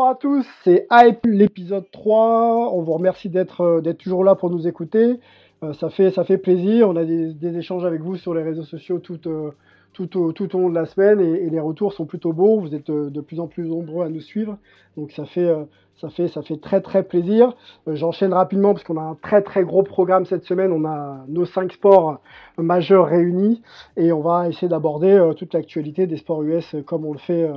Bonsoir 0.00 0.12
à 0.12 0.18
tous, 0.18 0.46
c'est 0.64 0.86
l'épisode 1.26 1.84
3. 1.90 2.72
On 2.72 2.80
vous 2.80 2.94
remercie 2.94 3.28
d'être 3.28 3.60
euh, 3.60 3.80
d'être 3.82 3.98
toujours 3.98 4.24
là 4.24 4.34
pour 4.34 4.48
nous 4.48 4.66
écouter. 4.66 5.20
Euh, 5.62 5.74
ça, 5.74 5.90
fait, 5.90 6.38
plaisir. 6.38 6.88
On 6.88 6.96
a 6.96 7.04
des, 7.04 7.58
échanges 7.58 7.84
avec 7.84 8.00
vous 8.00 8.16
sur 8.16 8.32
les 8.32 8.42
réseaux 8.42 8.62
sociaux 8.62 8.98
tout, 8.98 9.20
euh, 9.26 9.50
tout, 9.92 10.16
au, 10.16 10.32
long 10.58 10.70
de 10.70 10.74
la 10.74 10.86
semaine 10.86 11.20
et, 11.20 11.50
les 11.50 11.60
retours 11.60 11.92
sont 11.92 12.06
plutôt 12.06 12.32
beaux. 12.32 12.60
Vous 12.60 12.74
êtes 12.74 12.90
euh, 12.90 13.10
de 13.10 13.20
plus 13.20 13.40
en 13.40 13.46
plus 13.46 13.68
nombreux 13.68 14.04
à 14.04 14.08
nous 14.08 14.20
suivre. 14.20 14.56
Donc 14.96 15.12
ça 15.12 15.24
fait, 15.24 15.46
euh, 15.46 15.64
ça 16.00 16.08
fait, 16.08 16.28
ça 16.28 16.42
fait 16.42 16.60
très 16.60 16.80
très 16.80 17.02
plaisir. 17.02 17.54
Euh, 17.88 17.94
J'enchaîne 17.96 18.32
rapidement 18.32 18.72
parce 18.72 18.84
qu'on 18.84 18.96
a 18.96 19.02
un 19.02 19.16
très 19.20 19.42
très 19.42 19.64
gros 19.64 19.82
programme 19.82 20.24
cette 20.26 20.44
semaine. 20.44 20.72
On 20.72 20.84
a 20.84 21.24
nos 21.28 21.44
cinq 21.44 21.72
sports 21.72 22.20
majeurs 22.56 23.06
réunis 23.06 23.62
et 23.96 24.12
on 24.12 24.20
va 24.20 24.48
essayer 24.48 24.68
d'aborder 24.68 25.32
toute 25.36 25.54
l'actualité 25.54 26.06
des 26.06 26.16
sports 26.16 26.42
US 26.42 26.76
comme 26.86 27.04
on 27.04 27.12
le 27.12 27.18
fait 27.18 27.50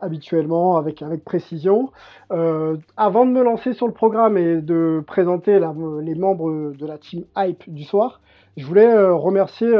habituellement 0.00 0.76
avec, 0.76 1.02
avec 1.02 1.24
précision. 1.24 1.90
Avant 2.30 3.26
de 3.26 3.30
me 3.30 3.42
lancer 3.42 3.72
sur 3.72 3.86
le 3.86 3.92
programme 3.92 4.36
et 4.36 4.60
de 4.60 5.02
présenter 5.06 5.58
les 6.02 6.14
membres 6.14 6.72
de 6.72 6.86
la 6.86 6.98
team 6.98 7.24
Hype 7.36 7.64
du 7.66 7.82
soir, 7.82 8.20
je 8.56 8.64
voulais 8.64 8.96
remercier 9.10 9.72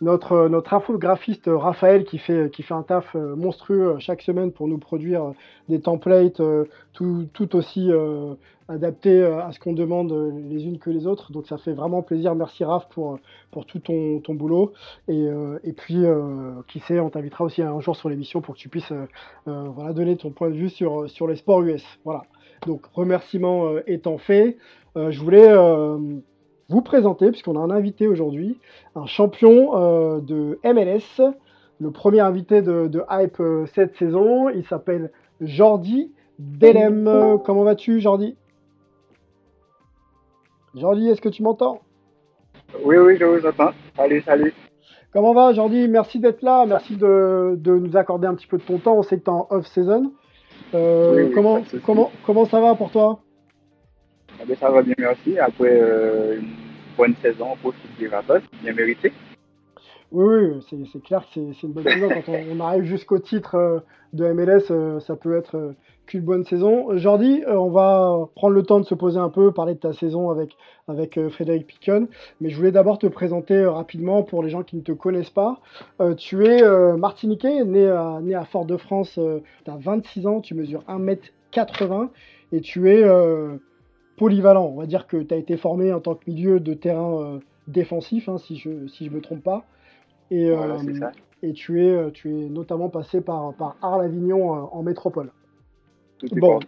notre, 0.00 0.48
notre 0.48 0.74
infographiste 0.74 1.48
euh, 1.48 1.56
Raphaël 1.56 2.04
qui 2.04 2.18
fait, 2.18 2.50
qui 2.52 2.62
fait 2.62 2.74
un 2.74 2.82
taf 2.82 3.16
euh, 3.16 3.34
monstrueux 3.34 3.94
euh, 3.94 3.98
chaque 3.98 4.22
semaine 4.22 4.52
pour 4.52 4.68
nous 4.68 4.78
produire 4.78 5.24
euh, 5.24 5.30
des 5.68 5.80
templates 5.80 6.40
euh, 6.40 6.64
tout, 6.92 7.56
aussi 7.56 7.90
euh, 7.90 8.34
adaptés 8.68 9.22
euh, 9.22 9.42
à 9.42 9.52
ce 9.52 9.60
qu'on 9.60 9.72
demande 9.72 10.12
euh, 10.12 10.30
les 10.48 10.66
unes 10.66 10.78
que 10.78 10.90
les 10.90 11.06
autres. 11.06 11.32
Donc 11.32 11.46
ça 11.46 11.56
fait 11.56 11.72
vraiment 11.72 12.02
plaisir. 12.02 12.34
Merci 12.34 12.64
Raph 12.64 12.88
pour, 12.90 13.18
pour 13.50 13.64
tout 13.64 13.78
ton, 13.78 14.20
ton 14.20 14.34
boulot. 14.34 14.72
Et, 15.08 15.26
euh, 15.28 15.58
et 15.64 15.72
puis, 15.72 16.04
euh, 16.04 16.52
qui 16.68 16.80
sait, 16.80 17.00
on 17.00 17.08
t'invitera 17.08 17.44
aussi 17.44 17.62
un 17.62 17.80
jour 17.80 17.96
sur 17.96 18.08
l'émission 18.10 18.42
pour 18.42 18.54
que 18.54 18.60
tu 18.60 18.68
puisses 18.68 18.92
euh, 18.92 19.06
euh, 19.48 19.64
voilà, 19.74 19.94
donner 19.94 20.16
ton 20.16 20.30
point 20.30 20.50
de 20.50 20.56
vue 20.56 20.68
sur, 20.68 21.08
sur 21.08 21.26
les 21.26 21.36
sports 21.36 21.62
US. 21.62 21.84
Voilà. 22.04 22.24
Donc 22.66 22.86
remerciement 22.92 23.66
euh, 23.68 23.82
étant 23.86 24.18
fait, 24.18 24.58
euh, 24.96 25.10
je 25.10 25.20
voulais 25.20 25.48
euh, 25.48 25.98
vous 26.68 26.82
présenter, 26.82 27.30
puisqu'on 27.30 27.56
a 27.56 27.60
un 27.60 27.70
invité 27.70 28.08
aujourd'hui, 28.08 28.58
un 28.94 29.06
champion 29.06 29.70
euh, 29.76 30.20
de 30.20 30.58
MLS, 30.64 31.22
le 31.78 31.90
premier 31.90 32.20
invité 32.20 32.62
de, 32.62 32.86
de 32.88 33.02
Hype 33.10 33.38
euh, 33.40 33.66
cette 33.74 33.96
saison. 33.96 34.48
Il 34.48 34.64
s'appelle 34.66 35.10
Jordi 35.40 36.12
Delem. 36.38 37.38
Comment 37.44 37.62
vas-tu, 37.64 38.00
Jordi? 38.00 38.36
Jordi, 40.74 41.08
est-ce 41.08 41.20
que 41.20 41.28
tu 41.28 41.42
m'entends? 41.42 41.80
Oui, 42.84 42.96
oui, 42.98 43.16
je 43.18 43.24
vous 43.24 43.46
entends. 43.46 43.70
Salut, 43.96 44.20
salut. 44.22 44.52
Comment 45.12 45.32
va, 45.32 45.52
Jordi? 45.52 45.88
Merci 45.88 46.18
d'être 46.18 46.42
là. 46.42 46.66
Merci 46.66 46.96
de, 46.96 47.54
de 47.58 47.78
nous 47.78 47.96
accorder 47.96 48.26
un 48.26 48.34
petit 48.34 48.46
peu 48.46 48.58
de 48.58 48.62
ton 48.62 48.78
temps. 48.78 48.96
On 48.98 49.02
sait 49.02 49.18
que 49.18 49.24
tu 49.24 49.30
es 49.30 49.32
en 49.32 49.46
off-season. 49.50 50.12
Euh, 50.74 51.14
Oui, 51.14 51.22
oui, 51.22 51.30
comment, 51.32 51.54
pas 51.54 51.60
de 51.60 51.66
souci. 51.68 51.82
comment, 51.86 52.10
comment 52.26 52.44
ça 52.44 52.60
va 52.60 52.74
pour 52.74 52.90
toi? 52.90 53.20
Eh 54.40 54.44
bien, 54.44 54.56
ça 54.56 54.70
va 54.70 54.82
bien, 54.82 54.94
merci. 54.98 55.38
Après 55.38 55.80
euh, 55.80 56.38
une 56.38 56.48
bonne 56.96 57.14
saison 57.22 57.56
pour 57.62 57.72
Sylvie 57.74 58.12
Rapos, 58.12 58.40
bien 58.62 58.72
mérité. 58.74 59.12
Oui, 60.12 60.52
oui, 60.70 60.88
c'est 60.92 61.02
clair 61.02 61.22
que 61.22 61.52
c'est 61.52 61.66
une 61.66 61.72
bonne 61.72 61.84
saison. 61.84 62.08
Quand 62.08 62.32
on, 62.32 62.56
on 62.56 62.60
arrive 62.60 62.84
jusqu'au 62.84 63.18
titre 63.18 63.56
euh, 63.56 63.80
de 64.12 64.32
MLS, 64.32 64.70
euh, 64.70 65.00
ça 65.00 65.16
peut 65.16 65.36
être 65.36 65.56
euh, 65.56 65.72
qu'une 66.06 66.20
bonne 66.20 66.44
saison. 66.44 66.92
Euh, 66.92 66.96
Jordi, 66.96 67.42
euh, 67.46 67.56
on 67.56 67.70
va 67.70 68.28
prendre 68.36 68.54
le 68.54 68.62
temps 68.62 68.78
de 68.78 68.84
se 68.84 68.94
poser 68.94 69.18
un 69.18 69.30
peu, 69.30 69.50
parler 69.52 69.74
de 69.74 69.80
ta 69.80 69.92
saison 69.92 70.30
avec, 70.30 70.56
avec 70.86 71.18
euh, 71.18 71.28
Frédéric 71.28 71.66
Picon. 71.66 72.06
Mais 72.40 72.50
je 72.50 72.56
voulais 72.56 72.70
d'abord 72.70 72.98
te 72.98 73.08
présenter 73.08 73.54
euh, 73.54 73.70
rapidement 73.70 74.22
pour 74.22 74.44
les 74.44 74.48
gens 74.48 74.62
qui 74.62 74.76
ne 74.76 74.82
te 74.82 74.92
connaissent 74.92 75.30
pas. 75.30 75.60
Euh, 76.00 76.14
tu 76.14 76.46
es 76.46 76.62
euh, 76.62 76.96
martiniquais, 76.96 77.64
né 77.64 77.88
à, 77.88 78.20
né 78.22 78.34
à 78.34 78.44
Fort-de-France, 78.44 79.18
tu 79.64 79.70
as 79.70 79.76
26 79.76 80.26
ans, 80.26 80.40
tu 80.40 80.54
mesures 80.54 80.84
1m80 80.88 82.08
et 82.52 82.60
tu 82.60 82.90
es 82.90 83.02
euh, 83.02 83.56
polyvalent. 84.16 84.66
On 84.66 84.76
va 84.76 84.86
dire 84.86 85.06
que 85.06 85.16
tu 85.18 85.32
as 85.34 85.36
été 85.36 85.56
formé 85.56 85.92
en 85.92 86.00
tant 86.00 86.14
que 86.14 86.28
milieu 86.30 86.60
de 86.60 86.74
terrain 86.74 87.22
euh, 87.22 87.38
défensif, 87.68 88.28
hein, 88.28 88.38
si 88.38 88.56
je 88.56 88.68
ne 88.70 88.88
si 88.88 89.06
je 89.06 89.10
me 89.10 89.20
trompe 89.20 89.42
pas. 89.42 89.64
Et, 90.30 90.50
Voilà, 90.50 90.74
euh, 90.74 90.78
c'est 90.84 90.94
ça. 90.94 91.12
et 91.42 91.52
tu 91.52 91.84
es, 91.84 91.90
euh, 91.90 92.10
tu 92.10 92.30
es 92.30 92.48
notamment 92.48 92.88
passé 92.88 93.20
par, 93.20 93.54
par 93.54 93.76
Arles-Avignon 93.82 94.50
en 94.72 94.82
métropole. 94.82 95.30
Tout 96.18 96.28
Bon. 96.36 96.58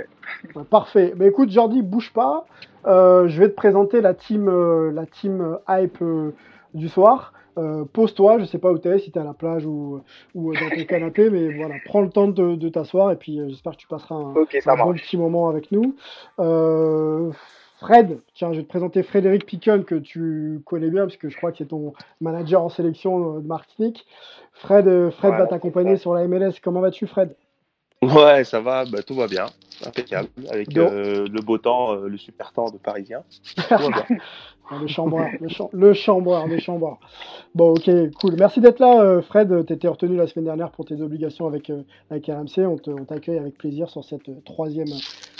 parfait. 0.71 1.15
Mais 1.17 1.29
écoute, 1.29 1.51
Jordi, 1.51 1.83
bouge 1.83 2.13
pas. 2.13 2.47
Euh, 2.87 3.29
je 3.29 3.41
vais 3.41 3.49
te 3.49 3.55
présenter 3.55 4.01
la 4.01 4.15
team, 4.15 4.49
euh, 4.49 4.91
la 4.93 5.07
team 5.07 5.59
hype 5.69 6.03
euh, 6.03 6.33
du 6.75 6.89
soir. 6.89 7.33
Euh, 7.59 7.85
Pose-toi, 7.93 8.39
je 8.39 8.45
sais 8.45 8.59
pas 8.59 8.71
où 8.71 8.79
tu 8.79 8.89
es, 8.89 8.99
si 8.99 9.11
tu 9.11 9.19
es 9.19 9.21
à 9.21 9.25
la 9.25 9.35
plage 9.35 9.67
ou, 9.67 10.01
ou 10.35 10.55
dans 10.55 10.71
ton 10.71 10.85
canapé, 10.89 11.29
mais 11.29 11.55
voilà, 11.57 11.75
prends 11.85 12.01
le 12.01 12.11
temps 12.11 12.29
de, 12.29 12.55
de 12.55 12.69
t'asseoir 12.69 13.11
et 13.11 13.17
puis 13.17 13.41
euh, 13.41 13.49
j'espère 13.49 13.73
que 13.73 13.79
tu 13.79 13.89
passeras 13.89 14.15
un, 14.15 14.33
bon 14.33 14.95
petit 14.95 15.17
moment 15.17 15.49
avec 15.49 15.73
nous. 15.73 15.97
Euh, 16.39 17.31
Fred, 17.81 18.21
tiens, 18.35 18.53
je 18.53 18.59
vais 18.59 18.65
te 18.65 18.69
présenter 18.69 19.03
Frédéric 19.03 19.47
Picon 19.47 19.83
que 19.87 19.97
tu 19.97 20.61
connais 20.65 20.91
bien 20.91 21.03
parce 21.03 21.17
que 21.17 21.29
je 21.29 21.37
crois 21.37 21.53
que 21.53 21.59
c'est 21.59 21.69
ton 21.69 21.93
manager 22.21 22.63
en 22.63 22.69
sélection 22.69 23.39
de 23.39 23.47
Martinique. 23.47 24.07
Fred, 24.53 25.11
Fred 25.11 25.35
va 25.35 25.47
t'accompagner 25.47 25.97
sur 25.97 26.15
la 26.15 26.27
MLS. 26.27 26.55
Comment 26.63 26.81
vas-tu, 26.81 27.07
Fred? 27.07 27.35
Ouais, 28.01 28.45
ça 28.45 28.61
va, 28.61 28.85
bah, 28.85 29.03
tout 29.03 29.15
va 29.15 29.27
bien, 29.27 29.47
impeccable, 29.85 30.29
avec 30.51 30.77
euh, 30.77 31.27
le 31.29 31.41
beau 31.41 31.59
temps, 31.59 31.95
euh, 31.95 32.09
le 32.09 32.17
super 32.17 32.53
temps 32.53 32.71
de 32.71 32.79
Parisien. 32.79 33.25
Le 34.71 34.87
chambreur, 34.87 35.29
le, 35.41 36.49
le 36.49 36.59
chambreur. 36.59 36.99
Bon, 37.55 37.71
ok, 37.71 37.91
cool. 38.21 38.35
Merci 38.39 38.61
d'être 38.61 38.81
là, 38.81 39.01
euh, 39.03 39.23
Fred. 39.23 39.65
Tu 39.67 39.73
étais 39.73 39.89
retenu 39.89 40.17
la 40.17 40.27
semaine 40.27 40.45
dernière 40.45 40.71
pour 40.71 40.85
tes 40.85 41.01
obligations 41.01 41.47
avec, 41.47 41.71
euh, 41.71 41.83
avec 42.11 42.27
RMC. 42.27 42.67
On 42.67 42.77
t'accueille 43.05 43.39
avec 43.39 43.57
plaisir 43.57 43.89
sur 43.89 44.05
cette 44.05 44.29
euh, 44.29 44.35
troisième, 44.45 44.89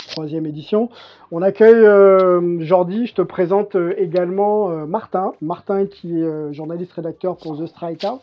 troisième 0.07 0.47
édition. 0.47 0.89
On 1.31 1.43
accueille 1.43 1.85
Jordi. 2.65 3.05
Je 3.05 3.13
te 3.13 3.21
présente 3.21 3.75
également 3.97 4.69
Martin. 4.87 5.33
Martin 5.41 5.85
qui 5.85 6.19
est 6.19 6.53
journaliste 6.53 6.93
rédacteur 6.93 7.37
pour 7.37 7.55
The 7.59 7.67
Strikeout 7.67 8.19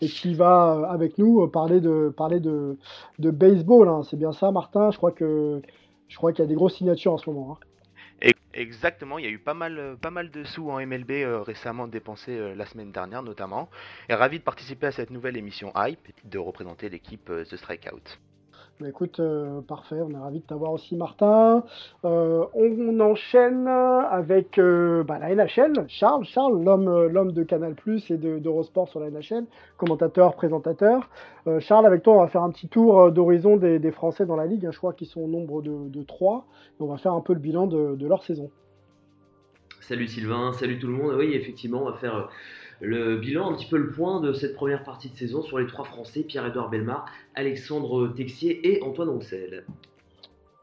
et 0.00 0.08
qui 0.08 0.34
va 0.34 0.88
avec 0.90 1.18
nous 1.18 1.46
parler 1.46 1.80
de, 1.80 2.12
parler 2.16 2.40
de, 2.40 2.76
de 3.20 3.30
baseball. 3.30 3.88
hein. 3.88 4.02
C'est 4.10 4.16
bien 4.16 4.32
ça, 4.32 4.50
Martin? 4.50 4.90
Je 4.90 4.96
crois 4.96 5.12
que 5.12 5.62
je 6.08 6.16
crois 6.16 6.32
qu'il 6.32 6.42
y 6.44 6.46
a 6.46 6.48
des 6.48 6.54
grosses 6.56 6.74
signatures 6.74 7.12
en 7.12 7.18
ce 7.18 7.30
moment. 7.30 7.52
hein. 7.52 7.64
Exactement, 8.58 9.18
il 9.18 9.24
y 9.24 9.28
a 9.28 9.30
eu 9.30 9.38
pas 9.38 9.54
mal, 9.54 9.78
euh, 9.78 9.94
pas 9.94 10.10
mal 10.10 10.32
de 10.32 10.42
sous 10.42 10.68
en 10.68 10.84
MLB 10.84 11.12
euh, 11.12 11.42
récemment 11.42 11.86
dépensés 11.86 12.36
euh, 12.36 12.56
la 12.56 12.66
semaine 12.66 12.90
dernière 12.90 13.22
notamment. 13.22 13.70
Et 14.08 14.14
ravi 14.14 14.40
de 14.40 14.42
participer 14.42 14.88
à 14.88 14.90
cette 14.90 15.10
nouvelle 15.10 15.36
émission 15.36 15.72
Hype 15.76 16.08
et 16.08 16.14
de 16.24 16.38
représenter 16.38 16.88
l'équipe 16.88 17.26
The 17.26 17.56
Strikeout. 17.56 18.18
Bah, 18.80 18.88
écoute, 18.88 19.18
euh, 19.18 19.60
parfait, 19.60 20.00
on 20.00 20.10
est 20.10 20.18
ravis 20.18 20.38
de 20.38 20.44
t'avoir 20.44 20.72
aussi 20.72 20.94
Martin. 20.94 21.64
Euh, 22.04 22.44
on 22.54 23.00
enchaîne 23.00 23.66
avec 23.66 24.56
euh, 24.58 25.02
bah, 25.02 25.18
la 25.18 25.34
NHL, 25.34 25.86
Charles, 25.88 26.24
Charles, 26.24 26.62
l'homme, 26.62 27.32
de 27.32 27.42
Canal 27.42 27.74
Plus 27.74 28.08
et 28.12 28.16
de, 28.16 28.38
d'Eurosport 28.38 28.88
sur 28.88 29.00
la 29.00 29.10
NHL, 29.10 29.46
commentateur, 29.78 30.36
présentateur. 30.36 31.10
Charles, 31.58 31.86
avec 31.86 32.02
toi, 32.02 32.14
on 32.14 32.20
va 32.20 32.28
faire 32.28 32.42
un 32.42 32.50
petit 32.50 32.68
tour 32.68 33.10
d'horizon 33.10 33.56
des, 33.56 33.90
Français 33.90 34.26
dans 34.26 34.36
la 34.36 34.46
Ligue, 34.46 34.68
je 34.70 34.76
crois 34.76 34.92
qu'ils 34.92 35.06
sont 35.06 35.22
au 35.22 35.28
nombre 35.28 35.62
de, 35.62 35.88
de 35.88 36.02
3, 36.02 36.46
et 36.78 36.82
on 36.82 36.86
va 36.86 36.98
faire 36.98 37.14
un 37.14 37.22
peu 37.22 37.32
le 37.32 37.40
bilan 37.40 37.66
de, 37.66 38.06
leur 38.06 38.22
saison. 38.22 38.50
Salut 39.80 40.06
Sylvain, 40.06 40.52
salut 40.52 40.78
tout 40.78 40.88
le 40.88 40.92
monde. 40.92 41.14
Oui, 41.16 41.32
effectivement, 41.32 41.82
on 41.82 41.90
va 41.90 41.94
faire 41.94 42.28
le 42.80 43.16
bilan, 43.16 43.50
un 43.50 43.54
petit 43.54 43.68
peu 43.68 43.76
le 43.76 43.90
point 43.90 44.20
de 44.20 44.32
cette 44.32 44.54
première 44.54 44.84
partie 44.84 45.10
de 45.10 45.16
saison 45.16 45.42
sur 45.42 45.58
les 45.58 45.66
trois 45.66 45.84
Français, 45.84 46.22
Pierre-Edouard 46.22 46.70
Belmar, 46.70 47.06
Alexandre 47.34 48.08
Texier 48.08 48.60
et 48.68 48.82
Antoine 48.82 49.08
Roussel. 49.08 49.64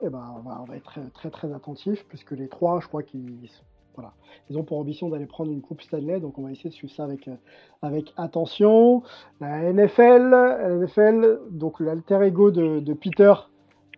Eh 0.01 0.09
ben, 0.09 0.35
on 0.38 0.65
va, 0.65 0.75
être 0.75 1.00
très, 1.13 1.29
très 1.29 1.53
attentif 1.53 2.06
puisque 2.07 2.31
les 2.31 2.47
trois, 2.47 2.79
je 2.81 2.88
crois 2.88 3.03
qu'ils 3.03 3.50
voilà, 3.95 4.13
ils 4.50 4.57
ont 4.57 4.63
pour 4.63 4.77
ambition 4.77 5.09
d'aller 5.09 5.25
prendre 5.25 5.51
une 5.51 5.62
coupe 5.62 5.81
Stanley, 5.81 6.19
donc 6.19 6.38
on 6.38 6.44
va 6.44 6.51
essayer 6.51 6.69
de 6.69 6.75
suivre 6.75 6.94
ça 6.94 7.06
avec, 7.06 7.27
euh, 7.27 7.35
avec 7.81 8.13
attention. 8.18 9.03
La 9.39 9.71
NFL, 9.71 10.81
NFL, 10.81 11.39
donc 11.51 11.79
l'alter 11.79 12.21
ego 12.23 12.51
de, 12.51 12.94
Peter, 12.94 13.33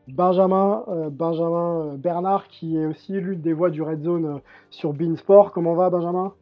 Benjamin, 0.07 0.83
euh, 0.87 1.09
Benjamin 1.09 1.93
euh, 1.93 1.97
Bernard, 1.97 2.47
qui 2.47 2.77
est 2.77 2.85
aussi 2.85 3.13
l'une 3.13 3.41
des 3.41 3.53
voix 3.53 3.71
du 3.71 3.81
Red 3.81 4.03
Zone 4.03 4.39
sur 4.69 4.93
Beansport. 4.93 5.51
Comment 5.51 5.73
va 5.73 5.89
Benjamin? 5.89 6.33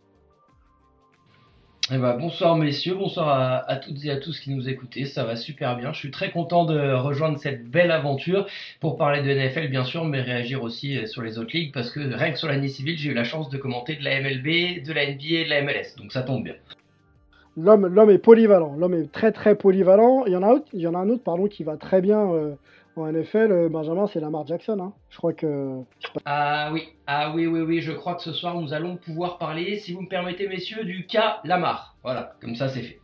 Eh 1.91 1.99
ben, 1.99 2.17
bonsoir 2.17 2.55
messieurs, 2.55 2.95
bonsoir 2.95 3.63
à, 3.67 3.75
toutes 3.75 4.03
et 4.05 4.09
à 4.09 4.17
tous 4.17 4.39
qui 4.39 4.49
nous 4.49 4.67
écoutez, 4.67 5.05
ça 5.05 5.23
va 5.23 5.35
super 5.35 5.77
bien. 5.77 5.93
Je 5.93 5.99
suis 5.99 6.09
très 6.09 6.31
content 6.31 6.65
de 6.65 6.93
rejoindre 6.93 7.37
cette 7.37 7.69
belle 7.69 7.91
aventure 7.91 8.47
pour 8.79 8.97
parler 8.97 9.21
de 9.21 9.31
NFL 9.31 9.67
bien 9.67 9.83
sûr, 9.83 10.03
mais 10.03 10.19
réagir 10.21 10.63
aussi 10.63 10.97
euh, 10.97 11.05
sur 11.05 11.21
les 11.21 11.37
autres 11.37 11.55
ligues 11.55 11.71
parce 11.71 11.91
que 11.91 11.99
rien 11.99 12.31
que 12.31 12.39
sur 12.39 12.47
l'année 12.47 12.69
civile, 12.69 12.97
j'ai 12.97 13.11
eu 13.11 13.13
la 13.13 13.23
chance 13.23 13.49
de 13.49 13.57
commenter 13.59 13.97
de 13.97 14.03
la 14.03 14.19
MLB, 14.19 14.83
de 14.83 14.93
la 14.93 15.05
NBA 15.05 15.41
et 15.41 15.45
de 15.45 15.49
la 15.49 15.61
MLS, 15.61 15.95
donc 15.95 16.11
ça 16.11 16.23
tombe 16.23 16.43
bien. 16.43 16.55
L'homme, 17.57 17.87
l'homme 17.87 18.09
est 18.09 18.17
polyvalent. 18.17 18.75
L'homme 18.77 18.93
est 18.93 19.11
très 19.11 19.31
très 19.31 19.55
polyvalent. 19.55 20.25
Il 20.25 20.33
y 20.33 20.35
en 20.35 20.43
a, 20.43 20.51
autre- 20.53 20.67
il 20.73 20.81
y 20.81 20.87
en 20.87 20.93
a 20.93 20.97
un 20.99 21.09
autre 21.09 21.23
pardon, 21.23 21.47
qui 21.47 21.63
va 21.63 21.77
très 21.77 22.01
bien 22.01 22.29
euh, 22.33 22.55
en 22.97 23.05
NFL. 23.11 23.51
euh, 23.51 23.69
Benjamin, 23.69 24.07
c'est 24.07 24.19
Lamar 24.19 24.45
Jackson. 24.45 24.77
hein. 24.81 24.91
Je 25.09 25.17
crois 25.17 25.31
que 25.33 25.79
Ah 26.25 26.69
oui, 26.73 26.83
ah 27.07 27.31
oui, 27.33 27.47
oui, 27.47 27.61
oui, 27.61 27.79
je 27.81 27.93
crois 27.93 28.15
que 28.15 28.21
ce 28.23 28.33
soir 28.33 28.59
nous 28.59 28.73
allons 28.73 28.97
pouvoir 28.97 29.37
parler, 29.37 29.77
si 29.77 29.93
vous 29.93 30.01
me 30.01 30.09
permettez 30.09 30.47
messieurs, 30.49 30.83
du 30.83 31.05
cas 31.05 31.37
Lamar. 31.45 31.95
Voilà, 32.03 32.33
comme 32.41 32.55
ça 32.55 32.67
c'est 32.67 32.81
fait. 32.81 32.99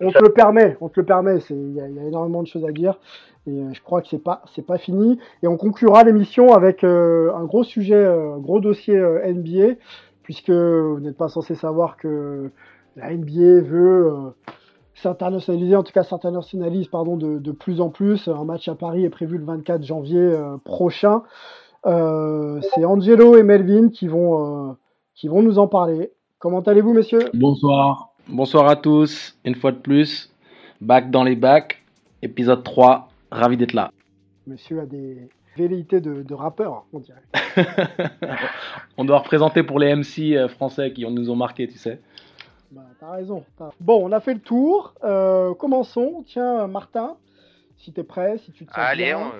on 0.00 0.12
te 0.12 0.22
le 0.22 0.32
permet, 0.32 0.76
on 0.80 0.88
te 0.88 1.00
le 1.00 1.06
permet. 1.06 1.38
Il 1.50 1.74
y, 1.74 1.80
a 1.80 1.86
énormément 1.86 2.42
de 2.42 2.48
choses 2.48 2.64
à 2.64 2.70
dire 2.72 2.98
et 3.46 3.50
euh, 3.50 3.72
je 3.72 3.80
crois 3.82 4.02
que 4.02 4.08
c'est 4.08 4.22
pas 4.22 4.42
c'est 4.54 4.64
pas 4.66 4.78
fini. 4.78 5.18
Et 5.42 5.48
on 5.48 5.56
conclura 5.56 6.04
l'émission 6.04 6.52
avec 6.54 6.84
euh, 6.84 7.32
un 7.34 7.44
gros 7.44 7.64
sujet, 7.64 8.04
un 8.06 8.38
gros 8.38 8.60
dossier 8.60 8.96
NBA, 8.98 9.74
puisque 10.22 10.50
vous 10.50 11.00
n'êtes 11.00 11.16
pas 11.16 11.28
censé 11.28 11.56
savoir 11.56 11.96
que 11.96 12.50
la 12.96 13.14
NBA 13.14 13.60
veut 13.62 14.32
s'internationaliser, 14.94 15.76
en 15.76 15.82
tout 15.82 15.92
cas 15.92 16.02
s'internationalise 16.02 16.88
pardon 16.88 17.16
de, 17.16 17.38
de, 17.38 17.52
plus 17.52 17.80
en 17.80 17.88
plus. 17.88 18.28
Un 18.28 18.44
match 18.44 18.68
à 18.68 18.74
Paris 18.74 19.04
est 19.04 19.10
prévu 19.10 19.38
le 19.38 19.44
24 19.44 19.84
janvier 19.84 20.36
prochain. 20.64 21.22
c'est 21.84 22.84
Angelo 22.84 23.36
et 23.36 23.42
Melvin 23.42 23.88
qui 23.88 24.08
vont 24.08 24.76
qui 25.14 25.28
vont 25.28 25.42
nous 25.42 25.58
en 25.58 25.68
parler. 25.68 26.12
Comment 26.38 26.60
allez-vous, 26.60 26.94
messieurs? 26.94 27.28
Bonsoir. 27.34 28.14
Bonsoir 28.26 28.68
à 28.68 28.76
tous. 28.76 29.36
Une 29.44 29.54
fois 29.54 29.72
de 29.72 29.76
plus, 29.76 30.32
back 30.80 31.10
dans 31.10 31.24
les 31.24 31.36
bacs, 31.36 31.82
épisode 32.22 32.64
3. 32.64 33.10
Ravi 33.30 33.58
d'être 33.58 33.74
là. 33.74 33.90
Monsieur 34.46 34.80
a 34.80 34.86
des 34.86 35.28
velléités 35.56 36.00
de, 36.00 36.32
rappeur, 36.32 36.86
on 36.94 37.00
dirait. 37.00 37.22
on 38.96 39.04
doit 39.04 39.18
représenter 39.18 39.62
pour 39.62 39.78
les 39.78 39.94
MC 39.94 40.34
euh, 40.34 40.48
français 40.48 40.92
qui 40.92 41.04
nous 41.06 41.28
ont 41.28 41.36
marqué, 41.36 41.68
tu 41.68 41.76
sais. 41.76 42.00
T'as 43.00 43.12
raison. 43.12 43.44
Bon, 43.80 44.06
on 44.06 44.12
a 44.12 44.20
fait 44.20 44.34
le 44.34 44.40
tour. 44.40 44.92
Euh, 45.04 45.54
commençons. 45.54 46.22
Tiens, 46.26 46.66
Martin, 46.66 47.16
si 47.78 47.92
t'es 47.94 48.04
prêt, 48.04 48.36
si 48.44 48.52
tu 48.52 48.66
te 48.66 48.70
sens 48.70 48.78
Allez, 48.78 49.14
on, 49.14 49.32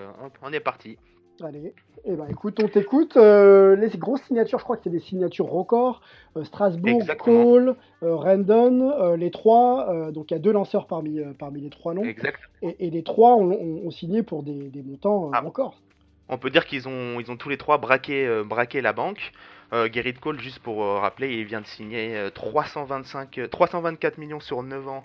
on, 0.42 0.52
est 0.52 0.60
parti. 0.60 0.96
Allez, 1.42 1.74
eh 2.04 2.16
ben, 2.16 2.26
écoute, 2.30 2.58
on 2.62 2.68
t'écoute. 2.68 3.18
Euh, 3.18 3.76
les 3.76 3.90
grosses 3.98 4.22
signatures, 4.22 4.58
je 4.58 4.64
crois 4.64 4.78
que 4.78 4.84
c'est 4.84 4.90
des 4.90 5.00
signatures 5.00 5.50
records. 5.50 6.00
Euh, 6.38 6.44
Strasbourg, 6.44 7.02
Cole, 7.18 7.76
Randon, 8.00 9.14
les 9.16 9.30
trois. 9.30 10.10
donc 10.10 10.30
il 10.30 10.34
y 10.34 10.36
a 10.38 10.40
deux 10.40 10.52
lanceurs 10.52 10.86
parmi, 10.86 11.20
parmi 11.38 11.60
les 11.60 11.70
trois 11.70 11.92
noms. 11.92 12.04
Exact. 12.04 12.40
Et, 12.62 12.88
les 12.88 13.02
trois 13.02 13.36
ont, 13.36 13.90
signé 13.90 14.22
pour 14.22 14.42
des, 14.42 14.82
montants 14.82 15.30
ah. 15.34 15.40
records. 15.40 15.82
On 16.30 16.38
peut 16.38 16.50
dire 16.50 16.64
qu'ils 16.64 16.88
ont, 16.88 17.20
ils 17.20 17.30
ont 17.30 17.36
tous 17.36 17.50
les 17.50 17.58
trois 17.58 17.76
braqué, 17.76 18.42
braqué 18.46 18.80
la 18.80 18.94
banque. 18.94 19.32
Gerrit 19.72 20.14
Cole, 20.14 20.40
juste 20.40 20.58
pour 20.58 20.84
rappeler, 20.84 21.34
il 21.34 21.44
vient 21.44 21.60
de 21.60 21.66
signer 21.66 22.28
325, 22.34 23.48
324 23.50 24.18
millions 24.18 24.40
sur 24.40 24.62
9 24.62 24.88
ans 24.88 25.04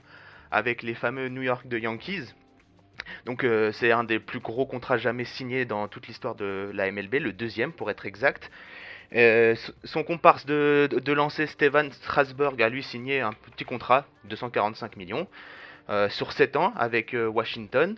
avec 0.51 0.83
les 0.83 0.93
fameux 0.93 1.29
New 1.29 1.43
York 1.43 1.67
de 1.67 1.77
Yankees. 1.77 2.33
Donc 3.25 3.43
euh, 3.43 3.71
c'est 3.71 3.91
un 3.91 4.03
des 4.03 4.19
plus 4.19 4.39
gros 4.39 4.65
contrats 4.65 4.97
jamais 4.97 5.25
signés 5.25 5.65
dans 5.65 5.87
toute 5.87 6.07
l'histoire 6.07 6.35
de 6.35 6.71
la 6.73 6.91
MLB, 6.91 7.15
le 7.15 7.33
deuxième 7.33 7.71
pour 7.71 7.89
être 7.89 8.05
exact. 8.05 8.51
Euh, 9.13 9.55
son 9.83 10.03
comparse 10.03 10.45
de, 10.45 10.89
de, 10.91 11.13
lancer 11.13 11.45
Steven 11.45 11.91
Strasburg 11.91 12.61
a 12.61 12.69
lui 12.69 12.81
signé 12.81 13.21
un 13.21 13.33
petit 13.33 13.63
contrat, 13.63 14.05
245 14.25 14.97
millions, 14.97 15.21
euh, 15.21 15.25
sur 16.09 16.31
7 16.31 16.55
ans 16.55 16.73
avec 16.75 17.15
Washington. 17.33 17.95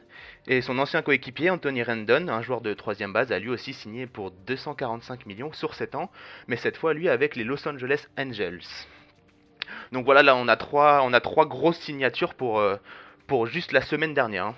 Et 0.48 0.62
son 0.62 0.78
ancien 0.80 1.02
coéquipier 1.02 1.50
Anthony 1.50 1.84
Rendon, 1.84 2.28
un 2.28 2.42
joueur 2.42 2.62
de 2.62 2.74
troisième 2.74 3.14
base, 3.14 3.32
a 3.32 3.40
lui 3.40 3.50
aussi 3.50 3.74
signé 3.74 4.08
pour 4.08 4.32
245 4.32 5.26
millions 5.26 5.54
sur 5.54 5.74
7 5.74 5.96
ans, 5.96 6.10
mais 6.48 6.58
cette 6.58 6.78
fois 6.78 6.94
lui 6.94 7.10
avec 7.10 7.36
les 7.36 7.44
Los 7.44 7.68
Angeles 7.68 8.08
Angels. 8.18 8.60
Donc 9.92 10.06
voilà, 10.06 10.24
là 10.24 10.36
on 10.36 10.48
a 10.48 10.58
trois, 10.58 11.02
on 11.04 11.14
a 11.14 11.22
trois 11.22 11.46
grosses 11.46 11.80
signatures 11.80 12.34
pour, 12.34 12.62
pour 13.28 13.46
juste 13.46 13.72
la 13.72 13.82
semaine 13.82 14.14
dernière. 14.14 14.48
Hein. 14.48 14.56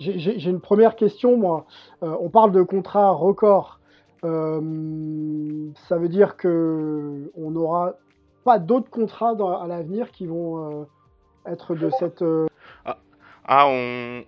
J'ai 0.00 0.50
une 0.50 0.60
première 0.60 0.96
question, 0.96 1.36
moi. 1.36 1.66
Euh, 2.02 2.16
on 2.20 2.28
parle 2.28 2.50
de 2.52 2.62
contrat 2.62 3.10
record. 3.10 3.78
Euh, 4.24 5.70
ça 5.88 5.98
veut 5.98 6.08
dire 6.08 6.36
que 6.36 7.30
on 7.36 7.50
n'aura 7.50 7.94
pas 8.44 8.58
d'autres 8.58 8.90
contrats 8.90 9.34
à 9.62 9.66
l'avenir 9.66 10.10
qui 10.10 10.26
vont 10.26 10.82
euh, 10.82 10.84
être 11.46 11.74
de 11.74 11.90
cette. 11.98 12.24
Ah, 12.84 12.98
ah, 13.46 13.66
on. 13.68 14.24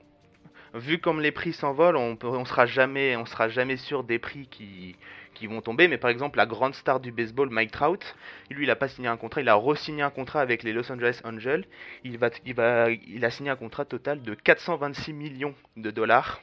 Vu 0.74 0.98
comme 0.98 1.20
les 1.20 1.32
prix 1.32 1.54
s'envolent, 1.54 1.96
on, 1.96 2.18
on 2.22 2.44
sera 2.44 2.66
jamais, 2.66 3.16
on 3.16 3.24
sera 3.24 3.48
jamais 3.48 3.78
sûr 3.78 4.04
des 4.04 4.18
prix 4.18 4.46
qui, 4.46 4.94
qui 5.36 5.46
vont 5.46 5.60
tomber. 5.60 5.88
Mais 5.88 5.98
par 5.98 6.10
exemple, 6.10 6.38
la 6.38 6.46
grande 6.46 6.74
star 6.74 7.00
du 7.00 7.12
baseball, 7.12 7.48
Mike 7.50 7.70
Trout, 7.70 8.16
lui, 8.50 8.64
il 8.64 8.66
n'a 8.66 8.76
pas 8.76 8.88
signé 8.88 9.08
un 9.08 9.16
contrat, 9.16 9.40
il 9.40 9.48
a 9.48 9.54
re-signé 9.54 10.02
un 10.02 10.10
contrat 10.10 10.40
avec 10.40 10.62
les 10.62 10.72
Los 10.72 10.90
Angeles 10.90 11.20
Angels. 11.24 11.64
Il, 12.04 12.18
va, 12.18 12.30
il, 12.44 12.54
va, 12.54 12.90
il 12.90 13.24
a 13.24 13.30
signé 13.30 13.50
un 13.50 13.56
contrat 13.56 13.84
total 13.84 14.20
de 14.22 14.34
426 14.34 15.12
millions 15.12 15.54
de 15.76 15.90
dollars 15.90 16.40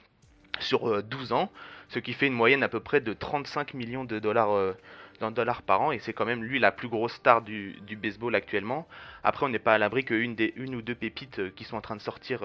sur 0.60 1.04
12 1.04 1.32
euh, 1.32 1.36
ans, 1.36 1.52
ce 1.90 2.00
qui 2.00 2.14
fait 2.14 2.28
une 2.28 2.34
moyenne 2.34 2.64
à 2.64 2.70
peu 2.70 2.80
près 2.80 3.02
de 3.02 3.14
35 3.14 3.74
millions 3.74 4.06
de 4.06 4.20
dollars 4.20 4.52
euh, 4.52 4.74
dollars 5.32 5.62
par 5.62 5.80
an 5.80 5.94
et 5.94 6.00
c'est 6.00 6.12
quand 6.12 6.26
même 6.26 6.44
lui 6.44 6.60
la 6.60 6.74
plus 6.74 6.90
grosse 6.90 7.14
star 7.14 7.42
du, 7.42 7.80
baseball 8.02 8.36
actuellement. 8.36 8.86
Après, 9.24 9.46
on 9.46 9.50
n'est 9.50 9.58
pas 9.58 9.74
à 9.74 9.78
l'abri 9.78 10.04
qu'une 10.04 10.36
une 10.58 10.76
ou 10.76 10.82
deux 10.82 10.96
pépites 10.96 11.40
euh, 11.40 11.50
qui 11.56 11.64
sont 11.64 11.78
en 11.78 11.82
train 11.82 11.96
de 11.96 12.02
sortir 12.02 12.42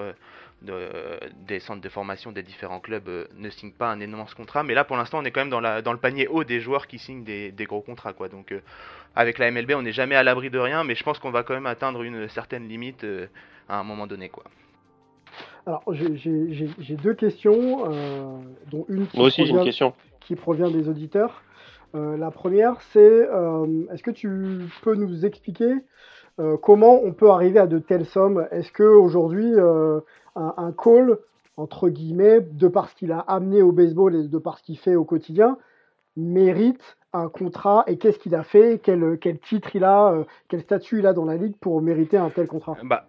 des 0.63 1.59
centres 1.59 1.81
de 1.81 1.89
formation 1.89 2.31
des 2.31 2.45
différents 2.45 2.79
clubs 2.79 3.11
ne 3.37 3.51
signent 3.51 3.73
pas 3.73 3.91
un 3.91 3.99
énorme 3.99 4.27
contrat. 4.37 4.63
Mais 4.63 4.75
là, 4.75 4.85
pour 4.85 4.97
l'instant, 4.97 5.19
on 5.19 5.25
est 5.25 5.33
quand 5.33 5.45
même 5.45 5.51
dans, 5.51 5.61
le 5.93 5.99
panier 5.99 6.29
haut 6.29 6.45
des 6.45 6.61
joueurs 6.61 6.87
qui 6.87 7.01
signent 7.01 7.25
des, 7.25 7.53
gros 7.67 7.81
contrats. 7.81 8.13
Donc, 8.31 8.55
avec 9.17 9.39
la 9.39 9.51
MLB, 9.51 9.73
on 9.73 9.83
n'est 9.83 9.93
jamais 9.93 10.15
à 10.15 10.23
l'abri 10.23 10.51
de 10.51 10.59
rien, 10.61 10.85
mais 10.85 10.95
je 10.95 11.03
pense 11.03 11.19
qu'on 11.19 11.33
va 11.33 11.43
quand 11.43 11.55
même 11.55 11.67
atteindre 11.67 12.03
une 12.03 12.29
certaine 12.29 12.69
limite 12.69 13.05
à 13.69 13.79
un 13.79 13.83
moment 13.83 14.07
donné. 14.07 14.31
Alors, 15.69 15.83
j'ai 15.93 16.97
deux 17.03 17.13
questions, 17.13 17.85
dont 18.71 18.87
une 18.89 19.07
qui, 19.07 19.21
aussi, 19.21 19.43
une 19.43 19.63
question. 19.63 19.93
qui 20.21 20.35
provient 20.35 20.71
des 20.71 20.89
auditeurs. 20.89 21.43
Euh, 21.95 22.17
la 22.17 22.31
première, 22.31 22.81
c'est 22.93 22.99
euh, 23.29 23.85
est-ce 23.93 24.03
que 24.03 24.11
tu 24.11 24.61
peux 24.83 24.95
nous 24.95 25.27
expliquer 25.27 25.75
euh, 26.41 26.57
comment 26.57 27.03
on 27.05 27.13
peut 27.13 27.29
arriver 27.29 27.59
à 27.59 27.67
de 27.67 27.79
telles 27.79 28.07
sommes? 28.07 28.49
Est-ce 28.51 28.73
qu'aujourd'hui, 28.73 29.61
un, 29.61 30.03
un 30.57 30.73
call, 30.73 31.19
entre 31.59 31.91
guillemets, 31.91 32.41
de 32.41 32.69
par 32.69 32.89
ce 32.89 32.95
qu'il 32.95 33.13
a 33.13 33.19
amené 33.19 33.61
au 33.61 33.73
baseball 33.73 34.17
et 34.17 34.27
de 34.27 34.39
par 34.39 34.57
ce 34.57 34.63
qu'il 34.63 34.79
fait 34.79 34.97
au 34.97 35.05
quotidien, 35.05 35.59
mérite 36.17 36.97
un 37.13 37.29
contrat? 37.29 37.85
Et 37.89 37.99
qu'est-ce 37.99 38.19
qu'il 38.19 38.35
a 38.35 38.43
fait, 38.43 38.81
quel, 38.83 39.19
quel 39.21 39.39
titre 39.39 39.77
il 39.77 39.85
a, 39.85 40.15
quel 40.49 40.63
statut 40.63 41.01
il 41.01 41.07
a 41.07 41.13
dans 41.13 41.27
la 41.27 41.37
ligue 41.37 41.57
pour 41.61 41.83
mériter 41.83 42.17
un 42.17 42.31
tel 42.31 42.47
contrat? 42.47 42.75
Bah, 42.85 43.05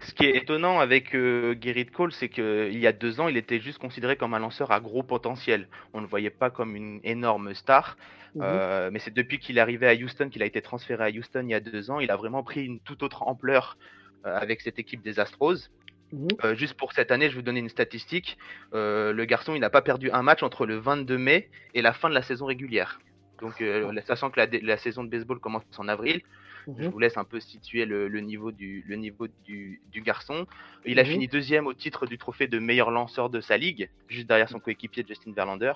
ce 0.00 0.14
qui 0.14 0.24
est 0.24 0.36
étonnant 0.36 0.80
avec 0.80 1.14
euh, 1.14 1.54
Gerrit 1.60 1.86
Cole, 1.86 2.12
c'est 2.12 2.28
qu'il 2.28 2.78
y 2.78 2.86
a 2.86 2.92
deux 2.92 3.20
ans, 3.20 3.28
il 3.28 3.36
était 3.36 3.60
juste 3.60 3.78
considéré 3.78 4.16
comme 4.16 4.32
un 4.34 4.38
lanceur 4.38 4.70
à 4.72 4.80
gros 4.80 5.02
potentiel. 5.02 5.68
On 5.92 5.98
ne 5.98 6.04
le 6.04 6.08
voyait 6.08 6.30
pas 6.30 6.50
comme 6.50 6.74
une 6.74 7.00
énorme 7.04 7.54
star. 7.54 7.96
Mhm. 8.34 8.42
Euh, 8.42 8.90
mais 8.92 8.98
c'est 8.98 9.12
depuis 9.12 9.38
qu'il 9.38 9.58
est 9.58 9.60
arrivé 9.60 9.86
à 9.88 9.94
Houston, 9.94 10.28
qu'il 10.30 10.42
a 10.42 10.46
été 10.46 10.62
transféré 10.62 11.04
à 11.04 11.10
Houston 11.10 11.42
il 11.44 11.50
y 11.50 11.54
a 11.54 11.60
deux 11.60 11.90
ans, 11.90 11.98
il 11.98 12.10
a 12.10 12.16
vraiment 12.16 12.42
pris 12.42 12.64
une 12.64 12.78
toute 12.80 13.02
autre 13.02 13.24
ampleur 13.24 13.76
euh, 14.24 14.36
avec 14.38 14.60
cette 14.60 14.78
équipe 14.78 15.02
des 15.02 15.20
Astros. 15.20 15.70
Mhm. 16.12 16.56
juste 16.56 16.74
pour 16.74 16.92
cette 16.92 17.12
année, 17.12 17.26
je 17.26 17.34
vais 17.34 17.36
vous 17.36 17.44
donner 17.44 17.60
une 17.60 17.68
statistique. 17.68 18.36
le 18.72 19.24
garçon, 19.26 19.54
il 19.54 19.60
n'a 19.60 19.70
pas 19.70 19.82
perdu 19.82 20.10
un 20.10 20.22
match 20.22 20.42
entre 20.42 20.66
le 20.66 20.76
22 20.76 21.18
mai 21.18 21.48
et 21.74 21.82
la 21.82 21.92
fin 21.92 22.08
de 22.08 22.14
la 22.14 22.22
saison 22.22 22.46
régulière. 22.46 23.00
Donc, 23.40 23.62
sachant 24.06 24.30
que 24.30 24.40
la, 24.40 24.46
la, 24.60 24.76
saison 24.76 25.04
de 25.04 25.08
baseball 25.08 25.38
commence 25.38 25.62
en 25.78 25.86
avril, 25.86 26.22
je 26.66 26.84
mhm. 26.84 26.88
vous 26.88 26.98
laisse 26.98 27.16
un 27.16 27.24
peu 27.24 27.40
situer 27.40 27.84
le, 27.84 28.08
niveau, 28.20 28.52
du, 28.52 28.84
le 28.86 28.96
niveau 28.96 29.26
du, 29.44 29.80
garçon. 29.96 30.46
Il 30.84 30.98
a 30.98 31.04
mhm. 31.04 31.10
fini 31.10 31.28
deuxième 31.28 31.66
au 31.66 31.74
titre 31.74 32.06
du 32.06 32.18
trophée 32.18 32.46
de 32.46 32.58
meilleur 32.58 32.90
lanceur 32.90 33.30
de 33.30 33.40
sa 33.40 33.56
ligue, 33.56 33.88
juste 34.08 34.26
derrière 34.26 34.48
son 34.48 34.60
coéquipier 34.60 35.04
Justin 35.06 35.32
Verlander. 35.32 35.72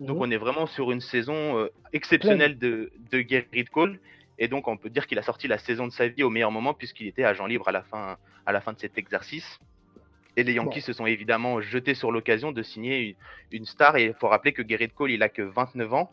Donc 0.00 0.16
mhm. 0.16 0.22
on 0.22 0.30
est 0.30 0.36
vraiment 0.36 0.66
sur 0.66 0.92
une 0.92 1.00
saison 1.00 1.58
euh, 1.58 1.68
exceptionnelle 1.92 2.58
de, 2.58 2.92
de 3.10 3.24
Gerrit 3.26 3.64
Cole. 3.66 3.98
Et 4.38 4.46
donc 4.46 4.68
on 4.68 4.76
peut 4.76 4.90
dire 4.90 5.06
qu'il 5.06 5.18
a 5.18 5.22
sorti 5.22 5.48
la 5.48 5.58
saison 5.58 5.86
de 5.86 5.92
sa 5.92 6.06
vie 6.08 6.22
au 6.22 6.30
meilleur 6.30 6.52
moment 6.52 6.72
puisqu'il 6.72 7.08
était 7.08 7.24
agent 7.24 7.46
libre 7.46 7.68
à 7.68 7.72
la 7.72 7.82
fin, 7.82 8.16
à 8.46 8.52
la 8.52 8.60
fin 8.60 8.72
de 8.72 8.78
cet 8.78 8.96
exercice. 8.96 9.58
Et 10.38 10.44
les 10.44 10.52
Yankees 10.52 10.82
se 10.82 10.92
sont 10.92 11.06
évidemment 11.06 11.60
jetés 11.60 11.94
sur 11.94 12.12
l'occasion 12.12 12.52
de 12.52 12.62
signer 12.62 13.16
une, 13.50 13.64
star. 13.64 13.96
Et 13.96 14.04
il 14.04 14.14
faut 14.14 14.28
rappeler 14.28 14.52
que 14.52 14.62
Gerrit 14.66 14.90
Cole, 14.90 15.10
il 15.10 15.24
a 15.24 15.28
que 15.28 15.42
29 15.42 15.92
ans. 15.92 16.12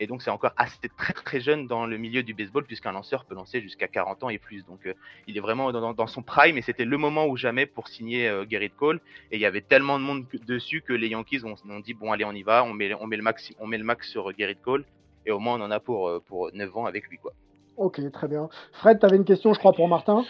Et 0.00 0.06
donc 0.06 0.22
c'est 0.22 0.30
encore 0.30 0.52
assez 0.56 0.88
très 0.96 1.12
très 1.12 1.40
jeune 1.40 1.66
dans 1.66 1.86
le 1.86 1.98
milieu 1.98 2.22
du 2.22 2.32
baseball 2.32 2.64
puisqu'un 2.64 2.92
lanceur 2.92 3.26
peut 3.26 3.34
lancer 3.34 3.60
jusqu'à 3.60 3.86
40 3.86 4.24
ans 4.24 4.28
et 4.30 4.38
plus. 4.38 4.64
Donc 4.64 4.86
euh, 4.86 4.94
il 5.26 5.36
est 5.36 5.40
vraiment 5.40 5.70
dans, 5.70 6.06
son 6.06 6.22
prime 6.22 6.56
et 6.56 6.62
c'était 6.62 6.86
le 6.86 6.96
moment 6.96 7.26
ou 7.26 7.36
jamais 7.36 7.66
pour 7.66 7.88
signer 7.88 8.26
euh, 8.26 8.46
Gerrit 8.48 8.70
Cole. 8.70 9.00
Et 9.30 9.36
il 9.36 9.40
y 9.40 9.46
avait 9.46 9.60
tellement 9.60 9.98
de 9.98 10.04
monde 10.04 10.24
dessus 10.46 10.80
que 10.80 10.94
les 10.94 11.08
Yankees 11.08 11.44
ont, 11.44 11.80
dit 11.80 11.92
bon 11.92 12.12
allez 12.12 12.24
on 12.24 12.32
y 12.32 12.42
va, 12.42 12.64
on 12.64 12.72
met, 12.72 12.94
on 12.94 13.06
met, 13.06 13.18
le, 13.18 13.22
max, 13.22 13.52
on 13.60 13.66
met 13.66 13.78
le 13.78 13.84
max 13.84 14.08
sur 14.08 14.32
Gerrit 14.36 14.56
Cole 14.56 14.84
et 15.26 15.30
au 15.32 15.38
moins 15.38 15.60
on 15.60 15.64
en 15.64 15.70
a 15.70 15.80
pour, 15.80 16.08
euh, 16.08 16.22
pour 16.26 16.50
9 16.54 16.76
ans 16.78 16.86
avec 16.86 17.06
lui. 17.08 17.18
quoi. 17.18 17.32
Ok, 17.76 18.00
très 18.10 18.26
bien. 18.26 18.48
Fred, 18.72 18.98
tu 18.98 19.06
avais 19.06 19.16
une 19.16 19.24
question 19.24 19.52
je 19.52 19.58
crois 19.58 19.74
pour 19.74 19.86
Martin? 19.86 20.24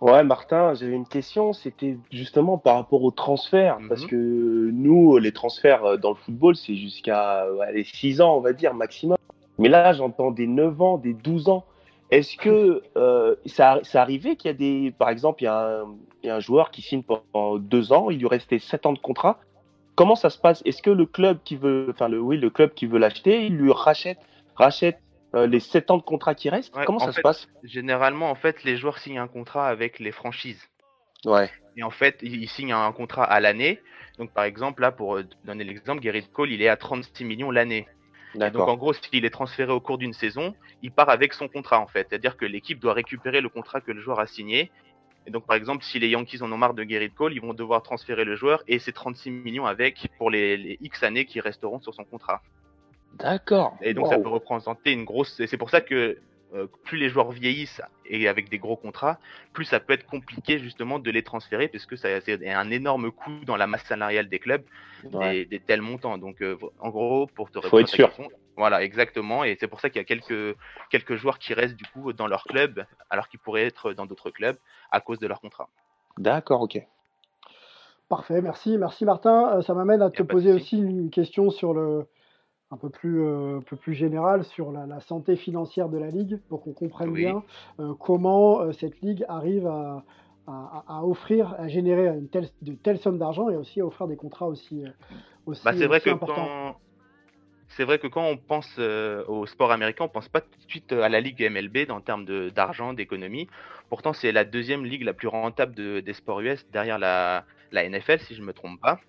Ouais, 0.00 0.24
Martin, 0.24 0.72
j'avais 0.74 0.94
une 0.94 1.06
question. 1.06 1.52
C'était 1.52 1.98
justement 2.10 2.56
par 2.56 2.76
rapport 2.76 3.02
aux 3.02 3.10
transferts. 3.10 3.78
Parce 3.88 4.02
mhm. 4.02 4.08
que 4.08 4.70
nous, 4.72 5.18
les 5.18 5.32
transferts 5.32 5.84
euh, 5.84 5.96
dans 5.96 6.10
le 6.10 6.16
football, 6.16 6.56
c'est 6.56 6.74
jusqu'à 6.74 7.44
les 7.72 7.84
6 7.84 8.20
ans, 8.20 8.36
on 8.36 8.40
va 8.40 8.52
dire, 8.52 8.72
maximum. 8.74 9.16
Mais 9.58 9.68
là, 9.68 9.92
j'entends 9.92 10.30
des 10.30 10.46
9 10.46 10.80
ans, 10.80 10.98
des 10.98 11.12
12 11.12 11.48
ans. 11.48 11.64
Est-ce 12.10 12.36
que 12.36 12.82
euh, 12.96 13.36
ça, 13.46 13.80
ça 13.82 14.00
arrivé 14.00 14.36
qu'il 14.36 14.48
y 14.48 14.54
a 14.54 14.56
des. 14.56 14.90
Par 14.90 15.10
exemple, 15.10 15.42
il 15.42 15.44
y, 15.44 15.48
a 15.48 15.82
un, 15.82 15.94
il 16.22 16.26
y, 16.26 16.30
a 16.30 16.36
un, 16.36 16.40
joueur 16.40 16.70
qui 16.70 16.82
signe 16.82 17.02
pendant 17.02 17.58
2 17.58 17.92
ans, 17.92 18.10
il 18.10 18.18
lui 18.18 18.26
restait 18.26 18.58
7 18.58 18.86
ans 18.86 18.92
de 18.94 18.98
contrat. 18.98 19.38
Comment 19.96 20.16
ça 20.16 20.30
se 20.30 20.38
passe? 20.38 20.62
Est-ce 20.64 20.82
que 20.82 20.90
le 20.90 21.04
club 21.04 21.38
qui 21.44 21.56
veut. 21.56 21.88
Enfin, 21.90 22.08
le, 22.08 22.18
oui, 22.18 22.38
le 22.38 22.48
club 22.48 22.72
qui 22.72 22.86
veut 22.86 22.98
l'acheter, 22.98 23.44
il 23.46 23.56
lui 23.56 23.70
rachète, 23.70 24.18
rachète 24.56 24.98
euh, 25.34 25.46
les 25.46 25.60
7 25.60 25.90
ans 25.90 25.96
de 25.96 26.02
contrat 26.02 26.34
qui 26.34 26.50
restent 26.50 26.74
Comment 26.86 26.98
ça 26.98 27.12
se 27.12 27.20
passe? 27.20 27.48
Généralement, 27.62 28.30
en 28.30 28.34
fait, 28.34 28.64
les 28.64 28.76
joueurs 28.76 28.98
signent 28.98 29.18
un 29.18 29.28
contrat 29.28 29.68
avec 29.68 29.98
les 29.98 30.12
franchises. 30.12 30.68
Ouais. 31.24 31.50
Et 31.76 31.82
en 31.82 31.90
fait, 31.90 32.18
il, 32.22 32.42
il 32.42 32.48
signe 32.48 32.72
un 32.72 32.92
contrat 32.92 33.24
à 33.24 33.40
l'année. 33.40 33.80
Donc, 34.18 34.32
par 34.32 34.44
exemple, 34.44 34.82
là, 34.82 34.90
pour 34.90 35.16
euh, 35.16 35.24
donner 35.44 35.64
l'exemple, 35.64 36.02
Gerrit 36.02 36.28
Cole, 36.32 36.50
il 36.50 36.62
est 36.62 36.68
à 36.68 36.76
36 36.76 37.24
millions 37.24 37.50
l'année. 37.50 37.86
Donc, 38.34 38.56
en 38.68 38.76
gros, 38.76 38.92
s'il 38.92 39.24
est 39.24 39.30
transféré 39.30 39.72
au 39.72 39.80
cours 39.80 39.98
d'une 39.98 40.12
saison, 40.12 40.54
il 40.82 40.92
part 40.92 41.08
avec 41.08 41.32
son 41.32 41.48
contrat, 41.48 41.80
en 41.80 41.86
fait. 41.86 42.06
C'est-à-dire 42.08 42.36
que 42.36 42.44
l'équipe 42.44 42.78
doit 42.78 42.92
récupérer 42.92 43.40
le 43.40 43.48
contrat 43.48 43.80
que 43.80 43.90
le 43.90 44.00
joueur 44.00 44.20
a 44.20 44.26
signé. 44.26 44.70
Et 45.26 45.30
donc, 45.30 45.46
par 45.46 45.56
exemple, 45.56 45.84
si 45.84 45.98
les 45.98 46.08
Yankees 46.08 46.42
en 46.42 46.50
ont 46.52 46.56
marre 46.56 46.74
de 46.74 46.84
Gerrit 46.84 47.10
Cole, 47.10 47.32
ils 47.34 47.40
vont 47.40 47.54
devoir 47.54 47.82
transférer 47.82 48.24
le 48.24 48.36
joueur 48.36 48.62
et 48.68 48.78
ses 48.78 48.92
36 48.92 49.30
millions 49.30 49.66
avec 49.66 50.08
pour 50.16 50.30
les, 50.30 50.56
les 50.56 50.78
X 50.80 51.02
années 51.02 51.24
qui 51.24 51.40
resteront 51.40 51.80
sur 51.80 51.92
son 51.92 52.04
contrat. 52.04 52.40
D'accord. 53.14 53.76
Et 53.82 53.94
donc, 53.94 54.06
ça 54.06 54.18
peut 54.18 54.28
représenter 54.28 54.92
une 54.92 55.04
grosse. 55.04 55.38
et 55.40 55.46
C'est 55.46 55.56
pour 55.58 55.70
ça 55.70 55.80
que 55.80 56.18
euh, 56.54 56.66
plus 56.84 56.98
les 56.98 57.08
joueurs 57.08 57.30
vieillissent 57.30 57.80
et 58.06 58.26
avec 58.26 58.48
des 58.48 58.58
gros 58.58 58.76
contrats, 58.76 59.18
plus 59.52 59.64
ça 59.64 59.78
peut 59.78 59.92
être 59.92 60.06
compliqué 60.06 60.58
justement 60.58 60.98
de 60.98 61.10
les 61.10 61.22
transférer 61.22 61.68
parce 61.68 61.86
que 61.86 61.94
ça 61.94 62.20
c'est 62.20 62.48
un 62.50 62.70
énorme 62.72 63.12
coût 63.12 63.44
dans 63.46 63.56
la 63.56 63.68
masse 63.68 63.84
salariale 63.84 64.28
des 64.28 64.38
clubs 64.40 64.62
Ouais. 65.12 65.32
des, 65.32 65.44
des 65.46 65.60
tels 65.60 65.80
montants. 65.80 66.18
Donc, 66.18 66.42
euh, 66.42 66.58
en 66.80 66.90
gros, 66.90 67.26
pour 67.28 67.50
te 67.50 67.54
Faut 67.60 67.76
répondre 67.76 67.80
être 67.82 67.88
à 67.88 67.90
ta 67.90 67.96
sûr. 67.96 68.08
question, 68.08 68.28
voilà, 68.56 68.82
exactement. 68.82 69.44
Et 69.44 69.56
c'est 69.60 69.68
pour 69.68 69.80
ça 69.80 69.88
qu'il 69.90 69.98
y 69.98 70.02
a 70.02 70.04
quelques, 70.04 70.56
quelques 70.90 71.14
joueurs 71.14 71.38
qui 71.38 71.54
restent 71.54 71.76
du 71.76 71.84
coup 71.86 72.12
dans 72.12 72.26
leur 72.26 72.44
club 72.44 72.84
alors 73.10 73.28
qu'ils 73.28 73.40
pourraient 73.40 73.64
être 73.64 73.92
dans 73.94 74.04
d'autres 74.06 74.30
clubs 74.30 74.56
à 74.90 75.00
cause 75.00 75.18
de 75.18 75.26
leur 75.26 75.40
contrat. 75.40 75.68
D'accord, 76.18 76.60
ok. 76.62 76.82
Parfait, 78.08 78.42
merci, 78.42 78.76
merci 78.76 79.04
Martin. 79.04 79.56
Euh, 79.56 79.62
ça 79.62 79.72
m'amène 79.72 80.02
à 80.02 80.10
te 80.10 80.22
poser 80.22 80.52
aussi 80.52 80.76
une 80.78 81.10
question 81.10 81.50
sur 81.50 81.72
le 81.72 82.06
un 82.70 82.76
peu 82.76 82.88
plus, 82.88 83.20
euh, 83.22 83.58
un 83.58 83.62
peu 83.62 83.76
plus 83.76 83.94
générale 83.94 84.44
sur 84.44 84.70
la, 84.72 84.86
la 84.86 85.00
santé 85.00 85.36
financière 85.36 85.88
de 85.88 85.98
la 85.98 86.08
ligue, 86.08 86.38
pour 86.48 86.62
qu'on 86.62 86.72
comprenne 86.72 87.10
Oui. 87.10 87.24
bien 87.24 87.42
euh, 87.80 87.94
comment 87.98 88.60
euh, 88.60 88.72
cette 88.72 89.00
ligue 89.00 89.24
arrive 89.28 89.66
à, 89.66 90.04
à- 90.46 90.84
à 90.88 91.04
offrir, 91.04 91.54
à 91.58 91.68
générer 91.68 92.06
une 92.08 92.28
telle, 92.28 92.48
de 92.62 92.74
telles 92.74 92.98
sommes 92.98 93.18
d'argent 93.18 93.48
et 93.50 93.56
aussi 93.56 93.80
à 93.80 93.86
offrir 93.86 94.06
des 94.08 94.16
contrats 94.16 94.46
aussi, 94.46 94.84
aussi, 95.46 95.62
Bah, 95.64 95.72
c'est 95.76 95.86
vrai 95.86 95.98
aussi 95.98 96.08
que 96.10 96.14
importants. 96.14 96.34
quand 96.34 96.76
c'est 97.76 97.84
vrai 97.84 97.98
que 98.00 98.08
quand 98.08 98.24
on 98.24 98.36
pense 98.36 98.78
au 99.28 99.46
sport 99.46 99.70
américain, 99.70 100.04
on 100.04 100.08
pense 100.08 100.28
pas 100.28 100.40
tout 100.40 100.48
de 100.58 100.70
suite 100.70 100.92
à 100.92 101.08
la 101.08 101.20
ligue 101.20 101.40
MLB 101.40 101.88
en 101.90 102.00
termes 102.00 102.24
de- 102.24 102.50
d'argent, 102.50 102.94
d'économie. 102.94 103.46
Pourtant, 103.88 104.12
c'est 104.12 104.32
la 104.32 104.44
deuxième 104.44 104.84
ligue 104.84 105.02
la 105.04 105.14
plus 105.14 105.28
rentable 105.28 105.74
de- 105.76 106.00
des 106.00 106.12
sports 106.12 106.40
US 106.40 106.64
derrière 106.70 106.98
la, 106.98 107.46
la 107.70 107.84
NFL, 107.84 108.20
si 108.20 108.34
je 108.34 108.42
me 108.42 108.52
trompe 108.52 108.80
pas. 108.80 109.00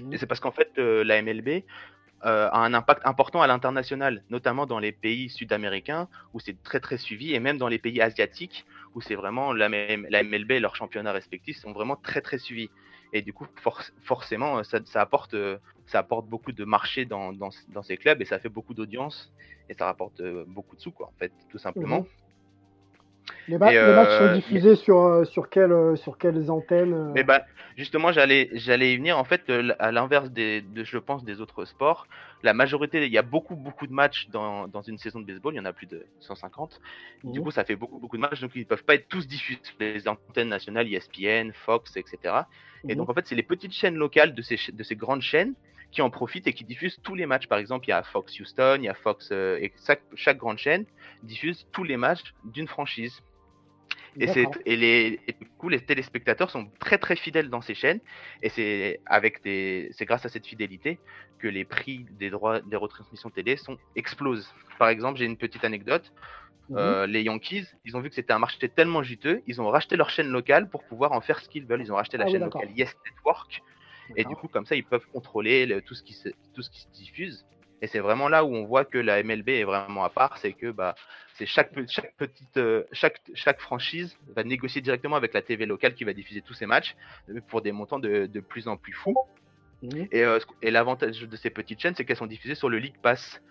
Mhm. 0.00 0.14
Et 0.14 0.18
c'est 0.18 0.26
parce 0.26 0.40
qu'en 0.40 0.50
fait, 0.50 0.70
euh, 0.78 1.04
la 1.04 1.18
MLB 1.18 1.64
euh, 2.24 2.48
a 2.50 2.58
un 2.58 2.74
impact 2.74 3.02
important 3.04 3.42
à 3.42 3.46
l'international, 3.46 4.24
notamment 4.30 4.66
dans 4.66 4.78
les 4.78 4.92
pays 4.92 5.28
sud-américains 5.30 6.08
où 6.32 6.40
c'est 6.40 6.60
très 6.62 6.80
très 6.80 6.96
suivi, 6.98 7.34
et 7.34 7.40
même 7.40 7.58
dans 7.58 7.68
les 7.68 7.78
pays 7.78 8.00
asiatiques 8.00 8.64
où 8.94 9.00
c'est 9.02 9.14
vraiment 9.14 9.52
la, 9.52 9.68
la 9.68 10.20
MLB 10.20 10.52
et 10.52 10.60
leurs 10.60 10.76
championnats 10.76 11.12
respectifs 11.12 11.58
sont 11.58 11.72
vraiment 11.72 11.96
très 11.96 12.22
très 12.22 12.38
suivis. 12.38 12.70
Et 13.12 13.22
du 13.22 13.32
coup, 13.32 13.46
forc- 13.62 13.92
forcément, 14.02 14.58
euh, 14.58 14.62
ça, 14.62 15.00
apporte, 15.00 15.34
euh, 15.34 15.58
ça 15.86 15.98
apporte 16.00 16.26
beaucoup 16.28 16.52
de 16.52 16.64
marché 16.64 17.04
dans, 17.04 17.32
ces 17.82 17.96
clubs 17.96 18.20
et 18.22 18.24
ça 18.24 18.38
fait 18.38 18.48
beaucoup 18.48 18.74
d'audience 18.74 19.32
et 19.68 19.74
ça 19.74 19.84
rapporte 19.86 20.22
beaucoup 20.46 20.76
de 20.76 20.80
sous, 20.80 20.92
quoi, 20.92 21.08
en 21.08 21.14
fait, 21.18 21.32
tout 21.48 21.58
simplement. 21.58 22.00
Mhm. 22.00 22.25
Les, 23.48 23.58
ma- 23.58 23.72
Et, 23.72 23.76
les 23.80 23.92
matchs 23.92 24.16
sont 24.16 24.26
euh, 24.26 24.28
diffusés 24.28 24.76
sur, 24.76 24.98
euh, 25.04 25.24
sur, 25.24 25.48
quelles, 25.48 25.72
euh, 25.72 25.96
sur 25.96 26.18
quelles 26.18 26.50
antennes 26.50 26.94
Mais 27.14 27.24
bah, 27.24 27.42
justement, 27.76 28.12
j'allais, 28.12 28.50
j'allais 28.52 28.92
y 28.92 28.96
venir. 28.96 29.16
En 29.18 29.24
fait, 29.24 29.48
à 29.78 29.92
l'inverse 29.92 30.30
des, 30.30 30.60
de, 30.60 30.84
je 30.84 30.98
pense, 30.98 31.24
des 31.24 31.40
autres 31.40 31.64
sports, 31.64 32.06
la 32.42 32.52
majorité, 32.52 33.04
il 33.06 33.12
y 33.12 33.18
a 33.18 33.22
beaucoup, 33.22 33.56
beaucoup 33.56 33.86
de 33.86 33.92
matchs 33.92 34.28
dans, 34.28 34.68
dans 34.68 34.82
une 34.82 34.98
saison 34.98 35.20
de 35.20 35.26
baseball. 35.26 35.54
Il 35.54 35.58
y 35.58 35.60
en 35.60 35.64
a 35.64 35.72
plus 35.72 35.86
de 35.86 36.06
150. 36.20 36.80
Du 37.24 37.40
Mhm. 37.40 37.42
coup, 37.42 37.50
ça 37.50 37.64
fait 37.64 37.76
beaucoup, 37.76 37.98
beaucoup 37.98 38.16
de 38.16 38.22
matchs. 38.22 38.40
Donc, 38.40 38.52
ils 38.54 38.66
peuvent 38.66 38.84
pas 38.84 38.94
être 38.96 39.08
tous 39.08 39.26
diffusés 39.26 39.60
sur 39.62 39.76
les 39.80 40.08
antennes 40.08 40.48
nationales, 40.48 40.88
ESPN, 40.92 41.52
Fox, 41.54 41.96
etc. 41.96 42.48
Et 42.88 42.94
Mhm. 42.94 42.96
donc, 42.96 43.08
en 43.08 43.14
fait, 43.14 43.26
c'est 43.26 43.34
les 43.36 43.42
petites 43.42 43.72
chaînes 43.72 43.96
locales 43.96 44.34
de 44.34 44.42
ces, 44.42 44.58
de 44.72 44.82
ces 44.82 44.96
grandes 44.96 45.22
chaînes 45.22 45.54
qui 45.90 46.02
en 46.02 46.10
profitent 46.10 46.46
et 46.46 46.52
qui 46.52 46.64
diffusent 46.64 46.98
tous 47.02 47.14
les 47.14 47.26
matchs. 47.26 47.46
Par 47.46 47.58
exemple, 47.58 47.86
il 47.86 47.90
y 47.90 47.92
a 47.92 48.02
Fox 48.02 48.38
Houston, 48.38 48.76
il 48.78 48.84
y 48.84 48.88
a 48.88 48.94
Fox, 48.94 49.30
euh, 49.32 49.58
et 49.60 49.72
chaque, 49.86 50.02
chaque 50.14 50.36
grande 50.36 50.58
chaîne 50.58 50.84
diffuse 51.22 51.66
tous 51.72 51.84
les 51.84 51.96
matchs 51.96 52.34
d'une 52.44 52.68
franchise. 52.68 53.22
Et, 54.18 54.28
c'est, 54.28 54.44
D'accord. 54.44 54.62
et, 54.64 54.76
les, 54.76 55.20
et 55.28 55.32
du 55.34 55.46
coup, 55.58 55.68
les 55.68 55.80
téléspectateurs 55.80 56.50
sont 56.50 56.70
très 56.80 56.96
très 56.96 57.16
fidèles 57.16 57.50
dans 57.50 57.60
ces 57.60 57.74
chaînes. 57.74 58.00
Et 58.42 58.48
c'est, 58.48 59.00
avec 59.04 59.42
des, 59.42 59.90
c'est 59.92 60.06
grâce 60.06 60.24
à 60.24 60.28
cette 60.28 60.46
fidélité 60.46 60.98
que 61.38 61.48
les 61.48 61.64
prix 61.64 62.06
des 62.12 62.30
droits 62.30 62.60
des 62.60 62.76
retransmissions 62.76 63.30
télé 63.30 63.56
sont, 63.56 63.76
explosent. 63.94 64.54
Par 64.78 64.88
exemple, 64.88 65.18
j'ai 65.18 65.26
une 65.26 65.36
petite 65.36 65.64
anecdote. 65.64 66.12
Mhm. 66.70 66.78
Euh, 66.78 67.06
les 67.06 67.22
Yankees, 67.22 67.66
ils 67.84 67.96
ont 67.96 68.00
vu 68.00 68.08
que 68.08 68.14
c'était 68.14 68.32
un 68.32 68.38
marché 68.38 68.68
tellement 68.68 69.02
juteux, 69.02 69.42
ils 69.46 69.60
ont 69.60 69.68
racheté 69.68 69.96
leur 69.96 70.10
chaîne 70.10 70.28
locale 70.28 70.68
pour 70.68 70.82
pouvoir 70.84 71.12
en 71.12 71.20
faire 71.20 71.40
ce 71.40 71.48
qu'ils 71.48 71.66
veulent. 71.66 71.82
Ils 71.82 71.92
ont 71.92 71.96
racheté 71.96 72.16
la 72.16 72.24
Ah 72.24 72.30
chaîne 72.30 72.42
locale 72.42 72.70
Yes 72.74 72.96
Network. 73.04 73.62
Et 74.14 74.24
du 74.24 74.36
coup, 74.36 74.48
comme 74.48 74.66
ça, 74.66 74.76
ils 74.76 74.84
peuvent 74.84 75.06
contrôler 75.12 75.66
le- 75.66 75.82
tout, 75.82 75.94
ce 75.94 76.02
qui 76.02 76.14
se, 76.14 76.28
tout 76.54 76.62
ce 76.62 76.70
qui 76.70 76.80
se 76.80 76.88
diffuse. 76.92 77.44
Et 77.82 77.86
c'est 77.88 77.98
vraiment 77.98 78.28
là 78.28 78.44
où 78.44 78.54
on 78.54 78.64
voit 78.64 78.84
que 78.84 78.96
la 78.98 79.22
MLB 79.22 79.48
est 79.50 79.64
vraiment 79.64 80.04
à 80.04 80.08
part, 80.10 80.38
c'est 80.38 80.52
que 80.52 80.70
bah, 80.70 80.94
c'est 81.34 81.44
chaque, 81.46 81.72
pe- 81.74 81.86
chaque 81.88 82.14
petite, 82.16 82.56
euh, 82.56 82.84
chaque, 82.92 83.20
chaque 83.34 83.60
franchise 83.60 84.16
va 84.34 84.44
négocier 84.44 84.80
directement 84.80 85.16
avec 85.16 85.34
la 85.34 85.42
TV 85.42 85.66
locale 85.66 85.94
qui 85.94 86.04
va 86.04 86.14
diffuser 86.14 86.40
tous 86.40 86.54
ces 86.54 86.64
matchs 86.66 86.94
euh, 87.28 87.40
pour 87.48 87.60
des 87.60 87.72
montants 87.72 87.98
de, 87.98 88.26
de 88.26 88.40
plus 88.40 88.68
en 88.68 88.76
plus 88.78 88.94
fous. 88.94 89.16
Mhm. 89.82 90.08
Et, 90.10 90.24
euh, 90.24 90.38
et 90.62 90.70
l'avantage 90.70 91.20
de 91.20 91.36
ces 91.36 91.50
petites 91.50 91.80
chaînes, 91.80 91.94
c'est 91.94 92.04
qu'elles 92.06 92.16
sont 92.16 92.26
diffusées 92.26 92.54
sur 92.54 92.70
le 92.70 92.78
League 92.78 92.96
Pass. 93.02 93.42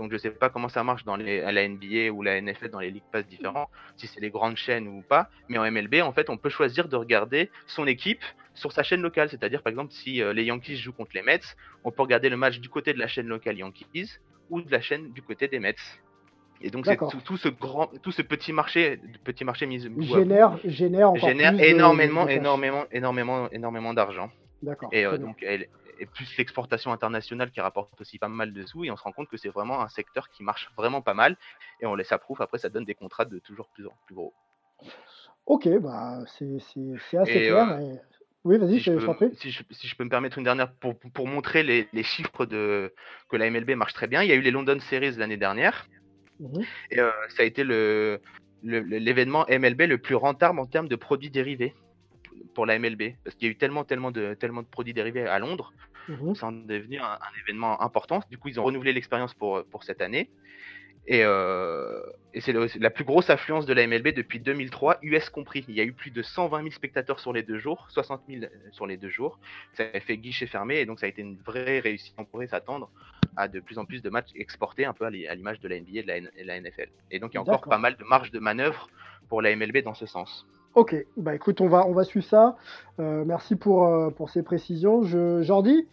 Donc 0.00 0.12
je 0.12 0.16
sais 0.16 0.30
pas 0.30 0.48
comment 0.48 0.70
ça 0.70 0.82
marche 0.82 1.04
dans 1.04 1.16
les, 1.16 1.42
à 1.42 1.52
la 1.52 1.68
NBA 1.68 2.10
ou 2.10 2.22
la 2.22 2.40
NFL 2.40 2.70
dans 2.70 2.80
les 2.80 2.90
League 2.90 3.02
Pass 3.12 3.26
différents, 3.26 3.68
si 3.98 4.06
c'est 4.06 4.20
les 4.20 4.30
grandes 4.30 4.56
chaînes 4.56 4.88
ou 4.88 5.02
pas. 5.02 5.28
Mais 5.50 5.58
en 5.58 5.70
MLB, 5.70 5.96
en 6.02 6.12
fait, 6.12 6.30
on 6.30 6.38
peut 6.38 6.48
choisir 6.48 6.88
de 6.88 6.96
regarder 6.96 7.50
son 7.66 7.86
équipe 7.86 8.24
sur 8.54 8.72
sa 8.72 8.82
chaîne 8.82 9.02
locale. 9.02 9.28
C'est-à-dire, 9.28 9.62
par 9.62 9.70
exemple, 9.70 9.92
si 9.92 10.22
euh, 10.22 10.32
les 10.32 10.44
Yankees 10.44 10.76
jouent 10.76 10.94
contre 10.94 11.10
les 11.12 11.20
Mets, 11.20 11.40
on 11.84 11.90
peut 11.90 12.00
regarder 12.00 12.30
le 12.30 12.38
match 12.38 12.60
du 12.60 12.70
côté 12.70 12.94
de 12.94 12.98
la 12.98 13.08
chaîne 13.08 13.26
locale 13.26 13.58
Yankees 13.58 14.08
ou 14.48 14.62
de 14.62 14.70
la 14.70 14.80
chaîne 14.80 15.12
du 15.12 15.20
côté 15.20 15.48
des 15.48 15.58
Mets. 15.58 15.74
Et 16.62 16.70
donc 16.70 16.86
c'est 16.86 16.96
tout, 16.96 17.20
tout 17.22 17.36
ce 17.36 17.48
grand, 17.48 17.90
tout 18.02 18.12
ce 18.12 18.22
petit 18.22 18.54
marché, 18.54 19.00
petit 19.24 19.44
marché 19.44 19.66
mis 19.66 19.80
Génère, 19.80 20.58
génère 20.64 21.10
encore 21.10 21.28
génère 21.28 21.54
plus 21.54 21.64
énormément, 21.64 22.24
de 22.24 22.30
énormément, 22.30 22.84
énormément, 22.90 23.50
énormément 23.50 23.92
d'argent. 23.92 24.30
D'accord. 24.62 24.90
Et, 24.92 25.06
euh, 25.06 25.16
donc, 25.16 25.42
elle, 25.42 25.68
et 26.00 26.06
plus 26.06 26.36
l'exportation 26.38 26.92
internationale 26.92 27.50
qui 27.50 27.60
rapporte 27.60 28.00
aussi 28.00 28.18
pas 28.18 28.28
mal 28.28 28.52
de 28.52 28.66
sous, 28.66 28.84
et 28.84 28.90
on 28.90 28.96
se 28.96 29.02
rend 29.02 29.12
compte 29.12 29.28
que 29.28 29.36
c'est 29.36 29.50
vraiment 29.50 29.82
un 29.82 29.88
secteur 29.88 30.28
qui 30.30 30.42
marche 30.42 30.68
vraiment 30.76 31.02
pas 31.02 31.14
mal, 31.14 31.36
et 31.80 31.86
on 31.86 31.94
laisse 31.94 32.10
approuve, 32.10 32.42
après 32.42 32.58
ça 32.58 32.68
donne 32.70 32.84
des 32.84 32.94
contrats 32.94 33.26
de 33.26 33.38
toujours 33.38 33.68
plus, 33.68 33.86
en 33.86 33.96
plus 34.06 34.14
gros. 34.14 34.34
Ok, 35.46 35.68
bah 35.80 36.24
c'est 36.26 36.56
assez 37.18 37.38
Et, 37.38 37.42
clair. 37.48 37.70
euh, 37.70 37.94
et- 37.94 38.00
Oui, 38.44 38.56
vas-y, 38.56 38.78
Si 38.78 38.80
je, 38.80 38.98
je, 38.98 39.06
peux, 39.06 39.30
si, 39.34 39.50
je, 39.50 39.62
si 39.70 39.86
je 39.86 39.94
peux 39.96 40.04
me 40.04 40.08
permettre 40.08 40.38
une 40.38 40.44
dernière, 40.44 40.72
pour, 40.76 40.98
pour 40.98 41.26
montrer 41.28 41.62
les, 41.62 41.88
les 41.92 42.02
chiffres 42.02 42.46
de, 42.46 42.94
que 43.28 43.36
la 43.36 43.50
MLB 43.50 43.72
marche 43.76 43.92
très 43.92 44.06
bien, 44.06 44.22
il 44.22 44.30
y 44.30 44.32
a 44.32 44.34
eu 44.34 44.40
les 44.40 44.50
London 44.50 44.80
Series 44.80 45.16
l'année 45.16 45.36
dernière, 45.36 45.86
Mhm. 46.38 46.62
et 46.90 47.00
euh, 47.00 47.10
ça 47.36 47.42
a 47.42 47.46
été 47.46 47.62
le 47.64 48.20
le- 48.62 48.80
le- 48.80 48.98
l'événement 48.98 49.46
MLB 49.48 49.86
le 49.86 49.98
plus 49.98 50.14
rentable 50.14 50.58
en 50.58 50.66
termes 50.66 50.88
de 50.88 50.96
produits 50.96 51.30
dérivés 51.30 51.74
pour 52.54 52.64
la 52.66 52.74
MLB, 52.78 53.16
parce 53.24 53.36
qu'il 53.36 53.46
y 53.46 53.50
a 53.50 53.52
eu 53.52 53.56
tellement, 53.58 53.84
tellement 53.84 54.10
de, 54.10 54.34
tellement 54.34 54.62
de 54.62 54.66
produits 54.66 54.94
dérivés 54.94 55.26
à 55.26 55.38
Londres, 55.38 55.72
Mhm. 56.08 56.34
ça 56.34 56.46
en 56.46 56.52
un, 56.52 56.72
un 56.72 57.40
événement 57.44 57.80
important. 57.82 58.22
Du 58.30 58.38
coup, 58.38 58.48
ils 58.48 58.58
ont 58.60 58.64
renouvelé 58.64 58.92
l'expérience 58.92 59.34
pour, 59.34 59.64
pour 59.64 59.84
cette 59.84 60.00
année. 60.00 60.30
Et, 61.06 61.22
euh, 61.24 62.02
et 62.34 62.40
c'est 62.40 62.52
la 62.52 62.90
plus 62.90 63.04
grosse 63.04 63.30
affluence 63.30 63.66
de 63.66 63.72
la 63.72 63.86
MLB 63.86 64.08
depuis 64.14 64.38
2003, 64.38 64.98
US 65.02 65.28
compris. 65.30 65.64
Il 65.66 65.74
y 65.74 65.80
a 65.80 65.84
eu 65.84 65.92
plus 65.92 66.10
de 66.10 66.22
120 66.22 66.58
000 66.58 66.70
spectateurs 66.70 67.18
sur 67.20 67.32
les 67.32 67.42
deux 67.42 67.58
jours, 67.58 67.86
60 67.90 68.22
000 68.28 68.44
sur 68.70 68.86
les 68.86 68.96
deux 68.96 69.08
jours. 69.08 69.40
Ça 69.74 69.84
a 69.92 70.00
fait 70.00 70.18
guichet 70.18 70.46
fermé 70.46 70.76
et 70.76 70.86
donc 70.86 71.00
ça 71.00 71.06
a 71.06 71.08
été 71.08 71.22
une 71.22 71.36
vraie 71.38 71.80
réussite. 71.80 72.14
On 72.18 72.24
pourrait 72.24 72.46
s'attendre 72.46 72.90
à 73.36 73.48
de 73.48 73.60
plus 73.60 73.78
en 73.78 73.86
plus 73.86 74.02
de 74.02 74.10
matchs 74.10 74.30
exportés, 74.34 74.84
un 74.84 74.92
peu 74.92 75.04
à 75.04 75.10
l'i- 75.10 75.26
à 75.26 75.34
l'image 75.34 75.60
de 75.60 75.68
la 75.68 75.76
NBA 75.80 76.00
et 76.00 76.02
de 76.02 76.46
la, 76.46 76.60
NFL. 76.60 76.88
Et 77.10 77.18
donc 77.18 77.32
il 77.32 77.36
y 77.36 77.38
a 77.38 77.42
encore 77.42 77.62
pas 77.62 77.78
mal 77.78 77.96
de 77.96 78.04
marge 78.04 78.30
de 78.30 78.38
manœuvre 78.38 78.88
pour 79.28 79.42
la 79.42 79.50
MLB 79.56 79.78
dans 79.78 79.94
ce 79.94 80.06
sens. 80.06 80.46
Ok, 80.74 80.94
bah 81.16 81.34
écoute, 81.34 81.60
on 81.60 81.68
va, 81.68 81.86
on 81.86 81.92
va 81.92 82.04
suivre 82.04 82.26
ça. 82.26 82.56
Euh, 83.00 83.24
merci 83.26 83.56
pour, 83.56 83.86
euh, 83.86 84.10
pour 84.10 84.30
ces 84.30 84.42
précisions. 84.42 85.02
Je, 85.02 85.42
Jordi? 85.42 85.88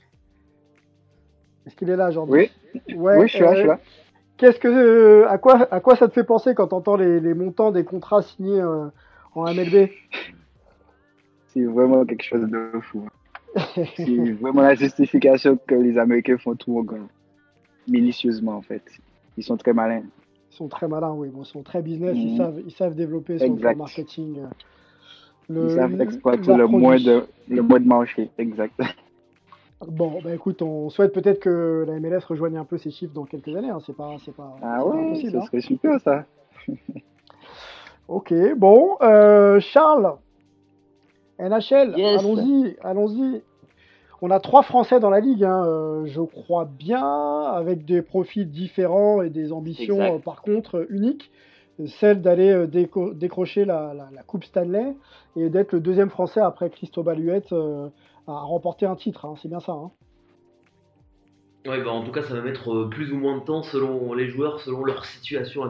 Est-ce 1.65 1.75
qu'il 1.75 1.89
est 1.89 1.96
là, 1.96 2.12
Jordi? 2.12 2.31
Oui, 2.31 2.51
Ouais, 2.96 3.17
oui, 3.17 3.27
je 3.27 3.36
suis 3.36 3.43
là, 3.43 3.51
euh, 3.51 3.53
je 3.55 3.60
suis 3.60 3.67
là. 3.67 3.79
Qu'est-ce 4.38 4.60
que, 4.60 4.67
euh, 4.67 5.27
à, 5.29 5.39
quoi, 5.39 5.67
à 5.74 5.79
quoi 5.79 5.96
ça 5.96 6.07
te 6.07 6.13
fait 6.13 6.24
penser 6.24 6.53
quand 6.53 6.67
tu 6.67 6.75
entends 6.75 6.96
les, 6.96 7.19
les 7.19 7.34
montants 7.34 7.72
des 7.72 7.84
contrats 7.84 8.22
signés 8.22 8.62
euh, 8.62 8.86
en 9.34 9.51
MLB 9.51 9.89
C'est 11.48 11.63
vraiment 11.63 12.05
quelque 12.05 12.24
chose 12.24 12.48
de 12.48 12.72
fou. 12.81 13.07
C'est 13.96 14.31
vraiment 14.34 14.62
la 14.62 14.75
justification 14.75 15.57
que 15.65 15.74
les 15.74 15.98
Américains 15.98 16.38
font 16.38 16.55
tout 16.55 16.77
encore. 16.77 17.07
Milicieusement, 17.88 18.57
en 18.57 18.62
fait. 18.62 18.84
Ils 19.38 19.43
sont 19.43 19.57
très 19.57 19.74
malins. 19.74 20.03
Ils 20.51 20.56
sont 20.56 20.68
très 20.68 20.88
malins, 20.88 21.13
oui. 21.13 21.30
Bon, 21.30 21.44
ils 21.44 21.46
sont 21.46 21.63
très 21.63 21.82
business, 21.82 22.18
ils, 22.18 22.32
Mhm. 22.32 22.38
savent, 22.38 22.62
ils 22.66 22.72
savent 22.72 22.96
développer 22.96 23.38
son 23.39 23.56
plan 23.56 23.75
marketing. 23.75 24.44
Ils 25.50 25.72
savent 25.72 26.00
exploiter 26.01 26.56
le 26.56 26.68
moins, 26.68 26.98
de, 26.98 27.25
le 27.48 27.62
moins 27.62 27.80
de 27.80 27.88
marché. 27.88 28.30
Exact. 28.38 28.74
Bon, 29.88 30.20
bah 30.24 30.34
écoute, 30.34 30.63
on 30.63 30.89
souhaite 30.89 31.13
peut-être 31.13 31.39
que 31.39 31.86
la 31.88 32.00
MLS 32.00 32.25
rejoigne 32.27 32.58
un 32.58 32.66
peu 32.66 32.80
ces 32.80 32.89
chiffres 32.89 33.13
dans 33.13 33.25
quelques 33.25 33.56
années. 33.56 33.70
hein. 33.70 33.77
C'est 33.86 33.96
pas, 33.96 34.16
c'est 34.25 34.36
pas, 34.36 34.56
Ah 34.63 34.80
pas 34.80 34.86
ouais, 34.86 35.01
impossible. 35.06 35.32
ce 35.34 35.38
hein. 35.38 35.42
serait 35.46 35.62
super, 35.62 36.01
ça. 36.01 36.25
Ok, 38.08 38.34
bon, 38.56 38.98
euh, 39.01 39.60
Charles, 39.60 40.16
NHL, 41.38 41.94
allons-y, 41.94 42.75
allons-y. 42.82 43.44
On 44.21 44.31
a 44.31 44.39
trois 44.39 44.63
Français 44.63 45.00
dans 45.00 45.09
la 45.09 45.19
ligue, 45.19 45.43
hein, 45.43 45.63
euh, 45.65 46.05
je 46.05 46.21
crois 46.21 46.65
bien, 46.65 47.03
avec 47.03 47.86
des 47.86 48.01
profils 48.01 48.50
différents 48.50 49.21
et 49.21 49.29
des 49.29 49.51
ambitions 49.51 50.01
euh, 50.01 50.17
par 50.17 50.41
contre 50.41 50.88
uniques. 50.89 51.31
Celle 51.86 52.24
d'aller 52.24 52.50
euh, 52.50 52.67
décrocher 53.13 53.63
la, 53.65 53.93
Coupe 54.25 54.43
Stanley 54.43 54.95
et 55.36 55.50
d'être 55.50 55.74
le 55.74 55.79
deuxième 55.79 56.09
Français 56.09 56.39
après 56.39 56.71
Christophe 56.71 57.05
Baluette 57.05 57.53
à 58.27 58.39
remporter 58.39 58.88
un 58.88 58.95
titre. 58.95 59.25
Hein, 59.25 59.36
c'est 59.41 59.47
bien 59.47 59.59
ça. 59.59 59.74
Hein. 59.74 59.91
Ouais, 61.67 61.83
bah 61.83 61.91
en 61.91 62.01
tout 62.01 62.12
cas, 62.12 62.21
ça 62.21 62.33
va 62.33 62.41
mettre 62.41 62.71
euh, 62.71 62.89
plus 62.89 63.12
ou 63.12 63.17
moins 63.17 63.38
de 63.38 63.43
temps 63.43 63.62
selon 63.62 64.13
les 64.13 64.29
joueurs, 64.29 64.62
selon 64.62 64.86
leur 64.86 65.03
situation 65.03 65.63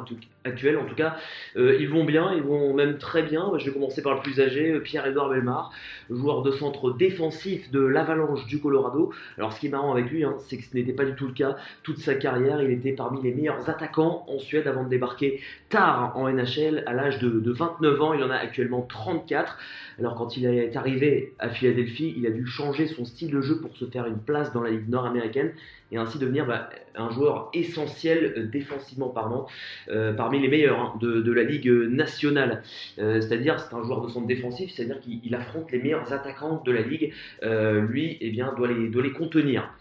actuelle. 0.47 0.77
En 0.77 0.85
tout 0.85 0.95
cas, 0.95 1.17
euh, 1.55 1.77
ils 1.79 1.89
vont 1.89 2.03
bien, 2.03 2.33
ils 2.33 2.41
vont 2.41 2.73
même 2.73 2.97
très 2.97 3.23
bien. 3.23 3.51
Je 3.57 3.65
vais 3.65 3.71
commencer 3.71 4.01
par 4.01 4.15
le 4.15 4.21
plus 4.21 4.39
âgé, 4.39 4.71
euh, 4.71 4.79
Pierre-Edouard 4.79 5.29
Belmar, 5.29 5.71
joueur 6.09 6.41
de 6.41 6.51
centre 6.51 6.91
défensif 6.91 7.69
de 7.71 7.79
l'Avalanche 7.79 8.45
du 8.47 8.59
Colorado. 8.59 9.13
Alors, 9.37 9.53
ce 9.53 9.59
qui 9.59 9.67
est 9.67 9.69
marrant 9.69 9.91
avec 9.91 10.09
lui, 10.09 10.23
hein, 10.23 10.35
c'est 10.39 10.57
que 10.57 10.63
ce 10.63 10.75
n'était 10.75 10.93
pas 10.93 11.05
du 11.05 11.13
tout 11.13 11.27
le 11.27 11.33
cas. 11.33 11.55
Toute 11.83 11.99
sa 11.99 12.15
carrière, 12.15 12.61
il 12.61 12.71
était 12.71 12.93
parmi 12.93 13.21
les 13.21 13.33
meilleurs 13.33 13.69
attaquants 13.69 14.25
en 14.27 14.39
Suède 14.39 14.67
avant 14.67 14.83
de 14.83 14.89
débarquer 14.89 15.41
tard 15.69 16.13
en 16.15 16.29
NHL 16.29 16.83
à 16.85 16.93
l'âge 16.93 17.19
de, 17.19 17.29
de 17.29 17.51
29 17.51 18.01
ans. 18.01 18.13
Il 18.13 18.23
en 18.23 18.29
a 18.29 18.35
actuellement 18.35 18.81
34. 18.81 19.57
Alors, 19.99 20.15
quand 20.15 20.37
il 20.37 20.45
est 20.45 20.75
arrivé 20.75 21.33
à 21.39 21.49
Philadelphie, 21.49 22.13
il 22.17 22.25
a 22.25 22.31
dû 22.31 22.45
changer 22.45 22.87
son 22.87 23.05
style 23.05 23.31
de 23.31 23.41
jeu 23.41 23.59
pour 23.59 23.75
se 23.77 23.85
faire 23.85 24.05
une 24.05 24.19
place 24.19 24.53
dans 24.53 24.61
la 24.61 24.69
Ligue 24.69 24.89
nord-américaine 24.89 25.51
et 25.91 25.97
ainsi 25.97 26.19
devenir 26.19 26.45
bah, 26.45 26.69
un 26.97 27.09
joueur 27.09 27.49
essentiel 27.53 28.33
euh, 28.37 28.43
défensivement 28.45 29.09
parlant, 29.09 29.47
euh, 29.89 30.13
parmi 30.13 30.39
les 30.39 30.47
meilleurs 30.47 30.79
hein, 30.79 30.93
de, 30.99 31.31
la 31.31 31.43
Ligue 31.43 31.69
nationale. 31.69 32.63
Euh, 32.99 33.21
c'est-à-dire, 33.21 33.59
c'est 33.59 33.75
un 33.75 33.83
joueur 33.83 34.01
de 34.01 34.09
centre 34.09 34.27
défensif, 34.27 34.71
c'est-à-dire 34.71 34.99
qu'il 34.99 35.35
affronte 35.35 35.71
les 35.71 35.79
meilleurs 35.79 36.11
attaquants 36.13 36.61
de 36.65 36.71
la 36.71 36.81
Ligue. 36.81 37.13
lui, 37.41 38.17
eh 38.21 38.29
bien, 38.31 38.53
doit 38.57 38.67
doit 38.67 39.03
les 39.03 39.11
contenir. 39.11 39.71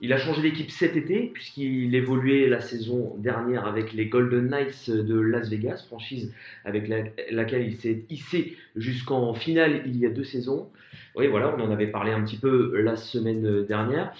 Il 0.00 0.12
a 0.12 0.18
changé 0.18 0.42
d'équipe 0.42 0.70
cet 0.70 0.96
été, 0.96 1.30
puisqu'il 1.32 1.94
évoluait 1.94 2.48
la 2.48 2.60
saison 2.60 3.14
dernière 3.18 3.66
avec 3.66 3.92
les 3.92 4.06
Golden 4.06 4.48
Knights 4.48 4.90
de 4.90 5.18
Las 5.18 5.48
Vegas, 5.48 5.84
franchise 5.86 6.32
avec 6.64 6.90
laquelle 7.30 7.66
il 7.66 7.76
s'est 7.76 8.02
hissé 8.10 8.56
jusqu'en 8.76 9.34
finale 9.34 9.82
il 9.86 9.96
y 9.96 10.06
a 10.06 10.10
deux 10.10 10.24
saisons. 10.24 10.68
Oui, 11.16 11.28
voilà, 11.28 11.54
on 11.56 11.60
en 11.60 11.70
avait 11.70 11.86
parlé 11.86 12.12
un 12.12 12.22
petit 12.22 12.36
peu 12.36 12.80
la 12.80 12.96
semaine 12.96 13.64
dernière. 13.64 14.12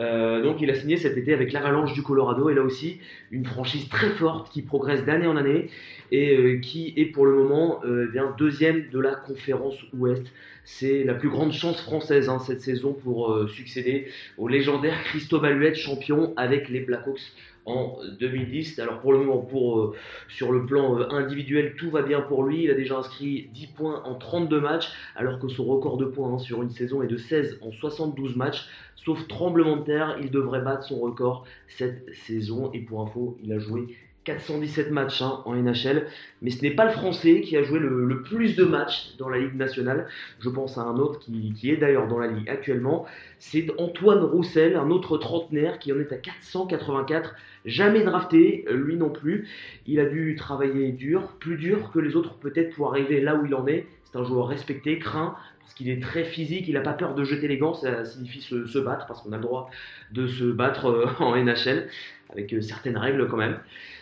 Euh, 0.00 0.42
donc 0.42 0.60
il 0.60 0.70
a 0.70 0.74
signé 0.74 0.96
cet 0.96 1.16
été 1.16 1.34
avec 1.34 1.52
l'Avalanche 1.52 1.92
du 1.92 2.02
Colorado 2.02 2.48
et 2.48 2.54
là 2.54 2.62
aussi 2.62 3.00
une 3.30 3.44
franchise 3.44 3.88
très 3.88 4.10
forte 4.10 4.50
qui 4.52 4.62
progresse 4.62 5.04
d'année 5.04 5.26
en 5.26 5.36
année 5.36 5.70
et 6.10 6.36
euh, 6.36 6.58
qui 6.58 6.92
est 6.96 7.06
pour 7.06 7.26
le 7.26 7.34
moment 7.34 7.80
euh, 7.84 8.06
bien 8.10 8.34
deuxième 8.38 8.88
de 8.90 8.98
la 8.98 9.14
conférence 9.14 9.76
Ouest. 9.92 10.26
C'est 10.64 11.04
la 11.04 11.14
plus 11.14 11.30
grande 11.30 11.52
chance 11.52 11.80
française 11.80 12.28
hein, 12.28 12.38
cette 12.40 12.60
saison 12.60 12.92
pour 12.92 13.48
succéder 13.48 14.08
au 14.36 14.48
légendaire 14.48 15.02
Christophe 15.04 15.44
Aluette, 15.44 15.76
champion 15.76 16.34
avec 16.36 16.68
les 16.68 16.80
Blackhawks 16.80 17.32
en 17.68 17.98
2010. 18.18 18.78
Alors 18.78 19.00
pour 19.00 19.12
le 19.12 19.18
moment, 19.18 19.46
euh, 19.54 19.92
sur 20.28 20.52
le 20.52 20.64
plan 20.66 20.98
euh, 20.98 21.08
individuel, 21.10 21.74
tout 21.76 21.90
va 21.90 22.02
bien 22.02 22.20
pour 22.20 22.44
lui. 22.44 22.64
Il 22.64 22.70
a 22.70 22.74
déjà 22.74 22.98
inscrit 22.98 23.50
10 23.52 23.66
points 23.68 24.02
en 24.04 24.14
32 24.14 24.60
matchs, 24.60 24.88
alors 25.14 25.38
que 25.38 25.48
son 25.48 25.64
record 25.64 25.98
de 25.98 26.06
points 26.06 26.32
hein, 26.32 26.38
sur 26.38 26.62
une 26.62 26.70
saison 26.70 27.02
est 27.02 27.06
de 27.06 27.16
16 27.16 27.58
en 27.62 27.70
72 27.70 28.36
matchs. 28.36 28.66
Sauf 28.96 29.26
tremblement 29.28 29.76
de 29.76 29.84
terre, 29.84 30.18
il 30.20 30.30
devrait 30.30 30.60
battre 30.60 30.84
son 30.84 30.98
record 30.98 31.46
cette 31.68 32.12
saison. 32.26 32.70
Et 32.72 32.80
pour 32.80 33.02
info, 33.02 33.38
il 33.42 33.52
a 33.52 33.58
joué 33.58 33.86
417 34.28 34.90
matchs 34.90 35.22
hein, 35.22 35.40
en 35.46 35.54
NHL, 35.54 36.06
mais 36.42 36.50
ce 36.50 36.62
n'est 36.62 36.72
pas 36.72 36.84
le 36.84 36.90
Français 36.90 37.40
qui 37.40 37.56
a 37.56 37.62
joué 37.62 37.78
le, 37.78 38.22
plus 38.22 38.56
de 38.56 38.64
matchs 38.64 39.16
dans 39.18 39.30
la 39.30 39.38
Ligue 39.38 39.54
nationale. 39.54 40.06
Je 40.40 40.50
pense 40.50 40.76
à 40.76 40.82
un 40.82 40.96
autre 40.96 41.18
qui, 41.18 41.70
est 41.70 41.76
d'ailleurs 41.76 42.08
dans 42.08 42.18
la 42.18 42.26
Ligue 42.26 42.48
actuellement. 42.48 43.06
C'est 43.38 43.66
Antoine 43.78 44.22
Roussel, 44.22 44.76
un 44.76 44.90
autre 44.90 45.16
trentenaire 45.16 45.78
qui 45.78 45.92
en 45.92 45.98
est 45.98 46.12
à 46.12 46.16
484 46.16 47.34
Jamais 47.64 48.02
drafté, 48.02 48.64
lui 48.70 48.96
non 48.96 49.10
plus. 49.10 49.48
Il 49.86 49.98
a 49.98 50.06
dû 50.06 50.36
travailler 50.36 50.92
dur, 50.92 51.34
plus 51.40 51.56
dur 51.56 51.90
que 51.90 51.98
les 51.98 52.14
autres 52.14 52.34
peut-être 52.34 52.74
pour 52.74 52.90
arriver 52.90 53.20
là 53.20 53.34
où 53.34 53.46
il 53.46 53.54
en 53.54 53.66
est. 53.66 53.86
C'est 54.04 54.18
un 54.18 54.24
joueur 54.24 54.48
respecté, 54.48 54.98
craint, 54.98 55.36
parce 55.60 55.74
qu'il 55.74 55.90
est 55.90 56.00
très 56.00 56.24
physique, 56.24 56.66
il 56.66 56.74
n'a 56.74 56.80
pas 56.80 56.94
peur 56.94 57.14
de 57.14 57.24
jeter 57.24 57.46
les 57.46 57.58
gants, 57.58 57.74
ça 57.74 58.06
signifie 58.06 58.40
se, 58.40 58.78
battre, 58.78 59.06
parce 59.06 59.20
qu'on 59.20 59.32
a 59.32 59.36
le 59.36 59.42
droit 59.42 59.70
de 60.12 60.26
se 60.26 60.44
battre 60.44 60.86
euh, 60.86 61.06
en 61.18 61.36
NHL, 61.36 61.88
avec 62.30 62.54
euh, 62.54 62.62
certaines 62.62 62.96
règles 62.96 63.28
quand 63.28 63.36
même. 63.36 63.58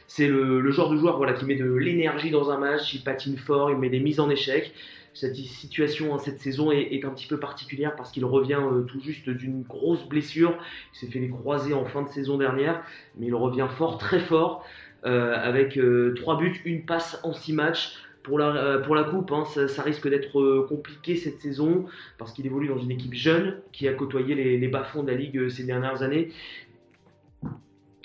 C'est 0.09 0.29
le, 0.29 0.71
genre 0.71 0.91
de 0.91 0.97
joueur 0.97 1.21
qui 1.35 1.45
met 1.45 1.57
de 1.57 1.73
l'énergie 1.73 2.31
dans 2.31 2.51
un 2.51 2.59
match, 2.59 2.95
il 2.95 3.03
patine 3.03 3.37
fort, 3.37 3.71
il 3.71 3.77
met 3.77 3.91
des 3.91 4.01
mises 4.01 4.21
en 4.21 4.31
échec 4.31 4.73
cette 5.17 5.35
situation, 5.35 6.15
hein, 6.15 6.19
cette 6.19 6.41
saison 6.41 6.71
est, 6.71 7.05
un 7.05 7.11
petit 7.11 7.27
peu 7.27 7.39
particulière 7.41 7.97
parce 7.97 8.13
qu'il 8.13 8.25
revient 8.25 8.61
euh, 8.61 8.83
tout 8.83 9.01
juste 9.01 9.29
d'une 9.31 9.63
grosse 9.63 10.07
blessure. 10.07 10.55
Il 10.93 10.99
s'est 10.99 11.07
fait 11.07 11.19
les 11.19 11.31
croiser 11.31 11.73
en 11.73 11.87
fin 11.87 12.03
de 12.03 12.09
saison 12.09 12.37
dernière, 12.37 12.83
mais 13.17 13.27
il 13.27 13.35
revient 13.35 13.67
fort, 13.79 13.99
très 13.99 14.21
fort, 14.21 14.65
euh, 15.07 15.35
avec 15.35 15.79
euh, 15.79 16.15
trois 16.17 16.37
buts, 16.37 16.61
une 16.65 16.85
passe 16.85 17.19
en 17.23 17.33
six 17.33 17.53
matchs. 17.53 17.95
Pour 18.23 18.41
la, 18.41 18.83
la 18.85 19.05
coupe, 19.05 19.31
hein, 19.31 19.45
ça, 19.45 19.83
risque 19.85 20.09
d'être 20.09 20.67
compliqué 20.69 21.15
cette 21.15 21.41
saison 21.41 21.87
parce 22.19 22.33
qu'il 22.33 22.45
évolue 22.45 22.67
dans 22.67 22.77
une 22.77 22.91
équipe 22.91 23.15
jeune 23.15 23.61
qui 23.71 23.87
a 23.87 23.93
côtoyé 23.93 24.35
les 24.35 24.67
bas-fonds 24.67 25.05
de 25.05 25.13
la 25.13 25.17
Ligue 25.17 25.49
ces 25.49 25.63
dernières 25.63 26.03
années. 26.03 26.33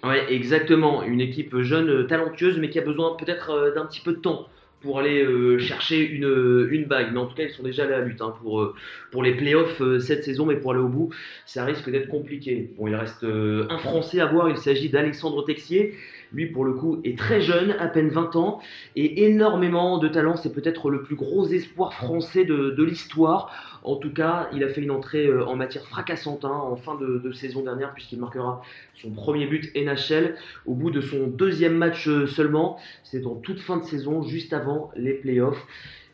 Ouais, 0.03 0.33
exactement. 0.33 1.03
Une 1.03 1.21
équipe 1.21 1.61
jeune, 1.61 2.07
talentueuse, 2.07 2.57
mais 2.57 2.69
qui 2.69 2.79
a 2.79 2.81
besoin 2.81 3.15
peut-être 3.15 3.73
d'un 3.75 3.85
petit 3.85 4.01
peu 4.01 4.13
de 4.13 4.19
temps 4.19 4.47
pour 4.81 4.99
aller 4.99 5.23
euh, 5.23 5.59
chercher 5.59 5.99
une, 5.99 6.67
une, 6.71 6.85
bague. 6.85 7.13
Mais 7.13 7.19
en 7.19 7.27
tout 7.27 7.35
cas, 7.35 7.43
ils 7.43 7.51
sont 7.51 7.63
déjà 7.63 7.83
à 7.83 7.87
la 7.87 8.01
lutte 8.01 8.21
hein, 8.21 8.33
pour, 8.41 8.61
euh, 8.61 8.75
pour 9.11 9.23
les 9.23 9.35
playoffs 9.35 9.81
euh, 9.81 9.99
cette 9.99 10.23
saison, 10.23 10.45
mais 10.45 10.55
pour 10.55 10.71
aller 10.71 10.81
au 10.81 10.87
bout, 10.87 11.13
ça 11.45 11.63
risque 11.65 11.89
d'être 11.89 12.07
compliqué. 12.07 12.71
Bon, 12.77 12.87
il 12.87 12.95
reste 12.95 13.23
un 13.23 13.77
Français 13.77 14.19
à 14.19 14.25
voir, 14.25 14.49
il 14.49 14.57
s'agit 14.57 14.89
d'Alexandre 14.89 15.45
Texier. 15.45 15.95
Lui, 16.33 16.47
pour 16.47 16.65
le 16.65 16.73
coup, 16.73 17.01
est 17.03 17.17
très 17.17 17.41
jeune, 17.41 17.71
à 17.79 17.87
peine 17.87 18.09
20 18.09 18.35
ans, 18.35 18.59
et 18.95 19.25
énormément 19.25 19.97
de 19.97 20.07
talent. 20.07 20.37
C'est 20.37 20.53
peut-être 20.53 20.89
le 20.89 21.03
plus 21.03 21.15
gros 21.15 21.47
espoir 21.47 21.93
français 21.93 22.45
de, 22.45 22.71
de 22.71 22.83
l'histoire. 22.83 23.51
En 23.83 23.95
tout 23.95 24.13
cas, 24.13 24.49
il 24.53 24.63
a 24.63 24.69
fait 24.69 24.81
une 24.81 24.91
entrée 24.91 25.25
euh, 25.25 25.45
en 25.45 25.55
matière 25.55 25.85
fracassante 25.87 26.45
hein, 26.45 26.49
en 26.49 26.75
fin 26.75 26.95
de, 26.95 27.31
saison 27.31 27.63
dernière, 27.63 27.93
puisqu'il 27.93 28.19
marquera 28.19 28.61
son 28.95 29.11
premier 29.11 29.47
but 29.47 29.71
NHL 29.75 30.35
au 30.65 30.73
bout 30.73 30.91
de 30.91 31.01
son 31.01 31.27
deuxième 31.27 31.75
match 31.75 32.07
euh, 32.07 32.27
seulement. 32.27 32.77
C'est 33.03 33.25
en 33.25 33.35
toute 33.35 33.59
fin 33.59 33.77
de 33.77 33.83
saison, 33.83 34.21
juste 34.21 34.53
avant 34.53 34.91
les 34.95 35.13
playoffs. 35.13 35.65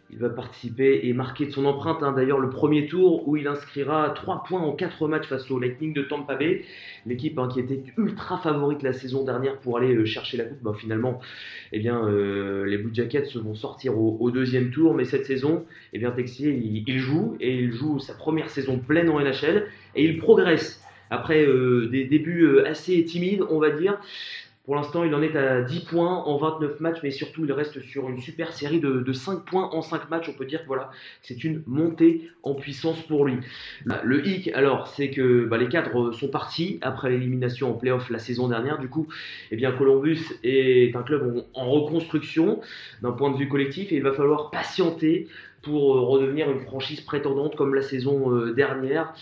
Il 0.10 0.20
va 0.20 0.30
participer 0.30 1.02
et 1.04 1.12
marquer 1.12 1.48
de 1.48 1.52
son 1.52 1.66
empreinte, 1.66 2.02
hein, 2.02 2.14
d'ailleurs, 2.14 2.40
le 2.40 2.50
premier 2.50 2.88
tour 2.88 3.28
où 3.28 3.36
il 3.36 3.46
inscrira 3.46 4.10
3 4.12 4.44
points 4.48 4.62
en 4.62 4.72
4 4.72 5.06
matchs 5.10 5.28
face 5.28 5.52
au 5.52 5.60
Lightning 5.60 5.94
de 5.94 6.02
Tampa 6.02 6.36
Bay. 6.36 6.64
L'équipe 7.06 7.38
hein, 7.38 7.50
qui 7.52 7.60
était 7.60 7.84
ultra 7.98 8.38
favorite 8.38 8.84
la 8.84 8.94
saison 8.94 9.26
dernière 9.26 9.58
pour 9.60 9.78
aller 9.78 9.94
euh, 9.94 10.06
chercher 10.06 10.38
la 10.38 10.46
coupe, 10.46 10.62
bah, 10.62 10.74
finalement, 10.78 11.20
eh 11.74 11.80
bien, 11.80 12.08
euh, 12.08 12.66
les 12.66 12.78
Blue 12.78 12.94
Jackets 12.94 13.36
vont 13.36 13.54
sortir 13.54 13.98
au, 13.98 14.32
deuxième 14.32 14.72
tour. 14.72 14.94
Mais 14.94 15.04
cette 15.04 15.26
saison, 15.26 15.66
eh 15.92 16.00
bien, 16.00 16.12
Texier, 16.12 16.52
il, 16.54 17.00
joue 17.00 17.36
et 17.42 17.56
il 17.56 17.74
joue 17.74 18.00
sa 18.00 18.14
première 18.14 18.50
saison 18.50 18.80
pleine 18.80 19.10
en 19.10 19.20
NHL 19.20 19.68
et 19.96 20.06
il 20.06 20.20
progresse 20.20 20.82
après 21.10 21.46
euh, 21.46 21.88
des 21.88 22.06
débuts 22.06 22.62
assez 22.66 23.04
timides, 23.04 23.44
on 23.50 23.60
va 23.60 23.72
dire. 23.72 24.00
Pour 24.68 24.76
l'instant, 24.76 25.06
il 25.06 25.16
en 25.16 25.22
est 25.22 25.34
à 25.38 25.62
10 25.62 25.86
points 25.86 26.26
en 26.26 26.36
29 26.36 26.82
matchs, 26.82 26.98
mais 27.02 27.10
surtout, 27.10 27.46
il 27.46 27.54
reste 27.54 27.82
sur 27.84 28.10
une 28.10 28.20
super 28.20 28.52
série 28.52 28.82
de, 28.82 29.14
5 29.14 29.46
points 29.46 29.70
en 29.72 29.82
5 29.82 30.10
matchs. 30.10 30.28
On 30.28 30.34
peut 30.34 30.46
dire 30.46 30.64
que 30.64 30.68
voilà, 30.68 30.92
c'est 31.22 31.46
une 31.46 31.64
montée 31.68 32.30
en 32.44 32.54
puissance 32.54 33.02
pour 33.04 33.24
lui. 33.24 33.38
Le 34.04 34.28
hic, 34.28 34.50
alors, 34.50 34.90
c'est 34.90 35.10
que 35.10 35.46
bah, 35.46 35.58
les 35.58 35.70
cadres 35.70 36.12
sont 36.12 36.28
partis 36.28 36.80
après 36.82 37.12
l'élimination 37.12 37.72
en 37.72 37.76
playoff 37.76 38.10
la 38.10 38.20
saison 38.20 38.50
dernière. 38.50 38.78
Du 38.78 38.90
coup, 38.90 39.08
eh 39.52 39.56
bien, 39.56 39.72
Columbus 39.72 40.20
est 40.44 40.94
un 40.98 41.02
club 41.02 41.46
en 41.54 41.72
reconstruction 41.72 42.60
d'un 43.02 43.14
point 43.14 43.32
de 43.32 43.38
vue 43.38 43.48
collectif 43.48 43.94
et 43.94 43.96
il 43.96 44.04
va 44.04 44.12
falloir 44.12 44.52
patienter 44.52 45.30
pour 45.62 45.96
euh, 45.96 46.02
redevenir 46.02 46.52
une 46.52 46.60
franchise 46.60 47.00
prétendante 47.00 47.56
comme 47.56 47.74
la 47.74 47.82
saison 47.82 48.34
euh, 48.34 48.52
dernière. 48.54 49.14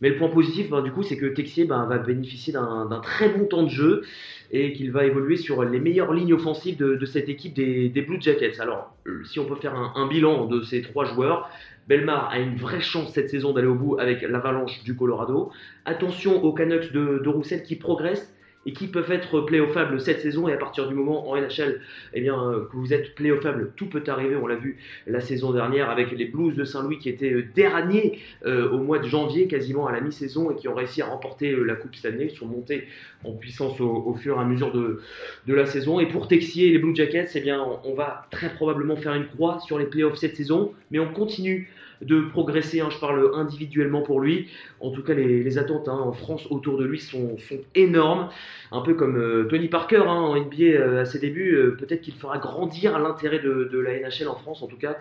Mais 0.00 0.10
le 0.10 0.16
point 0.16 0.28
positif, 0.28 0.70
ben, 0.70 0.82
du 0.82 0.92
coup, 0.92 1.02
c'est 1.02 1.16
que 1.16 1.26
Texier 1.26 1.64
va 1.64 1.86
bénéficier 1.98 2.52
d'un 2.52 3.00
très 3.02 3.28
bon 3.28 3.46
temps 3.46 3.62
de 3.64 3.68
jeu 3.68 4.02
et 4.50 4.72
qu'il 4.72 4.90
va 4.92 5.04
évoluer 5.04 5.36
sur 5.36 5.62
les 5.64 5.78
meilleures 5.78 6.12
lignes 6.12 6.32
offensives 6.32 6.76
de, 6.76 7.04
cette 7.04 7.28
équipe 7.28 7.54
des, 7.54 8.04
Blue 8.06 8.20
Jackets. 8.20 8.60
Alors, 8.60 8.94
euh, 9.06 9.22
si 9.24 9.38
on 9.38 9.44
peut 9.44 9.56
faire 9.56 9.74
un, 9.74 10.06
bilan 10.06 10.46
de 10.46 10.62
ces 10.62 10.82
trois 10.82 11.04
joueurs, 11.04 11.50
Belmar 11.86 12.30
a 12.30 12.38
une 12.38 12.56
vraie 12.56 12.80
chance 12.80 13.12
cette 13.12 13.30
saison 13.30 13.52
d'aller 13.52 13.66
au 13.66 13.74
bout 13.74 13.98
avec 13.98 14.22
l'Avalanche 14.22 14.82
du 14.84 14.94
Colorado. 14.96 15.50
Attention 15.84 16.42
aux 16.44 16.52
Canucks 16.52 16.92
de, 16.92 17.28
Roussel 17.28 17.62
qui 17.62 17.76
progressent 17.76 18.34
et 18.66 18.72
qui 18.72 18.86
peuvent 18.86 19.10
être 19.10 19.40
playoffables 19.40 20.00
cette 20.00 20.20
saison. 20.20 20.48
Et 20.48 20.52
à 20.52 20.56
partir 20.56 20.88
du 20.88 20.94
moment 20.94 21.28
en 21.30 21.36
NHL 21.36 21.80
eh 22.12 22.28
euh, 22.28 22.64
que 22.70 22.76
vous 22.76 22.92
êtes 22.92 23.14
playoffable, 23.14 23.72
tout 23.76 23.86
peut 23.86 24.02
arriver. 24.06 24.36
On 24.36 24.46
l'a 24.46 24.56
vu 24.56 24.78
la 25.06 25.20
saison 25.20 25.52
dernière 25.52 25.90
avec 25.90 26.10
les 26.12 26.26
Blues 26.26 26.54
de 26.54 26.64
Saint-Louis 26.64 26.98
qui 26.98 27.08
étaient 27.08 27.32
euh, 27.32 27.46
derniers 27.54 28.18
euh, 28.44 28.70
au 28.70 28.78
mois 28.78 28.98
de 28.98 29.08
janvier, 29.08 29.46
quasiment 29.46 29.86
à 29.86 29.92
la 29.92 30.00
mi-saison, 30.00 30.50
et 30.50 30.56
qui 30.56 30.68
ont 30.68 30.74
réussi 30.74 31.02
à 31.02 31.06
remporter 31.06 31.56
la 31.64 31.76
Coupe 31.76 31.94
Stanley, 31.94 32.28
qui 32.28 32.36
sont 32.36 32.46
montés 32.46 32.88
en 33.24 33.32
puissance 33.32 33.80
au, 33.80 34.14
fur 34.14 34.36
et 34.36 34.40
à 34.40 34.44
mesure 34.44 34.72
de, 34.72 35.00
la 35.46 35.66
saison. 35.66 35.98
Et 35.98 36.06
pour 36.06 36.28
Texier 36.28 36.68
et 36.68 36.70
les 36.72 36.78
Blue 36.78 36.94
Jackets, 36.94 37.30
eh 37.34 37.40
bien, 37.40 37.64
on, 37.84 37.94
va 37.94 38.26
très 38.30 38.50
probablement 38.50 38.96
faire 38.96 39.14
une 39.14 39.26
croix 39.26 39.58
sur 39.60 39.78
les 39.78 39.86
playoffs 39.86 40.16
cette 40.16 40.36
saison, 40.36 40.72
mais 40.90 40.98
on 40.98 41.12
continue 41.12 41.70
de 42.02 42.20
progresser. 42.20 42.80
Hein, 42.80 42.88
je 42.90 42.98
parle 42.98 43.30
individuellement 43.34 44.02
pour 44.02 44.20
lui. 44.20 44.48
En 44.80 44.90
tout 44.90 45.02
cas, 45.02 45.14
les, 45.14 45.58
attentes 45.58 45.88
hein, 45.88 45.98
en 45.98 46.12
France 46.12 46.46
autour 46.50 46.78
de 46.78 46.84
lui 46.84 46.98
sont, 46.98 47.36
énormes. 47.74 48.28
Un 48.70 48.80
peu 48.80 48.94
comme 48.94 49.16
euh, 49.16 49.44
Tony 49.44 49.68
Parker 49.68 50.04
hein, 50.06 50.20
en 50.20 50.36
NBA 50.36 50.62
euh, 50.62 51.02
à 51.02 51.04
ses 51.04 51.18
débuts. 51.18 51.54
Euh, 51.54 51.76
peut-être 51.76 52.02
qu'il 52.02 52.14
fera 52.14 52.38
grandir 52.38 52.98
l'intérêt 52.98 53.38
de, 53.38 53.78
la 53.78 53.98
NHL 53.98 54.28
en 54.28 54.36
France. 54.36 54.62
En 54.62 54.66
tout 54.66 54.78
cas, 54.78 54.96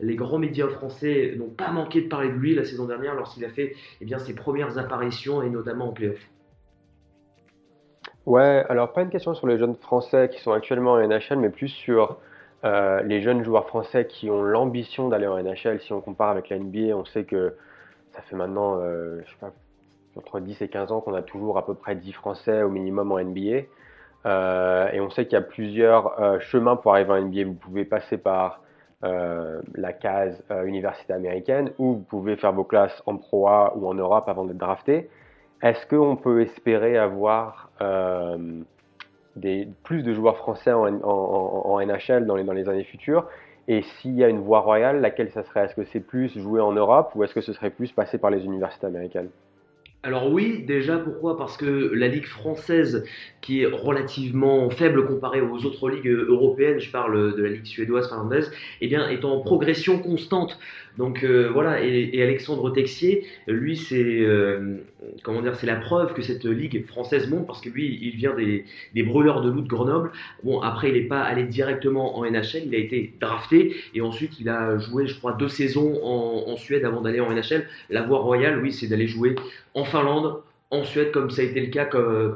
les 0.00 0.16
grands 0.16 0.38
médias 0.38 0.68
français 0.68 1.34
n'ont 1.38 1.50
pas 1.50 1.70
manqué 1.70 2.02
de 2.02 2.08
parler 2.08 2.28
de 2.28 2.34
lui 2.34 2.54
la 2.54 2.64
saison 2.64 2.86
dernière 2.86 3.14
lorsqu'il 3.14 3.44
a 3.44 3.48
fait 3.48 3.74
eh 4.00 4.18
ses 4.18 4.34
premières 4.34 4.78
apparitions 4.78 5.42
et 5.42 5.48
notamment 5.48 5.88
en 5.88 5.92
playoff. 5.92 6.20
Ouais, 8.26 8.64
alors 8.68 8.92
pas 8.92 9.02
une 9.02 9.10
question 9.10 9.34
sur 9.34 9.46
les 9.48 9.58
jeunes 9.58 9.74
français 9.74 10.30
qui 10.32 10.40
sont 10.40 10.52
actuellement 10.52 10.92
en 10.92 11.06
NHL, 11.06 11.38
mais 11.38 11.50
plus 11.50 11.68
sur 11.68 12.18
euh, 12.64 13.02
les 13.02 13.20
jeunes 13.20 13.42
joueurs 13.42 13.66
français 13.66 14.06
qui 14.06 14.30
ont 14.30 14.42
l'ambition 14.42 15.08
d'aller 15.08 15.26
en 15.26 15.42
NHL, 15.42 15.80
si 15.80 15.92
on 15.92 16.00
compare 16.00 16.30
avec 16.30 16.48
la 16.48 16.58
NBA, 16.58 16.96
on 16.96 17.04
sait 17.04 17.24
que 17.24 17.56
ça 18.12 18.22
fait 18.22 18.36
maintenant, 18.36 18.78
euh, 18.78 19.20
je 19.24 19.30
sais 19.30 19.38
pas, 19.40 19.52
entre 20.16 20.40
10 20.40 20.62
et 20.62 20.68
15 20.68 20.92
ans 20.92 21.00
qu'on 21.00 21.14
a 21.14 21.22
toujours 21.22 21.58
à 21.58 21.66
peu 21.66 21.74
près 21.74 21.96
10 21.96 22.12
Français 22.12 22.62
au 22.62 22.68
minimum 22.68 23.10
en 23.10 23.18
NBA. 23.18 23.62
Euh, 24.24 24.88
et 24.92 25.00
on 25.00 25.10
sait 25.10 25.24
qu'il 25.24 25.32
y 25.32 25.36
a 25.36 25.42
plusieurs 25.42 26.40
chemins 26.40 26.76
pour 26.76 26.92
arriver 26.92 27.10
en 27.12 27.22
NBA. 27.22 27.44
Vous 27.44 27.54
pouvez 27.54 27.84
passer 27.84 28.18
par 28.18 28.60
la 29.02 29.92
case 29.92 30.44
université 30.64 31.12
américaine 31.12 31.72
ou 31.78 31.94
vous 31.94 32.02
pouvez 32.02 32.36
faire 32.36 32.52
vos 32.52 32.62
classes 32.62 33.02
en 33.06 33.16
Pro 33.16 33.48
A 33.48 33.72
ou 33.74 33.88
en 33.88 33.94
Europe 33.94 34.28
avant 34.28 34.44
d'être 34.44 34.58
drafté. 34.58 35.10
Est-ce 35.60 35.84
qu'on 35.86 36.14
peut 36.14 36.42
espérer 36.42 36.96
avoir 36.98 37.70
plus 39.82 40.02
de 40.02 40.12
joueurs 40.12 40.36
français 40.36 40.72
en, 40.72 41.80
NHL 41.80 42.26
dans 42.26 42.36
les, 42.36 42.44
dans 42.44 42.52
les 42.52 42.68
années 42.68 42.84
futures. 42.84 43.26
Et 43.68 43.82
s'il 43.82 44.14
y 44.14 44.24
a 44.24 44.28
une 44.28 44.40
voie 44.40 44.60
royale, 44.60 45.00
laquelle 45.00 45.30
ça 45.30 45.44
serait? 45.44 45.64
Est-ce 45.64 45.74
que 45.74 45.84
c'est 45.84 46.00
plus 46.00 46.36
jouer 46.36 46.60
en 46.60 46.72
Europe 46.72 47.12
ou 47.14 47.22
est-ce 47.24 47.34
que 47.34 47.40
ce 47.40 47.52
serait 47.52 47.70
plus 47.70 47.92
passer 47.92 48.18
par 48.18 48.30
les 48.30 48.44
universités 48.44 48.86
américaines? 48.86 49.28
Alors 50.04 50.32
oui, 50.32 50.64
déjà 50.66 50.98
pourquoi? 50.98 51.36
Parce 51.36 51.56
que 51.56 51.92
la 51.94 52.08
ligue 52.08 52.26
française, 52.26 53.04
qui 53.40 53.62
est 53.62 53.66
relativement 53.66 54.68
faible 54.68 55.06
comparée 55.06 55.40
aux 55.40 55.64
autres 55.64 55.88
ligues 55.90 56.08
européennes, 56.08 56.80
je 56.80 56.90
parle 56.90 57.36
de 57.36 57.42
la 57.42 57.50
ligue 57.50 57.64
suédoise, 57.64 58.08
finlandaise, 58.08 58.50
eh 58.80 58.88
bien 58.88 59.08
est 59.08 59.24
en 59.24 59.42
progression 59.42 60.00
constante. 60.00 60.58
Donc 60.98 61.24
euh, 61.24 61.48
voilà, 61.52 61.82
et, 61.82 62.22
Alexandre 62.22 62.70
Texier, 62.70 63.26
lui, 63.46 63.76
c'est 63.76 64.20
euh, 64.20 64.76
comment 65.22 65.40
dire, 65.40 65.56
c'est 65.56 65.66
la 65.66 65.76
preuve 65.76 66.12
que 66.12 66.22
cette 66.22 66.44
ligue 66.44 66.86
française 66.86 67.28
monte 67.30 67.46
parce 67.46 67.60
que 67.60 67.70
lui, 67.70 67.98
il 68.02 68.16
vient 68.16 68.34
des, 68.34 68.64
des 68.94 69.02
brûleurs 69.02 69.40
de 69.40 69.50
loup 69.50 69.62
de 69.62 69.68
Grenoble. 69.68 70.12
Bon, 70.44 70.60
après, 70.60 70.88
il 70.88 70.94
n'est 70.94 71.08
pas 71.08 71.22
allé 71.22 71.44
directement 71.44 72.18
en 72.18 72.24
NHL, 72.24 72.64
il 72.66 72.74
a 72.74 72.78
été 72.78 73.14
drafté 73.20 73.74
et 73.94 74.00
ensuite 74.02 74.38
il 74.40 74.48
a 74.48 74.78
joué, 74.78 75.06
je 75.06 75.16
crois, 75.16 75.32
deux 75.32 75.48
saisons 75.48 75.98
en, 76.04 76.50
en 76.50 76.56
Suède 76.56 76.84
avant 76.84 77.00
d'aller 77.00 77.20
en 77.20 77.32
NHL. 77.32 77.66
La 77.88 78.02
voie 78.02 78.18
royale, 78.18 78.60
oui, 78.62 78.72
c'est 78.72 78.86
d'aller 78.86 79.06
jouer 79.06 79.34
en 79.74 79.84
Finlande, 79.84 80.42
en 80.72 80.84
Suède, 80.84 81.12
comme 81.12 81.30
ça 81.30 81.42
a 81.42 81.44
été 81.44 81.60
le 81.60 81.66
cas 81.66 81.84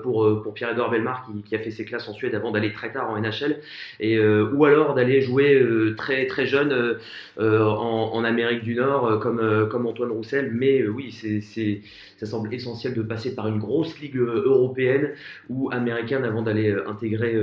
pour, 0.03 0.25
euh, 0.25 0.43
pour 0.43 0.53
Pierre-Edouard 0.53 0.91
Belmar, 0.91 1.27
qui, 1.47 1.55
a 1.55 1.59
fait 1.59 1.71
ses 1.71 1.87
classes 1.87 2.07
en 2.07 2.13
Suède 2.13 2.35
avant 2.35 2.51
d'aller 2.51 2.71
très 2.71 2.93
tard 2.93 3.11
en 3.11 3.19
NHL, 3.19 3.61
et, 3.99 4.17
euh, 4.19 4.53
ou 4.53 4.67
alors 4.67 4.95
d'aller 4.95 5.23
jouer 5.23 5.55
euh, 5.55 5.95
très, 5.97 6.27
très 6.27 6.45
jeune 6.45 6.99
en, 7.39 8.25
Amérique 8.25 8.63
du 8.63 8.75
Nord, 8.75 9.21
comme, 9.21 9.69
comme 9.71 9.87
Antoine 9.87 10.11
Roussel. 10.11 10.51
Mais 10.53 10.87
oui, 10.87 11.13
c'est, 11.13 11.81
ça 12.19 12.27
semble 12.27 12.53
essentiel 12.53 12.93
de 12.93 13.03
passer 13.03 13.35
par 13.35 13.49
une 13.49 13.59
grosse 13.59 13.99
ligue 14.01 14.17
européenne 14.17 15.11
ou 15.49 15.71
américaine 15.71 16.25
avant 16.25 16.43
d'aller 16.43 16.75
intégrer 16.87 17.35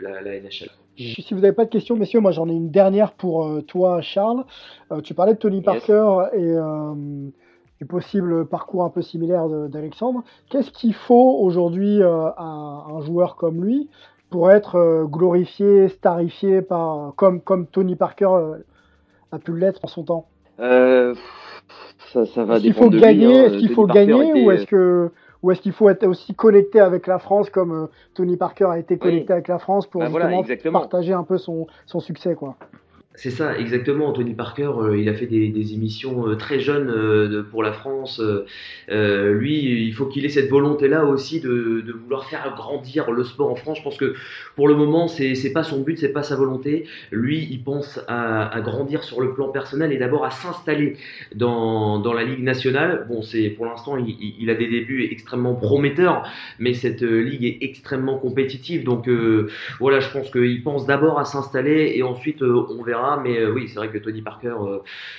la, 0.00 0.22
la, 0.22 0.40
NHL. 0.40 0.70
Si 0.96 1.26
vous 1.32 1.40
n'avez 1.40 1.52
pas 1.52 1.64
de 1.64 1.70
questions, 1.70 1.96
messieurs, 1.96 2.20
moi 2.20 2.30
j'en 2.30 2.48
ai 2.48 2.52
une 2.52 2.70
dernière 2.70 3.12
pour 3.12 3.64
toi, 3.66 4.00
Charles. 4.00 4.44
tu 5.02 5.12
parlais 5.12 5.34
de 5.34 5.38
Tony 5.38 5.60
Parker 5.60 6.28
et 6.34 6.54
du 7.78 7.86
possible 7.86 8.44
parcours 8.46 8.84
un 8.84 8.90
peu 8.90 9.02
similaire 9.02 9.48
d'Alexandre. 9.48 10.24
Qu'est-ce 10.50 10.70
qu'il 10.70 10.94
faut 10.94 11.38
aujourd'hui 11.40 12.02
euh, 12.02 12.28
à 12.36 12.86
un 12.88 13.00
joueur 13.02 13.36
comme 13.36 13.64
lui 13.64 13.88
pour 14.30 14.50
être 14.50 14.76
euh, 14.76 15.04
glorifié, 15.04 15.88
starifié 15.88 16.60
par, 16.60 17.14
comme, 17.16 17.40
comme 17.40 17.66
Tony 17.66 17.96
Parker 17.96 18.28
euh, 18.32 18.56
a 19.32 19.38
pu 19.38 19.56
l'être 19.56 19.80
en 19.84 19.88
son 19.88 20.02
temps? 20.02 20.26
Ça, 20.58 22.26
ça 22.26 22.44
va 22.44 22.56
Est-ce 22.56 22.64
qu'il 22.64 22.74
faut 22.74 22.90
gagner, 22.90 23.38
hein. 23.38 23.44
est-ce 23.44 23.58
qu'il 23.58 23.74
faut 23.74 23.86
gagner 23.86 24.44
ou 24.44 24.50
est-ce 24.50 24.66
que 24.66 25.10
ou 25.40 25.52
est-ce 25.52 25.60
qu'il 25.60 25.70
faut 25.70 25.88
être 25.88 26.04
aussi 26.04 26.34
connecté 26.34 26.80
avec 26.80 27.06
la 27.06 27.20
France 27.20 27.48
comme 27.48 27.88
Tony 28.14 28.36
Parker 28.36 28.64
a 28.64 28.78
été 28.80 28.98
connecté 28.98 29.32
avec 29.32 29.46
la 29.46 29.60
France 29.60 29.86
pour 29.86 30.00
bah 30.00 30.08
justement 30.08 30.80
partager 30.80 31.12
un 31.12 31.22
peu 31.22 31.38
son, 31.38 31.68
son 31.86 32.00
succès 32.00 32.34
quoi? 32.34 32.56
C'est 33.18 33.30
ça, 33.32 33.58
exactement. 33.58 34.06
Anthony 34.06 34.32
Parker, 34.32 34.70
euh, 34.80 34.96
il 34.96 35.08
a 35.08 35.14
fait 35.14 35.26
des, 35.26 35.74
émissions 35.74 36.28
euh, 36.28 36.36
très 36.36 36.60
jeunes 36.60 36.88
euh, 36.88 37.42
pour 37.42 37.64
la 37.64 37.72
France. 37.72 38.22
lui, 38.88 39.86
il 39.86 39.92
faut 39.92 40.06
qu'il 40.06 40.24
ait 40.24 40.28
cette 40.28 40.48
volonté-là 40.48 41.04
aussi 41.04 41.40
de, 41.40 41.84
vouloir 42.04 42.26
faire 42.26 42.54
grandir 42.54 43.10
le 43.10 43.24
sport 43.24 43.50
en 43.50 43.56
France. 43.56 43.78
Je 43.78 43.82
pense 43.82 43.96
que 43.96 44.14
pour 44.54 44.68
le 44.68 44.76
moment, 44.76 45.08
c'est 45.08 45.32
n'est 45.32 45.50
pas 45.50 45.64
son 45.64 45.80
but, 45.80 45.98
c'est 45.98 46.12
pas 46.12 46.22
sa 46.22 46.36
volonté. 46.36 46.84
Lui, 47.10 47.48
il 47.50 47.60
pense 47.64 48.00
à, 48.06 48.60
grandir 48.60 49.02
sur 49.02 49.20
le 49.20 49.34
plan 49.34 49.48
personnel 49.48 49.90
et 49.92 49.98
d'abord 49.98 50.24
à 50.24 50.30
s'installer 50.30 50.96
dans, 51.34 52.00
la 52.14 52.22
Ligue 52.22 52.44
nationale. 52.44 53.06
Bon, 53.08 53.22
c'est 53.22 53.50
pour 53.50 53.66
l'instant, 53.66 53.96
il, 53.96 54.48
a 54.48 54.54
des 54.54 54.68
débuts 54.68 55.08
extrêmement 55.10 55.54
prometteurs, 55.54 56.22
mais 56.60 56.72
cette 56.72 57.02
ligue 57.02 57.44
est 57.44 57.58
extrêmement 57.62 58.16
compétitive. 58.18 58.84
Donc 58.84 59.10
voilà, 59.80 59.98
je 59.98 60.08
pense 60.10 60.30
qu'il 60.30 60.62
pense 60.62 60.86
d'abord 60.86 61.18
à 61.18 61.24
s'installer 61.24 61.94
et 61.96 62.04
ensuite 62.04 62.42
on 62.42 62.82
verra 62.84 63.07
mais 63.16 63.38
euh, 63.38 63.52
oui, 63.52 63.68
c'est 63.68 63.76
vrai 63.76 63.88
que 63.88 63.98
Tony 63.98 64.22
Parker 64.22 64.54
euh, 64.60 64.78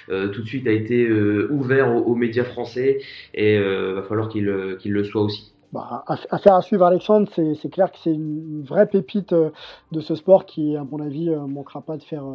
euh, 0.10 0.28
tout 0.30 0.42
de 0.42 0.48
suite 0.48 0.68
a 0.68 0.72
été 0.72 1.10
ouvert 1.50 1.96
aux, 1.96 2.16
médias 2.16 2.44
français 2.44 3.00
et 3.34 3.56
il 3.56 3.94
va 3.94 4.04
falloir 4.04 4.30
qu'il 4.30 4.44
le 4.44 5.04
soit 5.04 5.22
aussi. 5.22 5.54
Bah, 5.72 6.04
affaire 6.08 6.56
à 6.56 6.62
suivre, 6.62 6.86
Alexandre. 6.86 7.30
C'est 7.34 7.70
clair 7.72 7.92
que 7.92 7.98
c'est 8.04 8.14
une 8.14 8.64
vraie 8.64 8.88
pépite 8.88 9.34
de 9.34 10.00
ce 10.00 10.16
sport 10.16 10.46
qui, 10.46 10.76
à 10.76 10.84
mon 10.84 11.00
avis, 11.00 11.30
ne 11.30 11.38
manquera 11.38 11.82
pas 11.82 11.96
de 11.98 12.04
faire, 12.04 12.26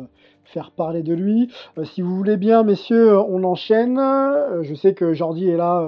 faire 0.44 0.70
parler 0.70 1.02
de 1.02 1.12
lui. 1.12 1.52
si 1.82 2.00
vous 2.00 2.14
voulez 2.14 2.36
bien, 2.36 2.62
messieurs, 2.62 3.18
on 3.18 3.42
enchaîne. 3.44 4.00
je 4.62 4.74
sais 4.74 4.94
que 4.94 5.12
Jordi 5.12 5.50
est 5.50 5.56
là 5.56 5.86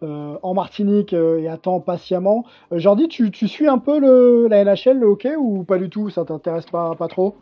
en 0.00 0.54
Martinique 0.54 1.12
et 1.12 1.48
attend 1.48 1.80
patiemment. 1.80 2.44
Jordi, 2.70 3.08
tu, 3.08 3.30
tu, 3.30 3.48
suis 3.48 3.68
un 3.68 3.78
peu 3.78 3.98
le, 3.98 4.46
la 4.48 4.64
NHL, 4.64 4.98
le 4.98 5.06
hockey, 5.06 5.36
ou 5.36 5.64
pas 5.64 5.78
du 5.78 5.90
tout? 5.90 6.08
Ça 6.08 6.24
t'intéresse 6.24 6.66
pas, 6.66 6.94
pas 6.94 7.08
trop? 7.08 7.34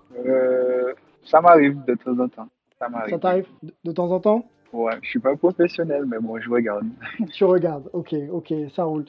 Ça 1.31 1.41
m'arrive 1.41 1.85
de 1.87 1.95
temps 1.95 2.19
en 2.19 2.29
temps. 2.29 2.49
Ça 2.79 2.89
Ça 3.09 3.19
t'arrive 3.19 3.47
de, 3.85 3.93
temps 3.93 4.11
en 4.11 4.21
temps? 4.21 4.47
Ouais, 4.73 4.93
je 5.03 5.09
suis 5.09 5.19
pas 5.19 5.35
professionnel, 5.35 6.05
mais 6.07 6.19
bon, 6.21 6.39
je 6.39 6.51
regarde. 6.51 6.85
tu 7.33 7.45
regardes, 7.45 7.89
ok, 7.93 8.15
ok, 8.31 8.53
ça 8.75 8.85
roule. 8.85 9.05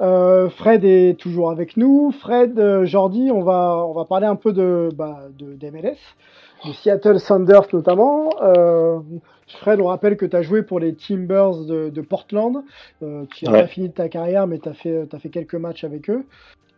Euh, 0.00 0.48
Fred 0.50 0.84
est 0.84 1.18
toujours 1.18 1.50
avec 1.50 1.76
nous. 1.76 2.12
Fred, 2.12 2.58
euh, 2.58 2.86
Jordi, 2.86 3.30
on 3.32 3.42
va, 3.42 3.84
on 3.86 3.92
va 3.92 4.04
parler 4.04 4.26
un 4.26 4.36
peu 4.36 4.52
de, 4.52 4.88
bah, 4.94 5.24
de 5.36 5.54
d'MLS, 5.54 5.98
de 6.64 6.72
Seattle 6.72 7.18
Sounders 7.18 7.66
notamment. 7.72 8.30
Euh, 8.40 9.00
Fred, 9.58 9.80
on 9.80 9.86
rappelle 9.86 10.16
que 10.16 10.26
tu 10.26 10.36
as 10.36 10.42
joué 10.42 10.62
pour 10.62 10.80
les 10.80 10.94
Timbers 10.94 11.64
de, 11.64 11.88
de 11.90 12.00
Portland. 12.00 12.62
tu 13.00 13.44
n'as 13.44 13.50
pas 13.50 13.66
fini 13.66 13.90
ta 13.90 14.08
carrière, 14.08 14.46
mais 14.46 14.58
tu 14.58 14.68
as 14.68 14.74
fait, 14.74 15.12
as 15.12 15.18
fait 15.18 15.30
quelques 15.30 15.54
matchs 15.54 15.84
avec 15.84 16.08
eux. 16.10 16.24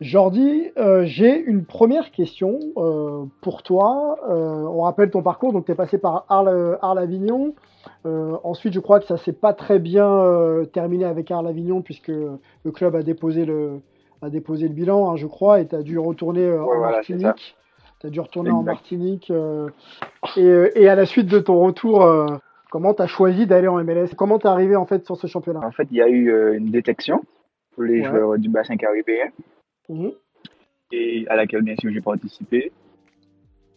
Jordi, 0.03 0.71
euh, 0.79 1.05
j'ai 1.05 1.39
une 1.39 1.65
première 1.65 2.11
question 2.11 2.59
euh, 2.77 3.25
pour 3.41 3.63
toi. 3.63 4.19
Euh, 4.29 4.35
on 4.35 4.83
rappelle 4.83 5.11
ton 5.11 5.23
parcours, 5.23 5.53
donc 5.53 5.67
tu 5.67 5.73
es 5.73 5.75
passé 5.75 5.97
par 5.97 6.27
Arles-Avignon. 6.29 7.55
ensuite, 8.05 8.75
je 8.75 8.81
crois 8.81 9.01
que 9.01 9.07
ça 9.07 9.17
s'est 9.17 9.33
pas 9.33 9.53
très 9.53 9.79
bien 9.79 10.65
terminé 10.73 11.05
avec 11.05 11.31
Arles-Avignon 11.31 11.83
puisque 11.83 12.09
le 12.09 12.71
club 12.73 12.97
a 12.97 13.03
déposé 13.03 13.45
le, 13.45 13.81
a 14.23 14.29
déposé 14.29 14.69
le 14.69 14.75
bilan, 14.75 15.11
hein, 15.11 15.17
je 15.17 15.27
crois, 15.27 15.61
et 15.61 15.69
tu 15.69 15.77
as 15.77 15.83
dû 15.83 15.99
retourner 15.99 16.53
en 16.53 16.81
Martinique. 16.81 17.57
Tu 18.01 18.07
as 18.09 18.11
dû 18.11 18.21
retourner 18.21 18.51
en 18.51 18.63
Martinique. 18.63 19.33
Et, 20.37 20.89
à 20.89 20.95
la 20.97 21.07
suite 21.07 21.29
de 21.29 21.39
ton 21.39 21.61
retour, 21.61 22.27
comment 22.73 22.95
tu 22.95 23.03
as 23.03 23.07
choisi 23.07 23.47
d'aller 23.47 23.69
en 23.69 23.85
MLS 23.85 24.15
Comment 24.17 24.39
tu 24.39 24.47
es 24.47 24.51
arrivé 24.51 24.77
en 24.77 24.87
fait 24.87 25.05
sur 25.05 25.17
ce 25.19 25.27
championnat? 25.27 25.61
En 25.61 25.73
fait, 25.73 25.87
il 25.91 25.99
y 25.99 26.03
a 26.03 26.09
eu 26.09 26.57
une 26.57 26.71
détection 26.71 27.21
pour 27.73 27.83
les 27.83 28.03
joueurs 28.03 28.39
du 28.39 28.49
bassin 28.49 28.77
caribéen. 28.79 29.29
Mhm. 29.91 30.13
Et 30.91 31.27
à 31.29 31.37
laquelle, 31.37 31.63
bien 31.63 31.77
sûr, 31.77 31.91
j'ai 31.93 32.01
participé. 32.01 32.73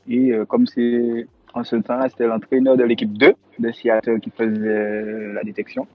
Et 0.07 0.31
euh, 0.31 0.45
comme 0.45 0.65
c'est 0.65 1.27
en 1.53 1.63
ce 1.65 1.75
temps-là, 1.75 2.07
c'était 2.09 2.27
l'entraîneur 2.27 2.77
de 2.77 2.83
l'équipe 2.83 3.11
2 3.11 3.33
de 3.59 3.71
Seattle 3.71 4.21
qui 4.21 4.29
faisait 4.29 5.33
la 5.33 5.43
détection. 5.43 5.87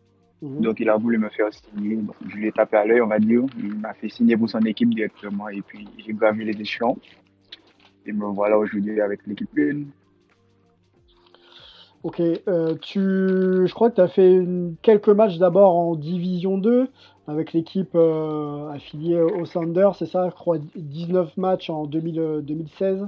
Mhm. 0.42 0.60
Donc, 0.60 0.80
il 0.80 0.90
a 0.90 0.96
voulu 0.98 1.16
me 1.16 1.30
faire 1.30 1.48
signer. 1.54 1.98
je 2.28 2.36
lui 2.36 2.48
ai 2.48 2.52
tapé 2.52 2.76
à 2.76 2.84
l'œil, 2.84 3.00
on 3.00 3.06
va 3.06 3.18
dire. 3.18 3.44
Il 3.58 3.76
m'a 3.76 3.94
fait 3.94 4.10
signer 4.10 4.36
pour 4.36 4.50
son 4.50 4.60
équipe 4.60 4.90
directement. 4.90 5.48
Et 5.48 5.62
puis, 5.62 5.88
j'ai 6.04 6.12
gravi 6.12 6.44
les 6.44 6.60
échelons. 6.60 6.98
Et 8.04 8.12
me 8.12 8.26
voilà 8.26 8.58
aujourd'hui 8.58 9.00
avec 9.00 9.26
l'équipe 9.26 9.50
1. 9.58 9.84
Ok, 12.02 12.20
euh, 12.20 12.74
tu, 12.80 12.98
je 13.00 13.74
crois 13.74 13.90
que 13.90 13.96
tu 13.96 14.00
as 14.00 14.08
fait 14.08 14.42
quelques 14.80 15.10
matchs 15.10 15.36
d'abord 15.36 15.76
en 15.76 15.94
Division 15.94 16.56
2 16.56 16.88
avec 17.28 17.52
l'équipe 17.52 17.94
euh, 17.94 18.70
affiliée 18.70 19.20
au 19.20 19.44
Thunder, 19.44 19.90
c'est 19.94 20.06
ça 20.06 20.28
Je 20.30 20.34
crois 20.34 20.56
19 20.76 21.36
matchs 21.36 21.68
en 21.68 21.84
2016 21.84 23.06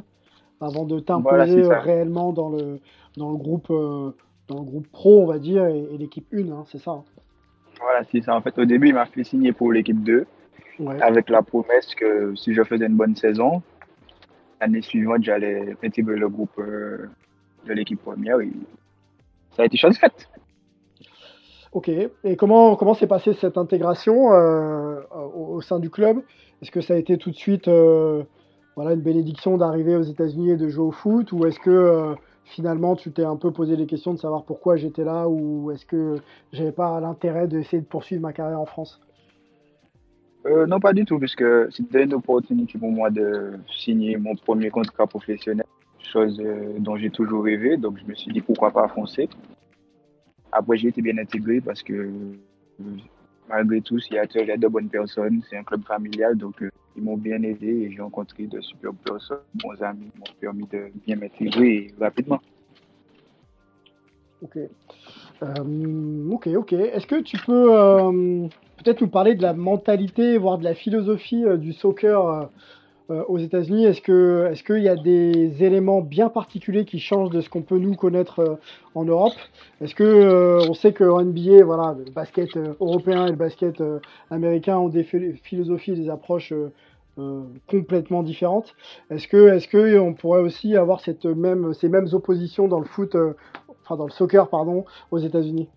avant 0.61 0.85
de 0.85 1.01
t'imposer 1.01 1.63
réellement 1.69 2.33
dans 2.33 2.51
le, 2.51 2.81
dans, 3.17 3.31
le 3.31 3.37
groupe, 3.37 3.69
dans 3.69 4.59
le 4.59 4.63
groupe 4.63 4.87
pro, 4.93 5.23
on 5.23 5.27
va 5.27 5.39
dire, 5.39 5.67
et, 5.67 5.97
l'équipe 5.99 6.27
1, 6.33 6.53
hein, 6.53 6.65
c'est 6.67 6.79
ça 6.79 6.93
hein? 6.93 7.05
Voilà, 7.83 8.05
c'est 8.11 8.23
ça. 8.23 8.37
En 8.37 8.41
fait, 8.41 8.57
au 8.59 8.65
début, 8.65 8.89
il 8.89 8.95
m'a 8.95 9.07
fait 9.07 9.25
signer 9.25 9.53
pour 9.53 9.73
l'équipe 9.73 10.03
2, 10.03 10.27
avec 11.01 11.29
la 11.29 11.43
promesse 11.43 11.95
que 11.95 12.35
si 12.37 12.55
je 12.55 12.63
faisais 12.63 12.87
une 12.87 12.97
bonne 12.97 13.17
saison, 13.17 13.63
l'année 14.61 14.83
suivante, 14.83 15.23
j'allais 15.23 15.77
intégrer 15.83 16.17
le 16.17 16.29
groupe 16.29 16.59
euh, 16.59 17.09
de 17.67 17.73
l'équipe 17.73 18.01
première. 18.01 18.41
Et 18.41 18.53
ça 19.53 19.63
a 19.63 19.67
été 19.67 19.77
chose 19.77 19.97
faite. 19.97 20.29
Ok. 21.73 21.89
Et 21.89 22.37
comment 22.37 22.77
comment 22.77 22.95
s'est 22.95 23.07
passée 23.07 23.33
cette 23.35 23.57
intégration 23.57 24.33
euh, 24.33 25.01
au, 25.35 25.61
sein 25.63 25.79
du 25.79 25.91
club? 25.91 26.23
Est-ce 26.61 26.71
que 26.71 26.81
ça 26.81 26.95
a 26.95 26.97
été 26.97 27.17
tout 27.17 27.31
de 27.31 27.37
suite 27.37 27.69
euh, 27.69 28.23
voilà 28.77 28.93
une 28.93 29.01
bénédiction 29.01 29.57
d'arriver 29.57 29.97
aux 29.97 30.03
États-Unis 30.03 30.51
et 30.51 30.57
de 30.57 30.69
jouer 30.69 30.85
au 30.85 30.93
foot, 30.93 31.33
ou 31.33 31.47
est-ce 31.47 31.59
que 31.59 32.15
finalement 32.45 32.97
tu 32.97 33.13
t'es 33.13 33.25
un 33.25 33.37
peu 33.37 33.53
posé 33.53 33.77
les 33.77 33.87
questions 33.87 34.13
de 34.13 34.19
savoir 34.19 34.45
pourquoi 34.45 34.77
j'étais 34.77 35.05
là? 35.05 35.29
Ou 35.29 35.71
est-ce 35.71 35.87
que 35.87 36.17
j'avais 36.53 36.73
pas 36.73 37.01
l'intérêt 37.01 37.49
d'essayer 37.49 37.81
de 37.81 37.87
poursuivre 37.87 38.23
ma 38.23 38.33
carrière 38.33 38.61
en 38.61 38.67
France? 38.67 39.01
Euh, 40.47 40.67
Non, 40.67 40.81
pas 40.81 40.93
du 40.93 41.05
tout, 41.05 41.19
puisque 41.19 41.45
c'était 41.71 42.05
une 42.05 42.15
opportunité 42.15 42.79
pour 42.79 42.91
moi 42.91 43.11
de 43.11 43.53
signer 43.79 44.17
mon 44.17 44.35
premier 44.35 44.71
contrat 44.71 45.07
professionnel, 45.07 45.67
chose 46.05 46.41
euh, 46.41 46.79
dont 46.79 46.97
j'ai 46.97 47.11
toujours 47.11 47.45
rêvé, 47.45 47.77
donc 47.77 47.99
je 47.99 48.05
me 48.05 48.15
suis 48.15 48.33
dit 48.33 48.41
pourquoi 48.41 48.71
pas 48.71 48.89
foncer. 48.89 49.29
Après, 50.51 50.77
j'ai 50.77 50.89
été 50.89 51.01
bien 51.01 51.17
intégré 51.19 51.61
parce 51.61 51.83
que 51.83 52.11
malgré 53.49 53.81
tout, 53.81 53.99
Seattle, 53.99 54.51
a 54.51 54.57
de 54.57 54.69
bonnes 54.69 54.89
personnes, 54.89 55.43
c'est 55.49 55.57
un 55.57 55.63
club 55.63 55.83
familial, 55.85 56.37
donc 56.37 56.63
euh, 56.63 56.71
ils 56.97 57.03
m'ont 57.03 57.17
bien 57.17 57.43
aidé 57.43 57.69
et 57.69 57.91
j'ai 57.91 58.03
rencontré 58.03 58.47
de 58.47 58.61
superbes 58.61 58.97
personnes, 59.05 59.39
bons 59.55 59.83
amis, 59.83 60.11
m'ont 60.19 60.35
permis 60.41 60.67
de 60.71 60.91
bien 61.07 61.17
m'intégrer 61.17 61.89
rapidement. 62.01 62.41
Ok. 64.43 64.59
Euh, 65.43 66.31
ok, 66.31 66.49
ok. 66.49 66.73
Est-ce 66.73 67.07
que 67.07 67.21
tu 67.21 67.39
peux 67.39 67.75
euh, 67.75 68.49
peut-être 68.77 69.01
nous 69.01 69.09
parler 69.09 69.35
de 69.35 69.43
la 69.43 69.53
mentalité, 69.53 70.37
voire 70.37 70.59
de 70.59 70.65
la 70.65 70.75
philosophie 70.75 71.45
du 71.59 71.73
soccer 71.73 72.27
euh, 72.27 72.45
aux 73.29 73.39
États-Unis, 73.39 73.85
est-ce 73.85 74.01
que 74.01 74.49
est-ce 74.51 74.63
qu'il 74.63 74.83
y 74.83 74.89
a 74.89 74.97
des 74.97 75.65
éléments 75.65 76.01
bien 76.01 76.29
particuliers 76.29 76.85
qui 76.85 76.99
changent 76.99 77.31
de 77.31 77.41
ce 77.41 77.49
qu'on 77.49 77.63
peut 77.63 77.79
nous 77.79 77.95
connaître 77.95 78.41
euh, 78.41 78.57
en 78.95 79.05
Europe? 79.05 79.35
Est-ce 79.81 79.95
que 79.95 80.05
euh, 80.05 80.67
on 80.69 80.75
sait 80.75 80.93
que 80.93 81.05
NBA, 81.05 81.65
voilà, 81.65 81.97
le 81.99 82.11
basket 82.11 82.57
européen 82.57 83.27
et 83.27 83.31
le 83.31 83.37
basket 83.37 83.83
américain 84.31 84.79
ont 84.79 84.89
des 84.89 85.05
philosophies 85.05 85.93
des 85.93 86.09
approches 86.09 86.53
complètement 87.67 88.23
différentes? 88.23 88.75
Est-ce 89.11 89.29
que 89.29 89.49
est-ce 89.55 89.69
que 89.69 89.99
on 89.99 90.15
pourrait 90.15 90.41
aussi 90.41 90.77
avoir 90.77 91.01
cette 91.01 91.25
même 91.25 91.75
ces 91.75 91.89
mêmes 91.89 92.09
oppositions 92.13 92.69
dans 92.69 92.81
le 92.81 92.87
foot, 92.87 93.17
enfin 93.83 93.97
dans 93.97 94.07
le 94.07 94.11
soccer 94.11 94.49
pardon, 94.49 94.85
aux 95.11 95.19
États-Unis? 95.19 95.69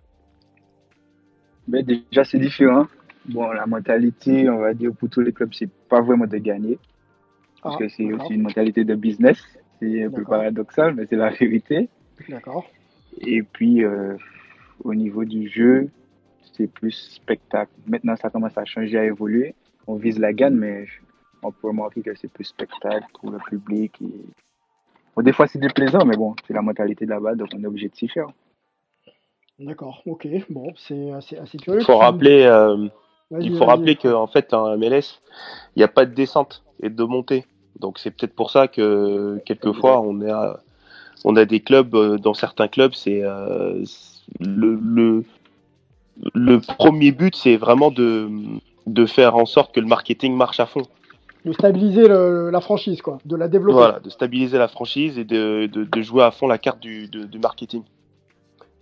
Ben, 1.67 1.83
déjà 1.83 2.23
c'est 2.23 2.39
différent. 2.39 2.85
Bon, 3.27 3.51
la 3.51 3.65
mentalité, 3.65 4.47
on 4.49 4.59
va 4.59 4.73
dire 4.73 4.91
pour 4.93 5.09
tous 5.09 5.21
les 5.21 5.33
clubs, 5.33 5.53
c'est 5.53 5.69
pas 5.89 6.01
vraiment 6.01 6.27
de 6.27 6.37
gagner 6.37 6.77
parce 7.65 7.77
ah, 7.77 7.83
que 7.83 7.89
c'est 7.89 8.13
aussi 8.13 8.35
une 8.35 8.43
mentalité 8.43 8.83
de 8.83 8.93
business. 8.93 9.41
C'est 9.79 10.03
un 10.03 10.11
peu 10.11 10.23
paradoxal, 10.23 10.93
mais 10.93 11.07
c'est 11.09 11.15
la 11.15 11.31
vérité. 11.31 11.89
D'accord. 12.29 12.69
Et 13.17 13.41
puis, 13.41 13.83
euh, 13.83 14.15
au 14.83 14.93
niveau 14.93 15.25
du 15.25 15.49
jeu, 15.49 15.89
c'est 16.53 16.67
plus 16.67 16.91
spectacle. 16.91 17.71
Maintenant, 17.87 18.15
ça 18.17 18.29
commence 18.29 18.55
à 18.55 18.65
changer, 18.65 18.99
à 18.99 19.05
évoluer. 19.05 19.55
On 19.87 19.95
vise 19.95 20.19
la 20.19 20.31
gagne, 20.31 20.53
mais 20.53 20.85
on 21.41 21.51
peut 21.51 21.69
remarquer 21.69 22.03
que 22.03 22.13
c'est 22.13 22.31
plus 22.31 22.43
spectacle 22.43 23.07
pour 23.19 23.31
le 23.31 23.39
public. 23.49 23.97
Bon, 25.15 25.23
des 25.23 25.33
fois, 25.33 25.47
c'est 25.47 25.57
déplaisant, 25.57 26.05
mais 26.05 26.17
bon, 26.17 26.35
c'est 26.47 26.53
la 26.53 26.61
mentalité 26.61 27.05
de 27.05 27.09
là-bas, 27.09 27.33
donc 27.33 27.49
on 27.55 27.63
est 27.63 27.67
obligé 27.67 27.89
de 27.89 27.95
s'y 27.95 28.07
faire. 28.07 28.27
D'accord, 29.57 30.03
ok. 30.05 30.27
Bon, 30.51 30.71
c'est 30.75 31.11
assez, 31.13 31.37
assez 31.37 31.57
curieux. 31.57 31.79
Il 31.81 31.85
faut 31.85 31.97
rappeler, 31.97 32.43
euh, 32.43 32.87
il 33.39 33.57
faut 33.57 33.65
rappeler 33.65 33.95
qu'en 33.95 34.27
fait, 34.27 34.53
en 34.53 34.77
MLS, 34.77 35.19
il 35.75 35.79
n'y 35.79 35.83
a 35.83 35.87
pas 35.87 36.05
de 36.05 36.13
descente 36.13 36.63
et 36.79 36.89
de 36.91 37.03
montée. 37.03 37.45
Donc 37.79 37.99
c'est 37.99 38.11
peut-être 38.11 38.35
pour 38.35 38.51
ça 38.51 38.67
que 38.67 39.39
quelquefois 39.45 40.01
on 40.01 40.21
a, 40.27 40.59
on 41.25 41.35
a 41.35 41.45
des 41.45 41.59
clubs, 41.59 41.93
euh, 41.95 42.17
dans 42.17 42.33
certains 42.33 42.67
clubs, 42.67 42.93
c'est 42.93 43.21
euh, 43.23 43.83
le, 44.39 45.23
le, 46.33 46.59
premier 46.59 47.11
but, 47.11 47.35
c'est 47.35 47.57
vraiment 47.57 47.91
de, 47.91 48.29
de 48.87 49.05
faire 49.05 49.35
en 49.35 49.45
sorte 49.45 49.73
que 49.73 49.79
le 49.79 49.87
marketing 49.87 50.35
marche 50.35 50.59
à 50.59 50.65
fond. 50.65 50.83
De 51.43 51.51
stabiliser 51.51 52.07
la 52.07 52.61
franchise, 52.61 53.01
quoi, 53.01 53.19
de 53.25 53.35
la 53.35 53.47
développer. 53.47 53.77
Voilà, 53.77 53.99
de 53.99 54.09
stabiliser 54.09 54.57
la 54.57 54.67
franchise 54.67 55.19
et 55.19 55.25
de, 55.25 55.67
de, 55.67 56.01
jouer 56.01 56.23
à 56.23 56.31
fond 56.31 56.47
la 56.47 56.57
carte 56.57 56.79
du, 56.79 57.07
du 57.07 57.39
marketing. 57.39 57.83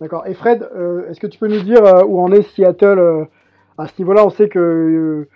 D'accord. 0.00 0.26
Et 0.26 0.34
Fred, 0.34 0.66
euh, 0.74 1.10
est-ce 1.10 1.20
que 1.20 1.26
tu 1.26 1.38
peux 1.38 1.48
nous 1.48 1.62
dire 1.62 1.82
où 2.06 2.20
en 2.20 2.32
est 2.32 2.42
Seattle 2.54 3.26
à 3.76 3.86
ce 3.86 3.92
niveau-là? 3.98 4.24
On 4.24 4.30
sait 4.30 4.48
que 4.48 5.28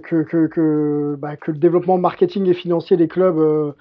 que, 0.00 1.16
bah, 1.16 1.36
que, 1.36 1.50
le 1.50 1.58
développement 1.58 1.98
marketing 1.98 2.48
et 2.48 2.54
financier 2.54 2.96
des 2.96 3.08
clubs 3.08 3.38
euh, 3.38 3.72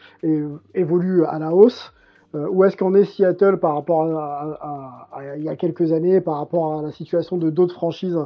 évolue 0.73 1.25
à 1.25 1.39
la 1.39 1.53
hausse. 1.53 1.93
Euh, 2.33 2.47
Où 2.49 2.63
est-ce 2.63 2.77
qu'on 2.77 2.95
est 2.95 3.05
Seattle 3.05 3.57
par 3.57 3.75
rapport 3.75 4.03
à, 4.03 5.07
il 5.37 5.43
y 5.43 5.49
a 5.49 5.55
quelques 5.55 5.91
années, 5.91 6.21
par 6.21 6.37
rapport 6.37 6.79
à 6.79 6.81
la 6.81 6.91
situation 6.91 7.37
de 7.37 7.49
d'autres 7.49 7.73
franchises 7.73 8.17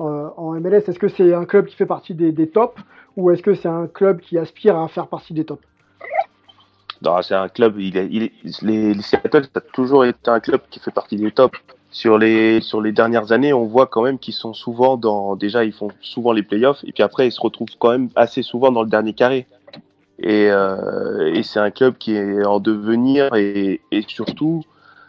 euh, 0.00 0.28
en 0.36 0.52
MLS 0.60 0.82
Est-ce 0.88 0.98
que 0.98 1.08
c'est 1.08 1.32
un 1.32 1.46
club 1.46 1.66
qui 1.66 1.76
fait 1.76 1.86
partie 1.86 2.14
des, 2.14 2.48
tops 2.48 2.80
ou 3.16 3.30
est-ce 3.30 3.42
que 3.42 3.54
c'est 3.54 3.68
un 3.68 3.86
club 3.86 4.20
qui 4.20 4.36
aspire 4.36 4.76
à 4.78 4.88
faire 4.88 5.06
partie 5.06 5.32
des 5.32 5.44
tops? 5.44 5.62
Non, 7.02 7.20
c'est 7.22 7.34
un 7.34 7.48
club. 7.48 7.78
Il, 7.78 7.96
il 7.96 8.30
les, 8.62 8.94
Seattle, 9.00 9.44
ça 9.44 9.50
a 9.56 9.60
toujours 9.60 10.04
été 10.04 10.30
un 10.30 10.40
club 10.40 10.60
qui 10.70 10.80
fait 10.80 10.90
partie 10.90 11.16
des 11.16 11.30
tops 11.30 11.58
sur 11.96 12.18
les 12.18 12.60
sur 12.60 12.82
les 12.82 12.92
dernières 12.92 13.32
années, 13.32 13.54
on 13.54 13.64
voit 13.64 13.86
quand 13.86 14.02
même 14.02 14.18
qu'ils 14.18 14.34
sont 14.34 14.52
souvent 14.52 14.98
dans 14.98 15.34
déjà 15.34 15.64
ils 15.64 15.72
font 15.72 15.88
souvent 16.02 16.32
les 16.32 16.42
playoffs 16.42 16.84
et 16.84 16.92
puis 16.92 17.02
après 17.02 17.26
ils 17.26 17.32
se 17.32 17.40
retrouvent 17.40 17.74
quand 17.78 17.90
même 17.90 18.10
assez 18.16 18.42
souvent 18.42 18.70
dans 18.70 18.82
le 18.82 18.90
dernier 18.90 19.14
carré. 19.14 19.46
Et, 20.18 20.50
euh, 20.50 21.32
et 21.32 21.42
c'est 21.42 21.58
un 21.58 21.70
club 21.70 21.96
qui 21.96 22.14
est 22.14 22.44
en 22.44 22.60
devenir 22.60 23.34
et, 23.34 23.80
et, 23.92 24.02
surtout 24.06 24.62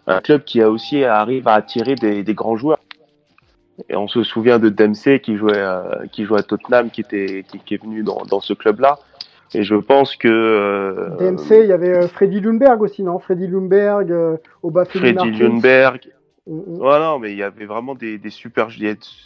un 0.06 0.22
club 0.22 0.46
qui 0.46 0.62
a 0.62 0.70
aussi 0.70 1.04
arrive 1.04 1.50
à 1.50 1.56
attirer 1.56 1.96
des, 1.96 2.24
des, 2.24 2.34
grands 2.34 2.56
joueurs. 2.56 2.80
Et 3.90 3.96
on 3.98 4.08
se 4.08 4.24
souvient 4.24 4.58
de 4.58 4.70
Dempsey 4.70 5.20
qui 5.20 5.36
jouait 5.36 5.60
à, 5.60 6.00
qui 6.14 6.24
jouait 6.24 6.40
à 6.40 6.44
Tottenham, 6.44 6.90
qui 6.90 7.02
était 7.02 7.44
qui, 7.50 7.60
qui 7.60 7.74
est 7.74 7.84
venu 7.84 8.04
dans, 8.04 8.24
dans 8.30 8.40
ce 8.40 8.54
club-là. 8.54 8.98
Et 9.54 9.64
je 9.64 9.76
pense 9.76 10.16
que 10.16 10.28
euh, 10.30 11.18
Dempsey, 11.20 11.64
il 11.64 11.70
y 11.70 11.74
avait 11.74 11.98
euh, 11.98 12.08
Freddy 12.08 12.40
Lundberg 12.40 12.82
aussi, 12.82 13.04
non? 13.04 13.20
Freddy 13.20 13.48
Lundberg, 13.48 14.12
euh, 14.12 14.38
au 14.64 14.72
Freddy 14.72 15.32
Lundberg, 15.32 16.02
voilà, 16.48 17.18
mais 17.20 17.32
il 17.34 17.38
y 17.38 17.44
avait 17.44 17.66
vraiment 17.66 17.94
des, 17.94 18.18
des 18.18 18.30
super 18.30 18.70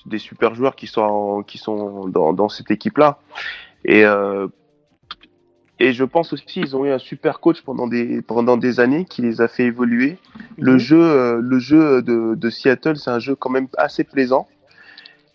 des 0.05 0.17
super 0.17 0.55
joueurs 0.55 0.75
qui 0.75 0.87
sont 0.87 1.43
qui 1.45 1.57
sont 1.59 2.07
dans, 2.07 2.33
dans 2.33 2.49
cette 2.49 2.71
équipe 2.71 2.97
là 2.97 3.19
et 3.85 4.05
euh, 4.05 4.47
et 5.79 5.93
je 5.93 6.03
pense 6.03 6.33
aussi 6.33 6.61
ils 6.61 6.75
ont 6.75 6.85
eu 6.85 6.91
un 6.91 6.97
super 6.97 7.39
coach 7.39 7.61
pendant 7.61 7.87
des 7.87 8.21
pendant 8.23 8.57
des 8.57 8.79
années 8.79 9.05
qui 9.05 9.21
les 9.21 9.41
a 9.41 9.47
fait 9.47 9.65
évoluer. 9.65 10.17
Le 10.57 10.73
mhm. 10.73 10.79
jeu 10.79 11.01
euh, 11.01 11.39
le 11.41 11.59
jeu 11.59 12.01
de, 12.01 12.33
de 12.35 12.49
Seattle 12.49 12.97
c'est 12.97 13.11
un 13.11 13.19
jeu 13.19 13.35
quand 13.35 13.49
même 13.51 13.67
assez 13.77 14.03
plaisant 14.03 14.47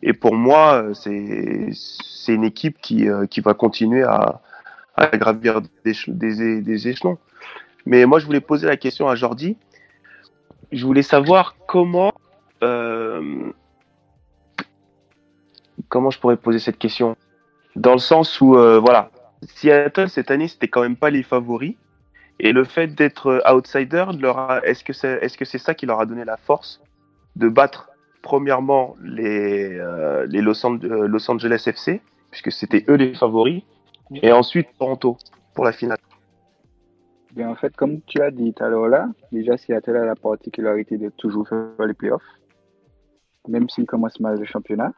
et 0.03 0.13
pour 0.13 0.35
moi 0.35 0.87
c'est 0.93 1.69
c'est 1.73 2.35
une 2.35 2.45
équipe 2.45 2.79
qui 2.81 3.09
euh, 3.09 3.27
qui 3.27 3.41
va 3.41 3.55
continuer 3.55 4.03
à 4.03 4.41
à 4.97 5.07
gravir 5.17 5.61
des, 5.85 5.93
des, 6.09 6.63
des 6.63 6.89
échelons. 6.89 7.19
Mais 7.85 8.07
moi 8.07 8.19
je 8.19 8.27
voulais 8.27 8.41
poser 8.41 8.67
la 8.67 8.77
question 8.77 9.09
à 9.09 9.15
Jordi 9.15 9.57
je 10.73 10.85
voulais 10.85 11.03
savoir 11.03 11.57
comment 11.67 12.13
euh, 12.63 13.51
comment 15.89 16.11
je 16.11 16.19
pourrais 16.19 16.37
poser 16.37 16.59
cette 16.59 16.79
question. 16.79 17.17
Dans 17.75 17.93
le 17.93 17.99
sens 17.99 18.41
où 18.41 18.57
euh, 18.57 18.79
voilà 18.79 19.11
Seattle 19.43 20.09
cette 20.09 20.31
année 20.31 20.49
c'était 20.49 20.69
quand 20.69 20.83
même 20.83 20.97
pas 20.97 21.11
les 21.11 21.23
favoris. 21.23 21.75
Et 22.39 22.53
le 22.53 22.65
fait 22.65 22.89
d'être 22.89 23.43
outsider 23.51 24.05
est-ce 24.65 24.85
que 24.85 24.93
c'est 24.93 25.19
est-ce 25.23 25.39
que 25.39 25.45
c'est 25.45 25.59
ça 25.59 25.75
qui 25.75 25.87
leur 25.87 26.01
a 26.01 26.07
donné 26.07 26.25
la 26.25 26.37
force 26.37 26.83
de 27.37 27.49
battre 27.49 27.91
premièrement 28.23 28.97
les 29.03 29.79
euh, 29.79 30.27
les 30.27 30.43
Los, 30.43 30.67
Los 30.83 31.31
Angeles 31.31 31.65
FC 31.67 32.03
puisque 32.31 32.53
c'était 32.53 32.85
eux 32.89 32.97
les 32.97 33.15
favoris 33.15 33.63
et 34.23 34.33
ensuite 34.33 34.69
Toronto 34.79 35.17
pour 35.55 35.65
la 35.65 35.73
finale? 35.73 35.99
En 37.45 37.55
fait, 37.55 37.77
comme 37.77 38.01
tu 38.03 38.21
as 38.23 38.31
dit 38.31 38.55
tout 38.55 38.65
à 38.65 38.69
l'heure 38.69 38.89
là, 38.89 39.09
déjà 39.31 39.57
Seattle 39.57 39.97
a 39.97 40.05
la 40.05 40.15
particularité 40.15 40.97
de 40.97 41.11
toujours 41.11 41.47
faire 41.49 41.87
les 41.87 41.95
playoffs. 41.95 42.23
même 43.49 43.69
s'il 43.69 43.87
commence 43.87 44.19
mal 44.21 44.39
le 44.39 44.45
championnat. 44.45 44.93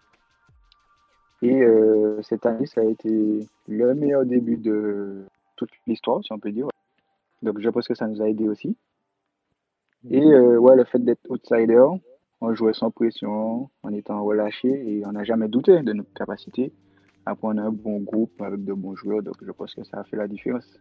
Et 1.43 1.63
euh, 1.63 2.21
cette 2.23 2.47
année, 2.47 2.67
ça 2.67 2.81
a 2.81 2.85
été 2.85 3.47
le 3.69 3.95
meilleur 3.95 4.25
début 4.25 4.57
de 4.57 5.25
toute 5.57 5.71
l'histoire, 5.87 6.23
si 6.25 6.33
on 6.33 6.39
peut 6.39 6.53
dire. 6.53 6.69
Donc 7.43 7.61
je 7.61 7.69
pense 7.71 7.87
que 7.87 7.95
ça 7.95 8.07
nous 8.07 8.23
a 8.23 8.29
aidé 8.29 8.49
aussi. 8.49 8.77
Et 10.11 10.23
euh, 10.23 10.59
ouais, 10.59 10.77
le 10.77 10.85
fait 10.85 10.99
d'être 10.99 11.29
outsider, 11.29 11.85
on 12.41 12.55
jouait 12.55 12.73
sans 12.73 12.91
pression, 12.91 13.69
en 13.83 13.93
étant 13.93 14.23
relâché 14.25 14.69
et 14.69 15.05
on 15.07 15.13
n'a 15.13 15.25
jamais 15.25 15.49
douté 15.49 15.83
de 15.83 15.93
notre 15.93 16.13
capacité 16.13 16.73
à 17.27 17.35
prendre 17.35 17.61
un 17.61 17.71
bon 17.71 17.99
groupe 18.01 18.41
avec 18.41 18.65
de 18.65 18.73
bons 18.73 18.95
joueurs. 18.95 19.23
Donc 19.23 19.37
je 19.43 19.51
pense 19.51 19.75
que 19.75 19.85
ça 19.85 19.99
a 20.01 20.05
fait 20.05 20.17
la 20.17 20.29
différence. 20.29 20.79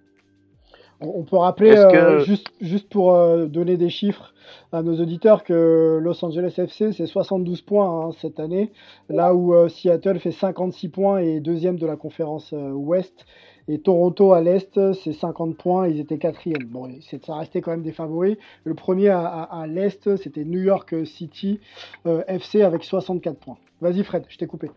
On, 0.99 1.23
peut 1.23 1.37
rappeler, 1.37 1.77
euh, 1.77 2.19
juste, 2.21 2.47
juste 2.59 2.89
pour 2.89 3.13
euh, 3.13 3.45
donner 3.45 3.77
des 3.77 3.89
chiffres 3.89 4.33
à 4.71 4.81
nos 4.81 4.99
auditeurs, 4.99 5.43
que 5.43 5.99
Los 6.01 6.25
Angeles 6.25 6.55
FC, 6.57 6.91
c'est 6.91 7.05
72 7.05 7.61
points 7.61 8.07
hein, 8.07 8.11
cette 8.19 8.39
année, 8.39 8.71
là 9.07 9.35
où 9.35 9.53
euh, 9.53 9.69
Seattle 9.69 10.19
fait 10.19 10.31
56 10.31 10.89
points 10.89 11.19
et 11.19 11.39
deuxième 11.39 11.77
de 11.77 11.85
la 11.85 11.95
conférence 11.95 12.51
Ouest. 12.51 13.25
Et 13.69 13.79
Toronto 13.79 14.31
à 14.31 14.39
l'Est, 14.39 14.93
c'est 14.93 15.11
50 15.11 15.57
points, 15.57 15.89
ils 15.89 15.99
étaient 15.99 16.17
quatrième. 16.17 16.63
Bon, 16.63 16.89
ça 17.25 17.35
restait 17.35 17.59
quand 17.59 17.71
même 17.71 17.83
des 17.83 17.91
favoris. 17.91 18.37
Le 18.63 18.73
premier 18.75 19.09
à, 19.09 19.43
à 19.43 19.67
l'Est, 19.67 20.15
c'était 20.15 20.45
New 20.45 20.61
York 20.61 21.05
City 21.05 21.59
FC 22.05 22.61
avec 22.61 22.85
64 22.85 23.37
points. 23.37 23.57
Vas-y 23.81 24.03
Fred, 24.03 24.23
je 24.29 24.37
t'ai 24.37 24.47
coupé. 24.47 24.69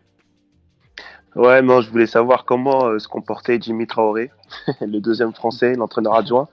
Ouais, 1.37 1.62
non, 1.62 1.81
je 1.81 1.88
voulais 1.90 2.07
savoir 2.07 2.45
comment 2.45 2.87
euh, 2.87 2.99
se 2.99 3.07
comportait 3.07 3.61
Jimmy 3.61 3.87
Traoré, 3.87 4.33
le 4.81 4.99
deuxième 4.99 5.33
français, 5.33 5.75
l'entraîneur 5.77 6.14
adjoint. 6.14 6.49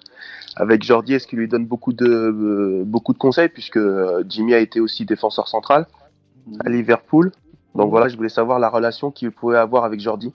Avec 0.55 0.83
Jordi, 0.83 1.15
est-ce 1.15 1.27
qu'il 1.27 1.39
lui 1.39 1.47
donne 1.47 1.65
beaucoup 1.65 1.93
de, 1.93 2.05
euh, 2.05 2.83
beaucoup 2.85 3.13
de 3.13 3.17
conseils, 3.17 3.49
puisque 3.49 3.77
euh, 3.77 4.23
Jimmy 4.29 4.53
a 4.53 4.59
été 4.59 4.79
aussi 4.79 5.05
défenseur 5.05 5.47
central 5.47 5.87
à 6.63 6.69
Liverpool. 6.69 7.31
Donc 7.73 7.89
voilà, 7.89 8.07
je 8.07 8.17
voulais 8.17 8.29
savoir 8.29 8.59
la 8.59 8.69
relation 8.69 9.09
qu'il 9.09 9.31
pouvait 9.31 9.57
avoir 9.57 9.83
avec 9.83 9.99
Jordi. 9.99 10.31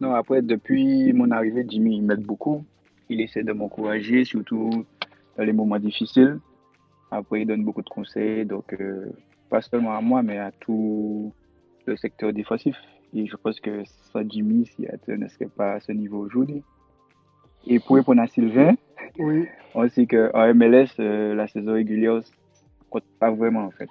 Non, 0.00 0.14
après, 0.14 0.40
depuis 0.40 1.12
mon 1.12 1.32
arrivée, 1.32 1.66
Jimmy 1.68 2.00
m'aide 2.00 2.22
beaucoup. 2.22 2.64
Il 3.08 3.20
essaie 3.20 3.42
de 3.42 3.52
m'encourager, 3.52 4.24
surtout 4.24 4.84
dans 5.36 5.44
les 5.44 5.52
moments 5.52 5.78
difficiles. 5.78 6.38
Après, 7.10 7.42
il 7.42 7.46
donne 7.46 7.64
beaucoup 7.64 7.82
de 7.82 7.88
conseils, 7.88 8.46
donc 8.46 8.74
pas 9.50 9.60
seulement 9.60 9.96
à 9.96 10.00
moi, 10.00 10.22
mais 10.22 10.38
à 10.38 10.52
tout 10.52 11.32
le 11.86 11.96
secteur 11.96 12.32
défensif. 12.32 12.76
Et 13.14 13.26
je 13.26 13.36
pense 13.36 13.60
que 13.60 13.82
ça, 14.12 14.20
Jimmy, 14.26 14.66
Seattle 14.66 15.18
ne 15.18 15.28
serait 15.28 15.46
pas 15.46 15.74
à 15.74 15.80
ce 15.80 15.92
niveau 15.92 16.18
aujourd'hui. 16.18 16.62
Et 17.66 17.78
pour 17.78 17.96
répondre 17.96 18.22
à 18.22 18.26
Sylvain, 18.26 18.74
oui. 19.18 19.46
on 19.74 19.88
sait 19.88 20.06
qu'en 20.06 20.54
MLS, 20.54 20.88
euh, 20.98 21.34
la 21.34 21.46
saison 21.48 21.74
régulière 21.74 22.14
ne 22.14 22.20
compte 22.88 23.04
pas 23.18 23.30
vraiment 23.30 23.64
en 23.64 23.70
fait. 23.70 23.88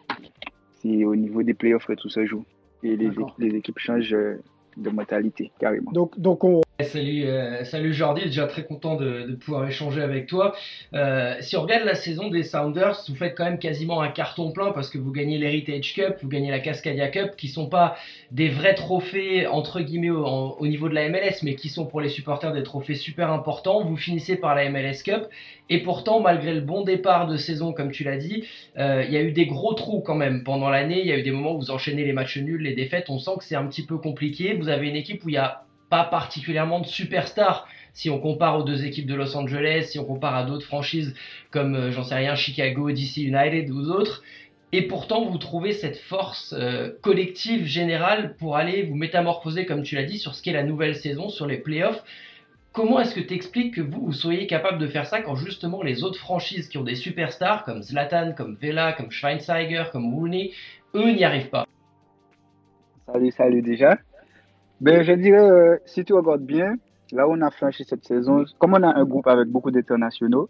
C'est 0.81 1.03
au 1.03 1.15
niveau 1.15 1.43
des 1.43 1.53
playoffs 1.53 1.85
que 1.85 1.93
tout 1.93 2.09
se 2.09 2.25
joue. 2.25 2.45
Et 2.81 2.95
les, 2.95 3.11
les 3.37 3.55
équipes 3.55 3.79
changent 3.79 4.13
euh, 4.13 4.41
de 4.77 4.89
mentalité, 4.89 5.51
carrément. 5.59 5.91
Donc, 5.91 6.17
donc 6.17 6.43
on, 6.45 6.61
Salut, 6.81 7.25
euh, 7.25 7.65
salut 7.65 7.93
Jordi, 7.93 8.21
déjà 8.21 8.47
très 8.47 8.63
content 8.63 8.95
de, 8.95 9.33
pouvoir 9.33 9.67
échanger 9.67 10.01
avec 10.01 10.27
toi. 10.27 10.55
Euh, 10.93 11.35
si 11.41 11.57
on 11.57 11.63
regarde 11.63 11.83
la 11.83 11.93
saison 11.93 12.29
des 12.29 12.43
Sounders, 12.43 12.95
vous 13.09 13.15
faites 13.15 13.35
quand 13.35 13.43
même 13.43 13.59
quasiment 13.59 14.01
un 14.01 14.07
carton 14.07 14.53
plein 14.53 14.71
parce 14.71 14.89
que 14.89 14.97
vous 14.97 15.11
gagnez 15.11 15.37
l'Heritage 15.37 15.93
Cup, 15.93 16.15
vous 16.21 16.29
gagnez 16.29 16.51
la 16.51 16.59
Cascadia 16.59 17.09
Cup, 17.09 17.31
qui 17.35 17.49
sont 17.49 17.67
pas 17.67 17.97
des 18.31 18.47
vrais 18.47 18.75
trophées 18.75 19.45
entre 19.45 19.81
guillemets 19.81 20.09
au, 20.09 20.65
niveau 20.67 20.87
de 20.87 20.93
la 20.93 21.09
MLS, 21.09 21.43
mais 21.43 21.55
qui 21.55 21.67
sont 21.67 21.85
pour 21.85 21.99
les 21.99 22.07
supporters 22.07 22.53
des 22.53 22.63
trophées 22.63 22.95
super 22.95 23.29
importants. 23.29 23.83
Vous 23.83 23.97
finissez 23.97 24.37
par 24.37 24.55
la 24.55 24.69
MLS 24.69 25.03
Cup 25.03 25.27
et 25.69 25.79
pourtant, 25.83 26.21
malgré 26.21 26.53
le 26.53 26.61
bon 26.61 26.85
départ 26.85 27.27
de 27.27 27.35
saison, 27.35 27.73
comme 27.73 27.91
tu 27.91 28.05
l'as 28.05 28.17
dit, 28.17 28.45
euh, 28.77 29.03
il 29.05 29.13
y 29.13 29.17
a 29.17 29.21
eu 29.21 29.33
des 29.33 29.47
gros 29.47 29.73
trous 29.73 29.99
quand 29.99 30.15
même 30.15 30.45
pendant 30.45 30.69
l'année. 30.69 31.01
Il 31.01 31.07
y 31.07 31.11
a 31.11 31.17
eu 31.17 31.23
des 31.23 31.31
moments 31.31 31.55
où 31.55 31.59
vous 31.59 31.71
enchaînez 31.71 32.05
les 32.05 32.13
matchs 32.13 32.37
nuls, 32.37 32.61
les 32.61 32.73
défaites. 32.73 33.09
On 33.09 33.19
sent 33.19 33.31
que 33.39 33.43
c'est 33.43 33.55
un 33.55 33.65
petit 33.65 33.85
peu 33.85 33.97
compliqué. 33.97 34.53
Vous 34.53 34.69
avez 34.69 34.87
une 34.87 34.95
équipe 34.95 35.25
où 35.25 35.29
il 35.29 35.35
y 35.35 35.37
a 35.37 35.65
pas 35.89 36.03
particulièrement 36.03 36.79
de 36.79 36.87
superstars 36.87 37.67
si 37.93 38.09
on 38.09 38.19
compare 38.19 38.57
aux 38.57 38.63
deux 38.63 38.85
équipes 38.85 39.07
de 39.07 39.15
Los 39.15 39.35
Angeles, 39.35 39.87
si 39.89 39.99
on 39.99 40.05
compare 40.05 40.35
à 40.35 40.45
d'autres 40.45 40.65
franchises 40.65 41.15
comme, 41.51 41.75
euh, 41.75 41.91
j'en 41.91 42.03
sais 42.03 42.15
rien, 42.15 42.35
Chicago, 42.35 42.91
DC 42.91 43.17
United 43.17 43.69
ou 43.69 43.81
d'autres. 43.81 44.23
Et 44.71 44.83
pourtant, 44.83 45.25
vous 45.25 45.37
trouvez 45.39 45.73
cette 45.73 45.97
force 45.97 46.53
euh, 46.57 46.91
collective 47.01 47.65
générale 47.65 48.35
pour 48.37 48.55
aller 48.55 48.83
vous 48.83 48.95
métamorphoser, 48.95 49.65
comme 49.65 49.81
tu 49.81 49.95
l'as 49.95 50.03
dit, 50.03 50.19
sur 50.19 50.35
ce 50.35 50.43
qu'est 50.43 50.53
la 50.53 50.63
nouvelle 50.63 50.95
saison, 50.95 51.29
sur 51.29 51.47
les 51.47 51.57
playoffs. 51.57 52.03
Comment 52.71 52.99
est-ce 52.99 53.15
que 53.15 53.19
tu 53.19 53.33
expliques 53.33 53.73
que 53.73 53.81
vous, 53.81 54.05
vous 54.05 54.13
soyez 54.13 54.45
capable 54.45 54.77
de 54.77 54.87
faire 54.87 55.07
ça 55.07 55.21
quand 55.21 55.35
justement 55.35 55.81
les 55.81 56.03
autres 56.03 56.19
franchises 56.19 56.69
qui 56.69 56.77
ont 56.77 56.83
des 56.83 56.95
superstars 56.95 57.65
comme 57.65 57.81
Zlatan, 57.81 58.33
comme 58.37 58.57
Vela, 58.61 58.93
comme 58.93 59.09
Schweinsteiger, 59.09 59.85
comme 59.91 60.13
Rooney, 60.13 60.51
eux 60.93 61.11
n'y 61.11 61.23
arrivent 61.23 61.49
pas? 61.49 61.65
Salut, 63.11 63.31
salut 63.31 63.61
déjà. 63.63 63.97
Ben, 64.81 65.03
je 65.03 65.11
dirais, 65.11 65.39
euh, 65.39 65.77
si 65.85 66.05
tu 66.05 66.13
regardes 66.13 66.45
bien, 66.45 66.75
là 67.11 67.27
où 67.27 67.33
on 67.33 67.41
a 67.41 67.51
franchi 67.51 67.83
cette 67.83 68.05
saison, 68.05 68.45
comme 68.59 68.73
on 68.73 68.83
a 68.83 68.97
un 68.97 69.03
groupe 69.03 69.27
avec 69.27 69.49
beaucoup 69.49 69.71
d'internationaux, 69.71 70.49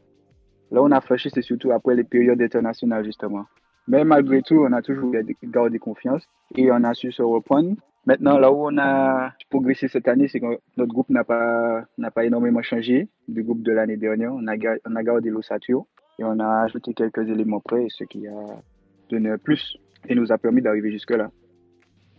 là 0.72 0.82
où 0.82 0.86
on 0.86 0.92
a 0.92 1.02
franchi, 1.02 1.32
c'est 1.34 1.42
surtout 1.42 1.72
après 1.72 1.96
les 1.96 2.04
périodes 2.04 2.40
internationales, 2.40 3.04
justement. 3.04 3.46
Mais 3.88 4.04
malgré 4.04 4.44
tout, 4.44 4.64
on 4.68 4.72
a 4.72 4.84
toujours 4.84 5.12
gardé 5.44 5.80
confiance 5.80 6.24
et 6.56 6.72
on 6.72 6.84
a 6.84 6.94
su 6.94 7.12
se 7.12 7.24
reprendre. 7.24 7.76
Maintenant, 8.06 8.38
là 8.38 8.52
où 8.52 8.68
on 8.68 8.78
a 8.78 9.34
progressé 9.50 9.88
cette 9.88 10.08
année, 10.08 10.28
c'est 10.28 10.40
que 10.40 10.60
notre 10.78 10.94
groupe 10.94 11.10
n'a 11.10 11.24
pas, 11.24 11.86
n'a 11.98 12.12
pas 12.12 12.24
énormément 12.24 12.62
changé 12.62 13.10
du 13.28 13.42
groupe 13.42 13.64
de 13.64 13.72
l'année 13.72 13.98
dernière. 13.98 14.32
On 14.32 14.46
a, 14.48 14.54
on 14.86 14.96
a 14.96 15.04
gardé 15.04 15.32
l'ossature 15.32 15.86
et 16.20 16.24
on 16.24 16.40
a 16.40 16.62
ajouté 16.66 16.94
quelques 16.94 17.28
éléments 17.28 17.62
près, 17.62 17.88
ce 17.90 18.04
qui 18.04 18.28
a 18.28 18.62
donné 19.10 19.32
un 19.32 19.40
plus 19.40 19.78
et 20.08 20.14
nous 20.14 20.32
a 20.32 20.38
permis 20.38 20.62
d'arriver 20.62 20.92
jusque-là. 20.92 21.32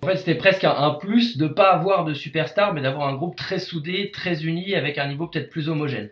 En 0.03 0.07
fait, 0.07 0.17
c'était 0.17 0.35
presque 0.35 0.65
un, 0.65 0.95
plus 0.95 1.37
de 1.37 1.47
pas 1.47 1.73
avoir 1.73 2.05
de 2.05 2.15
superstar, 2.15 2.73
mais 2.73 2.81
d'avoir 2.81 3.09
un 3.09 3.17
groupe 3.17 3.37
très 3.37 3.59
soudé, 3.59 4.11
très 4.13 4.45
uni, 4.45 4.75
avec 4.75 4.97
un 4.97 5.09
niveau 5.09 5.27
peut-être 5.27 5.51
plus 5.51 5.69
homogène. 5.69 6.09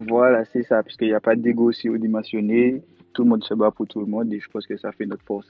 Voilà, 0.00 0.44
c'est 0.46 0.64
ça, 0.64 0.82
puisqu'il 0.82 1.08
n'y 1.08 1.14
a 1.14 1.20
pas 1.20 1.36
d'ego 1.36 1.68
aussi 1.68 1.88
dimensionné. 1.98 2.82
Tout 3.12 3.22
le 3.22 3.30
monde 3.30 3.44
se 3.44 3.54
bat 3.54 3.70
pour 3.70 3.86
tout 3.86 4.00
le 4.00 4.06
monde 4.06 4.32
et 4.32 4.40
je 4.40 4.48
pense 4.50 4.66
que 4.66 4.76
ça 4.76 4.90
fait 4.90 5.06
notre 5.06 5.22
force. 5.22 5.46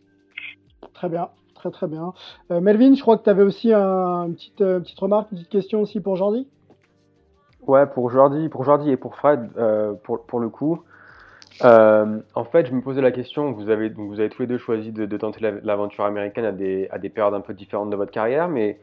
Très 0.93 1.09
bien, 1.09 1.29
très 1.55 1.71
très 1.71 1.87
bien. 1.87 2.13
Euh, 2.51 2.61
Melvin, 2.61 2.95
je 2.95 3.01
crois 3.01 3.17
que 3.17 3.25
tu 3.25 3.31
avais 3.31 3.43
aussi 3.43 3.73
une, 3.73 4.35
petite, 4.35 4.61
euh, 4.61 4.81
petite 4.81 4.99
remarque, 5.01 5.33
une 5.33 5.39
petite 5.39 5.53
question 5.53 5.81
aussi 5.81 6.01
pour 6.01 6.17
Jordi? 6.17 6.47
Ouais, 7.67 7.87
pour 7.87 8.11
Jordi, 8.11 8.51
pour 8.51 8.65
Jordi 8.65 8.91
et 8.91 8.99
pour 8.99 9.17
Fred, 9.17 9.49
euh, 9.57 9.95
pour, 10.05 10.27
pour, 10.27 10.41
le 10.41 10.51
coup. 10.51 10.83
Euh, 11.63 12.21
en 12.35 12.45
fait, 12.45 12.67
je 12.67 12.73
me 12.73 12.81
posais 12.81 13.01
la 13.01 13.13
question, 13.13 13.53
vous 13.53 13.69
avez, 13.69 13.93
tous 13.93 14.41
les 14.41 14.47
deux 14.47 14.59
choisi 14.59 14.91
de, 14.91 15.17
tenter 15.17 15.41
l'aventure 15.63 16.05
américaine 16.05 16.45
à 16.45 16.53
des, 16.53 17.09
périodes 17.15 17.35
un 17.35 17.41
peu 17.41 17.55
différentes 17.55 17.91
de 17.91 17.97
votre 17.97 18.11
carrière, 18.11 18.49
mais 18.49 18.79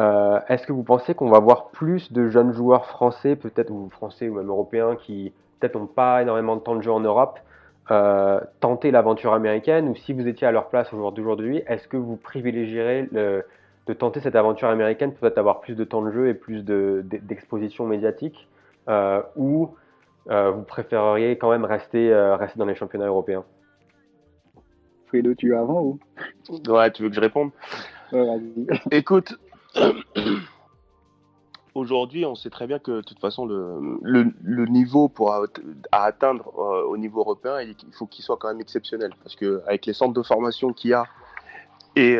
euh, 0.00 0.40
est-ce 0.48 0.66
que 0.66 0.72
vous 0.72 0.82
pensez 0.82 1.14
qu'on 1.14 1.28
va 1.28 1.40
voir 1.40 1.68
plus 1.68 2.12
de 2.12 2.28
jeunes 2.28 2.52
joueurs 2.52 2.86
français, 2.86 3.36
peut-être, 3.36 3.70
ou 3.70 3.88
français 3.90 4.28
ou 4.28 4.34
même 4.34 4.48
européens, 4.48 4.96
qui 4.96 5.32
peut-être 5.60 5.78
n'ont 5.78 5.86
pas 5.86 6.22
énormément 6.22 6.56
de 6.56 6.60
temps 6.62 6.76
de 6.76 6.82
jeu 6.82 6.92
en 6.92 7.00
Europe, 7.00 7.38
euh, 7.90 8.40
tenter 8.60 8.90
l'aventure 8.90 9.34
américaine, 9.34 9.88
ou 9.88 9.94
si 9.94 10.12
vous 10.12 10.26
étiez 10.26 10.46
à 10.46 10.52
leur 10.52 10.68
place 10.68 10.92
au 10.92 10.96
jour 10.96 11.12
d'aujourd'hui, 11.12 11.62
est-ce 11.66 11.86
que 11.86 11.96
vous 11.96 12.16
privilégierez 12.16 13.08
de 13.12 13.92
tenter 13.92 14.20
cette 14.20 14.36
aventure 14.36 14.68
américaine, 14.68 15.12
peut-être 15.12 15.38
avoir 15.38 15.60
plus 15.60 15.74
de 15.74 15.84
temps 15.84 16.02
de 16.02 16.10
jeu 16.10 16.28
et 16.28 16.34
plus 16.34 16.64
d'exposition 16.64 17.86
médiatique, 17.86 18.48
ou 19.36 19.70
vous 20.28 20.62
préféreriez 20.62 21.38
quand 21.38 21.50
même 21.50 21.64
rester, 21.64 22.12
euh, 22.12 22.36
rester 22.36 22.58
dans 22.58 22.66
les 22.66 22.74
championnats 22.74 23.06
européens. 23.06 23.44
Fredo, 25.06 25.34
tu 25.34 25.52
es 25.52 25.56
avant 25.56 25.82
ou? 25.82 25.98
Ouais, 26.68 26.90
tu 26.90 27.02
veux 27.02 27.08
que 27.08 27.14
je 27.14 27.20
réponde? 27.20 27.50
Écoute, 28.90 29.38
aujourd'hui, 31.74 32.24
on 32.24 32.34
sait 32.34 32.50
très 32.50 32.66
bien 32.66 32.80
que 32.80 32.90
de 32.90 33.00
toute 33.02 33.20
façon, 33.20 33.46
le, 33.46 33.98
le, 34.02 34.66
niveau 34.66 35.08
pour 35.08 35.32
à, 35.32 35.44
atteindre 35.92 36.52
euh, 36.58 36.84
au 36.86 36.96
niveau 36.96 37.20
européen, 37.20 37.60
il, 37.60 37.76
faut 37.92 38.06
qu'il 38.06 38.24
soit 38.24 38.36
quand 38.36 38.48
même 38.48 38.60
exceptionnel. 38.60 39.12
Parce 39.22 39.36
qu'avec 39.36 39.86
les 39.86 39.92
centres 39.92 40.14
de 40.14 40.22
formation 40.22 40.72
qu'il 40.72 40.90
y 40.90 40.94
a 40.94 41.04
et, 41.94 42.18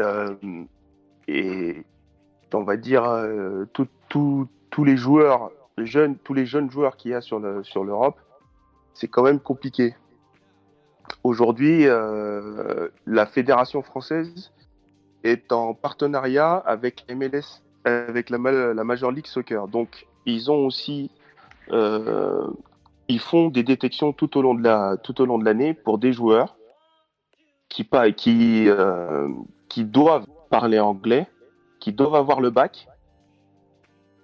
et 1.28 1.84
on 2.54 2.62
va 2.62 2.76
dire 2.76 3.02
tous 4.08 4.84
les 4.84 4.96
joueurs 4.96 5.50
tous 6.24 6.34
les 6.34 6.46
jeunes 6.46 6.70
joueurs 6.70 6.96
qu'il 6.96 7.10
y 7.10 7.14
a 7.14 7.20
sur 7.20 7.38
l'Europe, 7.40 8.18
c'est 8.94 9.08
quand 9.08 9.22
même 9.22 9.40
compliqué. 9.40 9.94
Aujourd'hui, 11.22 11.86
euh, 11.86 12.88
la 13.06 13.26
fédération 13.26 13.82
française 13.82 14.52
est 15.22 15.52
en 15.52 15.74
partenariat 15.74 16.54
avec 16.54 17.04
la, 17.08 18.38
Major 18.38 19.10
League 19.10 19.26
Soccer. 19.26 19.68
Donc, 19.68 20.06
ils 20.24 20.50
ont 20.50 20.66
aussi, 20.66 21.10
euh, 21.70 22.48
ils 23.08 23.20
font 23.20 23.48
des 23.48 23.62
détections 23.62 24.12
tout 24.12 24.36
au 24.38 24.42
long 24.42 24.54
de 24.54 25.44
l'année 25.44 25.74
pour 25.74 25.98
des 25.98 26.12
joueurs 26.12 26.56
qui, 27.68 27.88
euh, 28.68 29.28
qui 29.68 29.84
doivent 29.84 30.26
parler 30.50 30.80
anglais, 30.80 31.26
qui 31.80 31.92
doivent 31.92 32.14
avoir 32.14 32.40
le 32.40 32.50
bac 32.50 32.88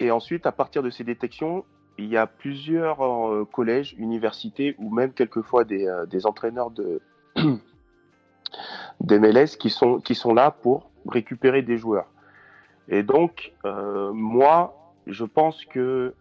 et 0.03 0.11
ensuite, 0.11 0.46
à 0.46 0.53
partir 0.53 0.82
de 0.82 0.90
ces 0.90 1.05
détections, 1.05 1.64
il 1.96 2.07
y 2.07 2.16
a 2.16 2.26
plusieurs 2.26 3.07
euh, 3.07 3.44
collèges, 3.44 3.94
universités 3.98 4.74
ou 4.78 4.92
même 4.92 5.12
quelquefois 5.12 5.64
des, 5.64 5.86
euh, 5.86 6.07
entraîneurs 6.24 6.72
de, 6.72 7.00
d'MLS 9.00 9.57
qui 9.57 9.70
sont, 9.70 10.00
qui 10.00 10.16
sont 10.16 10.34
là 10.34 10.50
pour 10.50 10.90
récupérer 11.07 11.62
des 11.62 11.78
joueurs. 11.78 12.09
Et 12.88 13.05
donc, 13.05 13.53
moi, 14.12 14.92
je 15.07 15.24
pense 15.24 15.64
que 15.66 16.14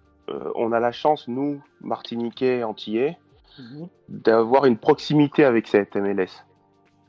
on 0.55 0.71
a 0.71 0.79
la 0.79 0.91
chance, 0.91 1.27
nous, 1.27 1.61
Martiniquais, 1.82 2.63
Antillais, 2.63 3.17
mhm. 3.57 3.88
d'avoir 4.09 4.65
une 4.65 4.77
proximité 4.77 5.43
avec 5.43 5.67
cette 5.67 5.95
MLS. 5.95 6.45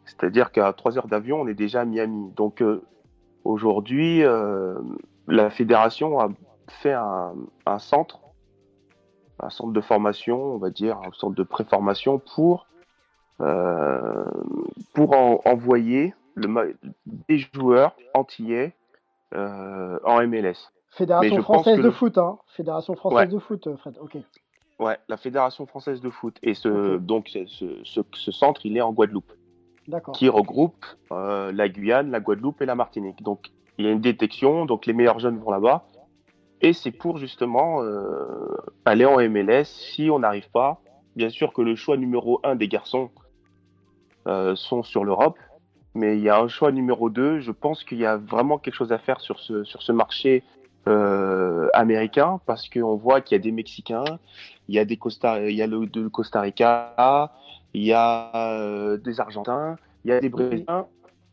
C'est-à-dire 0.06 0.52
qu'à 0.52 0.72
3 0.72 0.96
heures 0.96 1.06
d'avion, 1.06 1.42
on 1.42 1.46
est 1.46 1.54
déjà 1.54 1.82
à 1.82 1.84
Miami. 1.84 2.32
Donc 2.34 2.64
aujourd'hui, 3.44 4.22
la 5.28 5.50
fédération 5.50 6.18
a 6.18 6.30
fait 6.72 6.92
un, 6.92 7.34
centre, 7.78 8.20
un 9.40 9.50
centre 9.50 9.72
de 9.72 9.80
formation, 9.80 10.40
on 10.54 10.58
va 10.58 10.70
dire, 10.70 10.98
un 10.98 11.12
centre 11.12 11.34
de 11.34 11.42
préformation 11.42 12.18
pour, 12.34 12.66
euh, 13.40 14.24
pour 14.94 15.14
envoyer 15.46 16.14
le, 16.34 16.76
des 17.06 17.38
joueurs 17.38 17.96
antillais 18.14 18.74
euh, 19.34 19.98
en 20.04 20.26
MLS. 20.26 20.72
Fédération 20.90 21.42
française 21.42 21.78
de 21.78 21.90
foot, 21.90 22.18
hein. 22.18 22.38
Fédération 22.48 22.94
française 22.94 23.30
de 23.30 23.38
foot, 23.38 23.76
Fred. 23.76 23.96
Ok. 24.00 24.18
Ouais, 24.78 24.98
la 25.08 25.16
Fédération 25.16 25.64
française 25.66 26.00
de 26.00 26.10
foot. 26.10 26.36
Et 26.42 26.54
ce, 26.54 26.98
donc 26.98 27.28
ce, 27.28 27.80
ce, 27.84 28.30
centre, 28.30 28.66
il 28.66 28.76
est 28.76 28.80
en 28.80 28.92
Guadeloupe. 28.92 29.32
Qui 30.12 30.28
regroupe 30.28 30.84
euh, 31.10 31.50
la 31.52 31.68
Guyane, 31.68 32.10
la 32.10 32.20
Guadeloupe 32.20 32.62
et 32.62 32.66
la 32.66 32.74
Martinique. 32.74 33.22
Donc 33.22 33.50
il 33.78 33.86
y 33.86 33.88
a 33.88 33.92
une 33.92 34.00
détection, 34.00 34.64
donc 34.64 34.86
les 34.86 34.92
meilleurs 34.92 35.18
jeunes 35.18 35.38
vont 35.38 35.50
là-bas. 35.50 35.84
Et 36.62 36.72
c'est 36.72 36.92
pour 36.92 37.18
justement 37.18 37.82
euh, 37.82 38.56
aller 38.84 39.04
en 39.04 39.18
MLS 39.28 39.64
si 39.64 40.08
on 40.10 40.20
n'arrive 40.20 40.48
pas. 40.50 40.80
Bien 41.16 41.28
sûr 41.28 41.52
que 41.52 41.60
le 41.60 41.74
choix 41.74 41.96
numéro 41.96 42.40
un 42.44 42.54
des 42.54 42.68
garçons 42.68 43.10
euh, 44.28 44.54
sont 44.54 44.84
sur 44.84 45.04
l'Europe, 45.04 45.38
mais 45.94 46.16
il 46.16 46.22
y 46.22 46.28
a 46.28 46.38
un 46.38 46.46
choix 46.46 46.70
numéro 46.70 47.10
2. 47.10 47.40
Je 47.40 47.50
pense 47.50 47.82
qu'il 47.82 47.98
y 47.98 48.06
a 48.06 48.16
vraiment 48.16 48.58
quelque 48.58 48.74
chose 48.74 48.92
à 48.92 48.98
faire 48.98 49.20
sur 49.20 49.40
ce, 49.40 49.64
sur 49.64 49.82
ce 49.82 49.90
marché 49.90 50.44
euh, 50.86 51.68
américain 51.74 52.40
parce 52.46 52.68
qu'on 52.68 52.96
voit 52.96 53.20
qu'il 53.20 53.36
y 53.36 53.40
a 53.40 53.42
des 53.42 53.52
Mexicains, 53.52 54.04
il 54.68 54.76
y 54.76 54.78
a, 54.78 54.84
des 54.84 54.96
Costa, 54.96 55.40
il 55.48 55.56
y 55.56 55.62
a 55.62 55.66
le 55.66 56.08
Costa 56.08 56.40
Rica, 56.40 57.32
il 57.74 57.82
y 57.82 57.92
a 57.92 58.96
des 58.98 59.20
Argentins, 59.20 59.76
il 60.04 60.10
y 60.10 60.12
a 60.12 60.20
des 60.20 60.28
Brésiliens. 60.28 60.86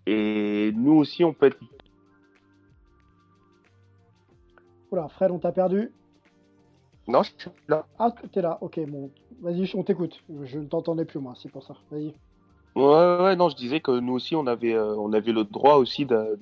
Et 0.07 0.71
nous 0.75 0.93
aussi, 0.93 1.23
on 1.23 1.34
peut 1.34 1.47
être 1.47 1.59
Oula, 4.91 5.07
Fred, 5.09 5.31
on 5.31 5.39
t'a 5.39 5.51
perdu. 5.51 5.91
Non, 7.07 7.23
je 7.23 7.31
suis 7.37 7.51
là. 7.67 7.85
Ah, 7.97 8.13
t'es 8.31 8.41
là, 8.41 8.57
ok, 8.61 8.79
bon. 8.87 9.11
Vas-y, 9.41 9.69
on 9.75 9.83
t'écoute. 9.83 10.21
Je 10.43 10.59
ne 10.59 10.65
t'entendais 10.65 11.05
plus, 11.05 11.19
moi, 11.19 11.33
c'est 11.41 11.51
pour 11.51 11.63
ça. 11.63 11.75
Vas-y. 11.91 12.13
Ouais, 12.75 13.17
ouais, 13.23 13.35
non, 13.35 13.49
je 13.49 13.55
disais 13.55 13.79
que 13.79 13.99
nous 13.99 14.13
aussi, 14.13 14.35
on 14.35 14.47
avait, 14.47 14.73
euh, 14.73 14.95
on 14.95 15.11
avait 15.13 15.31
le 15.31 15.43
droit 15.43 15.75
aussi 15.75 16.05
de, 16.05 16.39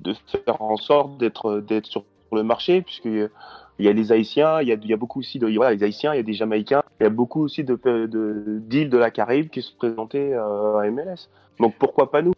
de, 0.00 0.14
faire 0.26 0.60
en 0.60 0.76
sorte 0.76 1.16
d'être, 1.18 1.60
d'être 1.60 1.86
sur 1.86 2.04
le 2.32 2.42
marché, 2.42 2.82
puisque 2.82 3.06
il 3.06 3.30
y 3.78 3.88
a 3.88 3.92
les 3.92 4.12
Haïtiens, 4.12 4.60
il 4.60 4.68
y 4.68 4.72
a, 4.72 4.74
il 4.74 4.86
y 4.86 4.92
a 4.92 4.96
beaucoup 4.96 5.20
aussi 5.20 5.38
de, 5.38 5.46
voilà, 5.56 5.74
les 5.74 5.82
Haïtiens, 5.82 6.12
il 6.12 6.16
y 6.18 6.20
a 6.20 6.24
des 6.24 6.34
Jamaïcains, 6.34 6.82
il 7.00 7.04
y 7.04 7.06
a 7.06 7.10
beaucoup 7.10 7.42
aussi 7.42 7.64
de, 7.64 7.74
de 7.84 8.58
d'îles 8.60 8.90
de 8.90 8.98
la 8.98 9.10
Caraïbe 9.10 9.48
qui 9.48 9.62
se 9.62 9.74
présentaient 9.74 10.34
euh, 10.34 10.76
à 10.76 10.90
MLS. 10.90 11.28
Donc 11.58 11.74
pourquoi 11.78 12.10
pas 12.10 12.22
nous? 12.22 12.32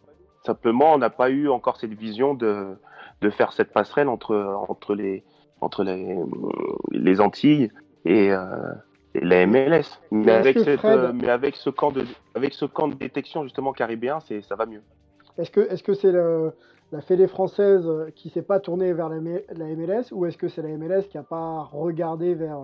Simplement, 0.45 0.93
on 0.93 0.97
n'a 0.97 1.09
pas 1.09 1.29
eu 1.29 1.49
encore 1.49 1.77
cette 1.77 1.93
vision 1.93 2.33
de, 2.33 2.77
de 3.21 3.29
faire 3.29 3.53
cette 3.53 3.71
passerelle 3.71 4.09
entre, 4.09 4.35
entre, 4.69 4.95
les, 4.95 5.23
entre 5.61 5.83
les, 5.83 6.17
les 6.91 7.21
Antilles 7.21 7.71
et, 8.05 8.31
euh, 8.31 8.45
la 9.15 9.47
MLS. 9.47 9.99
Mais 10.11 10.31
avec, 10.31 10.59
cette, 10.59 10.85
euh, 10.85 11.11
mais 11.13 11.29
avec, 11.29 11.55
ce 11.55 11.69
camp 11.69 11.91
de, 11.91 12.05
avec 12.35 12.53
ce 12.53 12.65
camp 12.65 12.87
de 12.87 12.95
détection 12.95 13.43
justement 13.43 13.73
caribéen, 13.73 14.19
c'est, 14.19 14.41
ça 14.41 14.55
va 14.55 14.65
mieux. 14.65 14.81
Est-ce 15.37 15.51
que, 15.51 15.61
est-ce 15.61 15.83
que 15.83 15.93
c'est 15.93 16.11
la 16.11 17.01
Fédé 17.01 17.27
française 17.27 17.87
qui 18.15 18.29
s'est 18.29 18.41
pas 18.41 18.59
tournée 18.59 18.93
vers 18.93 19.09
la, 19.09 19.19
MLS 19.19 20.11
ou 20.11 20.25
est-ce 20.25 20.37
que 20.37 20.47
c'est 20.47 20.61
la 20.61 20.69
MLS 20.77 21.03
qui 21.09 21.17
n'a 21.17 21.23
pas 21.23 21.63
regardé 21.71 22.33
vers, 22.33 22.59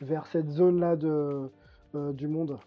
vers 0.00 0.26
cette 0.26 0.50
zone-là 0.50 0.96
de, 0.96 1.50
euh, 1.94 2.12
du 2.12 2.28
monde? 2.28 2.58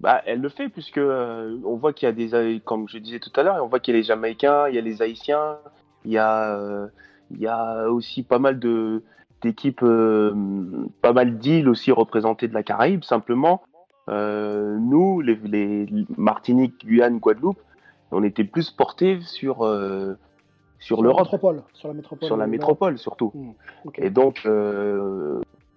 Bah, 0.00 0.22
elle 0.26 0.40
le 0.40 0.48
fait 0.48 0.68
puisque 0.68 0.98
euh, 0.98 1.58
on 1.64 1.76
voit 1.76 1.92
qu'il 1.92 2.06
y 2.06 2.08
a 2.08 2.12
des, 2.12 2.60
comme 2.64 2.88
je 2.88 2.98
disais 2.98 3.18
tout 3.18 3.32
à 3.34 3.42
l'heure, 3.42 3.62
on 3.62 3.66
voit 3.66 3.80
qu'il 3.80 3.94
y 3.94 3.96
a 3.96 4.00
les 4.00 4.04
Jamaïcains, 4.04 4.68
il 4.68 4.74
y 4.76 4.78
a 4.78 4.80
les 4.80 5.02
Haïtiens, 5.02 5.58
il 6.04 6.12
y 6.12 6.18
a, 6.18 6.56
euh, 6.56 6.86
il 7.32 7.40
y 7.40 7.48
a 7.48 7.88
aussi 7.88 8.22
pas 8.22 8.38
mal 8.38 8.58
de 8.58 9.02
d'équipes, 9.42 9.82
euh, 9.84 10.32
pas 11.00 11.12
mal 11.12 11.38
d'îles 11.38 11.68
aussi 11.68 11.92
représentées 11.92 12.48
de 12.48 12.54
la 12.54 12.64
Caraïbe. 12.64 13.04
Simplement, 13.04 13.62
nous, 14.08 15.20
les, 15.20 15.36
les, 15.36 15.86
Martinique, 16.16 16.84
Guyane, 16.84 17.18
Guadeloupe, 17.18 17.60
on 18.10 18.24
était 18.24 18.44
plus 18.44 18.70
portés 18.70 19.20
sur 19.20 19.58
sur 20.80 21.02
l'Europe, 21.02 21.28
sur 21.74 21.88
la 21.88 21.94
métropole, 21.94 22.26
sur 22.26 22.36
la 22.36 22.46
métropole 22.46 22.98
surtout. 22.98 23.32
Mmh, 23.34 23.90
Et 23.98 24.10
donc 24.10 24.48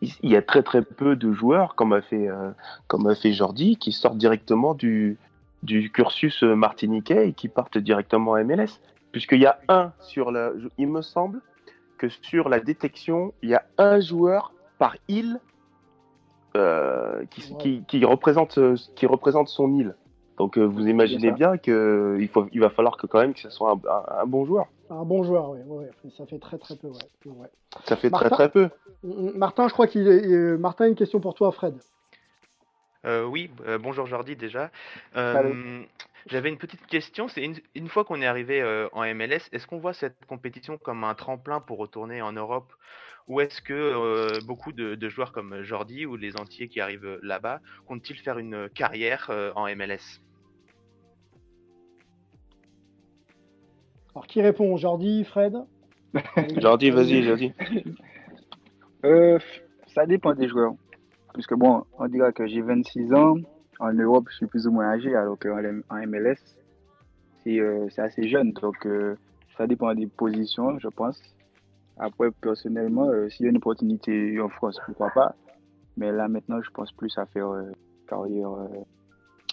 il 0.02 0.30
y 0.30 0.36
a 0.36 0.41
très 0.41 0.64
très 0.64 0.82
peu 0.82 1.16
de 1.16 1.32
joueurs, 1.32 1.76
comme 1.76 1.93
a 1.93 2.02
fait, 2.02 2.28
euh, 2.28 2.52
comme 2.88 3.08
a 3.08 3.16
fait 3.16 3.34
Jordi, 3.34 3.78
qui 3.78 3.91
sortent 3.91 4.18
directement 4.18 4.74
du, 4.74 5.18
du 5.64 5.91
cursus 5.91 6.43
martiniquais 6.43 7.30
et 7.30 7.34
qui 7.34 7.47
partent 7.47 7.78
directement 7.78 8.34
à 8.34 8.43
MLS. 8.43 8.80
Puisqu'il 9.12 9.41
y 9.41 9.45
a 9.45 9.60
un 9.68 9.91
sur 9.99 10.32
la. 10.32 10.52
Il 10.78 10.88
me 10.88 11.02
semble 11.02 11.41
que 11.97 12.10
sur 12.10 12.49
la 12.49 12.60
détection, 12.60 13.34
il 13.43 13.49
y 13.49 13.56
a 13.56 13.64
un 13.78 13.99
joueur 13.99 14.54
par 14.80 14.95
île 15.08 15.39
euh, 16.58 17.24
qui, 17.30 17.84
qui, 17.88 18.06
représente, 18.06 18.60
qui 18.95 19.06
représente 19.06 19.47
son 19.47 19.74
île. 19.76 19.95
Donc 20.42 20.58
euh, 20.58 20.64
vous 20.64 20.88
imaginez 20.88 21.32
bien 21.32 21.60
qu'il 21.60 22.28
il 22.52 22.60
va 22.60 22.72
falloir 22.72 22.98
que 22.98 23.06
quand 23.06 23.20
même 23.20 23.36
que 23.36 23.42
ce 23.42 23.52
soit 23.52 23.80
un, 23.88 24.26
bon 24.26 24.44
joueur. 24.44 24.66
Un 24.89 25.04
bon 25.04 25.22
joueur, 25.22 25.52
oui. 25.52 25.86
ça 26.18 26.26
fait 26.26 26.39
très 26.39 26.58
très 26.58 26.76
peu. 26.78 26.89
Ça 27.86 27.96
fait 27.96 28.10
très 28.10 28.28
très 28.32 28.50
peu. 28.50 28.70
Martin, 29.04 29.68
je 29.68 29.74
crois 29.74 29.86
qu'il 29.86 30.08
est... 30.08 30.58
Martin, 30.58 30.88
une 30.88 30.96
question 30.96 31.20
pour 31.20 31.36
toi, 31.36 31.52
Fred. 31.52 31.76
Euh, 33.06 33.24
oui, 33.24 33.52
euh, 33.68 33.78
bonjour 33.78 34.08
Jordi 34.08 34.36
déjà. 34.36 34.72
J'avais 35.14 36.50
une 36.50 36.58
petite 36.58 36.88
question, 36.88 37.28
c'est 37.28 37.48
une, 37.76 37.88
fois 37.88 38.04
qu'on 38.04 38.20
est 38.20 38.26
arrivé 38.26 38.64
en 38.94 39.04
MLS, 39.14 39.42
est-ce 39.52 39.68
qu'on 39.68 39.78
voit 39.78 39.94
cette 39.94 40.26
compétition 40.26 40.80
comme 40.80 41.04
un 41.04 41.14
tremplin 41.14 41.60
pour 41.60 41.78
retourner 41.78 42.24
en 42.24 42.32
Europe? 42.32 42.74
Ou 43.28 43.42
est-ce 43.42 43.62
que 43.62 44.44
beaucoup 44.46 44.72
de, 44.72 45.08
joueurs 45.08 45.34
comme 45.34 45.62
Jordi 45.62 46.08
ou 46.08 46.16
les 46.16 46.36
entiers 46.36 46.68
qui 46.68 46.82
arrivent 46.82 47.20
là-bas 47.22 47.60
comptent-ils 47.86 48.18
faire 48.18 48.39
une 48.39 48.70
carrière 48.70 49.30
en 49.56 49.68
MLS 49.76 50.20
Alors 54.14 54.28
qui 54.28 54.41
répond 54.41 54.76
Jordi, 54.78 55.24
Fred? 55.24 55.55
Jordi, 56.57 56.89
vas-y, 56.89 57.24
Jordi. 57.24 57.53
Euh, 59.03 59.39
ça 59.88 60.05
dépend 60.05 60.36
des 60.36 60.47
joueurs. 60.47 60.76
Puisque 61.34 61.55
bon, 61.55 61.86
on 61.97 62.07
dirait 62.07 62.34
que 62.34 62.45
j'ai 62.45 62.62
26 62.62 63.16
ans. 63.16 63.34
En 63.80 63.93
Europe, 63.93 64.28
je 64.30 64.36
suis 64.36 64.45
plus 64.45 64.68
ou 64.68 64.72
moins 64.72 64.89
âgé, 64.91 65.16
alors 65.16 65.39
qu'en 65.39 65.59
MLS, 66.05 66.36
euh, 67.47 67.88
c'est 67.89 68.01
assez 68.01 68.28
jeune. 68.28 68.51
Donc, 68.51 68.86
euh, 68.86 69.16
ça 69.57 69.66
dépend 69.66 69.91
des 69.95 70.05
positions, 70.05 70.78
je 70.78 70.88
pense. 70.88 71.20
Après, 71.97 72.30
personnellement, 72.30 73.09
s'il 73.30 73.45
y 73.45 73.47
a 73.47 73.49
une 73.49 73.57
opportunité 73.57 74.39
en 74.39 74.49
France, 74.49 74.80
pourquoi 74.86 75.09
pas. 75.09 75.34
Mais 75.97 76.12
là, 76.12 76.28
maintenant, 76.28 76.62
je 76.62 76.70
pense 76.70 76.91
plus 76.91 77.18
à 77.18 77.26
faire 77.26 77.51
carrière 78.07 78.51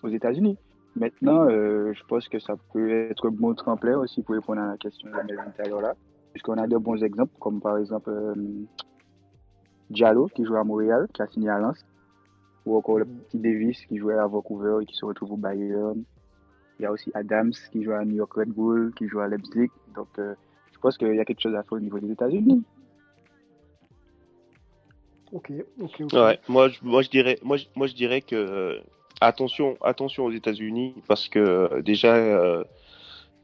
aux 0.03 0.09
États-Unis. 0.11 0.59
Maintenant, 0.99 1.49
je 1.49 2.03
pense 2.07 2.29
que 2.29 2.39
ça 2.39 2.55
peut 2.73 3.11
être 3.11 3.31
bon 3.31 3.55
tremplin 3.55 3.99
aussi 3.99 4.23
pour 4.23 4.35
répondre 4.35 4.61
à 4.61 4.69
la 4.69 4.77
question 4.77 5.09
de 5.11 5.35
la 5.35 5.81
là. 5.81 5.95
Puisqu'on 6.33 6.59
a 6.59 6.67
de 6.67 6.77
bons 6.77 7.03
exemples, 7.03 7.33
comme 7.41 7.61
par 7.61 7.79
exemple 7.79 8.11
Diallo 9.91 10.29
qui 10.35 10.45
joue 10.45 10.57
à 10.57 10.65
Montréal, 10.65 11.09
qui 11.13 11.23
a 11.23 11.27
signé 11.27 11.49
à 11.49 11.59
Lens, 11.59 11.85
ou 12.67 12.77
encore 12.77 12.99
le 12.99 13.07
petit 13.07 13.39
Davis 13.39 13.87
qui 13.87 13.97
jouait 13.97 14.19
à 14.19 14.27
Vancouver 14.27 14.83
et 14.83 14.87
qui 14.87 14.95
se 14.95 15.05
retrouve 15.05 15.33
au 15.33 15.37
Bayern. 15.37 16.03
Il 16.79 16.83
y 16.83 16.87
a 16.87 16.93
aussi 16.93 17.11
Adams 17.15 17.53
qui 17.73 17.83
joue 17.83 17.93
à 17.93 18.05
New 18.05 18.17
York 18.17 18.33
Red 18.35 18.51
Bull, 18.51 18.93
qui 18.95 19.09
joue 19.09 19.21
à 19.21 19.27
Leipzig. 19.27 19.71
Donc, 19.95 20.09
euh, 20.19 20.35
je 20.73 20.79
pense 20.79 20.97
qu'il 20.97 21.15
y 21.15 21.19
a 21.19 21.25
quelque 21.25 21.41
chose 21.41 21.55
à 21.55 21.63
faire 21.63 21.73
au 21.73 21.81
niveau 21.81 21.99
des 21.99 22.13
États-Unis. 22.13 22.63
Ok, 25.33 25.53
ok, 25.81 26.01
ok. 26.03 26.13
Ouais, 26.13 26.39
moi, 26.49 26.69
je, 26.69 26.79
moi, 26.83 27.03
je 27.03 27.11
dirais, 27.11 27.39
moi, 27.43 27.57
moi, 27.75 27.87
je 27.87 27.95
dirais 27.95 28.21
que 28.21 28.37
euh, 28.37 28.81
attention, 29.21 29.77
attention 29.83 30.25
aux 30.25 30.33
États-Unis 30.33 30.95
parce 31.07 31.29
que 31.29 31.39
euh, 31.39 31.83
déjà 31.83 32.17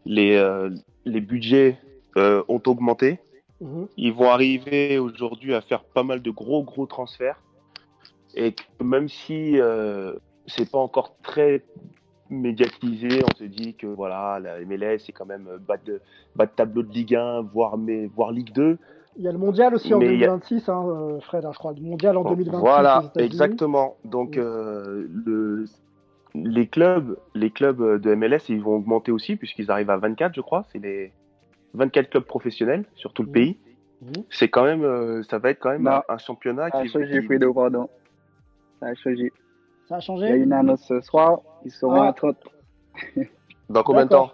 les, 0.05 0.71
les 1.05 1.21
budgets 1.21 1.79
ont 2.17 2.63
augmenté. 2.67 3.19
Mhm. 3.61 3.89
Ils 3.97 4.13
vont 4.13 4.31
arriver 4.31 4.99
aujourd'hui 4.99 5.55
à 5.55 5.61
faire 5.61 5.85
pas 5.85 6.03
mal 6.03 6.21
de 6.23 6.31
gros 6.31 6.63
gros 6.63 6.87
transferts. 6.87 7.41
Et 8.35 8.55
même 8.83 9.09
si 9.09 9.59
euh, 9.59 10.15
c'est 10.47 10.71
pas 10.71 10.79
encore 10.79 11.17
très 11.23 11.63
médiatisé, 12.31 13.23
on 13.23 13.37
se 13.37 13.45
dit 13.45 13.75
que 13.75 13.87
voilà, 13.87 14.41
la 14.41 14.61
MLS 14.61 14.99
c'est 15.07 15.13
quand 15.13 15.27
même 15.27 15.49
bas 15.67 15.77
de, 15.77 16.01
bas 16.35 16.47
de 16.47 16.51
tableau 16.51 16.83
de 16.83 16.93
Ligue 16.93 17.15
1, 17.15 17.43
voire, 17.43 17.79
mais, 17.79 18.07
voire 18.07 18.33
Ligue 18.33 18.53
2. 18.53 18.79
Il 19.17 19.23
y 19.23 19.29
a 19.29 19.33
le 19.33 19.39
mondial 19.39 19.75
aussi 19.75 19.95
en 19.95 19.99
2026, 20.01 20.69
hein, 20.69 20.85
euh, 20.89 21.21
Fred, 21.21 21.45
hein, 21.45 21.51
je 21.53 21.59
crois. 21.59 21.73
Le 21.73 21.81
mondial 21.83 22.17
en 22.17 22.25
2026. 22.25 22.59
Voilà, 22.61 23.13
exactement. 23.17 23.97
Donc, 24.05 24.37
euh, 24.37 25.07
le, 25.25 25.67
les 26.35 26.67
clubs, 26.67 27.17
les 27.35 27.51
clubs 27.51 28.01
de 28.01 28.15
MLS, 28.15 28.49
ils 28.49 28.61
vont 28.61 28.75
augmenter 28.77 29.13
aussi 29.13 29.37
puisqu'ils 29.37 29.71
arrivent 29.71 29.91
à 29.91 29.97
24, 29.99 30.35
je 30.35 30.41
crois. 30.41 30.65
C'est 30.73 30.79
les 30.81 31.13
24 31.75 32.11
clubs 32.11 32.25
professionnels 32.25 32.85
sur 32.97 33.13
tout 33.13 33.23
le 33.23 33.31
pays. 33.31 33.59
C'est 34.31 34.49
quand 34.49 34.65
même, 34.65 34.83
euh, 34.85 35.23
ça 35.23 35.39
va 35.39 35.51
être 35.51 35.61
quand 35.61 35.71
même 35.71 35.87
un, 35.87 36.03
un 36.09 36.19
championnat 36.19 36.69
Ça 36.71 36.79
a 36.79 36.83
qui, 36.83 36.89
changé, 36.89 37.21
qui- 37.21 37.27
Fredo, 37.27 37.55
pardon. 37.55 37.89
Ça 38.81 38.87
a 38.89 38.95
changé. 38.95 39.33
Ça 39.89 39.95
a 39.97 39.99
Il 39.99 40.01
y 40.01 40.03
a 40.03 40.07
changé 40.07 40.29
une 40.37 40.53
annonce 40.53 40.83
ce 40.87 41.01
soir, 41.01 41.41
ils 41.65 41.71
seront 41.71 42.03
Ah. 42.03 42.09
à 42.09 42.13
30. 42.13 42.37
dans 43.71 43.83
combien 43.83 44.05
de 44.05 44.11
temps? 44.11 44.31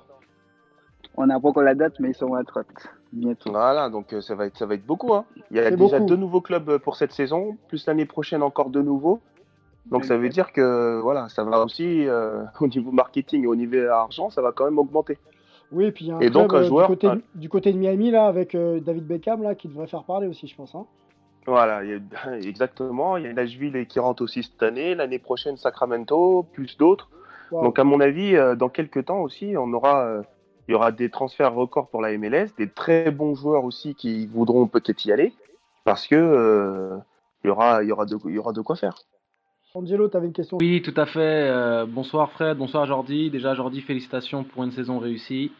On 1.16 1.26
n'a 1.26 1.38
pas 1.38 1.48
encore 1.48 1.62
la 1.64 1.74
date, 1.74 2.00
mais 2.00 2.10
ils 2.10 2.14
seront 2.14 2.34
à 2.34 2.42
30 2.44 2.66
bientôt. 3.12 3.50
Voilà, 3.50 3.88
donc 3.90 4.12
euh, 4.12 4.20
ça 4.20 4.34
va 4.34 4.46
être, 4.46 4.56
ça 4.56 4.66
va 4.66 4.74
être 4.74 4.86
beaucoup. 4.86 5.14
Hein. 5.14 5.24
Il 5.50 5.56
y 5.56 5.60
a 5.60 5.70
déjà 5.70 5.98
beaucoup. 5.98 6.08
deux 6.08 6.16
nouveaux 6.16 6.40
clubs 6.40 6.68
euh, 6.68 6.78
pour 6.78 6.96
cette 6.96 7.12
saison, 7.12 7.56
plus 7.68 7.86
l'année 7.86 8.06
prochaine 8.06 8.42
encore 8.42 8.70
deux 8.70 8.82
nouveaux. 8.82 9.20
Donc 9.86 10.04
ça 10.04 10.16
veut 10.18 10.28
dire 10.28 10.52
que 10.52 11.00
voilà, 11.00 11.28
ça 11.30 11.42
va 11.42 11.60
aussi 11.64 12.06
euh, 12.06 12.44
au 12.60 12.68
niveau 12.68 12.92
marketing 12.92 13.44
et 13.44 13.46
au 13.46 13.56
niveau 13.56 13.78
argent, 13.88 14.30
ça 14.30 14.42
va 14.42 14.52
quand 14.52 14.64
même 14.66 14.78
augmenter. 14.78 15.18
Oui, 15.72 15.84
et 15.86 15.92
puis 15.92 16.06
il 16.06 16.08
y 16.08 16.10
a 16.12 16.16
un 16.16 16.20
Et 16.20 16.30
club 16.30 16.32
donc, 16.34 16.52
un 16.54 16.56
euh, 16.58 16.64
joueur- 16.64 16.86
du, 16.88 16.94
côté, 16.94 17.06
un- 17.06 17.20
du 17.34 17.48
côté 17.48 17.72
de 17.72 17.78
Miami, 17.78 18.10
là, 18.10 18.26
avec 18.26 18.54
euh, 18.54 18.80
David 18.80 19.06
Beckham, 19.06 19.42
là, 19.42 19.54
qui 19.54 19.68
devrait 19.68 19.86
faire 19.86 20.02
parler 20.04 20.26
aussi, 20.26 20.46
je 20.48 20.56
pense. 20.56 20.74
Hein. 20.74 20.84
Voilà, 21.46 21.84
il 21.84 21.90
y 21.90 21.94
a- 21.94 22.36
exactement. 22.42 23.16
Il 23.16 23.24
y 23.24 23.26
a 23.28 23.32
Nashville 23.32 23.86
qui 23.86 23.98
rentre 24.00 24.22
aussi 24.22 24.42
cette 24.42 24.62
année, 24.62 24.94
l'année 24.94 25.18
prochaine 25.20 25.56
Sacramento, 25.56 26.44
plus 26.52 26.76
d'autres. 26.76 27.08
Wow. 27.52 27.64
Donc 27.64 27.78
à 27.78 27.84
mon 27.84 28.00
avis, 28.00 28.36
euh, 28.36 28.54
dans 28.56 28.68
quelques 28.68 29.04
temps 29.06 29.20
aussi, 29.20 29.54
on 29.56 29.72
aura, 29.72 30.22
il 30.70 30.74
y 30.74 30.76
aura 30.76 30.92
des 30.92 31.10
transferts 31.10 31.52
records 31.52 31.88
pour 31.88 32.00
la 32.00 32.16
MLS, 32.16 32.54
des 32.56 32.68
très 32.68 33.10
bons 33.10 33.34
joueurs 33.34 33.64
aussi 33.64 33.96
qui 33.96 34.28
voudront 34.28 34.68
peut-être 34.68 35.04
y 35.04 35.10
aller, 35.10 35.32
parce 35.82 36.06
que 36.06 36.14
euh, 36.14 36.96
il 37.42 37.48
y 37.48 37.50
aura, 37.50 37.82
il 37.82 37.88
y 37.88 37.92
aura 37.92 38.06
de, 38.06 38.16
il 38.26 38.34
y 38.36 38.38
aura 38.38 38.52
de 38.52 38.60
quoi 38.60 38.76
faire. 38.76 38.94
Angelo, 39.74 40.08
tu 40.08 40.16
avais 40.16 40.28
une 40.28 40.32
question? 40.32 40.58
Oui, 40.60 40.80
tout 40.80 40.94
à 40.96 41.06
fait. 41.06 41.18
Euh, 41.18 41.86
bonsoir 41.86 42.30
Fred, 42.30 42.56
bonsoir 42.56 42.86
Jordi. 42.86 43.30
Déjà 43.30 43.54
Jordi, 43.54 43.80
félicitations 43.80 44.44
pour 44.44 44.62
une 44.62 44.70
saison 44.70 45.00
réussie. 45.00 45.50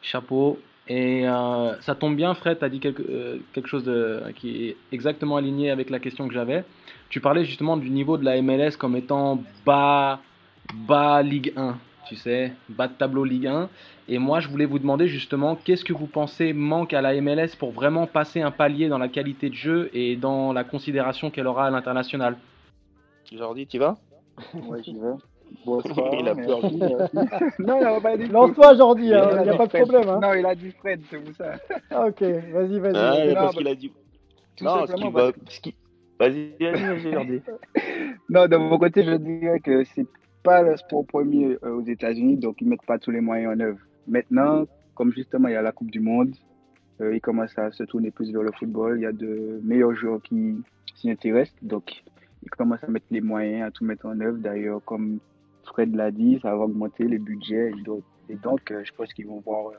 Chapeau. 0.00 0.60
Et 0.86 1.28
euh, 1.28 1.80
ça 1.80 1.96
tombe 1.96 2.14
bien, 2.14 2.32
Fred, 2.34 2.60
tu 2.60 2.64
as 2.64 2.68
dit 2.68 2.78
quelque, 2.78 3.02
euh, 3.02 3.38
quelque 3.54 3.68
chose 3.68 3.82
de, 3.82 4.22
qui 4.36 4.68
est 4.68 4.76
exactement 4.92 5.38
aligné 5.38 5.72
avec 5.72 5.90
la 5.90 5.98
question 5.98 6.28
que 6.28 6.34
j'avais. 6.34 6.64
Tu 7.08 7.20
parlais 7.20 7.44
justement 7.44 7.76
du 7.76 7.90
niveau 7.90 8.16
de 8.16 8.24
la 8.24 8.40
MLS 8.40 8.76
comme 8.78 8.94
étant 8.94 9.42
bas, 9.66 10.20
bas 10.86 11.20
Ligue 11.22 11.52
1, 11.56 11.76
tu 12.12 12.18
sais, 12.18 12.52
bas 12.68 12.88
de 12.88 12.92
tableau 12.92 13.24
Ligue 13.24 13.46
1. 13.46 13.70
Et 14.08 14.18
moi, 14.18 14.40
je 14.40 14.48
voulais 14.48 14.66
vous 14.66 14.78
demander 14.78 15.06
justement, 15.06 15.56
qu'est-ce 15.56 15.82
que 15.82 15.94
vous 15.94 16.06
pensez 16.06 16.52
manque 16.52 16.92
à 16.92 17.00
la 17.00 17.18
MLS 17.22 17.56
pour 17.58 17.70
vraiment 17.70 18.06
passer 18.06 18.42
un 18.42 18.50
palier 18.50 18.88
dans 18.88 18.98
la 18.98 19.08
qualité 19.08 19.48
de 19.48 19.54
jeu 19.54 19.88
et 19.94 20.16
dans 20.16 20.52
la 20.52 20.62
considération 20.62 21.30
qu'elle 21.30 21.46
aura 21.46 21.68
à 21.68 21.70
l'international? 21.70 22.36
Jordi, 23.32 23.66
tu 23.66 23.78
vas? 23.78 23.96
Ouais, 24.52 24.82
j'y 24.82 24.92
vais. 24.92 25.14
Bonsoir. 25.64 26.10
Il 26.20 26.28
a 26.28 26.34
peur. 26.34 26.60
merci. 26.60 26.76
non, 27.58 27.78
il 27.78 27.82
n'a 27.82 28.00
pas 28.00 28.16
dit. 28.18 28.26
Lance-toi, 28.26 28.74
Jordi, 28.74 29.04
il 29.04 29.06
Il 29.06 29.10
n'y 29.10 29.14
a 29.14 29.54
a 29.54 29.56
pas 29.56 29.66
de 29.66 29.72
problème. 29.72 30.08
Hein. 30.08 30.20
Non, 30.22 30.34
il 30.34 30.44
a 30.44 30.54
dit 30.54 30.70
Fred, 30.72 31.00
c'est 31.10 31.18
pour 31.18 31.34
ça. 31.34 31.54
Ah, 31.90 32.06
ok, 32.06 32.20
vas-y, 32.20 32.78
vas-y. 32.78 32.96
Ah, 32.96 33.26
non, 33.26 33.34
parce 33.34 33.54
bah, 33.54 33.58
qu'il 33.58 33.68
a 33.68 33.74
dit. 33.74 33.92
Tout 34.56 34.64
Non, 34.64 34.86
ce 34.86 34.92
qui 34.94 35.10
va, 35.10 35.30
vas-y, 36.18 36.54
vas-y, 36.58 37.12
Jordi. 37.12 37.42
Non, 38.28 38.46
de 38.46 38.56
mon 38.56 38.78
côté, 38.78 39.02
je 39.02 39.14
dirais 39.14 39.60
que 39.60 39.84
c'est 39.84 40.06
pas 40.42 40.62
le 40.62 40.76
sport 40.76 41.06
premier 41.06 41.58
euh, 41.62 41.76
aux 41.76 41.84
États-Unis, 41.84 42.36
donc 42.36 42.60
ils 42.60 42.68
mettent 42.68 42.86
pas 42.86 42.98
tous 42.98 43.10
les 43.10 43.20
moyens 43.20 43.54
en 43.54 43.60
œuvre. 43.60 43.78
Maintenant, 44.06 44.66
comme 44.94 45.12
justement 45.12 45.48
il 45.48 45.52
y 45.52 45.56
a 45.56 45.62
la 45.62 45.72
Coupe 45.72 45.90
du 45.90 46.00
Monde, 46.00 46.34
euh, 47.00 47.14
ils 47.14 47.20
commencent 47.20 47.58
à 47.58 47.70
se 47.72 47.84
tourner 47.84 48.10
plus 48.10 48.32
vers 48.32 48.42
le 48.42 48.52
football. 48.52 48.98
Il 48.98 49.02
y 49.02 49.06
a 49.06 49.12
de 49.12 49.60
meilleurs 49.62 49.94
joueurs 49.94 50.20
qui 50.22 50.56
s'y 50.96 51.10
intéressent, 51.10 51.56
donc 51.62 52.02
ils 52.42 52.50
commencent 52.50 52.84
à 52.84 52.88
mettre 52.88 53.06
les 53.10 53.20
moyens, 53.20 53.68
à 53.68 53.70
tout 53.70 53.84
mettre 53.84 54.06
en 54.06 54.20
œuvre. 54.20 54.38
D'ailleurs, 54.38 54.82
comme 54.84 55.18
Fred 55.64 55.94
l'a 55.94 56.10
dit, 56.10 56.38
ça 56.42 56.50
va 56.50 56.64
augmenter 56.64 57.04
les 57.04 57.18
budgets 57.18 57.72
et 58.28 58.36
donc, 58.36 58.70
euh, 58.70 58.82
je 58.84 58.92
pense 58.92 59.12
qu'ils 59.12 59.26
vont 59.26 59.40
voir 59.40 59.72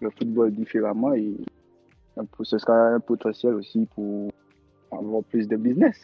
le 0.00 0.10
football 0.10 0.52
différemment 0.52 1.14
et 1.14 1.36
ce 2.42 2.58
sera 2.58 2.88
un 2.88 3.00
potentiel 3.00 3.54
aussi 3.54 3.86
pour 3.94 4.30
avoir 4.90 5.22
plus 5.24 5.46
de 5.48 5.56
business. 5.56 5.96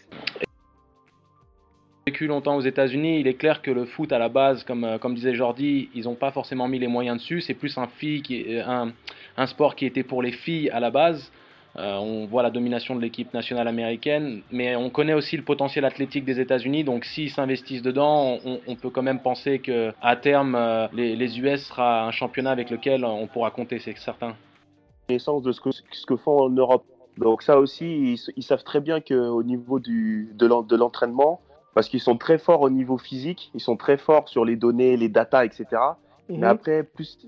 Vécu 2.08 2.26
longtemps 2.26 2.56
aux 2.56 2.62
États-Unis, 2.62 3.20
il 3.20 3.26
est 3.26 3.34
clair 3.34 3.60
que 3.60 3.70
le 3.70 3.84
foot 3.84 4.12
à 4.12 4.18
la 4.18 4.30
base, 4.30 4.64
comme, 4.64 4.84
euh, 4.84 5.14
disait 5.14 5.34
Jordi, 5.34 5.90
ils 5.94 6.04
n'ont 6.04 6.14
pas 6.14 6.30
forcément 6.30 6.66
mis 6.66 6.78
les 6.78 6.86
moyens 6.86 7.18
dessus. 7.18 7.42
C'est 7.42 7.58
plus 7.62 7.76
un, 7.76 7.86
fille 7.86 8.22
qui 8.22 8.34
est- 8.40 8.62
un, 8.62 9.46
sport 9.46 9.76
qui 9.76 9.84
était 9.84 10.02
pour 10.10 10.22
les 10.22 10.32
filles 10.32 10.70
à 10.70 10.80
la 10.80 10.90
base. 10.90 11.30
Euh, 11.76 11.96
on 11.96 12.24
voit 12.24 12.42
la 12.42 12.50
domination 12.50 12.96
de 12.96 13.02
l'équipe 13.02 13.32
nationale 13.34 13.68
américaine, 13.68 14.40
mais 14.50 14.74
on 14.74 14.88
connaît 14.88 15.12
aussi 15.12 15.36
le 15.36 15.42
potentiel 15.42 15.84
athlétique 15.84 16.24
des 16.24 16.40
États-Unis. 16.40 16.82
Donc 16.82 17.04
s'ils 17.04 17.30
s'investissent 17.30 17.82
dedans, 17.82 18.38
on, 18.66 18.74
peut 18.74 18.90
quand 18.90 19.06
même 19.10 19.20
penser 19.20 19.58
que 19.58 19.92
à 20.00 20.16
terme, 20.16 20.54
euh, 20.54 20.88
les, 20.94 21.38
US 21.40 21.60
sera 21.68 22.06
un 22.08 22.10
championnat 22.10 22.52
avec 22.52 22.70
lequel 22.70 23.04
on 23.04 23.26
pourra 23.26 23.50
compter, 23.50 23.78
c'est 23.80 23.96
certain. 23.98 24.34
connaissance 25.06 25.42
de 25.42 25.52
ce 25.52 25.60
que, 26.06 26.16
font 26.16 26.38
en 26.46 26.48
Europe. 26.48 26.84
Donc 27.18 27.42
ça 27.42 27.58
aussi, 27.58 28.18
ils, 28.36 28.42
savent 28.50 28.64
très 28.64 28.80
bien 28.80 28.98
qu'au 29.00 29.42
niveau 29.42 29.78
du, 29.78 30.30
de 30.34 30.76
l'entraînement, 30.76 31.40
parce 31.74 31.88
qu'ils 31.88 32.00
sont 32.00 32.16
très 32.16 32.38
forts 32.38 32.62
au 32.62 32.70
niveau 32.70 32.98
physique, 32.98 33.50
ils 33.54 33.60
sont 33.60 33.76
très 33.76 33.96
forts 33.96 34.28
sur 34.28 34.44
les 34.44 34.56
données, 34.56 34.96
les 34.96 35.08
datas, 35.08 35.44
etc. 35.44 35.66
Mhm. 36.28 36.40
Mais 36.40 36.46
après, 36.46 36.82
plus 36.82 37.18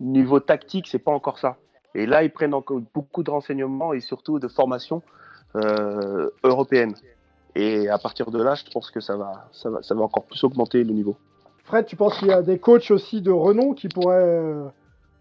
niveau 0.00 0.40
tactique, 0.40 0.88
c'est 0.88 0.98
pas 0.98 1.12
encore 1.12 1.38
ça. 1.38 1.56
Et 1.94 2.06
là, 2.06 2.24
ils 2.24 2.30
prennent 2.30 2.54
encore 2.54 2.80
beaucoup 2.92 3.22
de 3.22 3.30
renseignements 3.30 3.92
et 3.92 4.00
surtout 4.00 4.38
de 4.38 4.48
formation 4.48 5.02
euh, 5.56 6.30
européenne. 6.42 6.94
Et 7.54 7.88
à 7.88 7.98
partir 7.98 8.30
de 8.30 8.42
là, 8.42 8.56
je 8.56 8.68
pense 8.70 8.90
que 8.90 9.00
ça 9.00 9.16
va, 9.16 9.48
ça 9.52 9.70
va, 9.70 9.82
ça 9.82 9.94
va 9.94 10.02
encore 10.02 10.24
plus 10.24 10.42
augmenter 10.42 10.82
le 10.82 10.92
niveau. 10.92 11.16
Fred, 11.64 11.86
tu 11.86 11.96
penses 11.96 12.18
qu'il 12.18 12.28
y 12.28 12.32
a 12.32 12.42
des 12.42 12.58
coachs 12.58 12.90
aussi 12.90 13.22
de 13.22 13.30
renom 13.30 13.74
qui 13.74 13.88
pourraient 13.88 14.16
euh, 14.18 14.64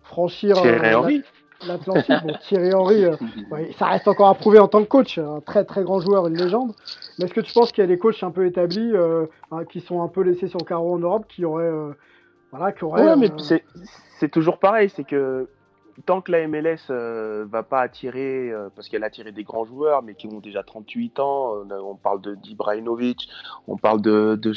franchir 0.01 0.57
euh, 0.57 0.61
Thierry 0.61 0.95
Henry, 0.95 1.23
l'Atlantique 1.67 2.15
Bon, 2.23 2.33
Thierry 2.47 2.73
Henry, 2.73 3.05
euh, 3.05 3.15
ouais, 3.51 3.71
ça 3.77 3.87
reste 3.87 4.07
encore 4.07 4.27
à 4.29 4.35
prouver 4.35 4.59
en 4.59 4.67
tant 4.67 4.81
que 4.81 4.87
coach, 4.87 5.17
un 5.17 5.41
très 5.41 5.65
très 5.65 5.83
grand 5.83 5.99
joueur, 5.99 6.27
une 6.27 6.37
légende. 6.37 6.73
Mais 7.17 7.25
est-ce 7.25 7.33
que 7.33 7.41
tu 7.41 7.53
penses 7.53 7.71
qu'il 7.71 7.81
y 7.81 7.85
a 7.85 7.87
des 7.87 7.97
coachs 7.97 8.23
un 8.23 8.31
peu 8.31 8.45
établis 8.45 8.91
euh, 8.93 9.25
hein, 9.51 9.65
qui 9.65 9.81
sont 9.81 10.01
un 10.01 10.07
peu 10.07 10.21
laissés 10.21 10.47
sur 10.47 10.59
le 10.59 10.65
carreau 10.65 10.93
en 10.93 10.99
Europe 10.99 11.25
qui 11.27 11.45
auraient. 11.45 11.63
euh, 11.65 11.91
voilà, 12.51 12.71
qui 12.71 12.83
auraient. 12.83 13.03
Ouais, 13.03 13.15
mais 13.15 13.31
c'est 14.19 14.29
toujours 14.29 14.59
pareil, 14.59 14.89
c'est 14.89 15.03
que 15.03 15.47
tant 16.05 16.21
que 16.21 16.31
la 16.31 16.47
MLS 16.47 16.77
euh, 16.89 17.45
va 17.49 17.63
pas 17.63 17.81
attirer, 17.81 18.51
euh, 18.51 18.69
parce 18.75 18.89
qu'elle 18.89 19.03
a 19.03 19.07
attiré 19.07 19.31
des 19.31 19.43
grands 19.43 19.65
joueurs, 19.65 20.01
mais 20.03 20.15
qui 20.15 20.27
ont 20.27 20.39
déjà 20.39 20.63
38 20.63 21.19
ans, 21.19 21.53
on 21.69 21.95
parle 21.95 22.21
de 22.21 22.35
d'Ibrahimovic, 22.35 23.29
on 23.67 23.77
parle 23.77 24.01
de, 24.01 24.35
de 24.35 24.53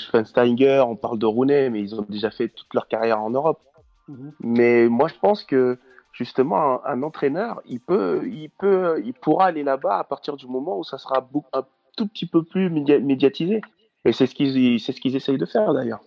on 0.82 0.96
parle 0.96 1.18
de 1.18 1.26
Rooney, 1.26 1.70
mais 1.70 1.80
ils 1.80 1.94
ont 1.94 2.06
déjà 2.08 2.30
fait 2.30 2.48
toute 2.48 2.72
leur 2.74 2.88
carrière 2.88 3.20
en 3.20 3.30
Europe. 3.30 3.60
Mhm. 4.08 4.32
Mais 4.40 4.88
moi, 4.88 5.08
je 5.08 5.14
pense 5.20 5.44
que 5.44 5.78
justement, 6.16 6.84
un, 6.86 6.92
un 6.92 7.02
entraîneur, 7.02 7.60
il 7.66 7.80
peut, 7.80 8.22
il 8.26 8.48
peut, 8.50 9.00
il 9.04 9.12
pourra 9.12 9.46
aller 9.46 9.62
là-bas 9.62 9.98
à 9.98 10.04
partir 10.04 10.36
du 10.36 10.46
moment 10.46 10.78
où 10.78 10.84
ça 10.84 10.98
sera 10.98 11.20
beaucoup- 11.20 11.48
un 11.52 11.64
tout 11.96 12.06
petit 12.08 12.26
peu 12.26 12.42
plus 12.42 12.70
média- 12.70 12.98
médiatisé. 13.00 13.60
Et 14.04 14.12
c'est 14.12 14.26
ce 14.26 14.34
qu'ils, 14.34 14.80
c'est 14.80 14.92
ce 14.92 15.00
qu'ils 15.00 15.16
essayent 15.16 15.38
de 15.38 15.46
faire 15.46 15.72
d'ailleurs. 15.74 16.00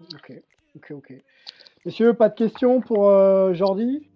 Ok, 0.00 0.32
ok, 0.76 0.90
ok. 0.92 1.12
Messieurs, 1.84 2.14
pas 2.14 2.28
de 2.28 2.34
questions 2.34 2.80
pour 2.80 3.08
euh, 3.08 3.52
Jordi? 3.54 4.08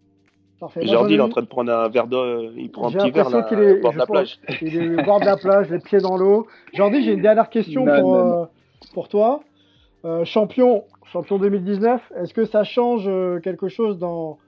Parfait. 0.58 0.86
Jordi, 0.86 1.14
il 1.14 1.20
est 1.20 1.22
en 1.22 1.28
train 1.28 1.42
de 1.42 1.46
prendre 1.48 1.70
un 1.72 1.88
verre 1.88 2.06
d'eau, 2.06 2.50
il 2.56 2.70
prend 2.72 2.86
un 2.86 2.90
J'ai 2.90 2.98
petit 2.98 3.10
verre 3.10 3.28
là, 3.30 3.42
qu'il 3.42 3.58
est- 3.60 3.78
au 3.78 3.82
bord 3.82 3.92
de 3.92 3.98
la 3.98 4.06
plage. 4.06 4.40
Il 4.62 4.76
est 4.76 5.00
au 5.00 5.04
bord 5.04 5.20
de 5.20 5.26
la 5.26 5.36
plage, 5.36 5.68
les 5.70 5.78
pieds 5.80 5.98
dans 5.98 6.16
l'eau. 6.16 6.46
Jordi, 6.72 7.02
j'ai 7.04 7.12
une 7.12 7.22
dernière 7.22 7.50
question 7.50 7.84
Non, 7.84 8.00
pour, 8.00 8.12
non, 8.12 8.42
euh, 8.42 8.46
pour 8.94 9.08
toi. 9.08 9.40
Euh, 10.04 10.24
champion, 10.24 10.84
champion 11.12 11.38
2019, 11.38 12.12
est-ce 12.16 12.32
que 12.32 12.44
ça 12.44 12.64
change 12.64 13.04
quelque 13.42 13.68
chose 13.68 13.98
dans, 13.98 14.38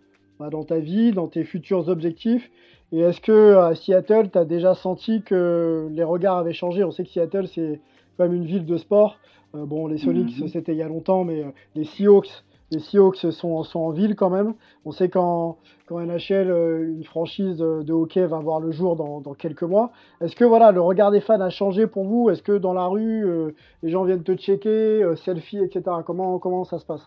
dans 0.40 0.64
ta 0.64 0.78
vie, 0.78 1.12
dans 1.12 1.26
tes 1.28 1.44
futurs 1.44 1.88
objectifs 1.88 2.50
Et 2.92 3.00
est-ce 3.00 3.20
que 3.20 3.56
à 3.56 3.74
Seattle, 3.74 4.30
tu 4.32 4.38
as 4.38 4.44
déjà 4.46 4.74
senti 4.74 5.22
que 5.22 5.88
les 5.90 6.04
regards 6.04 6.38
avaient 6.38 6.54
changé? 6.54 6.84
On 6.84 6.90
sait 6.90 7.04
que 7.04 7.10
Seattle, 7.10 7.46
c'est 7.48 7.80
quand 8.16 8.24
même 8.24 8.34
une 8.34 8.46
ville 8.46 8.64
de 8.64 8.76
sport. 8.78 9.18
Euh, 9.54 9.66
bon, 9.66 9.86
les 9.86 9.98
Sonics, 9.98 10.40
Mhm. 10.40 10.48
c'était 10.48 10.72
il 10.72 10.78
y 10.78 10.82
a 10.82 10.88
longtemps, 10.88 11.24
mais 11.24 11.42
euh, 11.42 11.50
les 11.74 11.84
Seahawks, 11.84 12.30
les 12.70 12.78
Seahawks 12.80 13.16
sont, 13.32 13.62
sont 13.62 13.80
en 13.80 13.90
ville 13.90 14.14
quand 14.16 14.30
même. 14.30 14.54
On 14.86 14.90
sait 14.92 15.08
qu'en 15.10 15.58
quand 15.86 16.00
NHL, 16.00 16.50
euh, 16.50 16.88
une 16.94 17.04
franchise 17.04 17.56
de, 17.58 17.82
de 17.82 17.92
hockey 17.92 18.26
va 18.26 18.38
voir 18.40 18.60
le 18.60 18.70
jour 18.72 18.96
dans, 18.96 19.20
dans 19.20 19.34
quelques 19.34 19.62
mois. 19.64 19.90
Est-ce 20.20 20.36
que 20.36 20.44
voilà, 20.44 20.70
le 20.72 20.80
regard 20.80 21.10
des 21.10 21.20
fans 21.20 21.40
a 21.40 21.50
changé 21.50 21.86
pour 21.86 22.04
vous? 22.04 22.30
Est-ce 22.30 22.42
que 22.42 22.56
dans 22.58 22.72
la 22.74 22.86
rue, 22.86 23.24
euh, 23.26 23.54
les 23.82 23.90
gens 23.90 24.04
viennent 24.04 24.22
te 24.22 24.34
checker, 24.36 25.02
euh, 25.02 25.14
selfie, 25.16 25.58
etc. 25.58 25.82
Comment, 26.06 26.38
comment 26.38 26.64
ça 26.64 26.78
se 26.78 26.86
passe? 26.86 27.06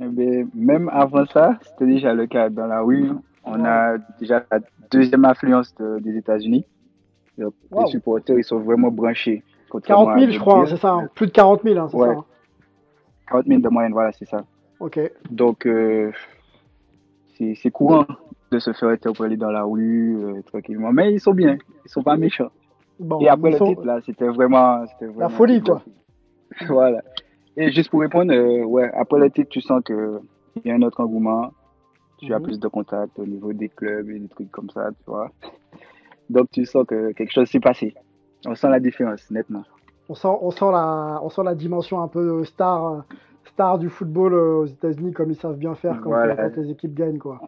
Ben, 0.00 0.48
même 0.54 0.88
avant 0.92 1.26
ça, 1.26 1.58
c'était 1.62 1.86
déjà 1.86 2.14
le 2.14 2.26
cas 2.26 2.48
dans 2.48 2.66
la 2.66 2.80
rue. 2.80 3.10
On 3.44 3.64
a 3.64 3.98
déjà 4.18 4.44
la 4.50 4.60
deuxième 4.90 5.24
influence 5.24 5.74
de- 5.76 5.98
des 6.00 6.16
États-Unis. 6.16 6.64
Wow. 7.38 7.52
Les 7.84 7.86
supporters, 7.90 8.38
ils 8.38 8.44
sont 8.44 8.58
vraiment 8.60 8.90
branchés. 8.90 9.42
contrairement 9.70 10.06
40 10.06 10.18
000, 10.20 10.30
à 10.30 10.34
je 10.34 10.38
crois, 10.40 10.58
hein, 10.60 10.66
c'est 10.68 10.76
ça. 10.76 10.92
hein. 10.94 11.08
Plus 11.14 11.26
de 11.26 11.32
40 11.32 11.62
000, 11.62 11.78
hein, 11.78 11.88
c'est 11.90 11.96
Ouais. 11.96 12.08
ça. 12.08 12.12
hein. 12.14 12.24
40 13.28 13.46
000 13.46 13.60
de 13.60 13.68
moyenne, 13.68 13.92
voilà, 13.92 14.10
c'est 14.12 14.24
ça. 14.28 14.44
Ok. 14.80 14.98
Donc, 15.30 15.64
euh, 15.66 16.10
c'est 17.36 17.70
courant 17.70 18.04
de 18.50 18.58
se 18.58 18.72
faire 18.72 18.88
interpeller 18.88 19.36
dans 19.36 19.50
la 19.50 19.62
rue 19.62 20.18
euh, 20.22 20.42
tranquillement. 20.42 20.92
Mais 20.92 21.12
ils 21.12 21.20
sont 21.20 21.32
bien, 21.32 21.56
ils 21.84 21.90
sont 21.90 22.02
pas 22.02 22.16
méchants. 22.16 22.50
Bon, 22.98 23.20
Et 23.20 23.28
après 23.28 23.52
le 23.52 23.56
sont- 23.58 23.66
titre, 23.68 23.84
là, 23.86 24.00
c'était 24.04 24.26
vraiment, 24.28 24.84
c'était 24.86 25.06
la 25.06 25.12
vraiment- 25.12 25.28
folie, 25.30 25.62
quoi. 25.62 25.82
voilà. 26.68 27.00
Et 27.62 27.70
juste 27.72 27.90
pour 27.90 28.00
répondre, 28.00 28.32
euh, 28.32 28.64
ouais, 28.64 28.90
après 28.94 29.18
le 29.18 29.30
titre, 29.30 29.50
tu 29.50 29.60
sens 29.60 29.82
qu'il 29.84 30.20
y 30.64 30.70
a 30.70 30.74
un 30.74 30.82
autre 30.82 31.00
engouement. 31.00 31.52
Tu 32.18 32.32
as 32.32 32.38
Mhm. 32.38 32.44
plus 32.44 32.58
de 32.60 32.68
contacts 32.68 33.18
au 33.18 33.26
niveau 33.26 33.52
des 33.52 33.68
clubs 33.68 34.08
et 34.10 34.18
des 34.18 34.28
trucs 34.28 34.50
comme 34.50 34.70
ça, 34.70 34.90
tu 34.90 35.04
vois. 35.06 35.30
Donc 36.28 36.46
tu 36.50 36.64
sens 36.64 36.84
que 36.86 37.12
quelque 37.12 37.32
chose 37.32 37.48
s'est 37.48 37.60
passé. 37.60 37.94
On 38.46 38.54
sent 38.54 38.68
la 38.68 38.80
différence, 38.80 39.30
nettement. 39.30 39.64
On 40.08 40.14
sent, 40.14 40.28
on 40.40 40.50
sent 40.50 40.70
la, 40.72 41.20
on 41.22 41.28
sent 41.28 41.42
la 41.44 41.54
dimension 41.54 42.02
un 42.02 42.08
peu 42.08 42.44
star, 42.44 43.04
star 43.44 43.78
du 43.78 43.88
football 43.88 44.34
euh, 44.34 44.56
aux 44.60 44.66
États-Unis, 44.66 45.12
comme 45.12 45.30
ils 45.30 45.36
savent 45.36 45.56
bien 45.56 45.74
faire 45.74 46.00
quand, 46.02 46.10
Voilà. 46.10 46.36
quand 46.36 46.56
les 46.56 46.70
équipes 46.70 46.94
gagnent, 46.94 47.18
quoi. 47.18 47.40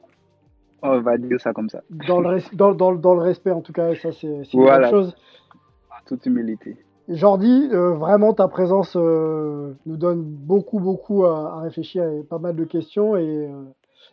On 0.83 1.01
va 1.01 1.17
dire 1.17 1.41
ça 1.41 1.53
comme 1.53 1.69
ça. 1.69 1.81
Dans 2.09 2.21
le, 2.21 2.29
res- 2.39 2.55
dans, 2.57 2.73
dans, 2.75 2.93
dans 2.93 3.15
le 3.15 3.21
respect, 3.21 3.53
en 3.53 3.61
tout 3.61 3.73
cas, 3.73 3.95
ça, 3.95 4.11
c'est 4.13 4.27
une 4.27 4.61
Voilà. 4.63 4.91
bonne 4.91 5.01
chose. 5.01 5.17
Toute 6.07 6.27
humilité. 6.27 6.77
Jordi, 7.09 7.69
euh, 7.73 7.95
vraiment, 7.95 8.33
ta 8.33 8.49
présence 8.49 8.97
euh, 8.97 9.75
nous 9.87 9.97
donne 9.97 10.23
beaucoup, 10.23 10.79
beaucoup 10.79 11.25
à, 11.25 11.55
à 11.57 11.61
réfléchir 11.61 12.05
et 12.05 12.23
pas 12.23 12.39
mal 12.39 12.55
de 12.57 12.65
questions. 12.65 13.17
Et 13.17 13.27
euh, 13.27 13.65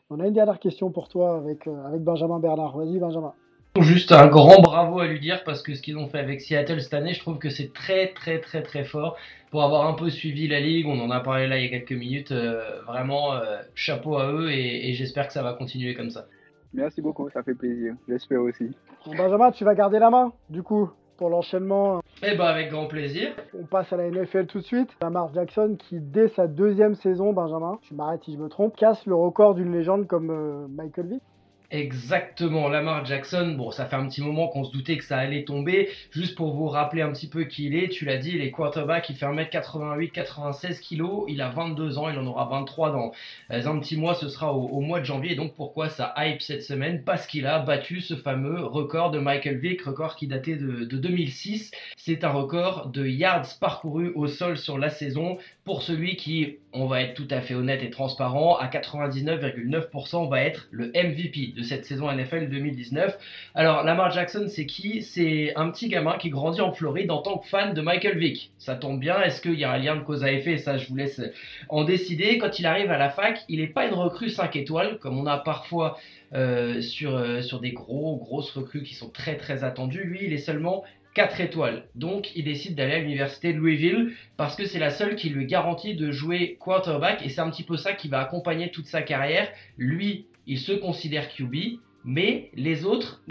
on 0.10 0.20
a 0.20 0.28
une 0.28 0.34
dernière 0.34 0.60
question 0.60 0.90
pour 0.90 1.08
toi 1.08 1.38
avec, 1.38 1.68
euh, 1.68 1.86
avec 1.88 2.02
Benjamin 2.02 2.40
Bernard. 2.40 2.76
Vas-y, 2.78 2.98
Benjamin. 3.00 3.34
Juste 3.80 4.12
un 4.12 4.28
grand 4.28 4.62
bravo 4.62 5.00
à 5.00 5.08
lui 5.08 5.20
dire 5.20 5.44
parce 5.46 5.62
que 5.62 5.76
ce 5.76 5.82
qu'ils 5.82 5.98
ont 5.98 6.08
fait 6.08 6.18
avec 6.18 6.42
Seattle 6.42 6.82
cette 6.82 6.96
année, 6.96 7.14
je 7.14 7.20
trouve 7.20 7.38
que 7.38 7.50
c'est 7.50 7.72
très 7.72 8.08
très 8.14 8.40
très 8.42 8.64
très 8.64 8.84
fort 8.84 9.16
pour 9.52 9.64
avoir 9.64 9.88
un 9.88 9.94
peu 9.94 10.10
suivi 10.10 10.48
la 10.48 10.60
ligue. 10.60 10.88
On 10.88 11.00
en 11.00 11.12
a 11.12 11.20
parlé 11.20 11.48
là 11.48 11.60
il 11.60 11.64
y 11.64 11.68
a 11.68 11.70
quelques 11.70 11.98
minutes. 11.98 12.32
euh, 12.32 12.82
vraiment 12.88 13.34
euh, 13.34 13.58
chapeau 13.76 14.18
à 14.18 14.32
eux 14.32 14.50
et, 14.50 14.90
et 14.90 14.94
j'espère 14.94 15.28
que 15.28 15.34
ça 15.34 15.44
va 15.44 15.54
continuer 15.54 15.94
comme 15.94 16.10
ça. 16.10 16.26
Merci 16.74 17.02
beaucoup, 17.02 17.30
ça 17.30 17.44
fait 17.44 17.54
plaisir. 17.54 17.94
J'espère 18.08 18.42
aussi. 18.42 18.72
Bon, 19.06 19.16
Benjamin, 19.16 19.52
tu 19.52 19.64
vas 19.64 19.76
garder 19.76 20.00
la 20.00 20.10
main, 20.10 20.34
du 20.50 20.62
coup, 20.64 20.90
pour 21.18 21.30
l'enchaînement. 21.30 22.02
Et 22.22 22.36
bah 22.36 22.50
avec 22.50 22.70
grand 22.70 22.88
plaisir. 22.88 23.30
On 23.58 23.64
passe 23.64 23.94
à 23.94 23.98
la 23.98 24.10
NFL 24.10 24.46
tout 24.48 24.60
de 24.60 24.66
suite. 24.66 24.90
Lamar 25.02 25.34
Jackson 25.34 25.78
qui, 25.80 26.00
dès 26.02 26.28
sa 26.28 26.48
deuxième 26.48 26.96
saison, 26.96 27.32
Benjamin, 27.32 27.80
tu 27.82 27.94
m'arrêtes 27.94 28.24
si 28.26 28.34
je 28.34 28.38
me 28.38 28.50
trompe, 28.50 28.76
casse 28.76 29.06
le 29.06 29.16
record 29.16 29.56
d'une 29.56 29.72
légende 29.72 30.06
comme 30.06 30.30
euh, 30.30 30.68
Michael 30.68 31.08
Vick. 31.08 31.24
Exactement, 31.72 32.68
Lamar 32.68 33.06
Jackson, 33.06 33.54
bon 33.56 33.70
ça 33.70 33.86
fait 33.86 33.96
un 33.96 34.08
petit 34.08 34.22
moment 34.22 34.48
qu'on 34.48 34.64
se 34.64 34.72
doutait 34.72 34.98
que 34.98 35.04
ça 35.04 35.20
allait 35.20 35.44
tomber, 35.44 35.90
juste 36.10 36.34
pour 36.34 36.56
vous 36.56 36.68
rappeler 36.68 37.04
un 37.04 37.12
petit 37.12 37.30
peu 37.30 37.44
qui 37.44 37.66
il 37.68 37.76
est, 37.76 37.90
tu 37.90 38.06
l'as 38.06 38.18
dit, 38.18 38.32
il 38.34 38.42
est 38.42 38.50
quarterback, 38.50 39.08
il 39.12 39.16
fait 39.16 39.28
1m88, 39.28 40.10
96 40.10 40.80
kg, 40.80 41.04
il 41.28 41.42
a 41.42 41.50
22 41.50 42.00
ans, 42.00 42.10
il 42.10 42.18
en 42.18 42.26
aura 42.26 42.46
23 42.46 42.92
dans 42.92 43.12
euh, 43.52 43.68
un 43.68 43.78
petit 43.78 43.98
mois, 43.98 44.16
ce 44.16 44.30
sera 44.30 44.52
au, 44.52 44.80
mois 44.80 45.00
de 45.00 45.06
janvier, 45.06 45.34
et 45.34 45.36
donc 45.36 45.54
pourquoi 45.54 45.90
ça 45.90 46.16
hype 46.18 46.42
cette 46.42 46.64
semaine? 46.64 47.04
Parce 47.04 47.28
qu'il 47.28 47.46
a 47.46 47.60
battu 47.60 48.02
ce 48.02 48.16
fameux 48.16 48.66
record 48.66 49.12
de 49.12 49.20
Michael 49.20 49.60
Vick, 49.60 49.84
record 49.84 50.16
qui 50.16 50.26
datait 50.26 50.56
de, 50.56 50.86
de 50.86 50.98
2006, 50.98 51.70
c'est 51.98 52.24
un 52.24 52.32
record 52.32 52.88
de 52.88 53.06
yards 53.06 53.60
parcourus 53.62 54.12
au 54.16 54.26
sol 54.26 54.58
sur 54.58 54.80
la 54.80 54.90
saison, 54.90 55.38
pour 55.66 55.84
celui 55.84 56.16
qui, 56.16 56.58
on 56.74 56.88
va 56.88 57.04
être 57.04 57.14
tout 57.14 57.28
à 57.30 57.42
fait 57.42 57.54
honnête 57.54 57.84
et 57.84 57.92
transparent, 57.92 58.58
à 58.58 58.66
99,9% 58.66 60.28
va 60.32 60.42
être 60.42 60.68
le 60.72 60.88
MVP 60.88 61.54
de 61.60 61.64
cette 61.64 61.86
saison 61.86 62.12
NFL 62.12 62.50
2019. 62.50 63.18
Alors, 63.54 63.84
Lamar 63.84 64.12
Jackson, 64.12 64.46
c'est 64.48 64.66
qui? 64.66 65.04
C'est 65.04 65.54
un 65.56 65.70
petit 65.70 65.90
gamin 65.90 66.18
qui 66.18 66.30
grandit 66.30 66.62
en 66.62 66.72
Floride 66.72 67.12
en 67.12 67.22
tant 67.22 67.38
que 67.38 67.48
fan 67.48 67.74
de 67.74 67.82
Michael 67.82 68.18
Vick. 68.18 68.52
Ça 68.58 68.76
tombe 68.76 69.00
bien, 69.00 69.22
est-ce 69.22 69.42
qu'il 69.42 69.60
y 69.60 69.64
a 69.64 69.72
un 69.72 69.78
lien 69.78 69.96
de 69.96 70.02
cause 70.02 70.24
à 70.24 70.32
effet? 70.32 70.58
Ça, 70.58 70.78
je 70.78 70.88
vous 70.88 70.96
laisse 70.96 71.22
en 71.68 71.84
décider. 71.84 72.38
Quand 72.38 72.60
il 72.60 72.66
arrive 72.66 72.92
à 72.92 72.98
la 72.98 73.10
fac, 73.10 73.42
il 73.50 73.60
n'est 73.60 73.68
pas 73.68 73.88
une 73.88 73.94
recrue 73.94 74.30
5 74.30 74.56
étoiles, 74.56 75.00
comme 75.00 75.18
on 75.18 75.26
a 75.26 75.38
parfois 75.38 75.98
euh, 76.34 76.82
sur, 76.82 77.16
euh, 77.16 77.42
sur 77.42 77.60
des 77.60 77.72
gros, 77.72 78.18
grosses 78.18 78.52
recrues 78.52 78.84
qui 78.84 78.96
sont 78.96 79.10
très, 79.10 79.36
très 79.36 79.64
attendues. 79.64 80.04
Lui, 80.04 80.20
il 80.24 80.34
est 80.34 80.38
seulement 80.38 80.84
4 81.16 81.42
étoiles. 81.42 81.84
Donc, 81.96 82.36
il 82.36 82.46
décide 82.46 82.76
d'aller 82.76 82.94
à 82.94 83.00
l'université 83.00 83.52
de 83.52 83.58
Louisville 83.58 84.14
parce 84.38 84.56
que 84.56 84.66
c'est 84.66 84.80
la 84.80 84.92
seule 84.92 85.16
qui 85.16 85.30
lui 85.30 85.46
garantit 85.46 85.96
de 85.96 86.12
jouer 86.12 86.58
quarterback 86.60 87.26
et 87.26 87.30
c'est 87.30 87.42
un 87.42 87.50
petit 87.50 87.64
peu 87.64 87.78
ça 87.78 87.94
qui 87.94 88.08
va 88.08 88.20
accompagner 88.20 88.72
toute 88.72 88.86
sa 88.86 89.02
carrière. 89.02 89.50
Lui, 89.78 90.28
il 90.50 90.58
se 90.58 90.74
considère 90.74 91.30
QB, 91.30 91.80
mais 92.04 92.50
les 92.56 92.86
autres, 92.86 93.22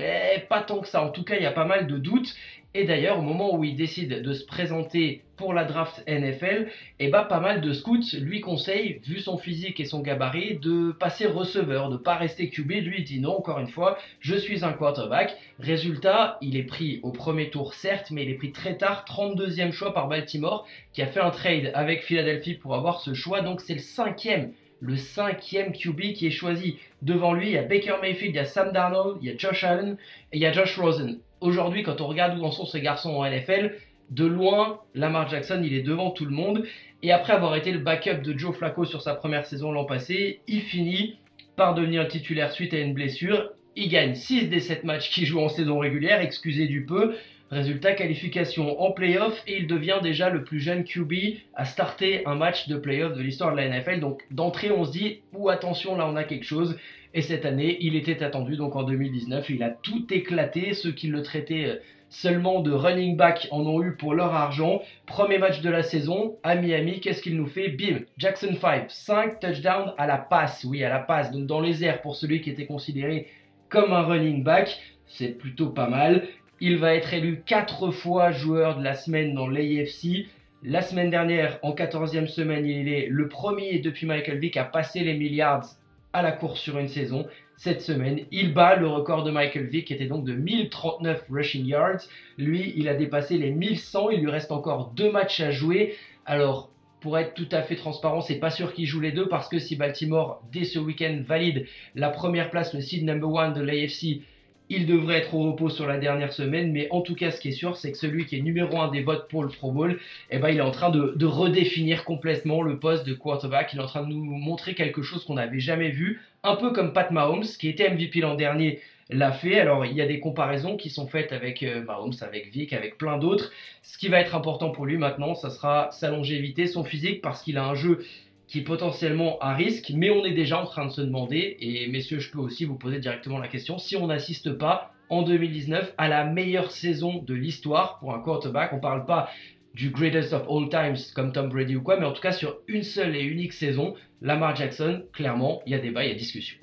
pas 0.49 0.63
tant 0.63 0.81
que 0.81 0.89
ça. 0.89 1.03
En 1.03 1.11
tout 1.11 1.25
cas, 1.25 1.37
il 1.37 1.43
y 1.43 1.47
a 1.47 1.53
pas 1.53 1.65
mal 1.65 1.87
de 1.87 1.99
doutes. 1.99 2.35
Et 2.75 2.85
d'ailleurs, 2.85 3.19
au 3.19 3.23
moment 3.23 3.57
où 3.57 3.65
il 3.65 3.75
décide 3.75 4.23
de 4.23 4.33
se 4.33 4.45
présenter 4.45 5.25
pour 5.37 5.55
la 5.55 5.65
draft 5.65 6.05
NFL, 6.07 6.69
eh 7.01 7.09
ben, 7.09 7.25
pas 7.25 7.41
mal 7.41 7.61
de 7.61 7.73
scouts 7.73 8.15
lui 8.21 8.41
conseillent, 8.41 9.01
vu 9.05 9.21
son 9.21 9.39
physique 9.39 9.81
et 9.81 9.85
son 9.85 10.01
gabarit, 10.01 10.59
de 10.59 10.93
passer 10.93 11.27
receveur, 11.27 11.89
de 11.89 11.97
pas 11.97 12.15
rester 12.17 12.51
QB. 12.51 12.71
Lui 12.71 13.03
dit 13.03 13.21
non, 13.21 13.39
encore 13.39 13.59
une 13.59 13.69
fois, 13.69 13.99
je 14.21 14.37
suis 14.37 14.65
un 14.65 14.73
quarterback. 14.73 15.37
Résultat, 15.59 16.39
il 16.41 16.57
est 16.57 16.65
pris 16.65 17.01
au 17.03 17.11
premier 17.11 17.51
tour, 17.51 17.75
certes, 17.75 18.11
mais 18.13 18.25
il 18.25 18.31
est 18.31 18.35
pris 18.35 18.53
très 18.53 18.77
tard, 18.77 19.05
32e 19.09 19.73
choix 19.73 19.93
par 19.93 20.07
Baltimore, 20.07 20.67
qui 20.93 21.03
a 21.03 21.07
fait 21.07 21.21
un 21.21 21.31
trade 21.31 21.73
avec 21.75 22.03
Philadelphie 22.03 22.55
pour 22.55 22.75
avoir 22.75 23.01
ce 23.01 23.15
choix. 23.15 23.41
Donc 23.41 23.61
c'est 23.61 23.75
le 23.75 23.81
cinquième, 23.81 24.53
le 24.81 24.97
cinquième 24.97 25.73
QB 25.73 26.13
qui 26.15 26.27
est 26.27 26.31
choisi. 26.31 26.79
Devant 27.03 27.33
lui, 27.33 27.49
il 27.49 27.53
y 27.53 27.59
a 27.59 27.63
Baker 27.63 27.97
Mayfield, 28.01 28.35
il 28.35 28.37
y 28.37 28.41
a 28.41 28.45
Sam 28.45 28.73
Darnold, 28.73 29.19
il 29.23 29.29
y 29.29 29.33
a 29.33 29.37
Josh 29.37 29.65
Allen 29.65 29.97
et 30.33 30.37
il 30.37 30.41
y 30.41 30.47
a 30.47 30.53
Josh 30.53 30.79
Rosen. 30.79 31.19
Aujourd'hui, 31.41 31.83
quand 31.83 32.01
on 32.01 32.07
regarde 32.07 32.39
où 32.39 32.45
en 32.45 32.51
sont 32.51 32.67
ces 32.67 32.81
garçons 32.81 33.15
en 33.15 33.29
NFL, 33.29 33.75
de 34.11 34.25
loin, 34.25 34.81
Lamar 34.95 35.29
Jackson, 35.29 35.61
il 35.63 35.75
est 35.75 35.83
devant 35.83 36.11
tout 36.11 36.25
le 36.25 36.31
monde. 36.31 36.65
Et 37.03 37.13
après 37.13 37.33
avoir 37.33 37.55
été 37.57 37.71
le 37.73 37.79
backup 37.79 38.23
de 38.23 38.37
Joe 38.37 38.57
Flacco 38.57 38.85
sur 38.85 39.03
sa 39.03 39.15
première 39.15 39.47
saison 39.47 39.71
l'an 39.71 39.85
passé, 39.85 40.41
il 40.49 40.63
finit 40.63 41.19
par 41.57 41.75
devenir 41.75 42.09
titulaire 42.09 42.53
suite 42.53 42.75
à 42.75 42.79
une 42.79 42.95
blessure. 42.95 43.51
Il 43.77 43.89
gagne 43.89 44.15
6 44.15 44.49
des 44.49 44.61
7 44.61 44.85
matchs 44.85 45.11
qu'il 45.11 45.27
joue 45.27 45.41
en 45.41 45.49
saison 45.49 45.79
régulière, 45.79 46.21
excusez 46.21 46.67
du 46.67 46.85
peu. 46.85 47.15
Résultat, 47.51 47.95
qualification 47.95 48.81
en 48.81 48.93
playoff 48.93 49.43
et 49.47 49.59
il 49.59 49.67
devient 49.67 50.01
déjà 50.03 50.29
le 50.29 50.45
plus 50.45 50.61
jeune 50.61 50.85
QB 50.85 51.15
à 51.55 51.65
starter 51.65 52.27
un 52.27 52.35
match 52.35 52.69
de 52.69 52.77
playoff 52.77 53.15
de 53.15 53.23
l'histoire 53.23 53.53
de 53.53 53.57
la 53.57 53.69
NFL. 53.69 54.01
Donc 54.01 54.23
d'entrée, 54.31 54.71
on 54.71 54.85
se 54.85 54.93
dit, 54.93 55.21
ou 55.33 55.49
attention, 55.49 55.97
là 55.97 56.07
on 56.07 56.17
a 56.17 56.25
quelque 56.25 56.45
chose. 56.45 56.77
Et 57.15 57.23
cette 57.23 57.47
année, 57.47 57.79
il 57.81 57.97
était 57.97 58.23
attendu, 58.23 58.57
donc 58.57 58.77
en 58.77 58.83
2019, 58.83 59.49
il 59.49 59.63
a 59.63 59.71
tout 59.71 60.07
éclaté. 60.13 60.75
Ceux 60.75 60.93
qui 60.93 61.07
le 61.07 61.23
traitaient 61.23 61.81
seulement 62.11 62.61
de 62.61 62.71
running 62.71 63.17
back 63.17 63.49
en 63.51 63.67
ont 63.67 63.83
eu 63.83 63.97
pour 63.97 64.15
leur 64.15 64.35
argent. 64.35 64.83
Premier 65.07 65.39
match 65.39 65.63
de 65.63 65.71
la 65.71 65.83
saison 65.83 66.37
à 66.43 66.55
Miami, 66.55 67.01
qu'est-ce 67.01 67.23
qu'il 67.23 67.37
nous 67.37 67.47
fait? 67.47 67.69
Bim, 67.69 68.01
Jackson 68.19 68.55
5, 68.61 68.91
5 68.91 69.41
touchdowns 69.41 69.95
à 69.97 70.07
la 70.07 70.19
passe, 70.19 70.65
oui 70.65 70.85
à 70.85 70.91
la 70.91 70.99
passe, 70.99 71.31
donc 71.31 71.47
dans 71.47 71.61
les 71.61 71.85
airs 71.85 72.03
pour 72.03 72.17
celui 72.17 72.41
qui 72.41 72.51
était 72.51 72.67
considéré 72.67 73.27
comme 73.69 73.93
un 73.93 74.03
running 74.03 74.43
back, 74.43 74.79
c'est 75.07 75.39
plutôt 75.39 75.71
pas 75.71 75.89
mal. 75.89 76.27
Il 76.61 76.79
va 76.79 76.95
être 76.95 77.15
élu 77.15 77.43
4 77.47 77.93
fois 77.93 78.33
joueur 78.33 78.79
de 78.79 78.83
la 78.83 78.95
semaine 78.95 79.33
dans 79.33 79.47
l'AFC. 79.47 80.27
La 80.65 80.83
semaine 80.83 81.09
dernière, 81.09 81.61
en 81.63 81.73
14e 81.73 82.27
semaine, 82.27 82.67
il 82.67 82.89
est 82.89 83.07
le 83.09 83.29
premier 83.29 83.79
depuis 83.79 84.07
Michael 84.07 84.39
Vick 84.39 84.57
à 84.57 84.65
passer 84.65 85.01
les 85.01 85.15
milliards 85.15 85.65
à 86.13 86.21
la 86.21 86.33
course 86.33 86.61
sur 86.61 86.79
une 86.79 86.89
saison. 86.89 87.29
Cette 87.57 87.81
semaine, 87.81 88.21
il 88.33 88.55
bat 88.55 88.75
le 88.75 88.89
record 88.89 89.23
de 89.23 89.31
Michael 89.31 89.67
Vick 89.67 89.87
qui 89.87 89.95
était 89.95 90.07
donc 90.07 90.25
de 90.25 90.33
1039 90.33 91.27
rushing 91.31 91.65
yards. 91.65 92.01
Lui, 92.39 92.73
il 92.77 92.89
a 92.89 92.95
dépassé 92.95 93.39
les 93.39 93.53
1100. 93.53 94.11
Il 94.11 94.21
lui 94.23 94.31
reste 94.31 94.51
encore 94.51 94.91
deux 94.97 95.13
matchs 95.13 95.41
à 95.41 95.53
jouer. 95.53 95.95
Alors, 96.27 96.71
pour 97.01 97.19
être 97.19 97.35
tout 97.35 97.49
à 97.53 97.63
fait 97.63 97.77
transparent, 97.77 98.21
c'est 98.21 98.41
pas 98.41 98.51
sûr 98.51 98.73
qu'il 98.75 98.87
joue 98.87 99.01
les 99.01 99.13
deux 99.13 99.29
parce 99.29 99.49
que 99.49 99.61
si 99.61 99.77
Baltimore, 99.77 100.43
dès 100.53 100.65
ce 100.65 100.81
week-end, 100.81 101.23
valide 101.25 101.67
la 101.95 102.11
première 102.11 102.51
place, 102.51 102.75
le 102.75 102.81
seed 102.81 103.05
number 103.05 103.31
one 103.31 103.53
de 103.53 103.61
l'AFC, 103.61 104.23
il 104.71 104.87
devrait 104.87 105.19
être 105.19 105.35
au 105.35 105.51
repos 105.51 105.71
sur 105.71 105.87
la 105.87 105.99
dernière 105.99 106.33
semaine, 106.33 106.73
mais 106.73 106.89
en 106.91 107.01
tout 107.01 107.15
cas, 107.15 107.31
ce 107.31 107.41
qui 107.41 107.49
est 107.49 107.53
sûr, 107.53 107.77
c'est 107.77 107.93
que 107.93 107.99
celui 107.99 108.27
qui 108.27 108.37
est 108.37 108.43
numéro 108.43 108.81
un 108.81 108.89
des 108.91 109.03
votes 109.03 109.29
pour 109.29 109.43
le 109.43 109.49
Pro 109.49 109.73
Bowl, 109.73 109.99
eh 110.31 110.39
ben, 110.39 110.51
il 110.51 110.59
est 110.59 110.63
en 110.63 110.71
train 110.71 110.91
de, 110.91 111.27
redéfinir 111.27 112.05
complètement 112.05 112.63
le 112.63 112.79
poste 112.79 113.07
de 113.07 113.15
quarterback. 113.15 113.73
Il 113.73 113.79
est 113.79 113.83
en 113.83 113.87
train 113.87 114.03
de 114.03 114.09
nous 114.09 114.25
montrer 114.25 114.75
quelque 114.75 115.03
chose 115.03 115.25
qu'on 115.25 115.35
n'avait 115.35 115.61
jamais 115.61 115.91
vu, 115.91 116.21
un 116.43 116.57
peu 116.57 116.73
comme 116.73 116.93
Pat 116.93 117.11
Mahomes, 117.11 117.45
qui 117.45 117.69
était 117.69 117.91
MVP 117.91 118.21
l'an 118.21 118.35
dernier, 118.35 118.81
l'a 119.11 119.33
fait. 119.33 119.59
Alors, 119.59 119.87
il 119.87 119.93
y 119.93 120.03
a 120.03 120.07
des 120.07 120.21
comparaisons 120.21 120.77
qui 120.77 120.91
sont 120.91 121.07
faites 121.07 121.33
avec 121.33 121.63
euh, 121.63 121.83
Mahomes, 121.83 122.15
avec 122.21 122.51
Vic, 122.53 122.73
avec 122.73 122.99
plein 122.99 123.19
d'autres. 123.19 123.51
Ce 123.83 123.97
qui 123.97 124.09
va 124.09 124.21
être 124.21 124.35
important 124.35 124.71
pour 124.71 124.87
lui 124.87 124.99
maintenant, 124.99 125.35
ça 125.35 125.51
sera 125.51 125.91
sa 125.93 126.11
longévité, 126.11 126.67
son 126.67 126.85
physique, 126.85 127.23
parce 127.23 127.43
qu'il 127.43 127.57
a 127.57 127.65
un 127.65 127.75
jeu 127.75 128.05
qui 128.49 128.61
est 128.61 128.65
potentiellement 128.65 129.39
à 129.41 129.55
risque, 129.55 129.93
mais 129.95 130.11
on 130.11 130.25
est 130.25 130.33
déjà 130.33 130.61
en 130.61 130.65
train 130.65 130.87
de 130.87 130.91
se 130.91 131.03
demander, 131.03 131.57
et 131.61 131.87
messieurs, 131.89 132.19
je 132.19 132.31
peux 132.31 132.39
aussi 132.39 132.65
vous 132.65 132.77
poser 132.77 132.99
directement 132.99 133.39
la 133.39 133.47
question, 133.47 133.79
si 133.79 133.95
on 133.95 134.07
n'assiste 134.07 134.53
pas 134.53 134.93
en 135.11 135.23
2019 135.23 135.95
à 135.99 136.09
la 136.09 136.25
meilleure 136.25 136.71
saison 136.71 137.23
de 137.23 137.35
l'histoire 137.35 137.99
pour 138.01 138.15
un 138.15 138.21
quarterback, 138.21 138.73
on 138.73 138.81
parle 138.81 139.05
pas 139.05 139.29
du 139.75 139.91
greatest 139.91 140.33
of 140.33 140.47
all 140.51 140.69
times 140.71 140.97
comme 141.15 141.33
Tom 141.33 141.51
Brady 141.51 141.77
ou 141.77 141.83
quoi, 141.83 142.01
mais 142.01 142.07
en 142.07 142.13
tout 142.13 142.23
cas 142.23 142.33
sur 142.33 142.57
une 142.69 142.83
seule 142.83 143.15
et 143.15 143.23
unique 143.23 143.53
saison, 143.53 143.95
Lamar 144.23 144.57
Jackson, 144.57 145.03
clairement, 145.13 145.61
il 145.67 145.73
y 145.73 145.75
a 145.75 145.79
débat, 145.79 146.05
il 146.05 146.09
y 146.09 146.13
a 146.13 146.17
discussion. 146.17 146.57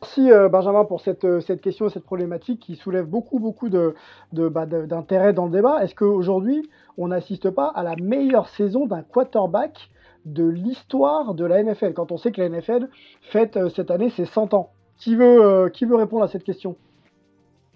Merci 0.00 0.30
euh, 0.30 0.48
Benjamin 0.48 0.84
pour 0.84 1.00
cette, 1.00 1.24
euh, 1.24 1.40
cette 1.40 1.60
question, 1.60 1.88
cette 1.88 2.04
problématique 2.04 2.60
qui 2.60 2.76
soulève 2.76 3.06
beaucoup, 3.06 3.40
beaucoup 3.40 3.68
de, 3.68 3.96
de, 4.32 4.48
bah, 4.48 4.64
d'intérêt 4.64 5.32
dans 5.32 5.46
le 5.46 5.50
débat. 5.50 5.82
Est-ce 5.82 5.96
qu'aujourd'hui, 5.96 6.70
on 6.96 7.08
n'assiste 7.08 7.50
pas 7.50 7.72
à 7.74 7.82
la 7.82 7.96
meilleure 7.96 8.48
saison 8.48 8.86
d'un 8.86 9.02
quarterback 9.02 9.90
de 10.32 10.48
l'histoire 10.48 11.34
de 11.34 11.44
la 11.44 11.62
NFL, 11.62 11.92
quand 11.94 12.12
on 12.12 12.16
sait 12.16 12.32
que 12.32 12.40
la 12.40 12.48
NFL 12.48 12.88
fête 13.22 13.56
euh, 13.56 13.68
cette 13.70 13.90
année 13.90 14.10
ses 14.10 14.24
100 14.24 14.54
ans. 14.54 14.70
Qui 14.98 15.14
veut, 15.14 15.44
euh, 15.44 15.68
qui 15.68 15.84
veut 15.84 15.94
répondre 15.94 16.24
à 16.24 16.28
cette 16.28 16.42
question? 16.42 16.76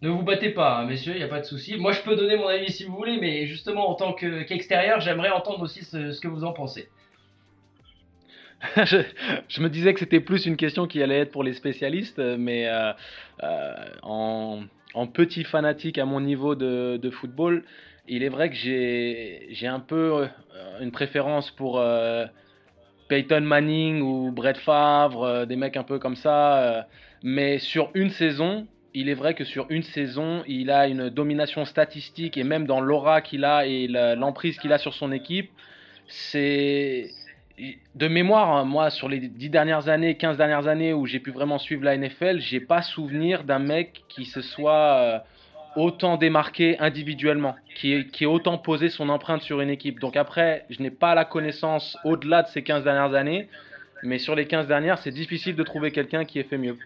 Ne 0.02 0.08
vous 0.08 0.24
battez 0.24 0.50
pas, 0.50 0.78
hein, 0.78 0.86
messieurs, 0.86 1.12
il 1.14 1.18
n'y 1.18 1.22
a 1.22 1.28
pas 1.28 1.38
de 1.38 1.44
souci. 1.44 1.76
Moi, 1.76 1.92
je 1.92 2.02
peux 2.02 2.16
donner 2.16 2.36
mon 2.36 2.48
avis 2.48 2.72
si 2.72 2.82
vous 2.84 2.96
voulez, 2.96 3.18
mais 3.20 3.46
justement, 3.46 3.88
en 3.88 3.94
tant 3.94 4.12
qu'extérieur, 4.12 4.98
j'aimerais 5.00 5.30
entendre 5.30 5.62
aussi 5.62 5.84
ce, 5.84 6.20
que 6.20 6.26
vous 6.26 6.42
en 6.42 6.52
pensez. 6.52 6.88
je, 8.76 9.60
me 9.60 9.68
disais 9.68 9.94
que 9.94 10.00
c'était 10.00 10.18
plus 10.18 10.46
une 10.46 10.56
question 10.56 10.88
qui 10.88 11.00
allait 11.04 11.20
être 11.20 11.30
pour 11.30 11.44
les 11.44 11.52
spécialistes, 11.52 12.18
mais 12.18 12.66
euh, 12.68 12.92
euh, 13.44 13.74
en, 14.02 15.06
petit 15.06 15.44
fanatique 15.44 15.98
à 15.98 16.04
mon 16.04 16.20
niveau 16.20 16.56
de, 16.56 17.10
football, 17.10 17.62
il 18.08 18.24
est 18.24 18.28
vrai 18.28 18.50
que 18.50 18.56
j'ai 18.56 19.66
un 19.68 19.80
peu 19.80 20.24
euh, 20.24 20.80
une 20.80 20.90
préférence 20.90 21.52
pour 21.52 21.80
Peyton 23.08 23.42
Manning 23.42 24.00
ou 24.00 24.30
Brett 24.32 24.56
Favre, 24.58 25.46
des 25.46 25.56
mecs 25.56 25.76
un 25.76 25.82
peu 25.82 25.98
comme 25.98 26.16
ça. 26.16 26.86
mais 27.22 27.58
sur 27.58 27.90
une 27.94 28.10
saison, 28.10 28.66
il 28.94 29.08
est 29.08 29.14
vrai 29.14 29.34
que 29.34 29.44
sur 29.44 29.66
une 29.70 29.82
saison, 29.82 30.42
il 30.46 30.70
a 30.70 30.86
une 30.86 31.08
domination 31.08 31.64
statistique 31.64 32.36
et 32.36 32.44
même 32.44 32.66
dans 32.66 32.80
l'aura 32.80 33.20
qu'il 33.20 33.44
a 33.44 33.66
et 33.66 33.86
l'emprise 33.88 34.58
qu'il 34.58 34.72
a 34.72 34.78
sur 34.78 34.94
son 34.94 35.12
équipe, 35.12 35.50
c'est 36.08 37.10
de 37.94 38.08
mémoire, 38.08 38.50
hein, 38.50 38.64
moi, 38.64 38.90
sur 38.90 39.08
les 39.08 39.20
10 39.20 39.50
dernières 39.50 39.88
années, 39.88 40.16
15 40.16 40.36
dernières 40.36 40.66
années 40.66 40.92
où 40.92 41.06
j'ai 41.06 41.20
pu 41.20 41.30
vraiment 41.30 41.58
suivre 41.58 41.84
la 41.84 41.96
NFL, 41.96 42.40
j'ai 42.40 42.60
pas 42.60 42.82
souvenir 42.82 43.44
d'un 43.44 43.58
mec 43.58 44.02
qui 44.08 44.24
se 44.24 44.40
soit 44.40 44.96
euh, 44.96 45.18
autant 45.76 46.16
démarqué 46.16 46.78
individuellement, 46.78 47.54
qui, 47.74 47.92
ait 47.92 48.26
autant 48.26 48.58
posé 48.58 48.88
son 48.88 49.08
empreinte 49.08 49.42
sur 49.42 49.60
une 49.60 49.70
équipe. 49.70 50.00
Donc 50.00 50.16
après, 50.16 50.64
je 50.70 50.82
n'ai 50.82 50.90
pas 50.90 51.14
la 51.14 51.24
connaissance 51.24 51.96
au-delà 52.04 52.42
de 52.42 52.48
ces 52.48 52.62
15 52.62 52.84
dernières 52.84 53.14
années, 53.14 53.48
mais 54.02 54.18
sur 54.18 54.34
les 54.34 54.46
15 54.46 54.66
dernières, 54.66 54.98
c'est 54.98 55.10
difficile 55.10 55.56
de 55.56 55.62
trouver 55.62 55.92
quelqu'un 55.92 56.24
qui 56.24 56.38
ait 56.38 56.44
fait 56.44 56.58
mieux. 56.58 56.76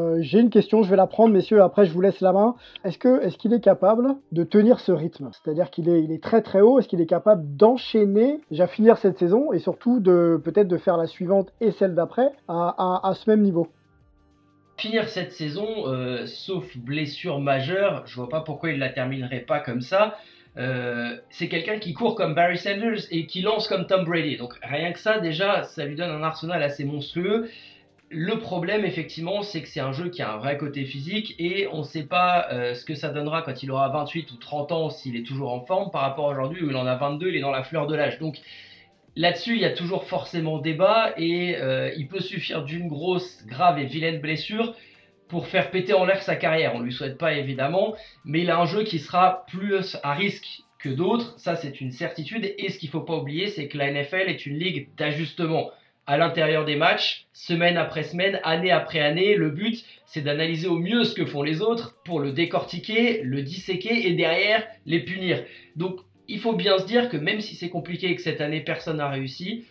Euh, 0.00 0.18
j'ai 0.20 0.40
une 0.40 0.50
question, 0.50 0.82
je 0.82 0.90
vais 0.90 0.96
la 0.96 1.06
prendre, 1.06 1.34
messieurs, 1.34 1.62
après 1.62 1.84
je 1.86 1.92
vous 1.92 2.00
laisse 2.00 2.20
la 2.20 2.32
main. 2.32 2.54
Est-ce 2.84 2.98
qu'il 2.98 3.52
est, 3.52 3.56
est 3.56 3.60
capable 3.60 4.16
de 4.32 4.44
tenir 4.44 4.80
ce 4.80 4.92
rythme? 4.92 5.30
C'est-à-dire 5.32 5.70
qu'il 5.70 5.88
est, 5.88 6.04
est 6.04 6.22
très 6.22 6.42
très 6.42 6.60
haut, 6.60 6.78
est-ce 6.78 6.88
qu'il 6.88 7.00
est 7.00 7.06
capable 7.06 7.56
d'enchaîner, 7.56 8.40
déjà 8.50 8.66
finir 8.66 8.96
cette 8.96 9.18
saison, 9.18 9.52
et 9.52 9.58
surtout 9.58 10.00
peut-être 10.02 10.68
de 10.68 10.78
faire 10.78 10.96
la 10.96 11.06
suivante 11.06 11.52
et 11.60 11.72
celle 11.72 11.94
d'après 11.94 12.30
à, 12.48 13.12
ce 13.14 13.28
même 13.28 13.42
niveau? 13.42 13.68
Finir 14.76 15.08
cette 15.08 15.32
saison, 15.32 15.86
euh, 15.86 16.26
sauf 16.26 16.76
blessure 16.76 17.40
majeure, 17.40 18.06
je 18.06 18.16
vois 18.16 18.28
pas 18.28 18.40
pourquoi 18.40 18.70
il 18.70 18.78
la 18.78 18.88
terminerait 18.88 19.40
pas 19.40 19.60
comme 19.60 19.80
ça. 19.80 20.18
Euh, 20.58 21.16
c'est 21.30 21.48
quelqu'un 21.48 21.78
qui 21.78 21.94
court 21.94 22.14
comme 22.14 22.34
Barry 22.34 22.58
Sanders 22.58 23.06
et 23.10 23.26
qui 23.26 23.42
lance 23.42 23.68
comme 23.68 23.86
Tom 23.86 24.04
Brady. 24.04 24.36
Donc 24.36 24.54
rien 24.62 24.92
que 24.92 24.98
ça, 24.98 25.18
déjà, 25.18 25.64
ça 25.64 25.84
lui 25.84 25.94
donne 25.94 26.10
un 26.10 26.22
arsenal 26.22 26.62
assez 26.62 26.84
monstrueux. 26.84 27.48
Le 28.10 28.38
problème, 28.38 28.84
effectivement, 28.84 29.42
c'est 29.42 29.62
que 29.62 29.68
c'est 29.68 29.80
un 29.80 29.92
jeu 29.92 30.10
qui 30.10 30.20
a 30.20 30.34
un 30.34 30.36
vrai 30.36 30.58
côté 30.58 30.84
physique 30.84 31.34
et 31.38 31.66
on 31.72 31.78
ne 31.78 31.84
sait 31.84 32.02
pas 32.02 32.48
euh, 32.52 32.74
ce 32.74 32.84
que 32.84 32.94
ça 32.94 33.08
donnera 33.08 33.40
quand 33.40 33.62
il 33.62 33.70
aura 33.70 33.88
28 33.88 34.30
ou 34.32 34.36
30 34.36 34.72
ans 34.72 34.90
s'il 34.90 35.16
est 35.16 35.22
toujours 35.22 35.52
en 35.52 35.64
forme 35.64 35.90
par 35.90 36.02
rapport 36.02 36.28
à 36.28 36.32
aujourd'hui 36.32 36.62
où 36.62 36.68
il 36.68 36.76
en 36.76 36.86
a 36.86 36.94
22, 36.96 37.28
il 37.28 37.36
est 37.36 37.40
dans 37.40 37.50
la 37.50 37.62
fleur 37.62 37.86
de 37.86 37.94
l'âge. 37.94 38.18
Donc 38.18 38.36
là-dessus, 39.16 39.54
il 39.54 39.60
y 39.60 39.64
a 39.64 39.70
toujours 39.70 40.04
forcément 40.04 40.58
débat 40.58 41.14
et 41.16 41.56
euh, 41.56 41.92
il 41.96 42.08
peut 42.08 42.20
suffire 42.20 42.64
d'une 42.64 42.88
grosse, 42.88 43.44
grave 43.46 43.78
et 43.78 43.84
vilaine 43.84 44.20
blessure 44.20 44.74
pour 45.28 45.46
faire 45.46 45.70
péter 45.70 45.94
en 45.94 46.04
l'air 46.04 46.22
sa 46.22 46.36
carrière. 46.36 46.74
On 46.74 46.80
lui 46.80 46.92
souhaite 46.92 47.18
pas 47.18 47.34
évidemment, 47.34 47.94
mais 48.24 48.42
il 48.42 48.50
a 48.50 48.58
un 48.58 48.66
jeu 48.66 48.84
qui 48.84 48.98
sera 48.98 49.46
plus 49.48 49.96
à 50.02 50.14
risque 50.14 50.62
que 50.78 50.88
d'autres, 50.88 51.38
ça 51.38 51.56
c'est 51.56 51.80
une 51.80 51.92
certitude. 51.92 52.54
Et 52.58 52.70
ce 52.70 52.78
qu'il 52.78 52.88
ne 52.88 52.92
faut 52.92 53.00
pas 53.00 53.16
oublier, 53.16 53.48
c'est 53.48 53.68
que 53.68 53.78
la 53.78 53.90
NFL 53.90 54.28
est 54.28 54.46
une 54.46 54.58
ligue 54.58 54.88
d'ajustement 54.96 55.70
à 56.06 56.16
l'intérieur 56.16 56.64
des 56.64 56.76
matchs, 56.76 57.26
semaine 57.32 57.76
après 57.76 58.02
semaine, 58.02 58.40
année 58.42 58.72
après 58.72 58.98
année. 58.98 59.36
Le 59.36 59.50
but, 59.50 59.84
c'est 60.04 60.22
d'analyser 60.22 60.66
au 60.66 60.78
mieux 60.78 61.04
ce 61.04 61.14
que 61.14 61.24
font 61.24 61.42
les 61.42 61.62
autres 61.62 61.96
pour 62.04 62.18
le 62.18 62.32
décortiquer, 62.32 63.22
le 63.22 63.42
disséquer 63.42 64.08
et 64.08 64.14
derrière 64.14 64.66
les 64.84 65.00
punir. 65.00 65.44
Donc, 65.76 66.00
il 66.32 66.40
faut 66.40 66.54
bien 66.54 66.78
se 66.78 66.86
dire 66.86 67.10
que 67.10 67.18
même 67.18 67.42
si 67.42 67.54
c'est 67.54 67.68
compliqué 67.68 68.08
et 68.08 68.16
que 68.16 68.22
cette 68.22 68.40
année 68.40 68.62
personne 68.62 68.96
n'a 68.96 69.10
réussi, 69.10 69.66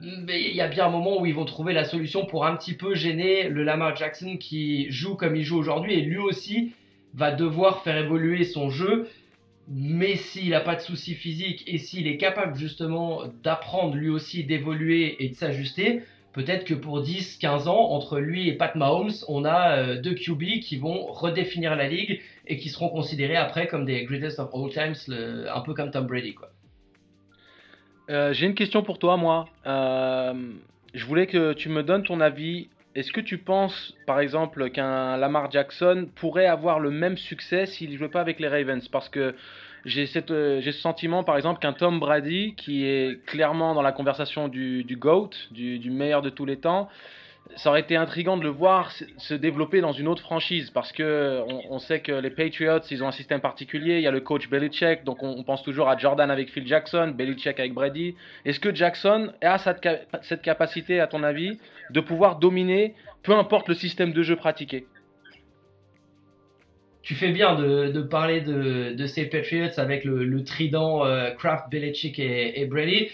il 0.00 0.54
y 0.54 0.60
a 0.60 0.68
bien 0.68 0.86
un 0.86 0.90
moment 0.90 1.20
où 1.20 1.26
ils 1.26 1.34
vont 1.34 1.44
trouver 1.44 1.72
la 1.72 1.84
solution 1.84 2.24
pour 2.24 2.46
un 2.46 2.54
petit 2.54 2.74
peu 2.74 2.94
gêner 2.94 3.48
le 3.48 3.64
Lamar 3.64 3.96
Jackson 3.96 4.36
qui 4.38 4.88
joue 4.92 5.16
comme 5.16 5.34
il 5.34 5.42
joue 5.42 5.58
aujourd'hui. 5.58 5.94
Et 5.94 6.02
lui 6.02 6.18
aussi 6.18 6.72
va 7.14 7.32
devoir 7.32 7.82
faire 7.82 7.96
évoluer 7.96 8.44
son 8.44 8.70
jeu. 8.70 9.08
Mais 9.68 10.14
s'il 10.14 10.50
n'a 10.50 10.60
pas 10.60 10.76
de 10.76 10.80
soucis 10.80 11.14
physiques 11.14 11.64
et 11.66 11.78
s'il 11.78 12.06
est 12.06 12.16
capable 12.16 12.56
justement 12.56 13.24
d'apprendre 13.42 13.96
lui 13.96 14.08
aussi 14.08 14.44
d'évoluer 14.44 15.16
et 15.22 15.30
de 15.30 15.34
s'ajuster, 15.34 16.02
peut-être 16.32 16.64
que 16.64 16.74
pour 16.74 17.02
10-15 17.02 17.66
ans, 17.66 17.90
entre 17.90 18.20
lui 18.20 18.48
et 18.48 18.52
Pat 18.52 18.76
Mahomes, 18.76 19.12
on 19.26 19.44
a 19.44 19.78
euh, 19.78 20.00
deux 20.00 20.14
QB 20.14 20.60
qui 20.60 20.76
vont 20.76 21.06
redéfinir 21.06 21.74
la 21.74 21.88
ligue 21.88 22.20
et 22.50 22.58
qui 22.58 22.68
seront 22.68 22.88
considérés 22.88 23.36
après 23.36 23.68
comme 23.68 23.84
des 23.84 24.04
greatest 24.04 24.40
of 24.40 24.50
all 24.52 24.70
times, 24.70 24.96
un 25.08 25.60
peu 25.60 25.72
comme 25.72 25.90
Tom 25.90 26.06
Brady. 26.06 26.34
Quoi. 26.34 26.50
Euh, 28.10 28.32
j'ai 28.32 28.46
une 28.46 28.56
question 28.56 28.82
pour 28.82 28.98
toi, 28.98 29.16
moi. 29.16 29.48
Euh, 29.66 30.34
je 30.92 31.06
voulais 31.06 31.28
que 31.28 31.52
tu 31.52 31.68
me 31.68 31.84
donnes 31.84 32.02
ton 32.02 32.20
avis. 32.20 32.68
Est-ce 32.96 33.12
que 33.12 33.20
tu 33.20 33.38
penses, 33.38 33.94
par 34.04 34.18
exemple, 34.18 34.68
qu'un 34.70 35.16
Lamar 35.16 35.48
Jackson 35.52 36.08
pourrait 36.16 36.46
avoir 36.46 36.80
le 36.80 36.90
même 36.90 37.16
succès 37.16 37.66
s'il 37.66 37.92
ne 37.92 37.96
jouait 37.96 38.08
pas 38.08 38.20
avec 38.20 38.40
les 38.40 38.48
Ravens? 38.48 38.88
Parce 38.88 39.08
que 39.08 39.36
j'ai 39.84 40.10
euh, 40.30 40.60
ce 40.60 40.72
sentiment, 40.72 41.22
par 41.22 41.36
exemple, 41.36 41.60
qu'un 41.60 41.72
Tom 41.72 42.00
Brady, 42.00 42.54
qui 42.56 42.84
est 42.84 43.24
clairement 43.26 43.74
dans 43.74 43.82
la 43.82 43.92
conversation 43.92 44.48
du, 44.48 44.84
GOAT, 44.98 45.30
du, 45.52 45.90
meilleur 45.90 46.20
de 46.20 46.30
tous 46.30 46.46
les 46.46 46.56
temps, 46.56 46.88
ça 47.56 47.70
aurait 47.70 47.80
été 47.80 47.96
intriguant 47.96 48.36
de 48.36 48.42
le 48.42 48.48
voir 48.48 48.92
se 48.92 49.34
développer 49.34 49.80
dans 49.80 49.92
une 49.92 50.08
autre 50.08 50.22
franchise 50.22 50.70
parce 50.70 50.92
que 50.92 51.42
on, 51.68 51.78
sait 51.78 52.00
que 52.00 52.12
les 52.12 52.30
Patriots, 52.30 52.80
ils 52.90 53.02
ont 53.02 53.08
un 53.08 53.12
système 53.12 53.40
particulier. 53.40 53.96
Il 53.96 54.02
y 54.02 54.06
a 54.06 54.10
le 54.10 54.20
coach 54.20 54.48
Belichick, 54.48 55.04
donc 55.04 55.22
on, 55.22 55.42
pense 55.42 55.62
toujours 55.62 55.88
à 55.88 55.96
Jordan 55.96 56.30
avec 56.30 56.50
Phil 56.50 56.66
Jackson, 56.66 57.12
Belichick 57.16 57.58
avec 57.58 57.74
Brady. 57.74 58.14
Est-ce 58.44 58.60
que 58.60 58.74
Jackson 58.74 59.32
a 59.42 59.58
cette, 59.58 60.42
capacité, 60.42 61.00
à 61.00 61.06
ton 61.06 61.22
avis, 61.22 61.58
de 61.90 62.00
pouvoir 62.00 62.38
dominer, 62.38 62.94
peu 63.22 63.32
importe 63.32 63.68
le 63.68 63.74
système 63.74 64.12
de 64.12 64.22
jeu 64.22 64.36
pratiqué? 64.36 64.86
Tu 67.02 67.14
fais 67.14 67.32
bien 67.32 67.56
de, 67.56 68.02
parler 68.02 68.42
de, 68.42 69.06
ces 69.06 69.26
Patriots 69.26 69.78
avec 69.78 70.04
le, 70.04 70.44
trident 70.44 71.04
euh, 71.04 71.30
Kraft, 71.32 71.70
Belichick 71.70 72.18
et, 72.18 72.64
Brady. 72.66 73.08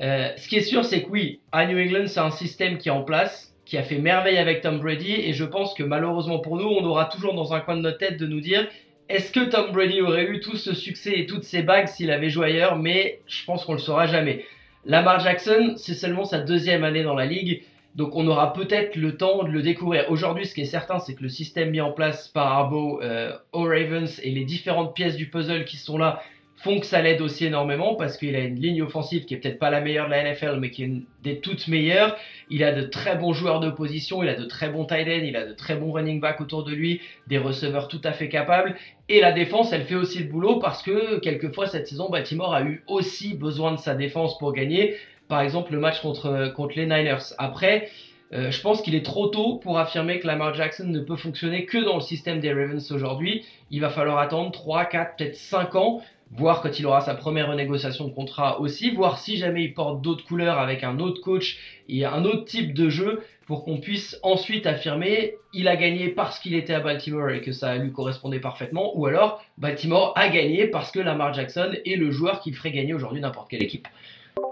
Euh, 0.00 0.28
ce 0.36 0.46
qui 0.48 0.56
est 0.56 0.62
sûr, 0.62 0.84
c'est 0.84 1.02
que 1.02 1.08
oui, 1.08 1.40
à 1.50 1.66
New 1.66 1.78
England, 1.78 2.06
c'est 2.06 2.20
un 2.20 2.30
système 2.30 2.78
qui 2.78 2.88
est 2.88 2.92
en 2.92 3.02
place, 3.02 3.52
qui 3.68 3.76
a 3.76 3.82
fait 3.82 3.98
merveille 3.98 4.38
avec 4.38 4.62
Tom 4.62 4.78
Brady, 4.78 5.12
et 5.12 5.34
je 5.34 5.44
pense 5.44 5.74
que 5.74 5.82
malheureusement 5.82 6.38
pour 6.38 6.56
nous, 6.56 6.66
on 6.66 6.84
aura 6.84 7.04
toujours 7.04 7.34
dans 7.34 7.52
un 7.52 7.60
coin 7.60 7.76
de 7.76 7.82
notre 7.82 7.98
tête 7.98 8.16
de 8.16 8.26
nous 8.26 8.40
dire 8.40 8.66
est-ce 9.10 9.30
que 9.30 9.40
Tom 9.40 9.72
Brady 9.72 10.00
aurait 10.00 10.24
eu 10.24 10.40
tout 10.40 10.56
ce 10.56 10.74
succès 10.74 11.12
et 11.18 11.26
toutes 11.26 11.44
ces 11.44 11.62
bagues 11.62 11.86
s'il 11.86 12.10
avait 12.10 12.30
joué 12.30 12.46
ailleurs? 12.46 12.76
Mais 12.76 13.20
je 13.26 13.44
pense 13.44 13.66
qu'on 13.66 13.74
le 13.74 13.78
saura 13.78 14.06
jamais. 14.06 14.44
Lamar 14.86 15.20
Jackson, 15.20 15.74
c'est 15.76 15.94
seulement 15.94 16.24
sa 16.24 16.40
deuxième 16.40 16.82
année 16.82 17.02
dans 17.02 17.14
la 17.14 17.26
ligue. 17.26 17.62
Donc 17.94 18.16
on 18.16 18.26
aura 18.26 18.54
peut-être 18.54 18.96
le 18.96 19.16
temps 19.16 19.44
de 19.44 19.50
le 19.50 19.60
découvrir. 19.60 20.10
Aujourd'hui, 20.10 20.46
ce 20.46 20.54
qui 20.54 20.62
est 20.62 20.66
certain, 20.66 20.98
c'est 20.98 21.14
que 21.14 21.22
le 21.22 21.28
système 21.28 21.70
mis 21.70 21.80
en 21.82 21.92
place 21.92 22.28
par 22.28 22.52
Arbo 22.52 23.02
euh, 23.02 23.32
et 23.54 24.30
les 24.30 24.44
différentes 24.44 24.94
pièces 24.94 25.16
du 25.16 25.28
puzzle 25.28 25.64
qui 25.64 25.76
sont 25.76 25.98
là 25.98 26.22
font 26.60 26.80
que 26.80 26.86
ça 26.86 27.00
l'aide 27.00 27.20
aussi 27.20 27.46
énormément 27.46 27.94
parce 27.94 28.16
qu'il 28.16 28.34
a 28.34 28.40
une 28.40 28.56
ligne 28.56 28.82
offensive 28.82 29.24
qui 29.24 29.34
est 29.34 29.36
peut-être 29.38 29.58
pas 29.58 29.70
la 29.70 29.80
meilleure 29.80 30.06
de 30.06 30.10
la 30.10 30.24
NFL, 30.24 30.58
mais 30.60 30.70
qui 30.70 30.82
est 30.82 30.86
une 30.86 31.04
des 31.22 31.38
toutes 31.38 31.68
meilleures. 31.68 32.16
Il 32.50 32.64
a 32.64 32.72
de 32.72 32.82
très 32.82 33.16
bons 33.16 33.32
joueurs 33.32 33.60
de 33.60 33.70
position, 33.70 34.22
il 34.22 34.28
a 34.28 34.34
de 34.34 34.44
très 34.44 34.68
bons 34.68 34.84
tight 34.84 35.06
ends, 35.06 35.24
il 35.24 35.36
a 35.36 35.46
de 35.46 35.52
très 35.52 35.76
bons 35.76 35.92
running 35.92 36.20
backs 36.20 36.40
autour 36.40 36.64
de 36.64 36.72
lui, 36.72 37.00
des 37.28 37.38
receveurs 37.38 37.88
tout 37.88 38.00
à 38.02 38.12
fait 38.12 38.28
capables. 38.28 38.76
Et 39.08 39.20
la 39.20 39.32
défense, 39.32 39.72
elle 39.72 39.84
fait 39.84 39.94
aussi 39.94 40.18
le 40.18 40.24
boulot 40.24 40.58
parce 40.58 40.82
que 40.82 41.18
quelquefois 41.20 41.66
cette 41.66 41.86
saison, 41.86 42.10
Baltimore 42.10 42.54
a 42.54 42.62
eu 42.62 42.82
aussi 42.88 43.34
besoin 43.34 43.72
de 43.72 43.78
sa 43.78 43.94
défense 43.94 44.36
pour 44.38 44.52
gagner 44.52 44.96
par 45.28 45.42
exemple 45.42 45.72
le 45.72 45.78
match 45.78 46.00
contre, 46.00 46.52
contre 46.54 46.76
les 46.76 46.86
Niners. 46.86 47.34
Après, 47.36 47.88
euh, 48.32 48.50
je 48.50 48.60
pense 48.60 48.82
qu'il 48.82 48.94
est 48.94 49.04
trop 49.04 49.28
tôt 49.28 49.56
pour 49.56 49.78
affirmer 49.78 50.20
que 50.20 50.26
Lamar 50.26 50.54
Jackson 50.54 50.84
ne 50.84 51.00
peut 51.00 51.16
fonctionner 51.16 51.64
que 51.64 51.78
dans 51.78 51.94
le 51.94 52.02
système 52.02 52.40
des 52.40 52.52
Ravens 52.52 52.90
aujourd'hui. 52.92 53.44
Il 53.70 53.80
va 53.80 53.90
falloir 53.90 54.18
attendre 54.18 54.50
3, 54.50 54.86
4, 54.86 55.16
peut-être 55.16 55.36
5 55.36 55.74
ans, 55.76 56.02
voir 56.32 56.60
quand 56.62 56.78
il 56.78 56.86
aura 56.86 57.00
sa 57.00 57.14
première 57.14 57.48
renégociation 57.48 58.06
de 58.06 58.12
contrat 58.12 58.60
aussi, 58.60 58.90
voir 58.90 59.18
si 59.18 59.36
jamais 59.36 59.64
il 59.64 59.74
porte 59.74 60.02
d'autres 60.02 60.24
couleurs 60.24 60.58
avec 60.58 60.84
un 60.84 60.98
autre 60.98 61.20
coach 61.20 61.58
et 61.88 62.04
un 62.04 62.24
autre 62.24 62.44
type 62.44 62.74
de 62.74 62.88
jeu 62.88 63.22
pour 63.46 63.64
qu'on 63.64 63.78
puisse 63.78 64.18
ensuite 64.22 64.66
affirmer 64.66 65.34
il 65.54 65.68
a 65.68 65.76
gagné 65.76 66.08
parce 66.08 66.38
qu'il 66.38 66.54
était 66.54 66.74
à 66.74 66.80
Baltimore 66.80 67.30
et 67.30 67.40
que 67.40 67.52
ça 67.52 67.76
lui 67.76 67.92
correspondait 67.92 68.40
parfaitement, 68.40 68.96
ou 68.98 69.06
alors 69.06 69.42
Baltimore 69.56 70.12
a 70.16 70.28
gagné 70.28 70.66
parce 70.66 70.90
que 70.90 71.00
Lamar 71.00 71.32
Jackson 71.32 71.72
est 71.86 71.96
le 71.96 72.10
joueur 72.10 72.40
qui 72.40 72.52
ferait 72.52 72.72
gagner 72.72 72.92
aujourd'hui 72.92 73.20
n'importe 73.20 73.48
quelle 73.48 73.62
équipe. 73.62 73.88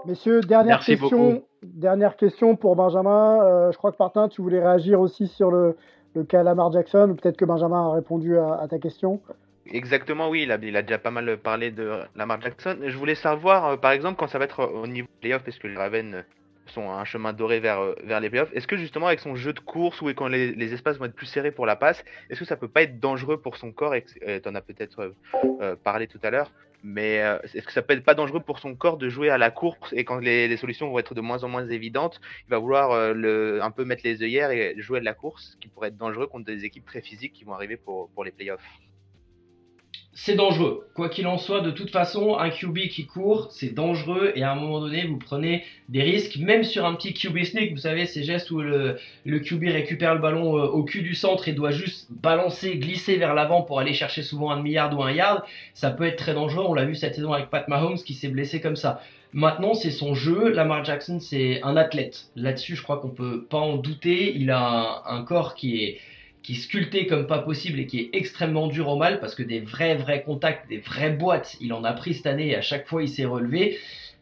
Messieurs, 0.05 0.41
dernière 0.41 0.79
question, 0.79 1.43
dernière 1.63 2.15
question 2.17 2.55
pour 2.55 2.75
Benjamin. 2.75 3.41
Euh, 3.43 3.71
je 3.71 3.77
crois 3.77 3.91
que 3.91 3.97
Martin, 3.99 4.27
tu 4.27 4.41
voulais 4.41 4.59
réagir 4.59 4.99
aussi 4.99 5.27
sur 5.27 5.51
le, 5.51 5.75
cas 6.27 6.41
Lamar 6.41 6.71
Jackson, 6.71 7.09
ou 7.11 7.15
peut-être 7.15 7.37
que 7.37 7.45
Benjamin 7.45 7.89
a 7.89 7.93
répondu 7.93 8.37
à, 8.37 8.65
ta 8.69 8.79
question. 8.79 9.21
Exactement, 9.71 10.29
oui, 10.29 10.43
il 10.43 10.51
a, 10.51 10.57
déjà 10.57 10.97
pas 10.97 11.11
mal 11.11 11.37
parlé 11.37 11.71
de 11.71 12.01
Lamar 12.15 12.41
Jackson. 12.41 12.77
Je 12.85 12.97
voulais 12.97 13.15
savoir, 13.15 13.65
euh, 13.65 13.77
par 13.77 13.91
exemple, 13.91 14.17
quand 14.17 14.27
ça 14.27 14.39
va 14.39 14.45
être 14.45 14.63
au 14.63 14.87
niveau 14.87 15.07
playoff, 15.21 15.43
parce 15.43 15.57
que 15.57 15.67
les 15.67 15.77
Ravens 15.77 16.23
son, 16.67 16.91
un 16.91 17.05
chemin 17.05 17.31
doré 17.31 17.61
vers, 17.61 17.79
les 18.19 18.29
playoffs. 18.29 18.51
Est-ce 18.53 18.67
que 18.67 18.75
justement 18.75 19.07
avec 19.07 19.21
son 19.21 19.35
jeu 19.35 19.53
de 19.53 19.59
course 19.59 20.01
ou 20.01 20.07
quand 20.13 20.27
les, 20.27 20.73
espaces 20.73 20.97
vont 20.97 21.05
être 21.05 21.15
plus 21.15 21.25
serrés 21.25 21.51
pour 21.51 21.65
la 21.65 21.77
passe, 21.77 22.03
est-ce 22.29 22.39
que 22.39 22.45
ça 22.45 22.57
peut 22.57 22.67
pas 22.67 22.83
être 22.83 22.99
dangereux 22.99 23.39
pour 23.39 23.55
son 23.55 23.71
corps 23.71 23.95
Tu 23.95 24.49
en 24.49 24.53
as 24.53 24.61
peut-être 24.61 25.13
parlé 25.85 26.07
tout 26.07 26.19
à 26.23 26.29
l'heure, 26.29 26.51
mais 26.83 27.23
est-ce 27.53 27.65
que 27.65 27.71
ça 27.71 27.81
peut 27.81 27.93
être 27.93 28.03
pas 28.03 28.15
dangereux 28.15 28.41
pour 28.41 28.59
son 28.59 28.75
corps 28.75 28.97
de 28.97 29.07
jouer 29.07 29.29
à 29.29 29.37
la 29.37 29.49
course 29.49 29.93
et 29.93 30.03
quand 30.03 30.19
les, 30.19 30.57
solutions 30.57 30.89
vont 30.89 30.99
être 30.99 31.13
de 31.13 31.21
moins 31.21 31.45
en 31.45 31.47
moins 31.47 31.65
évidentes, 31.69 32.19
il 32.47 32.49
va 32.49 32.57
vouloir 32.57 32.91
un 32.91 33.71
peu 33.71 33.85
mettre 33.85 34.01
les 34.03 34.21
œillères 34.21 34.51
et 34.51 34.75
jouer 34.77 34.99
de 34.99 35.05
la 35.05 35.13
course, 35.13 35.51
ce 35.53 35.55
qui 35.55 35.69
pourrait 35.69 35.87
être 35.87 35.97
dangereux 35.97 36.27
contre 36.27 36.43
des 36.43 36.65
équipes 36.65 36.85
très 36.85 37.01
physiques 37.01 37.31
qui 37.31 37.45
vont 37.45 37.53
arriver 37.53 37.77
pour 37.77 38.23
les 38.25 38.31
playoffs? 38.31 38.61
C'est 40.19 40.33
dangereux. 40.33 40.87
Quoi 40.95 41.09
qu'il 41.09 41.27
en 41.27 41.37
soit, 41.37 41.61
de 41.61 41.69
toute 41.69 41.91
façon, 41.91 42.39
un 42.39 42.49
QB 42.49 42.87
qui 42.89 43.05
court, 43.05 43.49
c'est 43.51 43.75
dangereux 43.75 44.31
et 44.33 44.41
à 44.41 44.51
un 44.51 44.55
moment 44.55 44.79
donné, 44.79 45.05
vous 45.05 45.17
prenez 45.17 45.63
des 45.89 46.01
risques, 46.01 46.37
même 46.37 46.63
sur 46.63 46.87
un 46.87 46.95
petit 46.95 47.13
QB 47.13 47.43
sneak, 47.43 47.71
vous 47.71 47.77
savez, 47.77 48.07
ces 48.07 48.23
gestes 48.23 48.49
où 48.49 48.59
le, 48.59 48.97
le 49.25 49.39
QB 49.39 49.65
récupère 49.65 50.15
le 50.15 50.19
ballon 50.19 50.57
euh, 50.57 50.65
au 50.65 50.83
cul 50.83 51.03
du 51.03 51.13
centre 51.13 51.47
et 51.47 51.53
doit 51.53 51.69
juste 51.69 52.07
balancer, 52.09 52.77
glisser 52.77 53.17
vers 53.17 53.35
l'avant 53.35 53.61
pour 53.61 53.79
aller 53.79 53.93
chercher 53.93 54.23
souvent 54.23 54.49
un 54.49 54.57
demi-yard 54.57 54.91
ou 54.95 55.03
un 55.03 55.11
yard, 55.11 55.43
ça 55.75 55.91
peut 55.91 56.05
être 56.05 56.17
très 56.17 56.33
dangereux. 56.33 56.65
On 56.67 56.73
l'a 56.73 56.85
vu 56.85 56.95
cette 56.95 57.13
saison 57.13 57.31
avec 57.31 57.51
Pat 57.51 57.67
Mahomes 57.67 57.99
qui 57.99 58.15
s'est 58.15 58.29
blessé 58.29 58.59
comme 58.59 58.75
ça. 58.75 59.03
Maintenant, 59.33 59.75
c'est 59.75 59.91
son 59.91 60.15
jeu. 60.15 60.49
Lamar 60.49 60.83
Jackson, 60.83 61.19
c'est 61.19 61.61
un 61.61 61.77
athlète. 61.77 62.31
Là-dessus, 62.35 62.75
je 62.75 62.81
crois 62.81 62.97
qu'on 62.97 63.09
peut 63.09 63.45
pas 63.47 63.59
en 63.59 63.77
douter. 63.77 64.35
Il 64.35 64.49
a 64.49 65.03
un 65.05 65.21
corps 65.21 65.53
qui 65.53 65.83
est 65.83 65.99
qui 66.47 66.53
est 66.53 66.55
sculpté 66.55 67.07
comme 67.07 67.27
pas 67.27 67.39
possible 67.39 67.77
et 67.77 67.87
qui 67.87 67.99
est 67.99 68.09
extrêmement 68.13 68.67
dur 68.67 68.87
au 68.87 68.95
mal 68.95 69.19
parce 69.19 69.35
que 69.35 69.43
des 69.43 69.59
vrais 69.59 69.95
vrais 69.95 70.23
contacts, 70.23 70.69
des 70.69 70.77
vraies 70.77 71.09
boîtes, 71.09 71.57
il 71.59 71.73
en 71.73 71.83
a 71.83 71.91
pris 71.91 72.13
cette 72.13 72.25
année 72.25 72.47
et 72.47 72.55
à 72.55 72.61
chaque 72.61 72.87
fois 72.87 73.03
il 73.03 73.09
s'est 73.09 73.25
relevé. 73.25 73.77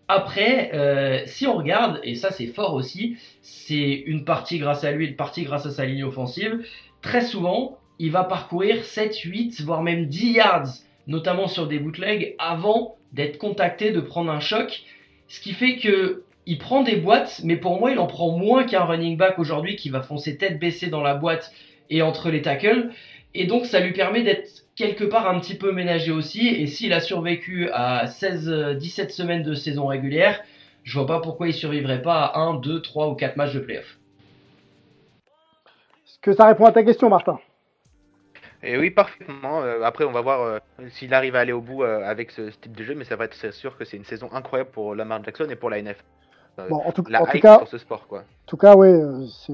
Après, 0.08 0.72
euh, 0.74 1.22
si 1.28 1.46
on 1.46 1.54
regarde, 1.54 2.00
et 2.02 2.16
ça 2.16 2.32
c'est 2.32 2.48
fort 2.48 2.74
aussi, 2.74 3.16
c'est 3.44 4.04
une 4.08 4.26
partie 4.26 4.58
grâce 4.58 4.84
à 4.84 4.92
lui, 4.92 5.06
une 5.06 5.16
partie 5.16 5.44
grâce 5.44 5.68
à 5.68 5.70
sa 5.70 5.86
ligne 5.86 6.04
offensive, 6.04 6.66
très 7.04 7.22
souvent 7.22 7.78
il 8.00 8.10
va 8.10 8.24
parcourir 8.24 8.84
7, 8.84 9.16
8, 9.20 9.62
voire 9.62 9.84
même 9.84 10.08
10 10.08 10.32
yards, 10.32 10.70
notamment 11.06 11.48
sur 11.48 11.68
des 11.68 11.78
bootlegs, 11.78 12.34
avant 12.40 12.96
d'être 13.14 13.38
contacté, 13.38 13.92
de 13.92 14.02
prendre 14.02 14.32
un 14.32 14.40
choc. 14.40 14.82
Ce 15.28 15.40
qui 15.40 15.54
fait 15.54 15.76
que 15.76 16.24
il 16.48 16.58
prend 16.58 16.82
des 16.82 16.96
boîtes, 16.96 17.42
mais 17.44 17.56
pour 17.56 17.80
moi, 17.80 17.92
il 17.92 18.00
en 18.00 18.08
prend 18.08 18.36
moins 18.36 18.64
qu'un 18.64 18.84
running 18.84 19.16
back 19.16 19.38
aujourd'hui 19.38 19.76
qui 19.76 19.90
va 19.90 20.02
foncer 20.02 20.38
tête 20.38 20.60
baissée 20.60 20.88
dans 20.88 21.02
la 21.04 21.14
boîte 21.14 21.52
et 21.90 22.02
entre 22.02 22.30
les 22.30 22.42
tackles. 22.42 22.90
Et 23.34 23.46
donc 23.46 23.66
ça 23.66 23.80
lui 23.80 23.94
permet 23.94 24.24
d'être 24.24 24.50
quelque 24.76 25.04
part 25.04 25.30
un 25.30 25.40
petit 25.40 25.56
peu 25.56 25.72
ménagé 25.72 26.12
aussi. 26.12 26.48
Et 26.48 26.68
s'il 26.68 26.94
a 26.94 27.02
survécu 27.02 27.70
à 27.72 28.06
16-17 28.06 29.10
semaines 29.10 29.44
de 29.44 29.54
saison 29.54 29.88
régulière, 29.88 30.42
je 30.84 30.98
vois 30.98 31.08
pas 31.08 31.20
pourquoi 31.20 31.48
il 31.48 31.54
survivrait 31.54 32.02
pas 32.02 32.24
à 32.24 32.40
1, 32.40 32.56
2, 32.56 32.82
3 32.82 33.10
ou 33.10 33.16
4 33.16 33.36
matchs 33.38 33.54
de 33.54 33.60
playoff. 33.60 33.98
Est-ce 36.06 36.20
que 36.22 36.34
ça 36.34 36.46
répond 36.46 36.66
à 36.66 36.72
ta 36.72 36.84
question, 36.84 37.10
Martin? 37.10 37.40
Et 38.64 38.78
oui, 38.78 38.90
parfaitement. 38.90 39.62
Euh, 39.62 39.84
après, 39.84 40.06
on 40.06 40.12
va 40.12 40.22
voir 40.22 40.42
euh, 40.42 40.60
s'il 40.90 41.14
arrive 41.14 41.36
à 41.36 41.40
aller 41.42 41.52
au 41.52 41.62
bout 41.62 41.84
euh, 41.84 42.04
avec 42.04 42.32
ce, 42.32 42.50
type 42.50 42.76
de 42.76 42.84
jeu, 42.84 42.96
mais 42.96 43.04
ça 43.04 43.16
va 43.16 43.26
être 43.26 43.54
sûr 43.54 43.78
que 43.78 43.86
c'est 43.86 43.98
une 43.98 44.06
saison 44.06 44.30
incroyable 44.32 44.72
pour 44.72 44.96
Lamar 44.96 45.24
Jackson 45.24 45.48
et 45.50 45.56
pour 45.56 45.70
la 45.70 45.82
NF. 45.82 46.04
Bon, 46.70 46.78
en 46.78 46.92
tout, 46.92 47.04
la 47.10 47.22
en 47.22 47.26
tout 47.26 47.40
cas, 47.40 47.58
sur 47.58 47.68
ce 47.68 47.78
sport, 47.78 48.08
quoi. 48.08 48.20
En 48.20 48.48
tout 48.48 48.58
cas, 48.58 48.76
oui, 48.76 49.30
c'est 49.46 49.54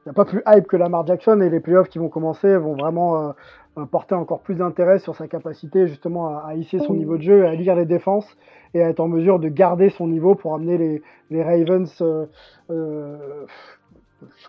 il 0.00 0.08
n'y 0.08 0.10
a 0.10 0.14
pas 0.14 0.24
plus 0.24 0.42
hype 0.46 0.66
que 0.66 0.76
Lamar 0.76 1.06
Jackson 1.06 1.40
et 1.40 1.50
les 1.50 1.60
playoffs 1.60 1.90
qui 1.90 1.98
vont 1.98 2.08
commencer 2.08 2.56
vont 2.56 2.74
vraiment 2.74 3.34
euh, 3.76 3.84
porter 3.84 4.14
encore 4.14 4.40
plus 4.40 4.54
d'intérêt 4.54 4.98
sur 4.98 5.14
sa 5.14 5.28
capacité 5.28 5.86
justement 5.86 6.38
à, 6.38 6.54
hisser 6.54 6.78
son 6.78 6.94
niveau 6.94 7.18
de 7.18 7.22
jeu, 7.22 7.46
à 7.46 7.54
lire 7.54 7.74
les 7.76 7.84
défenses 7.84 8.36
et 8.72 8.82
à 8.82 8.88
être 8.88 9.00
en 9.00 9.08
mesure 9.08 9.38
de 9.38 9.48
garder 9.48 9.90
son 9.90 10.08
niveau 10.08 10.34
pour 10.34 10.54
amener 10.54 10.78
les, 10.78 11.02
les 11.30 11.42
Ravens 11.42 11.94
euh, 12.00 12.26
euh, 12.70 13.46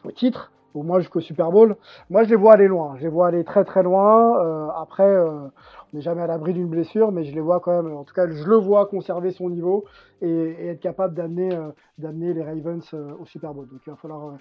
au 0.06 0.12
titre, 0.12 0.52
au 0.74 0.84
moins 0.84 1.00
jusqu'au 1.00 1.20
Super 1.20 1.52
Bowl. 1.52 1.76
Moi, 2.10 2.24
je 2.24 2.30
les 2.30 2.36
vois 2.36 2.54
aller 2.54 2.68
loin. 2.68 2.96
Je 2.98 3.04
les 3.04 3.10
vois 3.10 3.28
aller 3.28 3.44
très 3.44 3.64
très 3.64 3.84
loin. 3.84 4.40
Euh, 4.40 4.68
après, 4.76 5.04
euh, 5.04 5.48
on 5.94 5.98
n'est 5.98 6.02
jamais 6.02 6.22
à 6.22 6.28
l'abri 6.28 6.54
d'une 6.54 6.68
blessure, 6.68 7.12
mais 7.12 7.24
je 7.24 7.34
les 7.34 7.42
vois 7.42 7.60
quand 7.60 7.84
même. 7.84 7.94
En 7.96 8.04
tout 8.04 8.14
cas, 8.14 8.30
je 8.30 8.44
le 8.44 8.56
vois 8.56 8.86
conserver 8.86 9.32
son 9.32 9.50
niveau 9.50 9.86
et, 10.22 10.70
être 10.70 10.80
capable 10.80 11.14
d'amener 11.14 11.54
euh, 11.54 12.34
les 12.34 12.44
Ravens 12.44 12.94
au 13.20 13.26
Super 13.26 13.54
Bowl. 13.54 13.68
Donc, 13.68 13.80
il 13.86 13.90
va 13.90 13.96
falloir 13.96 14.38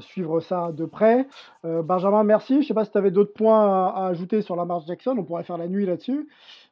suivre 0.00 0.40
ça 0.40 0.72
de 0.72 0.84
près. 0.84 1.26
Benjamin, 1.64 2.24
merci. 2.24 2.54
Je 2.54 2.58
ne 2.58 2.64
sais 2.64 2.74
pas 2.74 2.84
si 2.84 2.92
tu 2.92 2.98
avais 2.98 3.10
d'autres 3.10 3.34
points 3.34 3.60
à, 3.60 3.92
à, 3.94 4.06
ajouter 4.08 4.42
sur 4.42 4.56
la 4.56 4.64
marche 4.64 4.86
Jackson. 4.86 5.16
On 5.18 5.24
pourrait 5.24 5.44
faire 5.44 5.58
la 5.58 5.68
nuit 5.68 5.86
là-dessus, 5.86 6.28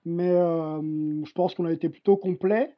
mais 0.07 0.30
je 0.32 1.32
pense 1.32 1.55
qu'on 1.55 1.66
a 1.66 1.72
été 1.72 1.88
plutôt 1.88 2.16
complet. 2.16 2.74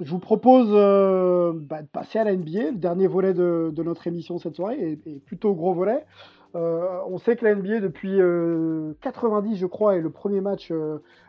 Je 0.00 0.12
vous 0.12 0.20
propose 0.20 0.68
euh, 0.70 1.52
bah, 1.52 1.82
de 1.82 1.88
passer 1.88 2.20
à 2.20 2.24
la 2.24 2.36
NBA, 2.36 2.70
le 2.70 2.76
dernier 2.76 3.08
volet 3.08 3.34
de, 3.34 3.72
notre 3.78 4.06
émission 4.06 4.38
cette 4.38 4.54
soirée, 4.54 4.92
et, 5.04 5.18
plutôt 5.18 5.54
gros 5.54 5.74
volet. 5.74 6.04
Euh, 6.54 7.00
on 7.08 7.18
sait 7.18 7.34
que 7.34 7.44
la 7.44 7.56
NBA 7.56 7.80
depuis 7.80 8.16
90, 9.00 9.52
euh, 9.52 9.56
je 9.56 9.66
crois, 9.66 9.96
est 9.96 10.00
le 10.00 10.10
premier 10.10 10.40
match 10.40 10.72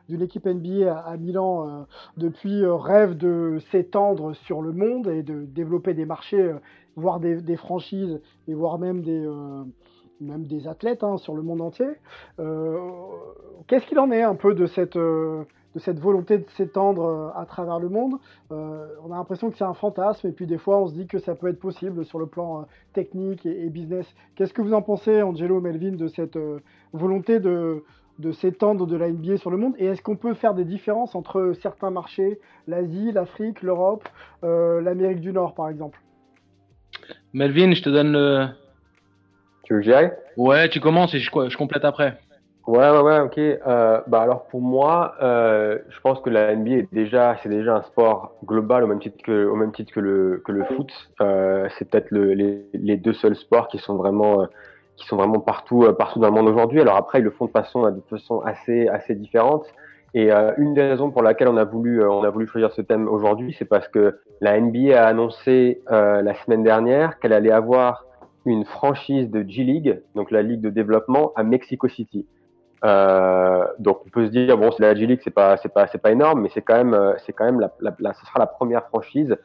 d'une 0.08 0.22
équipe 0.22 0.46
NBA 0.46 0.96
à, 0.96 1.18
Milan 1.18 1.88
depuis 2.18 2.64
rêve 2.64 3.18
de 3.18 3.58
s'étendre 3.72 4.36
sur 4.36 4.62
le 4.62 4.72
monde 4.72 5.08
et 5.08 5.24
de 5.24 5.46
développer 5.46 5.96
des 5.96 6.06
marchés, 6.06 6.54
voire 6.96 7.20
des, 7.20 7.56
franchises 7.56 8.22
et 8.48 8.54
voire 8.54 8.78
même 8.78 9.02
des 9.02 9.28
même 10.22 10.46
des 10.46 10.68
athlètes 10.68 11.04
hein, 11.04 11.18
sur 11.18 11.34
le 11.34 11.42
monde 11.42 11.62
entier. 11.62 11.90
Qu'est-ce 12.38 13.88
qu'il 13.88 14.00
en 14.00 14.12
est 14.12 14.22
un 14.22 14.36
peu 14.36 14.54
de 14.54 14.68
cette 14.68 14.98
de 15.76 15.80
cette 15.80 16.00
volonté 16.00 16.40
de 16.40 16.46
s'étendre 16.58 17.06
euh, 17.06 17.40
à 17.40 17.46
travers 17.46 17.80
le 17.80 17.90
monde. 17.90 18.16
Euh, 18.52 18.88
on 19.06 19.12
a 19.12 19.18
l'impression 19.18 19.50
que 19.52 19.58
c'est 19.58 19.64
un 19.64 19.74
fantasme 19.74 20.28
et 20.28 20.32
puis 20.32 20.48
des 20.48 20.58
fois 20.58 20.80
on 20.80 20.88
se 20.88 20.94
dit 20.94 21.08
que 21.08 21.20
ça 21.20 21.36
peut 21.36 21.48
être 21.48 21.60
possible 21.60 22.06
sur 22.06 22.20
le 22.20 22.26
plan 22.26 22.62
euh, 22.62 22.64
technique 22.94 23.46
et, 23.46 23.70
business. 23.70 24.08
Qu'est-ce 24.36 24.54
que 24.54 24.62
vous 24.62 24.74
en 24.74 24.82
pensez, 24.82 25.22
Angelo, 25.22 25.62
Melvin, 25.62 25.92
de 25.92 26.08
cette 26.08 26.40
volonté 26.94 27.40
de, 27.40 27.84
de 28.18 28.32
s'étendre 28.32 28.88
de 28.88 28.98
la 28.98 29.10
NBA 29.10 29.38
sur 29.38 29.52
le 29.52 29.58
monde? 29.58 29.76
Et 29.78 29.86
est-ce 29.86 30.02
qu'on 30.02 30.16
peut 30.16 30.34
faire 30.34 30.56
des 30.56 30.66
différences 30.66 31.14
entre 31.14 31.54
certains 31.62 31.92
marchés, 31.92 32.40
l'Asie, 32.68 33.12
l'Afrique, 33.12 33.62
l'Europe, 33.62 34.08
l'Amérique 34.42 35.22
du 35.22 35.32
Nord 35.32 35.54
par 35.54 35.70
exemple? 35.70 36.02
Melvin, 37.34 37.74
je 37.74 37.84
te 37.84 37.90
donne 37.90 38.12
le... 38.12 38.48
Tu 39.64 39.74
veux 39.74 39.80
que 39.80 39.86
j'y 39.86 39.94
aille? 39.94 40.12
Ouais, 40.36 40.68
tu 40.70 40.80
commences 40.80 41.14
et 41.14 41.20
je, 41.20 41.30
je 41.30 41.58
complète 41.58 41.86
après. 41.86 42.18
Ouais, 42.68 42.88
ouais, 42.92 43.00
ouais, 43.02 43.20
ok. 43.22 43.38
Euh, 43.40 44.02
bah 44.08 44.22
alors 44.22 44.46
pour 44.48 44.62
moi, 44.62 45.16
euh, 45.24 45.80
je 45.90 46.00
pense 46.02 46.20
que 46.22 46.30
la 46.30 46.56
NBA 46.56 46.72
est 46.78 46.94
déjà, 46.94 47.36
c'est 47.42 47.50
déjà 47.50 47.76
un 47.78 47.82
sport 47.82 48.36
global 48.46 48.84
au 48.84 48.88
même 48.88 49.00
titre 49.00 49.18
que, 49.24 49.46
au 49.48 49.56
même 49.56 49.72
titre 49.72 49.92
que 49.92 50.00
le 50.00 50.42
que 50.46 50.52
le 50.52 50.64
foot. 50.66 50.92
Euh, 51.22 51.68
c'est 51.78 51.90
peut-être 51.90 52.12
le, 52.12 52.34
les, 52.34 52.66
les 52.74 52.98
deux 52.98 53.14
seuls 53.14 53.36
sports 53.36 53.70
qui 53.70 53.80
sont 53.80 53.96
vraiment, 53.96 54.42
euh, 54.44 54.46
qui 54.98 55.08
sont 55.08 55.16
vraiment 55.18 55.40
partout, 55.40 55.84
euh, 55.84 55.94
partout 55.94 56.20
dans 56.20 56.28
le 56.28 56.34
monde 56.34 56.48
aujourd'hui. 56.48 56.80
Alors 56.80 56.96
après, 56.96 57.20
ils 57.20 57.24
le 57.24 57.32
font 57.32 57.46
de 57.46 57.52
façon, 57.52 57.90
de 57.90 58.02
façon 58.08 58.42
assez, 58.42 58.88
assez 58.88 59.16
différente. 59.16 59.66
Et 60.14 60.32
euh, 60.32 60.52
une 60.58 60.74
des 60.76 60.84
raisons 60.84 61.10
pour 61.12 61.24
laquelle 61.24 61.48
on 61.48 61.58
a 61.58 61.64
voulu, 61.66 62.04
on 62.06 62.24
a 62.24 62.30
voulu 62.30 62.46
choisir 62.48 62.72
ce 62.72 62.82
thème 62.82 63.08
aujourd'hui, 63.08 63.56
c'est 63.58 63.66
parce 63.66 63.88
que 63.88 64.20
la 64.42 64.60
NBA 64.60 65.00
a 65.02 65.08
annoncé 65.08 65.82
la 65.90 66.34
semaine 66.46 66.64
dernière 66.64 67.20
qu'elle 67.20 67.34
allait 67.34 67.52
avoir 67.52 68.06
une 68.46 68.66
franchise 68.66 69.30
de 69.30 69.44
G 69.48 69.64
League, 69.64 70.02
donc 70.16 70.32
la 70.32 70.42
ligue 70.42 70.62
de 70.62 70.70
développement, 70.70 71.32
à 71.36 71.44
Mexico 71.44 71.88
City. 71.88 72.26
Euh, 72.86 73.66
donc 73.78 74.04
on 74.06 74.10
peut 74.10 74.26
se 74.26 74.32
dire 74.32 74.58
bon 74.58 74.72
c'est 74.72 74.84
la 74.84 74.96
G 74.96 75.06
League 75.06 75.20
c'est 75.22 75.34
pas 75.34 75.58
c'est 75.58 75.68
pas 75.68 75.88
c'est 75.88 75.98
pas 75.98 76.12
énorme 76.12 76.44
mais 76.44 76.50
c'est 76.54 76.62
quand 76.62 76.78
même 76.78 76.94
euh, 76.94 77.12
c'est 77.26 77.34
quand 77.34 77.44
même 77.44 77.60
la, 77.60 77.70
la, 77.82 78.14
ce 78.14 78.26
sera 78.26 78.40
la 78.40 78.46
première 78.46 78.86
franchise 78.86 79.36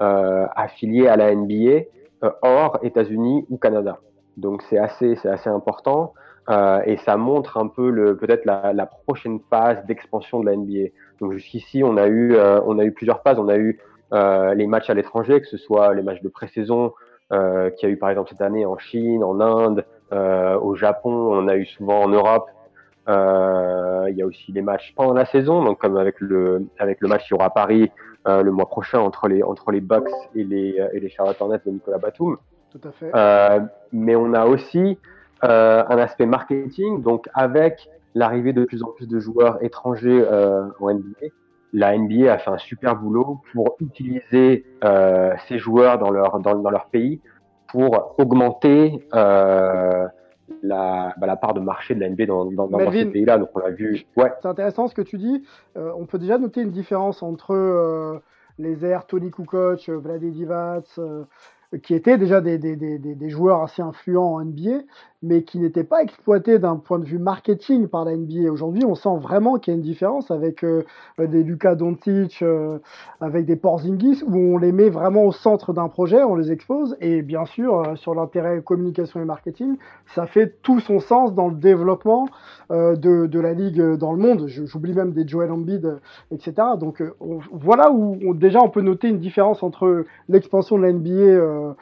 euh, 0.00 0.46
affiliée 0.54 1.08
à 1.08 1.16
la 1.16 1.34
NBA 1.34 1.86
euh, 2.22 2.30
hors 2.42 2.78
États-Unis 2.82 3.46
ou 3.50 3.56
Canada. 3.58 3.98
Donc 4.36 4.62
c'est 4.70 4.78
assez 4.78 5.16
c'est 5.16 5.28
assez 5.28 5.50
important 5.50 6.14
euh, 6.50 6.82
et 6.86 6.96
ça 6.98 7.16
montre 7.16 7.56
un 7.58 7.66
peu 7.66 7.90
le 7.90 8.16
peut-être 8.16 8.44
la, 8.44 8.72
la 8.72 8.86
prochaine 8.86 9.40
phase 9.50 9.84
d'expansion 9.86 10.38
de 10.38 10.46
la 10.46 10.56
NBA 10.56 10.90
donc 11.20 11.32
jusqu'ici 11.32 11.82
on 11.82 11.96
a 11.96 12.06
eu 12.06 12.36
on 12.38 12.78
a 12.78 12.84
eu 12.84 12.92
plusieurs 12.92 13.22
phases. 13.22 13.40
On 13.40 13.48
a 13.48 13.56
eu 13.56 13.80
les 14.12 14.66
matchs 14.68 14.88
à 14.88 14.94
l'étranger 14.94 15.40
que 15.40 15.48
ce 15.48 15.56
soit 15.56 15.94
les 15.94 16.02
matchs 16.02 16.22
de 16.22 16.28
pré-saison 16.28 16.92
euh, 17.32 17.70
qu'il 17.70 17.88
y 17.88 17.90
a 17.90 17.94
eu 17.94 17.98
par 17.98 18.10
exemple 18.10 18.30
cette 18.30 18.42
année 18.42 18.64
en 18.66 18.78
Chine 18.78 19.24
en 19.24 19.40
Inde 19.40 19.84
au 20.12 20.76
Japon. 20.76 21.10
On 21.10 21.48
a 21.48 21.56
eu 21.56 21.66
souvent 21.66 22.02
en 22.02 22.08
Europe 22.08 22.46
il 23.06 24.14
y 24.16 24.22
a 24.22 24.26
aussi 24.26 24.52
les 24.52 24.62
matchs 24.62 24.92
pendant 24.96 25.14
la 25.14 25.26
saison, 25.26 25.62
donc 25.64 25.78
comme 25.78 25.96
avec 25.96 26.20
le 26.20 26.66
avec 26.78 27.00
le 27.00 27.08
match 27.08 27.26
qui 27.26 27.34
aura 27.34 27.46
à 27.46 27.50
Paris 27.50 27.90
euh, 28.26 28.42
le 28.42 28.50
mois 28.50 28.66
prochain 28.66 29.00
entre 29.00 29.28
les 29.28 29.42
entre 29.42 29.70
les 29.70 29.80
Bucks 29.80 30.08
et 30.34 30.44
les 30.44 30.82
et 30.92 31.00
les 31.00 31.08
Charlotte 31.08 31.36
Hornets 31.40 31.60
de 31.66 31.70
Nicolas 31.70 31.98
Batum. 31.98 32.38
Tout 32.70 32.88
à 32.88 32.92
fait. 32.92 33.10
Euh, 33.14 33.60
mais 33.92 34.16
on 34.16 34.32
a 34.34 34.46
aussi 34.46 34.98
euh, 35.44 35.84
un 35.88 35.98
aspect 35.98 36.26
marketing, 36.26 37.02
donc 37.02 37.28
avec 37.34 37.88
l'arrivée 38.14 38.52
de 38.52 38.64
plus 38.64 38.82
en 38.82 38.88
plus 38.88 39.06
de 39.06 39.18
joueurs 39.18 39.62
étrangers 39.62 40.24
euh, 40.30 40.68
en 40.80 40.94
NBA, 40.94 41.26
la 41.72 41.98
NBA 41.98 42.32
a 42.32 42.38
fait 42.38 42.50
un 42.50 42.58
super 42.58 42.96
boulot 42.96 43.40
pour 43.52 43.76
utiliser 43.80 44.64
euh, 44.84 45.34
ces 45.48 45.58
joueurs 45.58 45.98
dans 45.98 46.10
leur 46.10 46.38
dans, 46.40 46.54
dans 46.54 46.70
leur 46.70 46.86
pays 46.86 47.20
pour 47.68 48.14
augmenter 48.18 49.06
euh, 49.14 50.06
la, 50.62 51.14
bah, 51.18 51.26
la, 51.26 51.36
part 51.36 51.54
de 51.54 51.60
marché 51.60 51.94
de 51.94 52.00
la 52.00 52.10
NBA 52.10 52.26
dans, 52.26 52.44
dans, 52.50 52.68
dans 52.68 52.92
ces 52.92 53.06
pays-là. 53.06 53.38
Donc 53.38 53.50
on 53.54 53.60
l'a 53.60 53.70
vu. 53.70 54.04
Ouais. 54.16 54.32
C'est 54.42 54.48
intéressant 54.48 54.88
ce 54.88 54.94
que 54.94 55.02
tu 55.02 55.18
dis. 55.18 55.44
Euh, 55.76 55.92
on 55.96 56.06
peut 56.06 56.18
déjà 56.18 56.38
noter 56.38 56.62
une 56.62 56.70
différence 56.70 57.22
entre 57.22 57.54
euh, 57.54 58.18
les 58.58 58.84
airs 58.84 59.06
Tony 59.06 59.30
Kukoc, 59.30 59.88
Vlade 59.88 60.24
Divac, 60.24 60.84
qui 61.82 61.94
étaient 61.94 62.18
déjà 62.18 62.40
des, 62.40 62.58
des, 62.58 62.76
des, 62.76 62.98
des, 62.98 63.30
joueurs 63.30 63.62
assez 63.62 63.82
influents 63.82 64.34
en 64.34 64.44
NBA, 64.44 64.82
mais 65.24 65.42
qui 65.42 65.58
n'étaient 65.58 65.84
pas 65.84 66.02
exploités 66.02 66.58
d'un 66.58 66.76
point 66.76 66.98
de 66.98 67.04
vue 67.04 67.18
marketing 67.18 67.88
par 67.88 68.04
la 68.04 68.16
NBA. 68.16 68.50
Aujourd'hui, 68.50 68.84
on 68.84 68.94
sent 68.94 69.16
vraiment 69.20 69.58
qu'il 69.58 69.72
y 69.72 69.74
a 69.74 69.76
une 69.76 69.82
différence 69.82 70.30
avec 70.30 70.62
euh, 70.62 70.84
des 71.18 71.42
Luka 71.42 71.74
Doncic, 71.74 72.42
euh, 72.42 72.78
avec 73.20 73.46
des 73.46 73.56
Porzingis, 73.56 74.22
où 74.26 74.36
on 74.36 74.58
les 74.58 74.72
met 74.72 74.90
vraiment 74.90 75.24
au 75.24 75.32
centre 75.32 75.72
d'un 75.72 75.88
projet, 75.88 76.22
on 76.22 76.34
les 76.34 76.52
expose, 76.52 76.96
et 77.00 77.22
bien 77.22 77.46
sûr, 77.46 77.80
euh, 77.80 77.96
sur 77.96 78.14
l'intérêt 78.14 78.62
communication 78.62 79.20
et 79.20 79.24
marketing, 79.24 79.76
ça 80.14 80.26
fait 80.26 80.56
tout 80.62 80.80
son 80.80 81.00
sens 81.00 81.34
dans 81.34 81.48
le 81.48 81.54
développement 81.54 82.28
de, 82.70 82.94
de, 83.26 83.40
la 83.40 83.52
ligue 83.52 83.80
dans 83.96 84.12
le 84.12 84.18
monde. 84.18 84.46
J'oublie 84.46 84.92
même 84.92 85.12
des 85.12 85.26
Joel 85.26 85.50
Embiid, 85.50 85.98
etc. 86.30 86.52
Donc 86.78 87.02
voilà 87.52 87.90
où 87.90 88.34
déjà 88.34 88.60
on 88.62 88.68
peut 88.68 88.80
noter 88.80 89.08
une 89.08 89.18
différence 89.18 89.62
entre 89.62 90.04
l'expansion 90.28 90.78
de 90.78 90.82
la 90.82 90.92
NBA 90.92 91.74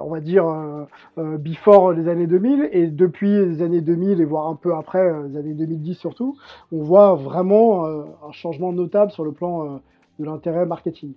on 0.00 0.10
va 0.10 0.20
dire, 0.20 0.46
euh, 0.46 0.84
euh, 1.18 1.38
before 1.38 1.92
les 1.92 2.08
années 2.08 2.26
2000, 2.26 2.68
et 2.72 2.86
depuis 2.86 3.30
les 3.30 3.62
années 3.62 3.80
2000, 3.80 4.20
et 4.20 4.24
voire 4.24 4.48
un 4.48 4.56
peu 4.56 4.74
après, 4.74 5.00
euh, 5.00 5.28
les 5.28 5.36
années 5.38 5.54
2010 5.54 5.94
surtout, 5.94 6.36
on 6.72 6.82
voit 6.82 7.14
vraiment 7.14 7.86
un 7.86 8.32
changement 8.32 8.72
notable 8.72 9.10
sur 9.12 9.24
le 9.24 9.32
plan 9.32 9.80
de 10.18 10.24
l'intérêt 10.24 10.66
marketing. 10.66 11.12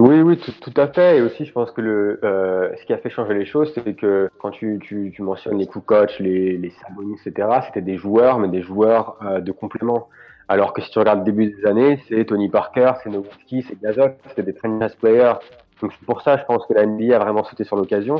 Oui, 0.00 0.20
oui, 0.22 0.36
tout, 0.38 0.74
à 0.76 0.88
fait. 0.88 1.18
Et 1.18 1.22
aussi, 1.22 1.44
je 1.44 1.52
pense 1.52 1.70
que 1.70 2.18
ce 2.22 2.84
qui 2.84 2.92
a 2.92 2.98
fait 2.98 3.10
changer 3.10 3.34
les 3.34 3.44
choses, 3.44 3.72
c'est 3.74 3.94
que 3.94 4.28
quand 4.40 4.50
tu, 4.50 4.80
tu, 4.82 5.22
mentionnes 5.22 5.58
les 5.58 5.66
coach, 5.66 6.18
les, 6.18 6.56
les 6.56 6.70
Sabonis, 6.70 7.16
etc., 7.24 7.48
c'était 7.66 7.80
des 7.80 7.96
joueurs, 7.96 8.40
mais 8.40 8.48
des 8.48 8.62
joueurs 8.62 9.18
de 9.40 9.52
complément. 9.52 10.08
Alors 10.48 10.74
que 10.74 10.82
si 10.82 10.90
tu 10.90 10.98
regardes 10.98 11.20
le 11.20 11.24
début 11.24 11.54
des 11.54 11.66
années, 11.66 12.00
c'est 12.08 12.24
Tony 12.26 12.50
Parker, 12.50 12.92
c'est 13.02 13.10
Nowitzki, 13.10 13.62
c'est 13.62 13.80
Gazol, 13.80 14.16
c'était 14.28 14.42
des 14.42 14.52
franchise 14.52 14.94
players 14.96 15.34
donc 15.80 15.92
c'est 15.98 16.06
pour 16.06 16.22
ça, 16.22 16.36
je 16.36 16.44
pense 16.44 16.66
que 16.66 16.74
la 16.74 16.86
NBA 16.86 17.16
a 17.16 17.18
vraiment 17.18 17.44
sauté 17.44 17.64
sur 17.64 17.76
l'occasion 17.76 18.16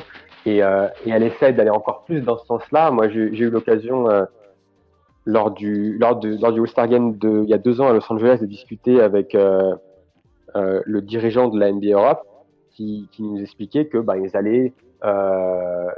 et, 0.46 0.62
euh, 0.62 0.88
et, 1.06 1.10
elle 1.10 1.22
essaie 1.22 1.52
d'aller 1.52 1.70
encore 1.70 2.04
plus 2.04 2.20
dans 2.20 2.36
ce 2.38 2.46
sens-là. 2.46 2.90
Moi, 2.90 3.08
j'ai 3.08 3.28
eu 3.28 3.50
l'occasion 3.50 4.10
euh, 4.10 4.24
lors 5.24 5.50
du 5.50 5.96
lors, 5.98 6.16
de, 6.16 6.34
du 6.34 6.60
All-Star 6.60 6.88
Game 6.88 7.16
il 7.22 7.48
y 7.48 7.54
a 7.54 7.58
deux 7.58 7.80
ans 7.80 7.88
à 7.88 7.92
Los 7.92 8.12
Angeles 8.12 8.38
de 8.40 8.46
discuter 8.46 9.00
avec 9.00 9.34
euh, 9.34 9.74
le 10.54 11.00
dirigeant 11.00 11.48
de 11.48 11.58
la 11.58 11.72
NBA 11.72 11.92
Europe 11.92 12.22
qui, 12.70 13.08
nous 13.20 13.40
expliquait 13.40 13.86
que 13.86 13.98
bah, 13.98 14.16
ils 14.16 14.36
allaient 14.36 14.72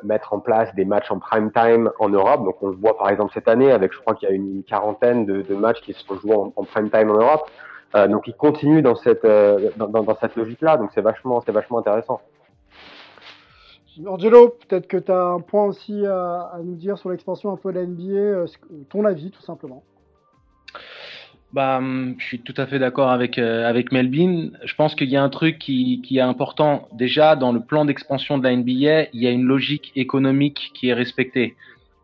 mettre 0.03 0.35
en 0.35 0.41
place 0.41 0.75
des 0.75 0.85
matchs 0.85 1.11
en 1.11 1.19
prime 1.19 1.51
time 1.53 1.91
en 1.99 2.11
Europe. 2.11 2.45
Donc 2.45 2.57
on 2.61 2.69
le 2.69 2.77
voit 2.77 2.99
par 2.99 3.09
exemple 3.09 3.33
cette 3.33 3.49
année 3.49 3.73
avec, 3.73 3.93
je 3.93 4.01
crois 4.01 4.15
qu'il 4.15 4.29
y 4.29 4.33
a 4.33 4.35
une 4.35 4.63
quarantaine 4.63 5.25
de, 5.25 5.55
matchs 5.55 5.81
qui 5.81 5.95
se 5.95 6.15
joués 6.21 6.35
en, 6.35 6.53
en 6.55 6.65
prime 6.65 6.91
time 6.91 7.11
en 7.11 7.19
Europe. 7.19 7.49
Euh, 7.97 8.09
donc 8.09 8.27
il 8.27 8.35
continue 8.35 8.83
dans 8.83 8.95
cette, 8.95 9.25
euh, 9.25 9.71
dans, 9.77 9.89
dans, 9.89 10.17
cette 10.17 10.37
logique-là, 10.37 10.77
donc 10.77 10.91
c'est 10.95 11.01
vachement, 11.01 11.41
c'est 11.41 11.53
vachement 11.53 11.79
intéressant. 11.79 12.21
Angelo, 14.07 14.55
peut-être 14.69 14.87
que 14.87 14.99
tu 14.99 15.11
as 15.11 15.25
un 15.25 15.41
point 15.41 15.65
aussi 15.65 16.05
à, 16.05 16.51
à, 16.53 16.59
nous 16.63 16.75
dire 16.75 16.99
sur 16.99 17.09
l'expansion 17.09 17.51
un 17.53 17.57
peu 17.57 17.73
de 17.73 17.79
la 17.79 17.87
NBA, 17.87 18.13
euh, 18.13 18.47
ton 18.91 19.07
avis 19.07 19.31
tout 19.31 19.41
simplement. 19.41 19.83
Bah, 21.55 21.79
hum, 21.79 22.17
je 22.19 22.27
suis 22.27 22.41
tout 22.41 22.53
à 22.59 22.67
fait 22.67 22.79
d'accord 22.79 23.11
avec, 23.11 23.39
avec 23.39 23.93
Melvin. 23.93 24.51
Je 24.63 24.75
pense 24.75 24.95
qu'il 24.95 25.09
y 25.09 25.17
a 25.17 25.23
un 25.23 25.31
truc 25.31 25.59
qui, 25.59 26.03
qui 26.03 26.19
est 26.19 26.23
important. 26.23 26.89
Déjà, 26.93 27.35
dans 27.35 27.53
le 27.53 27.61
plan 27.61 27.87
d'expansion 27.87 28.37
de 28.37 28.45
la 28.45 28.55
NBA, 28.55 29.09
il 29.15 29.23
y 29.23 29.27
a 29.27 29.31
une 29.31 29.45
logique 29.45 29.93
économique 29.97 30.73
qui 30.75 30.89
est 30.89 30.95
respectée. 30.95 31.57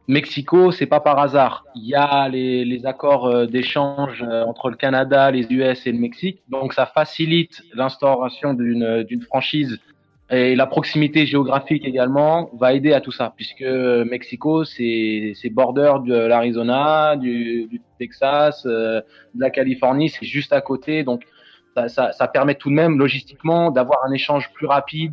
Mexico, 0.09 0.73
c'est 0.73 0.87
pas 0.87 1.01
par 1.01 1.19
hasard. 1.19 1.65
Il 1.75 1.87
y 1.87 1.95
a 1.95 2.29
les, 2.29 2.65
les 2.65 2.87
accords 2.87 3.27
euh, 3.27 3.47
d'échange 3.47 4.25
euh, 4.29 4.45
entre 4.45 4.71
le 4.71 4.77
Canada, 4.77 5.31
les 5.31 5.47
US 5.53 5.87
et 5.87 5.93
le 5.93 5.99
Mexique. 5.99 6.43
Donc, 6.49 6.73
ça 6.73 6.87
facilite 6.87 7.63
l'instauration 7.75 8.53
d'une 8.55 9.23
franchise 9.23 9.79
et 10.33 10.57
la 10.57 10.67
proximité 10.67 11.27
géographique 11.27 11.85
également 11.85 12.49
va 12.55 12.73
aider 12.73 12.95
à 12.95 13.03
tout 13.03 13.13
ça, 13.13 13.35
puisque 13.37 13.61
Mexico, 13.61 14.65
c'est 14.65 15.35
border 15.51 15.93
de 16.07 16.15
l'Arizona, 16.15 17.17
du, 17.17 17.67
du, 17.67 17.83
Texas, 17.99 18.65
euh, 18.65 19.03
de 19.35 19.41
la 19.41 19.51
Californie, 19.51 20.09
c'est 20.09 20.25
juste 20.25 20.55
à 20.55 20.63
côté. 20.63 21.05
Donc, 21.05 21.25
ça, 21.77 21.89
ça, 21.89 22.13
ça, 22.13 22.29
permet 22.29 22.55
tout 22.55 22.71
de 22.71 22.75
même 22.75 22.99
logistiquement 22.99 23.71
d'avoir 23.71 24.05
un 24.07 24.13
échange 24.13 24.51
plus 24.55 24.67
rapide 24.67 25.13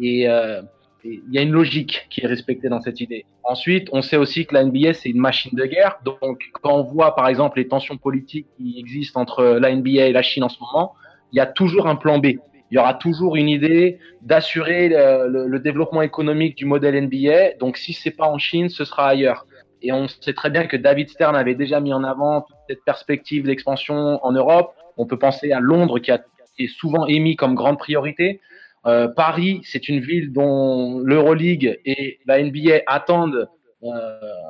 et 0.00 0.26
euh, 0.28 0.62
il 1.06 1.34
y 1.34 1.38
a 1.38 1.42
une 1.42 1.52
logique 1.52 2.06
qui 2.10 2.22
est 2.22 2.26
respectée 2.26 2.68
dans 2.68 2.80
cette 2.80 3.00
idée. 3.00 3.24
Ensuite, 3.44 3.88
on 3.92 4.02
sait 4.02 4.16
aussi 4.16 4.46
que 4.46 4.54
la 4.54 4.64
NBA, 4.64 4.94
c'est 4.94 5.10
une 5.10 5.20
machine 5.20 5.52
de 5.54 5.64
guerre. 5.64 5.98
Donc, 6.04 6.42
quand 6.62 6.74
on 6.74 6.82
voit, 6.82 7.14
par 7.14 7.28
exemple, 7.28 7.58
les 7.58 7.68
tensions 7.68 7.96
politiques 7.96 8.46
qui 8.56 8.78
existent 8.78 9.20
entre 9.20 9.44
la 9.44 9.74
NBA 9.74 10.06
et 10.06 10.12
la 10.12 10.22
Chine 10.22 10.44
en 10.44 10.48
ce 10.48 10.58
moment, 10.60 10.94
il 11.32 11.36
y 11.36 11.40
a 11.40 11.46
toujours 11.46 11.86
un 11.86 11.96
plan 11.96 12.18
B. 12.18 12.26
Il 12.70 12.74
y 12.74 12.78
aura 12.78 12.94
toujours 12.94 13.36
une 13.36 13.48
idée 13.48 13.98
d'assurer 14.22 14.88
le, 14.88 15.58
développement 15.58 16.02
économique 16.02 16.56
du 16.56 16.64
modèle 16.64 17.00
NBA. 17.00 17.54
Donc, 17.60 17.76
si 17.76 17.92
c'est 17.92 18.10
pas 18.10 18.26
en 18.26 18.38
Chine, 18.38 18.68
ce 18.68 18.84
sera 18.84 19.08
ailleurs. 19.08 19.46
Et 19.82 19.92
on 19.92 20.08
sait 20.08 20.32
très 20.32 20.50
bien 20.50 20.66
que 20.66 20.76
David 20.76 21.08
Stern 21.08 21.36
avait 21.36 21.54
déjà 21.54 21.80
mis 21.80 21.92
en 21.92 22.02
avant 22.02 22.40
toute 22.40 22.56
cette 22.68 22.84
perspective 22.84 23.44
d'expansion 23.44 24.24
en 24.24 24.32
Europe. 24.32 24.74
On 24.96 25.06
peut 25.06 25.18
penser 25.18 25.52
à 25.52 25.60
Londres 25.60 25.98
qui 25.98 26.10
a 26.10 26.20
est 26.58 26.68
souvent 26.68 27.06
émis 27.06 27.36
comme 27.36 27.54
grande 27.54 27.78
priorité. 27.78 28.40
Euh, 28.86 29.08
Paris, 29.08 29.60
c'est 29.64 29.88
une 29.88 30.00
ville 30.00 30.32
dont 30.32 31.00
l'Euroleague 31.00 31.80
et 31.84 32.18
la 32.26 32.42
NBA 32.42 32.82
attendent 32.86 33.48
euh, 33.82 33.88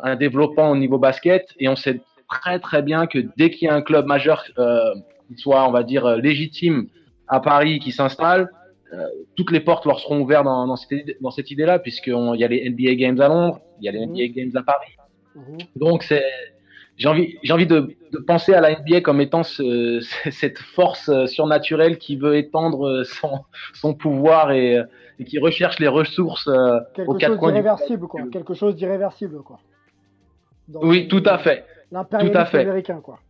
un 0.02 0.16
développement 0.16 0.70
au 0.70 0.76
niveau 0.76 0.98
basket 0.98 1.48
et 1.58 1.68
on 1.68 1.76
sait 1.76 2.00
très 2.28 2.58
très 2.58 2.82
bien 2.82 3.06
que 3.06 3.18
dès 3.36 3.50
qu'il 3.50 3.66
y 3.66 3.70
a 3.70 3.74
un 3.74 3.82
club 3.82 4.06
majeur 4.06 4.44
euh, 4.58 4.94
qui 5.28 5.36
soit, 5.36 5.66
on 5.66 5.72
va 5.72 5.82
dire, 5.82 6.16
légitime 6.16 6.88
à 7.28 7.40
Paris 7.40 7.78
qui 7.78 7.92
s'installe, 7.92 8.50
toutes 9.34 9.50
les 9.50 9.60
portes 9.60 9.84
leur 9.84 9.98
seront 9.98 10.20
ouvertes 10.20 10.44
dans, 10.44 10.66
dans 10.66 10.76
cette, 10.76 11.20
dans 11.20 11.30
cette 11.30 11.50
idée-là, 11.50 11.80
puisqu'il 11.80 12.36
y 12.36 12.44
a 12.44 12.48
les 12.48 12.70
NBA 12.70 12.94
Games 12.94 13.20
à 13.20 13.28
Londres, 13.28 13.60
il 13.80 13.84
y 13.84 13.88
a 13.88 13.92
les 13.92 14.06
NBA 14.06 14.28
Games 14.28 14.52
à 14.54 14.62
Paris. 14.62 14.92
Mhm. 15.34 15.58
Donc 15.74 16.02
c'est 16.04 16.24
j'ai 16.96 17.08
envie, 17.08 17.38
j'ai 17.42 17.52
envie 17.52 17.66
de, 17.66 17.94
de, 18.12 18.18
penser 18.18 18.54
à 18.54 18.60
la 18.60 18.78
NBA 18.78 19.02
comme 19.02 19.20
étant 19.20 19.42
ce, 19.42 20.00
cette 20.30 20.58
force 20.58 21.08
euh, 21.08 21.26
surnaturelle 21.26 21.98
qui 21.98 22.16
veut 22.16 22.36
étendre 22.36 22.86
euh, 22.86 23.04
son, 23.04 23.40
son 23.74 23.94
pouvoir 23.94 24.50
et, 24.52 24.80
et 25.18 25.24
qui 25.24 25.38
recherche 25.38 25.78
les 25.78 25.88
ressources 25.88 26.48
euh, 26.48 26.78
Quelque 26.94 27.10
aux 27.10 27.14
quatre 27.14 27.36
coins 27.36 27.52
d'irréversible, 27.52 28.06
quoi. 28.06 28.22
Quelque 28.32 28.54
chose 28.54 28.76
d'irréversible, 28.76 29.42
quoi. 29.42 29.60
oui, 30.74 31.08
tout 31.08 31.22
à 31.26 31.38
fait. 31.38 31.64
L'impérialisme 31.92 32.56
américain, 32.56 33.00
quoi. 33.02 33.20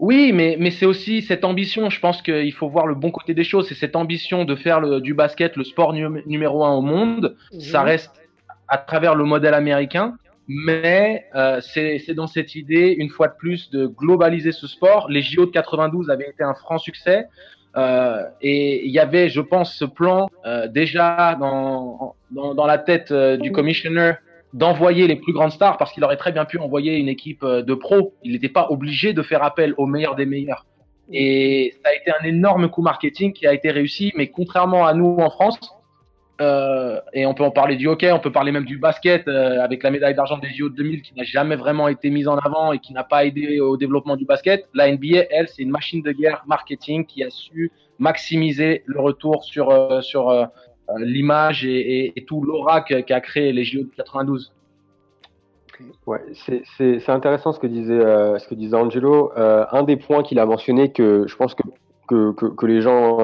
Oui, 0.00 0.32
mais, 0.32 0.56
mais 0.58 0.72
c'est 0.72 0.86
aussi 0.86 1.22
cette 1.22 1.44
ambition. 1.44 1.88
Je 1.88 2.00
pense 2.00 2.20
qu'il 2.20 2.52
faut 2.52 2.68
voir 2.68 2.88
le 2.88 2.96
bon 2.96 3.12
côté 3.12 3.32
des 3.32 3.44
choses. 3.44 3.68
C'est 3.68 3.76
cette 3.76 3.94
ambition 3.94 4.44
de 4.44 4.56
faire 4.56 4.80
le, 4.80 5.00
du 5.00 5.14
basket 5.14 5.56
le 5.56 5.62
sport 5.62 5.92
numéro 5.92 6.64
un 6.64 6.72
au 6.72 6.82
monde. 6.82 7.36
Ça 7.60 7.82
reste 7.82 8.12
à 8.66 8.78
travers 8.78 9.14
le 9.14 9.22
modèle 9.22 9.54
américain 9.54 10.16
mais 10.64 11.26
euh, 11.34 11.60
c'est 11.60 12.14
dans 12.14 12.26
cette 12.26 12.54
idée, 12.54 12.94
une 12.98 13.08
fois 13.08 13.28
de 13.28 13.34
plus, 13.38 13.70
de 13.70 13.86
globaliser 13.86 14.52
ce 14.52 14.66
sport. 14.66 15.08
Les 15.08 15.22
JO 15.22 15.46
de 15.46 15.50
92 15.50 16.10
avaient 16.10 16.28
été 16.28 16.42
un 16.42 16.54
franc 16.54 16.78
succès. 16.78 17.26
Euh, 17.76 18.22
et 18.42 18.84
il 18.84 18.92
y 18.92 18.98
avait, 18.98 19.28
je 19.30 19.40
pense, 19.40 19.74
ce 19.74 19.86
plan 19.86 20.28
euh, 20.44 20.68
déjà 20.68 21.36
dans, 21.40 22.14
dans, 22.30 22.66
la 22.66 22.76
tête 22.76 23.12
du 23.12 23.50
commissioner 23.50 24.12
d'envoyer 24.52 25.06
les 25.06 25.16
plus 25.16 25.32
grandes 25.32 25.52
stars 25.52 25.78
parce 25.78 25.92
qu'il 25.92 26.04
aurait 26.04 26.18
très 26.18 26.32
bien 26.32 26.44
pu 26.44 26.58
envoyer 26.58 26.98
une 26.98 27.08
équipe 27.08 27.44
de 27.44 27.74
pros. 27.74 28.14
Il 28.22 28.32
n'était 28.32 28.50
pas 28.50 28.66
obligé 28.68 29.14
de 29.14 29.22
faire 29.22 29.42
appel 29.42 29.74
aux 29.78 29.86
meilleurs 29.86 30.16
des 30.16 30.26
meilleurs. 30.26 30.66
Et 31.10 31.74
ça 31.82 31.90
a 31.90 31.94
été 31.94 32.10
un 32.10 32.24
énorme 32.28 32.68
coup 32.68 32.82
marketing 32.82 33.32
qui 33.32 33.46
a 33.46 33.54
été 33.54 33.70
réussi, 33.70 34.12
mais 34.16 34.28
contrairement 34.28 34.86
à 34.86 34.92
nous 34.92 35.16
en 35.18 35.30
France, 35.30 35.58
euh, 36.40 37.00
et 37.12 37.26
on 37.26 37.34
peut 37.34 37.44
en 37.44 37.50
parler 37.50 37.76
du 37.76 37.86
hockey, 37.88 38.10
on 38.10 38.18
peut 38.18 38.32
parler 38.32 38.52
même 38.52 38.64
du 38.64 38.78
basket 38.78 39.28
euh, 39.28 39.60
avec 39.60 39.82
la 39.82 39.90
médaille 39.90 40.14
d'argent 40.14 40.38
des 40.38 40.48
JO 40.48 40.70
de 40.70 40.74
2000 40.74 41.02
qui 41.02 41.14
n'a 41.14 41.24
jamais 41.24 41.56
vraiment 41.56 41.88
été 41.88 42.10
mise 42.10 42.26
en 42.26 42.38
avant 42.38 42.72
et 42.72 42.78
qui 42.78 42.92
n'a 42.94 43.04
pas 43.04 43.24
aidé 43.24 43.60
au 43.60 43.76
développement 43.76 44.16
du 44.16 44.24
basket. 44.24 44.66
La 44.74 44.90
NBA, 44.90 45.26
elle, 45.30 45.48
c'est 45.48 45.62
une 45.62 45.70
machine 45.70 46.02
de 46.02 46.10
guerre 46.12 46.42
marketing 46.46 47.04
qui 47.04 47.22
a 47.22 47.30
su 47.30 47.70
maximiser 47.98 48.82
le 48.86 49.00
retour 49.00 49.44
sur, 49.44 49.70
euh, 49.70 50.00
sur 50.00 50.48
l'image 50.96 51.64
et, 51.64 52.12
tout 52.26 52.42
l'aura 52.42 52.80
qu'a 52.80 53.20
créé 53.20 53.52
les 53.52 53.64
JO 53.64 53.82
de 53.82 53.90
92. 53.96 54.52
Ouais, 56.06 56.20
c'est 56.76 57.08
intéressant 57.08 57.52
ce 57.52 57.58
que 57.58 57.66
disait, 57.66 58.00
ce 58.38 58.48
que 58.48 58.54
disait 58.54 58.76
Angelo. 58.76 59.32
un 59.36 59.82
des 59.84 59.96
points 59.96 60.22
qu'il 60.22 60.38
a 60.38 60.46
mentionné 60.46 60.92
que 60.92 61.24
je 61.26 61.36
pense 61.36 61.54
que, 61.54 61.62
que, 62.08 62.46
que 62.46 62.66
les 62.66 62.80
gens 62.80 63.18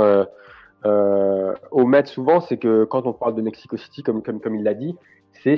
euh, 0.85 1.55
omettent 1.71 2.09
souvent, 2.09 2.41
c'est 2.41 2.57
que 2.57 2.85
quand 2.85 3.07
on 3.07 3.13
parle 3.13 3.35
de 3.35 3.43
Mexico 3.43 3.77
City, 3.77 4.03
comme, 4.03 4.23
comme, 4.23 4.41
comme 4.41 4.57
il 4.57 4.63
l'a 4.63 4.75
dit, 4.75 4.95
c'est 5.43 5.57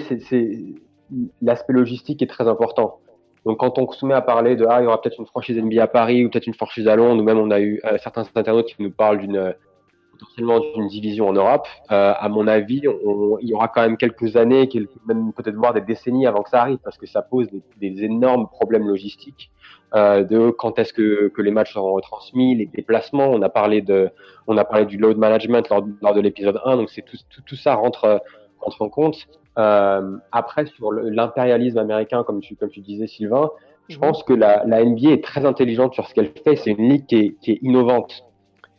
l'aspect 1.42 1.72
logistique 1.72 2.22
est 2.22 2.26
très 2.26 2.46
important. 2.48 2.98
Donc 3.44 3.58
quand 3.60 3.78
on 3.78 3.90
se 3.90 4.04
met 4.04 4.14
à 4.14 4.20
parler 4.20 4.54
de 4.54 4.66
ah 4.68 4.80
il 4.80 4.84
y 4.84 4.86
aura 4.86 5.00
peut-être 5.00 5.18
une 5.18 5.26
franchise 5.26 5.56
NBA 5.56 5.82
à 5.82 5.86
Paris 5.86 6.24
ou 6.24 6.30
peut-être 6.30 6.46
une 6.46 6.54
franchise 6.54 6.86
à 6.88 6.96
Londres 6.96 7.22
ou 7.22 7.24
même 7.24 7.38
on 7.38 7.50
a 7.50 7.60
eu 7.60 7.80
euh, 7.84 7.96
certains 7.98 8.24
internautes 8.34 8.66
qui 8.66 8.82
nous 8.82 8.90
parlent 8.90 9.18
d'une 9.18 9.54
potentiellement 10.20 10.60
d'une 10.60 10.88
division 10.88 11.28
en 11.28 11.32
Europe, 11.32 11.66
euh, 11.90 12.12
à 12.16 12.28
mon 12.28 12.46
avis, 12.46 12.86
on, 12.88 13.38
il 13.40 13.48
y 13.48 13.54
aura 13.54 13.68
quand 13.68 13.82
même 13.82 13.96
quelques 13.96 14.36
années, 14.36 14.68
quelques, 14.68 14.90
même 15.06 15.32
peut-être 15.32 15.56
voir 15.56 15.72
des 15.72 15.80
décennies 15.80 16.26
avant 16.26 16.42
que 16.42 16.50
ça 16.50 16.60
arrive, 16.60 16.78
parce 16.78 16.98
que 16.98 17.06
ça 17.06 17.22
pose 17.22 17.48
des, 17.50 17.62
des 17.76 18.04
énormes 18.04 18.48
problèmes 18.48 18.86
logistiques 18.86 19.50
euh, 19.94 20.22
de 20.22 20.50
quand 20.50 20.78
est-ce 20.78 20.92
que, 20.92 21.28
que, 21.28 21.42
les 21.42 21.50
matchs 21.50 21.74
seront 21.74 21.94
retransmis, 21.94 22.54
les 22.54 22.66
déplacements. 22.66 23.28
On 23.28 23.42
a 23.42 23.48
parlé 23.48 23.80
de, 23.82 24.10
on 24.46 24.56
a 24.56 24.64
parlé 24.64 24.86
du 24.86 24.98
load 24.98 25.16
management 25.16 25.68
lors, 25.68 25.84
lors 26.02 26.14
de 26.14 26.20
l'épisode 26.20 26.60
1, 26.64 26.76
donc 26.76 26.90
c'est 26.90 27.02
tout, 27.02 27.16
tout, 27.30 27.42
tout, 27.44 27.56
ça 27.56 27.74
rentre, 27.74 28.22
rentre 28.60 28.82
en 28.82 28.88
compte. 28.88 29.26
Euh, 29.58 30.16
après, 30.32 30.66
sur 30.66 30.92
l'impérialisme 30.92 31.78
américain, 31.78 32.22
comme 32.22 32.40
tu, 32.40 32.56
comme 32.56 32.70
tu 32.70 32.80
disais, 32.80 33.06
Sylvain, 33.06 33.50
je 33.88 33.96
mhm. 33.96 34.00
pense 34.00 34.22
que 34.22 34.32
la, 34.32 34.64
la, 34.64 34.84
NBA 34.84 35.10
est 35.10 35.24
très 35.24 35.44
intelligente 35.44 35.94
sur 35.94 36.06
ce 36.06 36.14
qu'elle 36.14 36.30
fait. 36.44 36.56
C'est 36.56 36.70
une 36.70 36.88
ligue 36.88 37.06
qui 37.06 37.16
est, 37.16 37.36
qui 37.40 37.52
est, 37.52 37.58
innovante. 37.62 38.24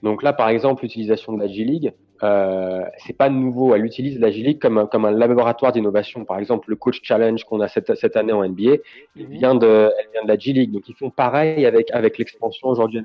Donc 0.03 0.23
là, 0.23 0.33
par 0.33 0.49
exemple, 0.49 0.83
l'utilisation 0.83 1.33
de 1.33 1.39
la 1.39 1.47
G-League, 1.47 1.93
euh, 2.23 2.81
c'est 2.97 3.17
pas 3.17 3.29
nouveau. 3.29 3.75
Elle 3.75 3.85
utilise 3.85 4.19
la 4.19 4.31
G-League 4.31 4.59
comme 4.59 4.77
un, 4.77 4.85
comme 4.85 5.05
un 5.05 5.11
laboratoire 5.11 5.71
d'innovation. 5.71 6.25
Par 6.25 6.39
exemple, 6.39 6.69
le 6.69 6.75
Coach 6.75 6.99
Challenge 7.03 7.43
qu'on 7.43 7.61
a 7.61 7.67
cette, 7.67 7.95
cette 7.95 8.15
année 8.15 8.33
en 8.33 8.47
NBA, 8.47 8.73
elle 9.15 9.23
mhm. 9.23 9.29
vient 9.29 9.55
de, 9.55 9.91
elle 9.99 10.11
vient 10.11 10.23
de 10.23 10.27
la 10.27 10.37
G-League. 10.37 10.71
Donc 10.71 10.87
ils 10.87 10.95
font 10.95 11.09
pareil 11.09 11.65
avec, 11.65 11.91
avec 11.91 12.17
l'expansion 12.17 12.67
aujourd'hui 12.67 13.01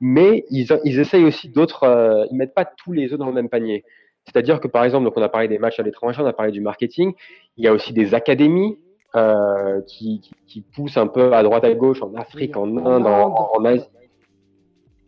mais 0.00 0.44
ils, 0.50 0.66
ils 0.84 0.98
essayent 0.98 1.24
aussi 1.24 1.48
d'autres. 1.48 1.84
Euh, 1.84 2.26
ils 2.30 2.36
mettent 2.36 2.54
pas 2.54 2.64
tous 2.64 2.92
les 2.92 3.12
œufs 3.12 3.18
dans 3.18 3.26
le 3.26 3.32
même 3.32 3.48
panier. 3.48 3.84
C'est-à-dire 4.24 4.60
que 4.60 4.68
par 4.68 4.84
exemple, 4.84 5.04
donc 5.04 5.16
on 5.16 5.22
a 5.22 5.28
parlé 5.28 5.48
des 5.48 5.58
matchs 5.58 5.78
à 5.78 5.82
l'étranger, 5.82 6.20
on 6.22 6.26
a 6.26 6.32
parlé 6.32 6.52
du 6.52 6.60
marketing. 6.60 7.14
Il 7.56 7.64
y 7.64 7.68
a 7.68 7.72
aussi 7.72 7.92
des 7.92 8.12
académies 8.14 8.78
euh, 9.14 9.80
qui, 9.86 10.20
qui, 10.20 10.34
qui, 10.46 10.60
poussent 10.60 10.96
un 10.96 11.06
peu 11.06 11.32
à 11.32 11.42
droite 11.42 11.64
à 11.64 11.72
gauche 11.74 12.02
en 12.02 12.14
Afrique, 12.14 12.56
en 12.56 12.76
Inde, 12.76 13.06
en, 13.06 13.52
en 13.54 13.64
Asie. 13.64 13.88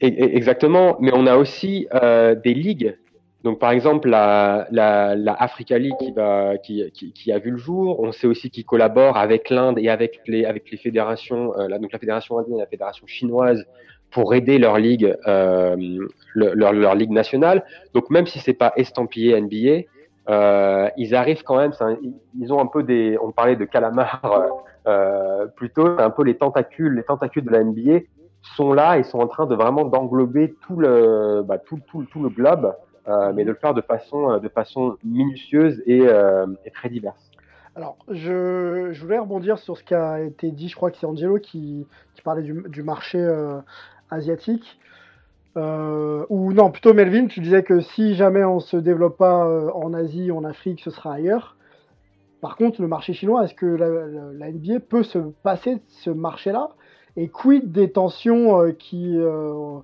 Exactement. 0.01 0.97
Mais 1.01 1.11
on 1.15 1.27
a 1.27 1.37
aussi 1.37 1.89
euh, 1.95 2.35
des 2.35 2.55
ligues. 2.55 2.97
Donc 3.45 3.61
par 3.61 3.71
exemple 3.71 4.09
la, 4.09 4.67
la, 4.73 5.15
la 5.15 5.33
Africa 5.33 5.79
League 5.79 5.95
qui, 6.01 6.11
va, 6.11 6.59
qui, 6.59 6.91
qui, 6.91 7.13
qui, 7.13 7.33
a 7.33 7.39
vu 7.39 7.53
le 7.53 7.57
jour. 7.57 8.01
On 8.01 8.11
sait 8.11 8.27
aussi 8.27 8.51
qu'ils 8.51 8.65
collaborent 8.65 9.17
avec 9.17 9.49
l'Inde 9.49 9.79
et 9.79 9.89
avec 9.89 10.21
les, 10.27 10.45
avec 10.45 10.71
les 10.71 10.77
fédérations, 10.77 11.57
euh, 11.59 11.79
donc 11.79 11.93
la 11.93 11.99
fédération 11.99 12.39
indienne 12.39 12.57
et 12.57 12.61
la 12.61 12.67
fédération 12.67 13.07
chinoise 13.07 13.65
pour 14.11 14.35
aider 14.35 14.59
leur 14.59 14.79
ligue, 14.79 15.17
euh, 15.27 15.77
leur, 16.35 16.73
leur, 16.73 16.95
ligue 16.95 17.11
nationale. 17.11 17.65
Donc 17.95 18.11
même 18.11 18.27
si 18.27 18.39
c'est 18.39 18.55
pas 18.55 18.73
estampillé 18.77 19.41
NBA, 19.41 19.87
euh, 20.29 20.89
ils 20.97 21.15
arrivent 21.15 21.43
quand 21.43 21.57
même. 21.57 21.73
ils 22.39 22.53
ont 22.53 22.61
un 22.61 22.67
peu 22.67 22.83
des. 22.83 23.17
On 23.23 23.33
parlait 23.33 23.57
de 23.57 23.65
calamar 23.65 24.63
euh, 24.87 25.47
plutôt. 25.57 25.87
Un 25.99 26.11
peu 26.11 26.25
les 26.25 26.37
tentacules, 26.37 26.95
les 26.95 27.03
tentacules 27.03 27.45
de 27.45 27.51
la 27.51 27.65
NBA 27.65 28.01
sont 28.43 28.73
là 28.73 28.99
et 28.99 29.03
sont 29.03 29.19
en 29.19 29.29
train 29.29 29.47
de 29.47 29.55
vraiment 29.55 29.85
d'englober 29.85 30.55
tout 30.67 30.77
le, 30.77 31.43
bah, 31.45 31.59
tout, 31.59 31.81
tout, 31.89 32.05
tout, 32.05 32.23
le 32.23 32.29
globe, 32.29 32.75
euh, 33.09 33.33
mais 33.35 33.45
de 33.45 33.51
le 33.51 33.57
faire 33.57 33.75
de 33.75 33.81
façon, 33.81 34.39
de 34.39 34.49
façon 34.49 34.97
minutieuse 35.05 35.83
et, 35.87 36.03
euh, 36.03 36.47
et 36.65 36.71
très 36.71 36.89
diverse. 36.89 37.31
Alors, 37.79 37.97
je, 38.09 38.89
je, 38.91 39.01
voulais 39.01 39.21
rebondir 39.21 39.57
sur 39.59 39.77
ce 39.77 39.85
qui 39.85 39.95
a 39.95 40.21
été 40.21 40.51
dit, 40.51 40.69
je 40.69 40.75
crois 40.75 40.91
que 40.91 40.97
c'est 40.97 41.07
Angelo 41.07 41.39
qui, 41.39 41.87
qui 42.15 42.23
parlait 42.23 42.43
du, 42.43 42.65
du 42.69 42.83
marché 42.83 43.19
euh, 43.19 43.61
asiatique. 44.11 44.81
Euh, 45.57 46.27
ou 46.29 46.53
non, 46.53 46.73
plutôt 46.73 46.93
Melvin, 46.93 47.27
tu 47.27 47.39
disais 47.39 47.63
que 47.63 47.81
si 47.81 48.17
jamais 48.17 48.45
on 48.45 48.59
se 48.59 48.77
développe 48.77 49.17
pas 49.17 49.47
euh, 49.47 49.71
en 49.75 49.95
Asie, 49.95 50.33
en 50.33 50.43
Afrique, 50.43 50.81
ce 50.81 50.91
sera 50.91 51.15
ailleurs. 51.15 51.57
Par 52.41 52.57
contre, 52.57 52.83
le 52.83 52.89
marché 52.89 53.13
chinois, 53.13 53.45
est-ce 53.45 53.55
que 53.55 53.67
la, 53.67 53.89
la, 54.33 54.51
NBA 54.51 54.81
peut 54.81 55.05
se 55.05 55.19
passer 55.45 55.77
de 55.77 55.81
ce 55.87 56.11
marché-là? 56.11 56.71
Et 57.19 57.27
quid 57.29 57.73
des 57.73 57.91
tensions 57.91 58.63
euh, 58.63 58.71
qui, 58.71 59.19
euh, 59.19 59.81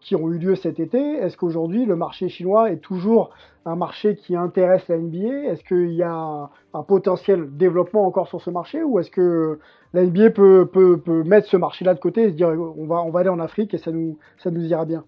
qui 0.00 0.14
ont 0.14 0.30
eu 0.30 0.38
lieu 0.38 0.54
cet 0.54 0.78
été? 0.78 0.98
Est-ce 1.16 1.36
qu'aujourd'hui, 1.36 1.84
le 1.84 1.96
marché 1.96 2.28
chinois 2.28 2.70
est 2.70 2.76
toujours 2.76 3.30
un 3.64 3.74
marché 3.74 4.14
qui 4.14 4.36
intéresse 4.36 4.86
la 4.86 4.96
NBA 4.96 5.50
Est-ce 5.50 5.64
qu'il 5.64 5.94
y 5.94 6.04
a 6.04 6.48
un, 6.74 6.82
potentiel 6.84 7.56
développement 7.56 8.06
encore 8.06 8.28
sur 8.28 8.40
ce 8.40 8.50
marché? 8.50 8.84
Ou 8.84 9.00
est-ce 9.00 9.10
que 9.10 9.58
la 9.94 10.04
NBA 10.04 10.30
peut, 10.30 10.70
peut, 10.72 11.00
peut 11.00 11.24
mettre 11.24 11.48
ce 11.48 11.56
marché-là 11.56 11.92
de 11.92 11.98
côté 11.98 12.22
et 12.22 12.30
se 12.30 12.36
dire 12.36 12.50
on 12.50 12.86
va, 12.86 13.02
on 13.02 13.10
va 13.10 13.18
aller 13.18 13.30
en 13.30 13.40
Afrique 13.40 13.74
et 13.74 13.78
ça 13.78 13.90
nous, 13.90 14.16
ça 14.38 14.52
nous 14.52 14.64
ira 14.64 14.84
bien? 14.84 15.02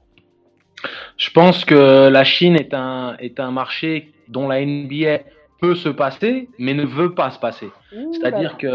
Je 1.17 1.31
pense 1.31 1.65
que 1.65 2.09
la 2.09 2.25
Chine 2.25 2.57
est 2.57 2.75
un, 2.75 3.17
est 3.21 3.39
un 3.39 3.53
marché 3.53 4.13
dont 4.27 4.49
la 4.49 4.67
NBA 4.67 5.21
peut 5.61 5.77
se 5.77 5.89
passer, 5.89 6.49
mais 6.59 6.75
ne 6.75 6.85
veut 6.85 7.15
pas 7.15 7.31
se 7.31 7.39
passer. 7.39 7.69
C'est-à-dire 7.93 8.57
qu'elle 8.57 8.73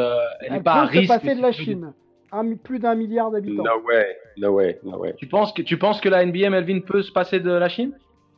n'est 0.52 0.62
pas 0.62 0.76
à 0.76 0.86
risque. 0.86 1.12
Se 1.12 1.20
passer 1.20 1.36
de 1.36 1.42
la 1.42 1.52
Chine. 1.52 1.94
Un, 2.34 2.56
plus 2.56 2.80
d'un 2.80 2.96
milliard 2.96 3.32
d'habitants. 3.32 3.64
No 3.64 3.82
way, 3.86 4.18
no 4.38 4.50
way, 4.52 4.80
no 4.84 4.98
way. 4.98 5.14
Tu 5.18 5.28
penses 5.28 5.54
que 5.54 5.62
tu 5.62 5.78
penses 5.78 6.02
que 6.02 6.10
la 6.10 6.26
NBA 6.26 6.50
Melvin 6.50 6.80
peut 6.80 7.04
se 7.04 7.12
passer 7.12 7.40
de 7.40 7.52
la 7.52 7.70
Chine? 7.70 7.94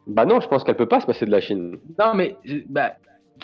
Bah 0.06 0.26
non, 0.26 0.39
je 0.41 0.48
pense 0.48 0.64
qu'elle 0.64 0.76
peut 0.76 0.88
pas 0.88 1.00
se 1.00 1.06
passer 1.06 1.26
de 1.26 1.32
la 1.32 1.39
Chine. 1.39 1.80
Non, 1.98 2.14
mais 2.14 2.36
bah, 2.68 2.93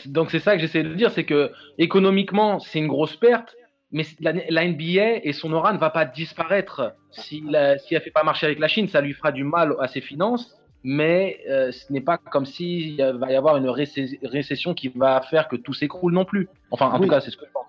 donc 0.06 0.30
c'est 0.30 0.40
ça 0.40 0.56
que 0.56 0.62
j'essaie 0.62 0.84
de 0.84 0.94
dire, 0.94 1.10
c'est 1.12 1.24
que 1.24 1.52
économiquement 1.78 2.60
c'est 2.60 2.80
une 2.80 2.88
grosse 2.88 3.16
perte, 3.16 3.56
mais 3.92 4.04
la, 4.20 4.34
la, 4.50 4.68
NBA 4.68 5.22
et 5.24 5.34
son 5.34 5.52
aura 5.54 5.74
ne 5.74 5.78
va 5.78 5.90
pas 5.90 6.06
disparaître 6.06 6.94
si, 7.12 7.44
la, 7.48 7.78
si 7.78 7.96
elle 7.96 8.02
fait 8.02 8.12
pas 8.12 8.24
marcher 8.24 8.46
avec 8.46 8.60
la 8.60 8.68
Chine, 8.68 8.88
ça 8.88 9.02
lui 9.02 9.14
fera 9.14 9.32
du 9.32 9.44
mal 9.44 9.74
à 9.80 9.88
ses 9.88 10.02
finances. 10.02 10.58
Mais 10.84 11.40
euh, 11.48 11.72
ce 11.72 11.94
n'est 11.94 12.02
pas 12.02 12.18
comme 12.18 12.46
s'il 12.46 12.98
va 12.98 13.32
y 13.32 13.36
avoir 13.36 13.58
une 13.58 13.70
récession 13.70 14.74
qui 14.74 14.88
va 14.88 15.22
faire 15.22 15.48
que 15.48 15.56
tout 15.56 15.74
s'écroule 15.74 16.12
non 16.12 16.26
plus. 16.26 16.50
Enfin, 16.72 16.88
en 16.88 17.00
oui. 17.00 17.06
tout 17.06 17.10
cas, 17.10 17.22
c'est 17.22 17.30
ce 17.30 17.38
que 17.38 17.46
je 17.46 17.52
pense. 17.52 17.66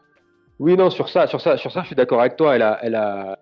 Oui, 0.63 0.77
non, 0.77 0.91
sur 0.91 1.09
ça, 1.09 1.27
sur 1.27 1.41
ça, 1.41 1.57
sur 1.57 1.73
ça, 1.73 1.81
je 1.81 1.89
suis 1.89 1.97
d'accord 1.97 2.21
avec 2.21 2.37
toi. 2.37 2.55
Elle 2.55 2.63
a, 2.63 2.79
elle 2.83 2.95
a, 2.95 3.41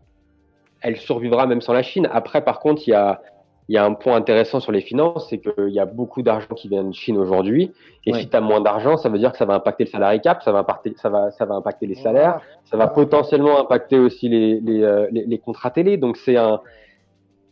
elle 0.80 0.96
survivra 0.96 1.46
même 1.46 1.60
sans 1.60 1.74
la 1.74 1.82
Chine. 1.82 2.08
Après, 2.10 2.42
par 2.42 2.60
contre, 2.60 2.88
il 2.88 2.92
y 2.92 2.94
a, 2.94 3.20
il 3.68 3.74
y 3.74 3.76
a 3.76 3.84
un 3.84 3.92
point 3.92 4.16
intéressant 4.16 4.58
sur 4.58 4.72
les 4.72 4.80
finances, 4.80 5.28
c'est 5.28 5.38
qu'il 5.38 5.68
y 5.68 5.80
a 5.80 5.84
beaucoup 5.84 6.22
d'argent 6.22 6.54
qui 6.56 6.68
vient 6.68 6.82
de 6.82 6.94
Chine 6.94 7.18
aujourd'hui. 7.18 7.72
Et 8.06 8.14
ouais. 8.14 8.20
si 8.20 8.30
tu 8.30 8.34
as 8.34 8.40
moins 8.40 8.62
d'argent, 8.62 8.96
ça 8.96 9.10
veut 9.10 9.18
dire 9.18 9.32
que 9.32 9.36
ça 9.36 9.44
va 9.44 9.52
impacter 9.52 9.84
le 9.84 9.90
salarié 9.90 10.20
cap, 10.20 10.42
ça 10.42 10.50
va 10.50 10.60
impacter, 10.60 10.94
ça 10.96 11.10
va, 11.10 11.30
ça 11.30 11.44
va 11.44 11.56
impacter 11.56 11.86
les 11.86 11.94
salaires, 11.94 12.40
ça 12.64 12.78
va 12.78 12.88
potentiellement 12.88 13.60
impacter 13.60 13.98
aussi 13.98 14.30
les, 14.30 14.58
les, 14.58 14.82
euh, 14.82 15.06
les, 15.12 15.26
les 15.26 15.38
contrats 15.38 15.70
télé. 15.70 15.98
Donc 15.98 16.16
c'est 16.16 16.38
un, 16.38 16.62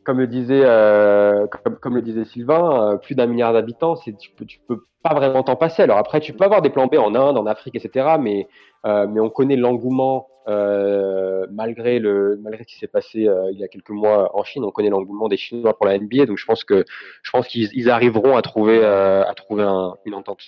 comme 0.09 0.21
le 0.21 0.27
disait, 0.27 0.63
euh, 0.65 1.47
comme, 1.47 1.77
comme, 1.77 1.95
le 1.95 2.01
disait 2.01 2.25
Sylvain, 2.25 2.95
euh, 2.95 2.97
plus 2.97 3.15
d'un 3.15 3.27
milliard 3.27 3.53
d'habitants, 3.53 3.97
c'est 3.97 4.17
tu 4.17 4.31
peux, 4.31 4.47
tu 4.47 4.61
peux 4.67 4.83
pas 5.03 5.15
vraiment 5.15 5.43
t'en 5.43 5.57
passer. 5.57 5.83
Alors 5.83 5.99
après, 5.99 6.21
tu 6.21 6.33
peux 6.33 6.45
avoir 6.45 6.63
des 6.63 6.71
plans 6.71 6.87
B 6.87 6.95
en 6.97 7.15
Inde, 7.15 7.37
en 7.37 7.45
Afrique, 7.45 7.75
etc. 7.75 8.17
Mais 8.19 8.49
mais 8.85 9.21
on 9.21 9.31
connaît 9.31 9.57
l'engouement 9.57 10.29
euh, 10.49 11.47
malgré 11.51 11.99
le 11.99 12.39
malgré 12.43 12.63
ce 12.63 12.69
qui 12.69 12.79
s'est 12.79 12.87
passé 12.87 13.29
euh, 13.29 13.51
il 13.53 13.59
y 13.59 13.65
a 13.65 13.69
quelques 13.69 13.91
mois 13.91 14.35
en 14.35 14.45
Chine. 14.45 14.65
On 14.65 14.71
connaît 14.71 14.89
l'engouement 14.89 15.29
des 15.29 15.37
Chinois 15.37 15.77
pour 15.77 15.87
la 15.87 15.99
NBA. 15.99 16.25
Donc 16.25 16.39
je 16.39 16.47
pense 16.47 16.65
que 16.65 16.87
je 17.23 17.31
pense 17.31 17.47
qu'ils 17.49 17.91
arriveront 17.91 18.35
à 18.35 18.41
trouver 18.41 18.83
à 18.83 19.33
trouver 19.37 19.65
un, 19.65 19.95
une 20.07 20.15
entente. 20.15 20.41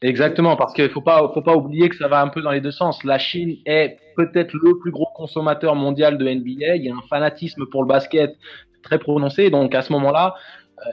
Exactement, 0.00 0.54
parce 0.54 0.74
qu'il 0.74 0.88
faut 0.90 1.00
pas 1.00 1.28
faut 1.34 1.42
pas 1.42 1.56
oublier 1.56 1.88
que 1.88 1.96
ça 1.96 2.06
va 2.06 2.22
un 2.22 2.28
peu 2.28 2.40
dans 2.40 2.52
les 2.52 2.60
deux 2.60 2.70
sens. 2.70 3.02
La 3.02 3.18
Chine 3.18 3.56
est 3.66 3.98
peut-être 4.16 4.52
le 4.52 4.78
plus 4.78 4.92
gros 4.92 5.08
consommateur 5.16 5.74
mondial 5.74 6.18
de 6.18 6.28
NBA. 6.28 6.76
Il 6.76 6.84
y 6.84 6.90
a 6.90 6.94
un 6.94 7.02
fanatisme 7.10 7.66
pour 7.66 7.82
le 7.82 7.88
basket 7.88 8.36
très 8.84 9.00
prononcé. 9.00 9.50
Donc 9.50 9.74
à 9.74 9.82
ce 9.82 9.92
moment-là, 9.92 10.36
euh, 10.86 10.90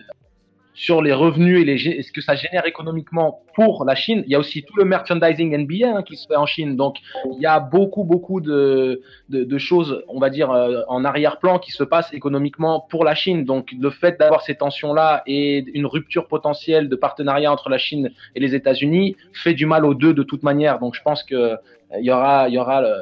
sur 0.75 1.01
les 1.01 1.13
revenus 1.13 1.61
et, 1.61 1.65
les, 1.65 2.03
ce 2.03 2.11
que 2.11 2.21
ça 2.21 2.35
génère 2.35 2.65
économiquement 2.65 3.41
pour 3.55 3.85
la 3.85 3.95
Chine, 3.95 4.23
il 4.25 4.31
y 4.31 4.35
a 4.35 4.39
aussi 4.39 4.63
tout 4.63 4.75
le 4.75 4.85
merchandising 4.85 5.57
NBA 5.57 5.87
hein, 5.87 6.03
qui 6.03 6.17
se 6.17 6.27
fait 6.27 6.35
en 6.35 6.45
Chine. 6.45 6.75
Donc 6.75 6.97
il 7.33 7.41
y 7.41 7.45
a 7.45 7.59
beaucoup 7.59 8.03
beaucoup 8.03 8.41
de, 8.41 9.01
de, 9.29 9.43
de 9.45 9.57
choses, 9.57 10.03
on 10.09 10.19
va 10.19 10.29
dire 10.29 10.51
euh, 10.51 10.81
en 10.89 11.05
arrière-plan 11.05 11.59
qui 11.59 11.71
se 11.71 11.83
passent 11.83 12.13
économiquement 12.13 12.85
pour 12.89 13.05
la 13.05 13.15
Chine. 13.15 13.45
Donc 13.45 13.73
le 13.79 13.89
fait 13.89 14.19
d'avoir 14.19 14.41
ces 14.41 14.55
tensions-là 14.55 15.23
et 15.25 15.65
une 15.73 15.85
rupture 15.85 16.27
potentielle 16.27 16.89
de 16.89 16.95
partenariat 16.95 17.51
entre 17.51 17.69
la 17.69 17.77
Chine 17.77 18.11
et 18.35 18.39
les 18.39 18.53
États-Unis 18.53 19.15
fait 19.33 19.53
du 19.53 19.65
mal 19.65 19.85
aux 19.85 19.93
deux 19.95 20.13
de 20.13 20.23
toute 20.23 20.43
manière. 20.43 20.79
Donc 20.79 20.95
je 20.95 21.01
pense 21.01 21.23
que 21.23 21.35
euh, 21.35 21.55
il 21.97 22.05
y 22.05 22.11
aura 22.11 22.49
il 22.49 22.55
y 22.55 22.59
aura 22.59 22.81
le, 22.81 22.93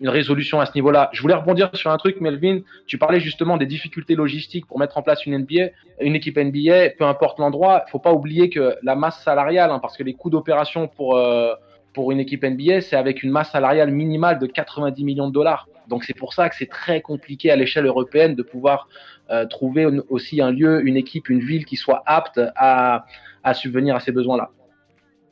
une 0.00 0.08
résolution 0.08 0.60
à 0.60 0.66
ce 0.66 0.72
niveau-là. 0.74 1.10
Je 1.12 1.22
voulais 1.22 1.34
rebondir 1.34 1.70
sur 1.74 1.90
un 1.90 1.96
truc, 1.96 2.20
Melvin. 2.20 2.60
Tu 2.86 2.98
parlais 2.98 3.20
justement 3.20 3.56
des 3.56 3.66
difficultés 3.66 4.14
logistiques 4.14 4.66
pour 4.66 4.78
mettre 4.78 4.98
en 4.98 5.02
place 5.02 5.26
une 5.26 5.36
NBA, 5.38 5.70
une 6.00 6.14
équipe 6.14 6.38
NBA, 6.38 6.90
peu 6.98 7.04
importe 7.04 7.38
l'endroit. 7.38 7.84
Il 7.86 7.90
faut 7.90 7.98
pas 7.98 8.12
oublier 8.12 8.48
que 8.50 8.76
la 8.82 8.94
masse 8.94 9.22
salariale, 9.22 9.70
hein, 9.70 9.78
parce 9.80 9.96
que 9.96 10.02
les 10.02 10.14
coûts 10.14 10.30
d'opération 10.30 10.88
pour 10.88 11.16
euh, 11.16 11.54
pour 11.94 12.12
une 12.12 12.20
équipe 12.20 12.44
NBA, 12.44 12.82
c'est 12.82 12.96
avec 12.96 13.22
une 13.22 13.30
masse 13.30 13.50
salariale 13.50 13.90
minimale 13.90 14.38
de 14.38 14.46
90 14.46 15.02
millions 15.04 15.26
de 15.26 15.32
dollars. 15.32 15.68
Donc 15.88 16.04
c'est 16.04 16.16
pour 16.16 16.32
ça 16.32 16.48
que 16.48 16.54
c'est 16.54 16.68
très 16.68 17.00
compliqué 17.00 17.50
à 17.50 17.56
l'échelle 17.56 17.86
européenne 17.86 18.34
de 18.34 18.42
pouvoir 18.42 18.88
euh, 19.30 19.46
trouver 19.46 19.86
aussi 20.08 20.40
un 20.40 20.52
lieu, 20.52 20.86
une 20.86 20.96
équipe, 20.96 21.28
une 21.28 21.40
ville 21.40 21.64
qui 21.64 21.76
soit 21.76 22.02
apte 22.06 22.40
à, 22.54 23.06
à 23.42 23.54
subvenir 23.54 23.96
à 23.96 24.00
ces 24.00 24.12
besoins-là. 24.12 24.50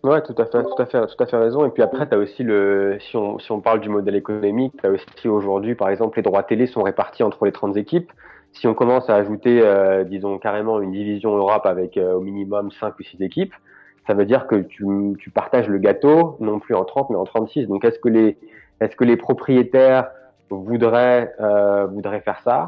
Ouais, 0.07 0.23
tout 0.23 0.37
à 0.39 0.47
fait, 0.47 0.63
tout 0.63 0.81
à 0.81 0.87
fait, 0.87 1.05
tout 1.05 1.25
à 1.25 1.27
fait 1.27 1.37
raison. 1.37 1.67
Et 1.67 1.71
puis 1.71 1.83
après, 1.83 2.09
tu 2.09 2.15
as 2.15 2.19
aussi 2.19 2.45
le, 2.45 2.97
si 3.01 3.17
on, 3.17 3.41
si 3.41 3.51
on 3.51 3.61
parle 3.61 3.81
du 3.81 3.89
modèle 3.89 4.15
économique, 4.15 4.75
tu 4.81 4.87
as 4.87 4.91
aussi 4.91 5.27
aujourd'hui, 5.27 5.75
par 5.75 5.89
exemple, 5.89 6.17
les 6.17 6.23
droits 6.23 6.45
télé 6.45 6.69
sont 6.69 6.85
répartis 6.85 7.25
entre 7.25 7.45
les 7.45 7.51
30 7.51 7.77
équipes. 7.77 8.13
Si 8.53 8.69
on 8.69 8.75
commence 8.75 9.11
à 9.11 9.17
ajouter, 9.17 9.61
euh, 9.65 10.05
disons, 10.05 10.39
carrément 10.39 10.81
une 10.81 10.93
division 10.93 11.35
Europe 11.37 11.67
avec 11.67 11.97
euh, 11.97 12.15
au 12.15 12.21
minimum 12.21 12.71
5 12.71 12.97
ou 13.01 13.03
6 13.03 13.21
équipes, 13.21 13.53
ça 14.07 14.15
veut 14.15 14.25
dire 14.27 14.47
que 14.47 14.55
tu, 14.55 14.87
tu 15.19 15.31
partages 15.31 15.67
le 15.69 15.79
gâteau, 15.79 16.37
non 16.39 16.61
plus 16.61 16.77
en 16.77 16.85
30, 16.85 17.11
mais 17.11 17.17
en 17.17 17.25
36. 17.25 17.67
Donc, 17.67 17.85
est-ce 17.85 17.99
que 17.99 18.09
les, 18.09 18.39
est-ce 18.81 18.95
que 18.95 19.03
les 19.03 19.17
propriétaires 19.17 20.11
voudraient, 20.51 21.35
euh, 21.41 21.87
voudraient 21.87 22.21
faire 22.21 22.39
ça? 22.45 22.67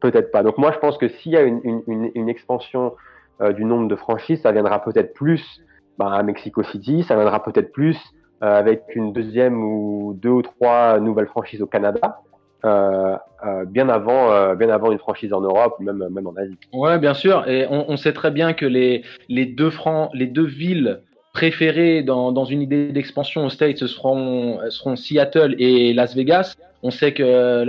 Peut-être 0.00 0.30
pas. 0.30 0.42
Donc 0.42 0.58
moi, 0.58 0.70
je 0.72 0.78
pense 0.80 0.98
que 0.98 1.08
s'il 1.08 1.32
y 1.32 1.36
a 1.38 1.42
une, 1.42 1.62
une, 1.86 2.10
une, 2.14 2.28
expansion 2.28 2.92
euh, 3.40 3.54
du 3.54 3.64
nombre 3.64 3.88
de 3.88 3.96
franchises, 3.96 4.42
ça 4.42 4.52
viendra 4.52 4.82
peut-être 4.82 5.14
plus 5.14 5.62
bah, 5.98 6.12
à 6.12 6.22
Mexico 6.22 6.62
City, 6.62 7.02
ça 7.02 7.14
viendra 7.14 7.42
peut-être 7.42 7.72
plus 7.72 7.98
euh, 8.42 8.58
avec 8.58 8.82
une 8.94 9.12
deuxième 9.12 9.62
ou 9.62 10.14
deux 10.20 10.30
ou 10.30 10.42
trois 10.42 10.98
nouvelles 11.00 11.28
franchises 11.28 11.62
au 11.62 11.66
Canada. 11.66 12.20
Euh, 12.64 13.16
euh, 13.44 13.64
bien 13.64 13.88
avant, 13.88 14.54
bien 14.54 14.70
avant 14.70 14.92
une 14.92 14.98
franchise 14.98 15.32
en 15.32 15.40
Europe 15.40 15.74
ou 15.78 15.82
même, 15.82 16.06
même 16.10 16.26
en 16.26 16.34
Asie. 16.34 16.56
Ouais, 16.72 16.98
bien 16.98 17.14
sûr. 17.14 17.48
Et 17.48 17.66
on, 17.68 17.90
on 17.90 17.96
sait 17.96 18.12
très 18.12 18.30
bien 18.30 18.52
que 18.52 18.66
les, 18.66 19.02
les 19.28 19.46
deux 19.46 19.70
francs, 19.70 20.10
les 20.14 20.26
deux 20.26 20.46
villes 20.46 21.02
préférées 21.34 22.02
dans, 22.02 22.30
dans 22.30 22.44
une 22.44 22.62
idée 22.62 22.92
d'expansion 22.92 23.46
aux 23.46 23.50
States 23.50 23.78
ce 23.78 23.86
seront, 23.86 24.60
seront 24.70 24.96
Seattle 24.96 25.56
et 25.58 25.92
Las 25.92 26.14
Vegas. 26.14 26.54
On 26.82 26.90
sait 26.90 27.14
que 27.14 27.66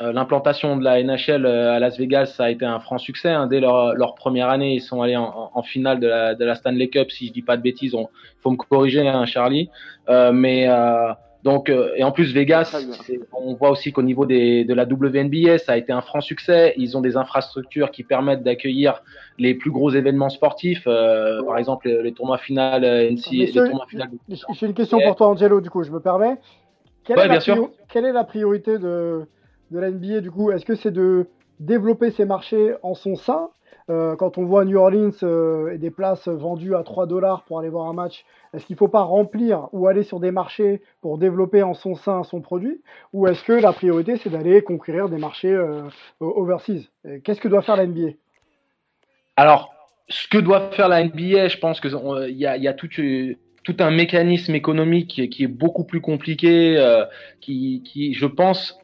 l'implantation 0.00 0.76
de 0.76 0.84
la 0.84 1.02
NHL 1.02 1.46
à 1.46 1.78
Las 1.78 1.98
Vegas 1.98 2.26
ça 2.26 2.44
a 2.44 2.50
été 2.50 2.64
un 2.64 2.80
franc 2.80 2.98
succès. 2.98 3.30
Hein. 3.30 3.46
Dès 3.46 3.60
leur, 3.60 3.94
leur, 3.94 4.14
première 4.14 4.48
année, 4.48 4.74
ils 4.74 4.82
sont 4.82 5.00
allés 5.02 5.16
en, 5.16 5.50
en, 5.54 5.62
finale 5.62 6.00
de 6.00 6.06
la, 6.06 6.34
de 6.34 6.44
la, 6.44 6.54
Stanley 6.54 6.88
Cup. 6.88 7.10
Si 7.10 7.28
je 7.28 7.32
dis 7.32 7.42
pas 7.42 7.56
de 7.56 7.62
bêtises, 7.62 7.92
il 7.94 8.06
faut 8.42 8.50
me 8.50 8.56
corriger, 8.56 9.08
hein, 9.08 9.24
Charlie. 9.24 9.70
Euh, 10.08 10.32
mais 10.32 10.68
euh, 10.68 11.12
donc, 11.46 11.70
euh, 11.70 11.92
et 11.94 12.02
en 12.02 12.10
plus, 12.10 12.34
Vegas, 12.34 12.76
on 13.32 13.54
voit 13.54 13.70
aussi 13.70 13.92
qu'au 13.92 14.02
niveau 14.02 14.26
des, 14.26 14.64
de 14.64 14.74
la 14.74 14.82
WNBA, 14.82 15.58
ça 15.58 15.74
a 15.74 15.76
été 15.76 15.92
un 15.92 16.00
franc 16.00 16.20
succès. 16.20 16.74
Ils 16.76 16.96
ont 16.96 17.00
des 17.00 17.16
infrastructures 17.16 17.92
qui 17.92 18.02
permettent 18.02 18.42
d'accueillir 18.42 19.00
les 19.38 19.54
plus 19.54 19.70
gros 19.70 19.90
événements 19.90 20.28
sportifs, 20.28 20.82
euh, 20.88 21.44
par 21.44 21.56
exemple 21.56 21.88
les, 21.88 22.12
tournois 22.12 22.38
finales 22.38 22.84
euh, 22.84 23.12
NC, 23.12 23.30
les 23.30 23.52
tournois 23.52 23.86
finales. 23.88 24.10
J'ai 24.28 24.66
une 24.66 24.74
question 24.74 24.98
pour 24.98 25.14
toi, 25.14 25.28
Angelo, 25.28 25.60
du 25.60 25.70
coup, 25.70 25.84
je 25.84 25.92
me 25.92 26.00
permets. 26.00 26.36
Quelle, 27.04 27.20
est, 27.20 27.28
la 27.28 27.38
quelle 27.88 28.06
est 28.06 28.12
la 28.12 28.24
priorité 28.24 28.80
de, 28.80 29.28
de 29.70 29.78
la 29.78 29.90
NBA, 29.90 30.20
du 30.20 30.30
coup 30.30 30.50
Est-ce 30.50 30.64
que 30.64 30.74
c'est 30.74 30.90
de 30.90 31.26
développer 31.60 32.10
ces 32.10 32.24
marchés 32.24 32.74
en 32.82 32.94
son 32.94 33.16
sein 33.16 33.48
euh, 33.88 34.16
quand 34.16 34.36
on 34.36 34.44
voit 34.44 34.64
New 34.64 34.78
Orleans 34.78 35.12
euh, 35.22 35.72
et 35.72 35.78
des 35.78 35.92
places 35.92 36.26
vendues 36.26 36.74
à 36.74 36.82
3 36.82 37.06
dollars 37.06 37.44
pour 37.44 37.60
aller 37.60 37.68
voir 37.68 37.86
un 37.86 37.92
match, 37.92 38.24
est-ce 38.52 38.66
qu'il 38.66 38.74
ne 38.74 38.78
faut 38.78 38.88
pas 38.88 39.02
remplir 39.02 39.68
ou 39.72 39.86
aller 39.86 40.02
sur 40.02 40.18
des 40.18 40.32
marchés 40.32 40.82
pour 41.02 41.18
développer 41.18 41.62
en 41.62 41.72
son 41.72 41.94
sein 41.94 42.24
son 42.24 42.40
produit 42.40 42.80
Ou 43.12 43.28
est-ce 43.28 43.44
que 43.44 43.52
la 43.52 43.72
priorité, 43.72 44.16
c'est 44.16 44.30
d'aller 44.30 44.62
conquérir 44.62 45.08
des 45.08 45.18
marchés 45.18 45.52
euh, 45.52 45.82
overseas? 46.18 46.88
Qu'est-ce 47.22 47.40
que 47.40 47.46
doit 47.46 47.62
faire 47.62 47.76
la 47.76 47.86
NBA 47.86 48.10
Alors, 49.36 49.72
ce 50.08 50.26
que 50.26 50.38
doit 50.38 50.70
faire 50.72 50.88
la 50.88 51.04
NBA, 51.04 51.46
je 51.48 51.58
pense 51.58 51.80
qu'il 51.80 51.92
y 52.30 52.46
a, 52.46 52.56
y 52.56 52.68
a 52.68 52.74
tout, 52.74 52.88
un 53.78 53.90
mécanisme 53.92 54.54
économique 54.56 55.30
qui 55.30 55.44
est, 55.44 55.48
beaucoup 55.48 55.84
plus 55.84 56.00
compliqué, 56.00 56.76
qui, 57.40 58.14
je 58.14 58.26
pense, 58.26 58.78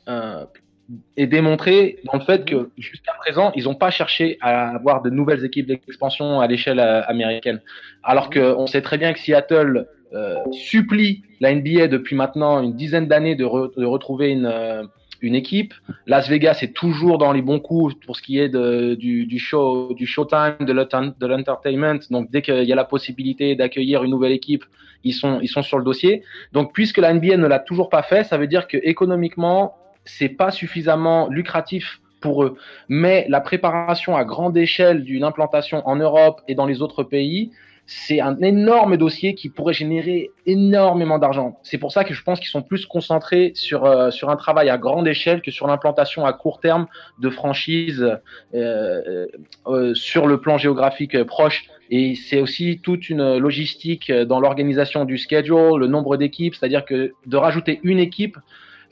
est 1.16 1.26
démontré 1.26 1.98
dans 2.04 2.18
le 2.18 2.24
fait 2.24 2.44
que 2.44 2.70
jusqu'à 2.78 3.12
présent, 3.18 3.52
ils 3.54 3.64
n'ont 3.64 3.74
pas 3.74 3.90
cherché 3.90 4.38
à 4.40 4.70
avoir 4.70 5.02
de 5.02 5.10
nouvelles 5.10 5.44
équipes 5.44 5.66
d'expansion 5.66 6.40
à 6.40 6.46
l'échelle 6.46 6.80
euh, 6.80 7.02
américaine. 7.06 7.60
Alors 8.02 8.30
qu'on 8.30 8.66
sait 8.66 8.82
très 8.82 8.98
bien 8.98 9.12
que 9.12 9.18
Seattle 9.18 9.86
euh, 10.12 10.36
supplie 10.52 11.22
la 11.40 11.54
NBA 11.54 11.88
depuis 11.88 12.16
maintenant 12.16 12.62
une 12.62 12.74
dizaine 12.74 13.06
d'années 13.06 13.34
de, 13.34 13.44
retrouver 13.44 14.30
une, 14.30 14.46
euh, 14.46 14.82
une 15.22 15.34
équipe. 15.34 15.72
Las 16.06 16.28
Vegas 16.28 16.58
est 16.62 16.74
toujours 16.74 17.18
dans 17.18 17.32
les 17.32 17.42
bons 17.42 17.60
coups 17.60 17.94
pour 18.04 18.16
ce 18.16 18.22
qui 18.22 18.38
est 18.38 18.48
du, 18.48 19.26
du, 19.26 19.38
show, 19.38 19.94
du 19.94 20.06
showtime, 20.06 20.56
de 20.60 21.26
l'entertainment. 21.26 22.00
Donc 22.10 22.30
dès 22.30 22.42
qu'il 22.42 22.64
y 22.64 22.72
a 22.72 22.76
la 22.76 22.84
possibilité 22.84 23.54
d'accueillir 23.56 24.04
une 24.04 24.10
nouvelle 24.10 24.32
équipe, 24.32 24.64
ils 25.04 25.14
sont, 25.14 25.40
ils 25.40 25.48
sont 25.48 25.62
sur 25.62 25.78
le 25.78 25.84
dossier. 25.84 26.22
Donc 26.52 26.72
puisque 26.74 26.98
la 26.98 27.12
NBA 27.14 27.36
ne 27.36 27.46
l'a 27.46 27.58
toujours 27.58 27.88
pas 27.88 28.02
fait, 28.02 28.24
ça 28.24 28.36
veut 28.36 28.46
dire 28.46 28.68
que 28.68 28.76
économiquement, 28.82 29.76
c'est 30.04 30.28
pas 30.28 30.50
suffisamment 30.50 31.28
lucratif 31.28 32.00
pour 32.20 32.44
eux. 32.44 32.56
Mais 32.88 33.26
la 33.28 33.40
préparation 33.40 34.16
à 34.16 34.24
grande 34.24 34.56
échelle 34.56 35.04
d'une 35.04 35.24
implantation 35.24 35.86
en 35.86 35.96
Europe 35.96 36.40
et 36.48 36.54
dans 36.54 36.66
les 36.66 36.80
autres 36.80 37.02
pays, 37.02 37.50
c'est 37.86 38.20
un 38.20 38.40
énorme 38.40 38.96
dossier 38.96 39.34
qui 39.34 39.48
pourrait 39.48 39.74
générer 39.74 40.30
énormément 40.46 41.18
d'argent. 41.18 41.58
C'est 41.62 41.78
pour 41.78 41.92
ça 41.92 42.04
que 42.04 42.14
je 42.14 42.22
pense 42.22 42.38
qu'ils 42.38 42.48
sont 42.48 42.62
plus 42.62 42.86
concentrés 42.86 43.52
sur, 43.54 43.84
euh, 43.84 44.10
sur 44.10 44.30
un 44.30 44.36
travail 44.36 44.70
à 44.70 44.78
grande 44.78 45.08
échelle 45.08 45.42
que 45.42 45.50
sur 45.50 45.66
l'implantation 45.66 46.24
à 46.24 46.32
court 46.32 46.60
terme 46.60 46.86
de 47.18 47.28
franchises 47.28 48.18
euh, 48.54 49.26
euh, 49.66 49.94
sur 49.94 50.26
le 50.26 50.40
plan 50.40 50.58
géographique 50.58 51.22
proche. 51.24 51.64
Et 51.90 52.14
c'est 52.14 52.40
aussi 52.40 52.80
toute 52.82 53.10
une 53.10 53.36
logistique 53.36 54.10
dans 54.10 54.40
l'organisation 54.40 55.04
du 55.04 55.18
schedule, 55.18 55.76
le 55.76 55.86
nombre 55.88 56.16
d'équipes, 56.16 56.54
c'est-à-dire 56.54 56.84
que 56.86 57.12
de 57.26 57.36
rajouter 57.36 57.80
une 57.82 57.98
équipe, 57.98 58.38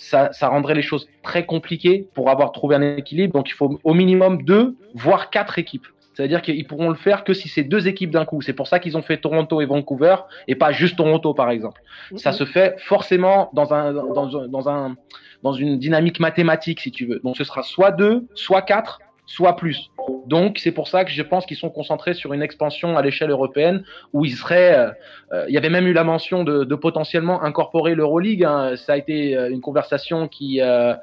ça, 0.01 0.33
ça, 0.33 0.49
rendrait 0.49 0.75
les 0.75 0.83
choses 0.83 1.09
très 1.23 1.45
compliquées 1.45 2.09
pour 2.15 2.31
avoir 2.31 2.53
trouvé 2.53 2.75
un 2.75 2.97
équilibre. 2.97 3.35
Donc 3.35 3.51
il 3.51 3.53
faut 3.53 3.79
au 3.85 3.95
minimum 3.95 4.43
deux, 4.43 4.77
voire 4.95 5.31
quatre 5.31 5.59
équipes. 5.59 5.87
C'est-à-dire 6.15 6.43
qu'ils 6.43 6.67
pourront 6.67 6.89
le 6.89 6.97
faire 6.97 7.23
que 7.23 7.35
si 7.35 7.49
c'est 7.49 7.63
deux 7.63 7.87
équipes 7.87 8.11
d'un 8.11 8.25
coup. 8.25 8.41
C'est 8.41 8.53
pour 8.55 8.67
ça 8.67 8.79
qu'ils 8.79 8.97
ont 8.97 9.03
fait 9.03 9.19
Toronto 9.19 9.61
et 9.61 9.67
Vancouver 9.67 10.17
et 10.49 10.55
pas 10.55 10.73
juste 10.73 10.97
Toronto, 10.97 11.35
par 11.35 11.51
exemple. 11.51 11.83
Ça 12.17 12.33
se 12.33 12.45
fait 12.45 12.79
forcément 12.81 13.51
dans, 13.53 13.73
un, 13.73 13.93
dans, 13.93 14.27
dans, 14.49 14.69
un, 14.69 14.97
dans 15.43 15.53
une 15.53 15.79
dynamique 15.79 16.19
mathématique, 16.19 16.81
si 16.81 16.91
tu 16.91 17.07
veux. 17.07 17.21
Donc 17.23 17.37
ce 17.37 17.45
sera 17.45 17.63
soit 17.63 17.91
deux, 17.91 18.27
soit 18.35 18.63
quatre, 18.63 19.01
soit 19.31 19.55
plus. 19.55 19.91
Donc 20.27 20.59
c'est 20.59 20.73
pour 20.73 20.89
ça 20.89 21.05
que 21.05 21.11
je 21.13 21.23
pense 21.23 21.47
qu'ils 21.47 21.57
sont 21.57 21.71
concentrés 21.71 22.15
sur 22.15 22.33
une 22.33 22.43
expansion 22.43 22.97
à 22.97 23.03
l'échelle 23.03 23.31
européenne 23.31 23.85
où 24.13 24.25
ils 24.25 24.35
seraient. 24.35 24.77
Euh, 24.77 24.91
euh, 25.33 25.45
il 25.49 25.55
y 25.55 25.57
avait 25.57 25.71
même 25.71 25.87
eu 25.87 25.93
la 25.93 26.03
mention 26.03 26.43
de, 26.43 26.65
de 26.65 26.75
potentiellement 26.75 27.41
incorporer 27.43 27.95
l'Euroleague. 27.95 28.45
Hein. 28.45 28.75
Ça 28.77 28.95
a 28.95 28.97
été 28.97 29.37
euh, 29.37 29.49
une 29.49 29.61
conversation 29.61 30.27
qui, 30.27 30.61
euh, 30.61 30.95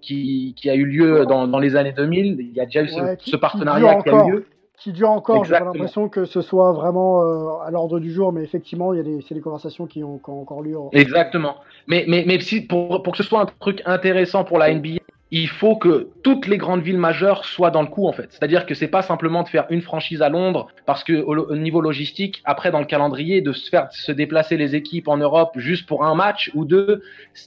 qui, 0.00 0.54
qui 0.56 0.68
a 0.68 0.74
eu 0.74 0.84
lieu 0.84 1.24
dans, 1.24 1.46
dans, 1.46 1.60
les 1.60 1.76
années 1.76 1.92
2000. 1.92 2.38
Il 2.40 2.52
y 2.52 2.60
a 2.60 2.64
déjà 2.64 2.82
eu 2.82 2.88
ce, 2.88 3.00
ce 3.20 3.36
partenariat 3.36 3.96
qui, 3.96 4.02
qui, 4.02 4.10
a 4.10 4.26
eu 4.26 4.30
lieu. 4.32 4.46
Qui 4.78 4.92
dure 4.92 5.10
encore. 5.10 5.44
J'ai 5.44 5.52
l'impression 5.52 6.08
que 6.08 6.24
ce 6.24 6.42
soit 6.42 6.72
vraiment 6.72 7.60
à 7.60 7.70
l'ordre 7.70 8.00
du 8.00 8.12
jour, 8.12 8.32
mais 8.32 8.42
effectivement, 8.42 8.92
il 8.92 8.96
y 8.96 9.00
a 9.00 9.04
des, 9.04 9.20
c'est 9.28 9.36
des 9.36 9.40
conversations 9.40 9.86
qui 9.86 10.02
ont, 10.02 10.18
qui 10.18 10.28
ont 10.28 10.40
encore 10.40 10.62
lieu. 10.62 10.76
Exactement. 10.90 11.54
Mais, 11.86 12.04
mais, 12.08 12.24
mais 12.26 12.40
si, 12.40 12.62
pour, 12.62 13.04
pour 13.04 13.12
que 13.12 13.18
ce 13.18 13.22
soit 13.22 13.40
un 13.40 13.46
truc 13.60 13.80
intéressant 13.86 14.42
pour 14.42 14.58
la 14.58 14.74
NBA, 14.74 15.01
il 15.34 15.48
faut 15.48 15.76
que 15.76 16.10
toutes 16.22 16.46
les 16.46 16.58
grandes 16.58 16.82
villes 16.82 16.98
majeures 16.98 17.46
soient 17.46 17.70
dans 17.70 17.80
le 17.80 17.88
coup 17.88 18.06
en 18.06 18.12
fait. 18.12 18.28
C'est-à-dire 18.30 18.66
que 18.66 18.74
c'est 18.74 18.86
pas 18.86 19.00
simplement 19.00 19.42
de 19.42 19.48
faire 19.48 19.64
une 19.70 19.80
franchise 19.80 20.20
à 20.20 20.28
Londres 20.28 20.68
parce 20.84 21.02
que 21.04 21.14
au, 21.14 21.56
niveau 21.56 21.80
logistique, 21.80 22.42
après 22.44 22.70
dans 22.70 22.80
le 22.80 22.84
calendrier, 22.84 23.40
de 23.40 23.52
se 23.52 23.70
faire 23.70 23.90
se 23.92 24.12
déplacer 24.12 24.58
les 24.58 24.74
équipes 24.74 25.08
en 25.08 25.16
Europe 25.16 25.52
juste 25.56 25.86
pour 25.86 26.04
un 26.04 26.14
match 26.14 26.50
ou 26.54 26.66
deux, 26.66 27.02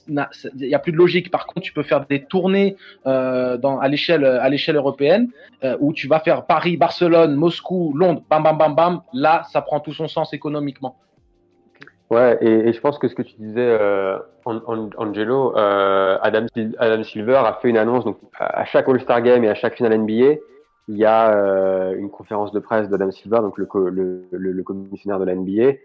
il 0.08 0.26
y 0.58 0.74
a 0.74 0.80
plus 0.80 0.90
de 0.90 0.96
logique. 0.96 1.30
Par 1.30 1.46
contre, 1.46 1.60
tu 1.60 1.72
peux 1.72 1.84
faire 1.84 2.04
des 2.06 2.24
tournées 2.24 2.76
euh, 3.06 3.56
dans, 3.56 3.78
à 3.78 3.86
l'échelle 3.86 4.24
à 4.24 4.48
l'échelle 4.48 4.76
européenne 4.76 5.28
euh, 5.62 5.76
où 5.78 5.92
tu 5.92 6.08
vas 6.08 6.18
faire 6.18 6.44
Paris, 6.44 6.76
Barcelone, 6.76 7.36
Moscou, 7.36 7.92
Londres, 7.94 8.22
bam 8.28 8.42
bam 8.42 8.58
bam 8.58 8.74
bam. 8.74 9.00
Là, 9.12 9.44
ça 9.52 9.62
prend 9.62 9.78
tout 9.78 9.94
son 9.94 10.08
sens 10.08 10.32
économiquement. 10.32 10.96
Ouais, 12.10 12.38
et, 12.40 12.68
et, 12.68 12.72
je 12.72 12.80
pense 12.80 12.98
que 12.98 13.08
ce 13.08 13.16
que 13.16 13.22
tu 13.22 13.34
disais, 13.36 13.56
euh, 13.58 14.18
Angelo, 14.44 15.56
euh, 15.56 16.18
Adam, 16.22 16.46
Adam, 16.78 17.02
Silver 17.02 17.42
a 17.44 17.58
fait 17.60 17.68
une 17.68 17.78
annonce. 17.78 18.04
Donc, 18.04 18.18
à 18.38 18.64
chaque 18.64 18.88
All-Star 18.88 19.22
Game 19.22 19.42
et 19.42 19.48
à 19.48 19.56
chaque 19.56 19.74
finale 19.74 19.98
NBA, 19.98 20.36
il 20.88 20.96
y 20.96 21.04
a 21.04 21.36
euh, 21.36 21.96
une 21.96 22.10
conférence 22.10 22.52
de 22.52 22.60
presse 22.60 22.88
d'Adam 22.88 23.10
Silver, 23.10 23.38
donc 23.38 23.58
le, 23.58 23.66
le, 23.90 24.28
le, 24.30 24.52
le, 24.52 24.62
commissionnaire 24.62 25.18
de 25.18 25.24
la 25.24 25.34
NBA, 25.34 25.78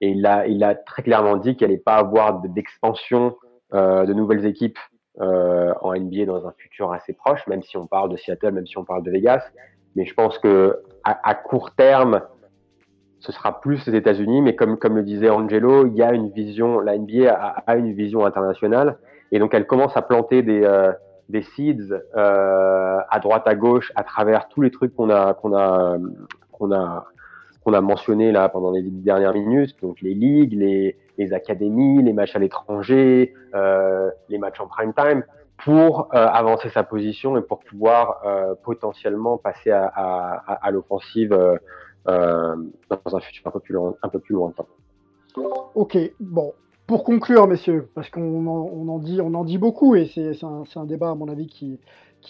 et 0.00 0.08
il 0.08 0.24
a, 0.26 0.46
il 0.46 0.64
a 0.64 0.74
très 0.74 1.02
clairement 1.02 1.36
dit 1.36 1.56
qu'il 1.56 1.66
n'allait 1.66 1.78
pas 1.78 1.96
avoir 1.96 2.40
d'expansion 2.40 3.36
euh, 3.74 4.06
de 4.06 4.14
nouvelles 4.14 4.46
équipes 4.46 4.78
euh, 5.20 5.74
en 5.82 5.94
NBA 5.94 6.24
dans 6.24 6.46
un 6.46 6.52
futur 6.56 6.92
assez 6.92 7.12
proche, 7.12 7.46
même 7.46 7.62
si 7.62 7.76
on 7.76 7.86
parle 7.86 8.10
de 8.10 8.16
Seattle, 8.16 8.52
même 8.52 8.66
si 8.66 8.78
on 8.78 8.84
parle 8.84 9.02
de 9.02 9.10
Vegas. 9.10 9.42
Mais 9.96 10.06
je 10.06 10.14
pense 10.14 10.38
que 10.38 10.80
à, 11.04 11.18
à 11.28 11.34
court 11.34 11.72
terme, 11.72 12.22
ce 13.20 13.32
sera 13.32 13.60
plus 13.60 13.86
les 13.86 13.96
États-Unis, 13.96 14.42
mais 14.42 14.54
comme, 14.54 14.78
comme 14.78 14.96
le 14.96 15.02
disait 15.02 15.30
Angelo, 15.30 15.86
il 15.86 15.94
y 15.94 16.02
a 16.02 16.12
une 16.12 16.30
vision, 16.30 16.80
la 16.80 16.96
NBA 16.96 17.30
a, 17.30 17.62
a 17.66 17.76
une 17.76 17.92
vision 17.92 18.24
internationale, 18.24 18.98
et 19.32 19.38
donc 19.38 19.54
elle 19.54 19.66
commence 19.66 19.96
à 19.96 20.02
planter 20.02 20.42
des, 20.42 20.62
euh, 20.64 20.92
des 21.28 21.42
seeds 21.42 21.92
euh, 22.16 22.98
à 23.10 23.18
droite, 23.20 23.46
à 23.46 23.54
gauche, 23.54 23.92
à 23.96 24.04
travers 24.04 24.48
tous 24.48 24.62
les 24.62 24.70
trucs 24.70 24.94
qu'on 24.94 25.10
a, 25.10 25.34
qu'on 25.34 25.54
a, 25.54 25.98
qu'on 26.52 26.72
a, 26.72 27.06
qu'on 27.64 27.72
a 27.72 27.80
mentionné 27.80 28.32
là 28.32 28.48
pendant 28.48 28.70
les 28.70 28.82
dernières 28.82 29.34
minutes, 29.34 29.76
donc 29.82 30.00
les 30.00 30.14
ligues, 30.14 30.54
les, 30.54 30.96
les 31.18 31.32
académies, 31.32 32.02
les 32.02 32.12
matchs 32.12 32.36
à 32.36 32.38
l'étranger, 32.38 33.34
euh, 33.54 34.10
les 34.28 34.38
matchs 34.38 34.60
en 34.60 34.66
prime 34.66 34.94
time, 34.94 35.24
pour 35.64 36.08
euh, 36.14 36.26
avancer 36.26 36.70
sa 36.70 36.84
position 36.84 37.36
et 37.36 37.42
pour 37.42 37.58
pouvoir 37.58 38.20
euh, 38.24 38.54
potentiellement 38.62 39.38
passer 39.38 39.72
à, 39.72 39.86
à, 39.86 40.66
à 40.66 40.70
l'offensive 40.70 41.32
euh, 41.32 41.56
euh, 41.56 41.58
dans 42.08 43.16
un 43.16 43.20
futur 43.20 43.46
un 43.46 43.50
peu 44.08 44.18
plus, 44.18 44.34
loin, 44.34 44.52
un. 44.58 44.64
Ok, 45.74 45.98
bon. 46.20 46.52
Pour 46.86 47.04
conclure, 47.04 47.46
messieurs, 47.46 47.90
parce 47.94 48.08
qu'on 48.08 48.46
en, 48.46 49.44
dit, 49.44 49.58
beaucoup 49.58 49.94
et 49.94 50.06
c'est 50.06 50.32
un, 50.42 50.84
débat, 50.86 51.10
à 51.10 51.14
mon 51.14 51.28
avis, 51.28 51.46
qui, 51.46 51.78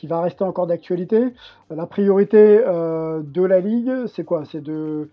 va 0.06 0.20
rester 0.20 0.42
encore 0.42 0.66
d'actualité. 0.66 1.32
La 1.70 1.86
priorité 1.86 2.60
euh, 2.66 3.20
de 3.22 3.42
la 3.42 3.60
Ligue, 3.60 4.06
c'est 4.06 4.24
quoi? 4.24 4.44
C'est 4.46 4.60
de 4.60 5.08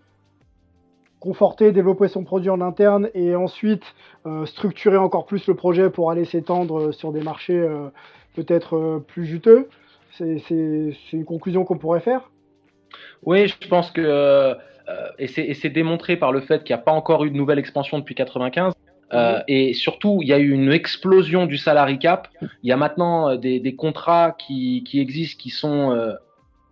conforter, 1.20 1.72
développer 1.72 2.08
son 2.08 2.24
produit 2.24 2.50
en 2.50 2.60
interne 2.60 3.08
et 3.14 3.34
ensuite 3.34 3.82
euh, 4.26 4.46
structurer 4.46 4.96
encore 4.96 5.26
plus 5.26 5.46
le 5.46 5.54
projet 5.54 5.90
pour 5.90 6.10
aller 6.10 6.24
s'étendre 6.24 6.92
sur 6.92 7.12
des 7.12 7.22
marchés 7.22 7.58
euh, 7.58 7.88
peut-être 8.34 8.76
euh, 8.76 8.98
plus 8.98 9.24
juteux. 9.24 9.68
C'est 10.12 10.40
une 11.12 11.24
conclusion 11.24 11.64
qu'on 11.64 11.78
pourrait 11.78 12.00
faire 12.00 12.30
Oui, 13.22 13.48
je 13.48 13.68
pense 13.68 13.90
que, 13.90 14.54
et 15.18 15.26
c'est 15.26 15.70
démontré 15.70 16.16
par 16.16 16.32
le 16.32 16.40
fait 16.40 16.62
qu'il 16.64 16.74
n'y 16.74 16.80
a 16.80 16.84
pas 16.84 16.92
encore 16.92 17.24
eu 17.24 17.30
de 17.30 17.36
nouvelle 17.36 17.58
expansion 17.58 17.98
depuis 17.98 18.14
95. 18.14 18.72
Euh, 19.12 19.40
et 19.46 19.72
surtout, 19.74 20.18
il 20.22 20.28
y 20.28 20.32
a 20.32 20.38
eu 20.38 20.50
une 20.50 20.72
explosion 20.72 21.46
du 21.46 21.56
salary 21.58 21.98
cap. 21.98 22.28
Il 22.62 22.68
y 22.68 22.72
a 22.72 22.76
maintenant 22.76 23.36
des, 23.36 23.60
des 23.60 23.76
contrats 23.76 24.32
qui, 24.32 24.82
qui, 24.84 25.00
existent 25.00 25.40
qui 25.40 25.50
sont 25.50 25.92
euh, 25.92 26.14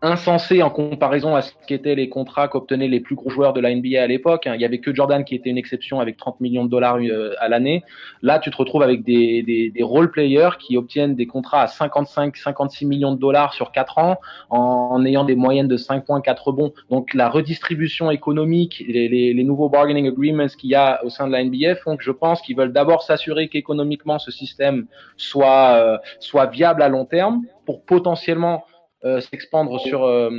insensé 0.05 0.63
en 0.63 0.69
comparaison 0.69 1.35
à 1.35 1.41
ce 1.41 1.53
qu'étaient 1.67 1.95
les 1.95 2.11
contrats 2.11 2.47
qu'obtenaient 2.47 2.89
les 2.89 3.01
plus 3.01 3.15
gros 3.15 3.31
joueurs 3.31 3.55
de 3.55 3.61
la 3.61 3.75
NBA 3.75 4.03
à 4.03 4.07
l'époque. 4.07 4.47
Hein. 4.47 4.55
Il 4.55 4.61
y 4.61 4.65
avait 4.67 4.79
que 4.79 4.95
Jordan 4.95 5.25
qui 5.25 5.35
était 5.35 5.49
une 5.49 5.57
exception 5.57 5.99
avec 5.99 6.19
30 6.19 6.41
millions 6.41 6.65
de 6.65 6.71
dollars 6.71 6.99
euh, 6.99 7.33
à 7.41 7.49
l'année. 7.49 7.83
Là, 8.21 8.39
tu 8.39 8.51
te 8.51 8.57
retrouves 8.57 8.83
avec 8.83 9.03
des, 9.03 9.43
des, 9.43 9.83
role 9.83 10.11
players 10.11 10.51
qui 10.59 10.77
obtiennent 10.77 11.15
des 11.15 11.27
contrats 11.27 11.63
à 11.63 11.67
55, 11.69 12.37
56 12.37 12.85
millions 12.85 13.13
de 13.13 13.19
dollars 13.19 13.55
sur 13.55 13.73
4 13.73 13.99
ans 13.99 14.21
en, 14.51 15.03
ayant 15.07 15.25
des 15.25 15.37
moyennes 15.37 15.69
de 15.69 15.79
5 15.79 16.05
points, 16.05 16.21
4 16.21 16.49
rebonds. 16.49 16.73
Donc 16.91 17.15
la 17.15 17.31
redistribution 17.31 18.11
économique, 18.11 18.85
les, 18.87 19.45
nouveaux 19.45 19.69
bargaining 19.69 20.09
agreements 20.09 20.47
qu'il 20.59 20.71
y 20.71 20.75
a 20.75 21.03
au 21.05 21.11
sein 21.11 21.27
de 21.27 21.33
la 21.33 21.43
NBA 21.43 21.77
font 21.77 21.97
que 21.97 22.05
je 22.05 22.11
pense 22.11 22.43
qu'ils 22.43 22.57
veulent 22.57 22.73
d'abord 22.73 23.03
s'assurer 23.03 23.49
qu'économiquement 23.49 24.19
ce 24.19 24.31
système 24.31 24.87
soit, 25.17 25.77
euh, 25.77 25.99
soit 26.21 26.47
viable 26.47 26.83
à 26.83 26.89
long 26.89 27.05
terme 27.07 27.43
pour 27.65 27.83
potentiellement 27.83 28.65
euh, 29.05 29.21
s'expandre 29.21 29.79
sur 29.81 30.05
euh, 30.05 30.31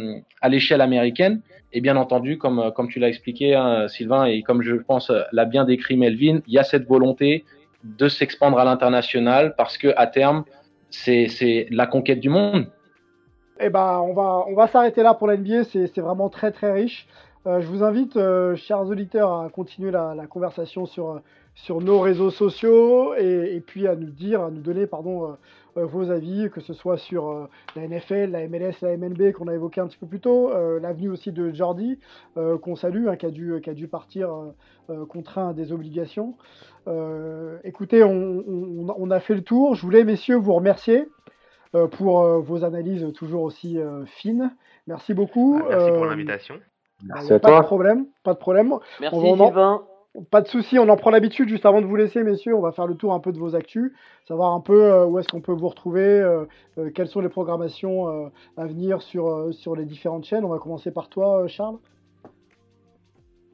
à 0.42 0.50
l'échelle 0.50 0.82
américaine. 0.82 1.42
Et 1.72 1.82
bien 1.82 1.96
entendu, 1.98 2.40
comme, 2.40 2.58
euh, 2.58 2.72
comme 2.72 2.88
tu 2.88 2.98
l'as 2.98 3.10
expliqué, 3.10 3.54
hein, 3.54 3.88
Sylvain, 3.88 4.26
et 4.26 4.42
comme 4.42 4.64
je 4.64 4.74
pense 4.74 5.12
l'a 5.32 5.46
bien 5.46 5.66
décrit 5.66 5.98
Melvin, 5.98 6.40
il 6.48 6.54
y 6.54 6.58
a 6.58 6.64
cette 6.64 6.88
volonté 6.88 7.46
de 7.84 8.08
s'expandre 8.08 8.58
à 8.58 8.66
l'international 8.66 9.54
parce 9.56 9.78
que 9.78 9.94
à 9.98 10.08
terme, 10.08 10.46
c'est 10.90 11.68
la 11.70 11.86
conquête 11.86 12.20
du 12.20 12.30
monde. 12.30 12.66
Eh 13.60 13.70
ben, 13.70 14.02
on 14.04 14.14
va, 14.14 14.46
on 14.48 14.56
va 14.56 14.66
s'arrêter 14.66 15.04
là 15.04 15.14
pour 15.14 15.28
l'NBA, 15.28 15.64
c'est 15.64 16.00
vraiment 16.00 16.30
très 16.30 16.52
très 16.52 16.72
riche. 16.72 17.08
je 17.46 17.68
vous 17.68 17.84
invite, 17.84 18.18
chers 18.56 18.82
auditeurs, 18.82 19.42
à 19.42 19.50
continuer 19.50 19.92
la, 19.92 20.16
conversation 20.28 20.88
sur, 20.88 21.22
sur 21.54 21.82
nos 21.82 22.00
réseaux 22.00 22.32
sociaux 22.32 23.14
et, 23.16 23.56
et, 23.56 23.60
puis 23.60 23.88
à 23.88 23.96
nous 23.96 24.10
dire, 24.10 24.42
à 24.42 24.50
nous 24.50 24.62
donner 24.62 24.88
pardon, 24.88 25.38
vos 25.84 26.10
avis, 26.12 26.50
que 26.50 26.62
ce 26.62 26.74
soit 26.74 26.98
sur 26.98 27.30
euh, 27.30 27.50
la 27.76 27.88
NFL, 27.88 28.32
la 28.32 28.48
MLS, 28.48 28.76
la 28.82 28.96
MNB 28.98 29.32
qu'on 29.34 29.48
a 29.48 29.54
évoqué 29.54 29.82
un 29.82 29.88
petit 29.88 29.98
peu 29.98 30.08
plus 30.08 30.20
tôt, 30.20 30.52
euh, 30.52 30.80
l'avenue 30.80 31.10
aussi 31.10 31.32
de 31.32 31.54
Jordi, 31.54 32.00
qu'on 32.62 32.76
salue, 32.76 33.08
hein, 33.08 33.16
qui, 33.16 33.26
a 33.26 33.32
dû, 33.32 33.60
qui 33.62 33.70
a 33.70 33.74
dû 33.74 33.88
partir 33.88 34.30
contraint 35.10 35.50
à 35.50 35.54
des 35.54 35.72
obligations. 35.72 36.36
écoutez, 37.64 38.04
on, 38.04 39.12
a 39.12 39.20
fait 39.20 39.36
le 39.36 39.42
tour. 39.42 39.76
Je 39.76 39.82
voulais, 39.82 40.04
messieurs, 40.04 40.36
vous 40.36 40.54
remercier 40.54 41.08
pour 41.92 42.24
vos 42.42 42.64
analyses 42.64 43.06
toujours 43.14 43.44
aussi 43.44 43.80
fines. 44.06 44.52
Merci 44.88 45.14
beaucoup. 45.14 45.60
Bah, 45.60 45.66
merci 45.70 45.92
pour 45.92 46.06
l'invitation. 46.06 46.56
Merci 47.04 47.34
à 47.34 47.40
pas 47.40 47.50
toi. 47.50 47.62
de 47.62 47.66
problème, 47.66 48.06
pas 48.24 48.34
de 48.34 48.40
problème. 48.40 48.74
Merci 49.00 49.20
Sylvain. 49.20 49.86
Pas 50.32 50.42
de 50.42 50.48
souci, 50.48 50.80
on 50.80 50.88
en 50.88 50.96
prend 50.96 51.10
l'habitude. 51.10 51.50
Juste 51.50 51.66
avant 51.66 51.82
de 51.82 51.86
vous 51.86 51.96
laisser, 51.96 52.24
messieurs, 52.24 52.56
on 52.56 52.62
va 52.62 52.72
faire 52.72 52.88
le 52.88 52.96
tour 52.96 53.14
un 53.14 53.20
peu 53.20 53.32
de 53.32 53.38
vos 53.38 53.56
actus, 53.56 53.92
savoir 54.28 54.54
un 54.54 54.62
peu 54.62 54.84
euh, 54.84 55.06
où 55.06 55.20
est-ce 55.20 55.28
qu'on 55.28 55.42
peut 55.42 55.52
vous 55.52 55.68
retrouver, 55.68 56.04
euh, 56.04 56.46
euh, 56.78 56.90
quelles 56.92 57.08
sont 57.08 57.20
les 57.20 57.30
programmations 57.30 58.32
à 58.58 58.66
venir 58.66 59.02
sur, 59.02 59.76
les 59.76 59.86
différentes 59.86 60.26
chaînes. 60.26 60.46
On 60.46 60.50
va 60.50 60.60
commencer 60.60 60.92
par 60.92 61.10
toi, 61.10 61.48
Charles. 61.48 61.78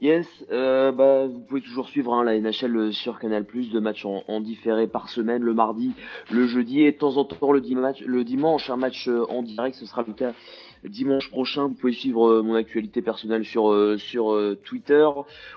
Yes, 0.01 0.27
bah, 0.49 1.27
vous 1.27 1.41
pouvez 1.41 1.61
toujours 1.61 1.87
suivre 1.87 2.13
hein, 2.13 2.23
la 2.23 2.39
NHL 2.39 2.91
sur 2.91 3.19
Canal+, 3.19 3.45
deux 3.45 3.79
matchs 3.79 4.05
en, 4.05 4.23
en, 4.27 4.41
différé 4.41 4.87
par 4.87 5.09
semaine, 5.09 5.43
le 5.43 5.53
mardi, 5.53 5.93
le 6.31 6.47
jeudi 6.47 6.81
et 6.81 6.91
de 6.91 6.97
temps 6.97 7.17
en 7.17 7.25
temps 7.25 7.51
le 7.51 7.61
dimanche, 7.61 8.01
le 8.01 8.23
dimanche 8.23 8.71
un 8.71 8.77
match 8.77 9.07
en 9.07 9.43
direct, 9.43 9.75
ce 9.75 9.85
sera 9.85 10.03
le 10.07 10.13
cas 10.13 10.33
dimanche 10.89 11.29
prochain, 11.29 11.67
vous 11.67 11.75
pouvez 11.75 11.93
suivre 11.93 12.27
euh, 12.27 12.41
mon 12.41 12.55
actualité 12.55 13.01
personnelle 13.01 13.45
sur 13.45 13.71
euh, 13.71 13.97
sur 13.97 14.33
euh, 14.33 14.57
Twitter 14.63 15.07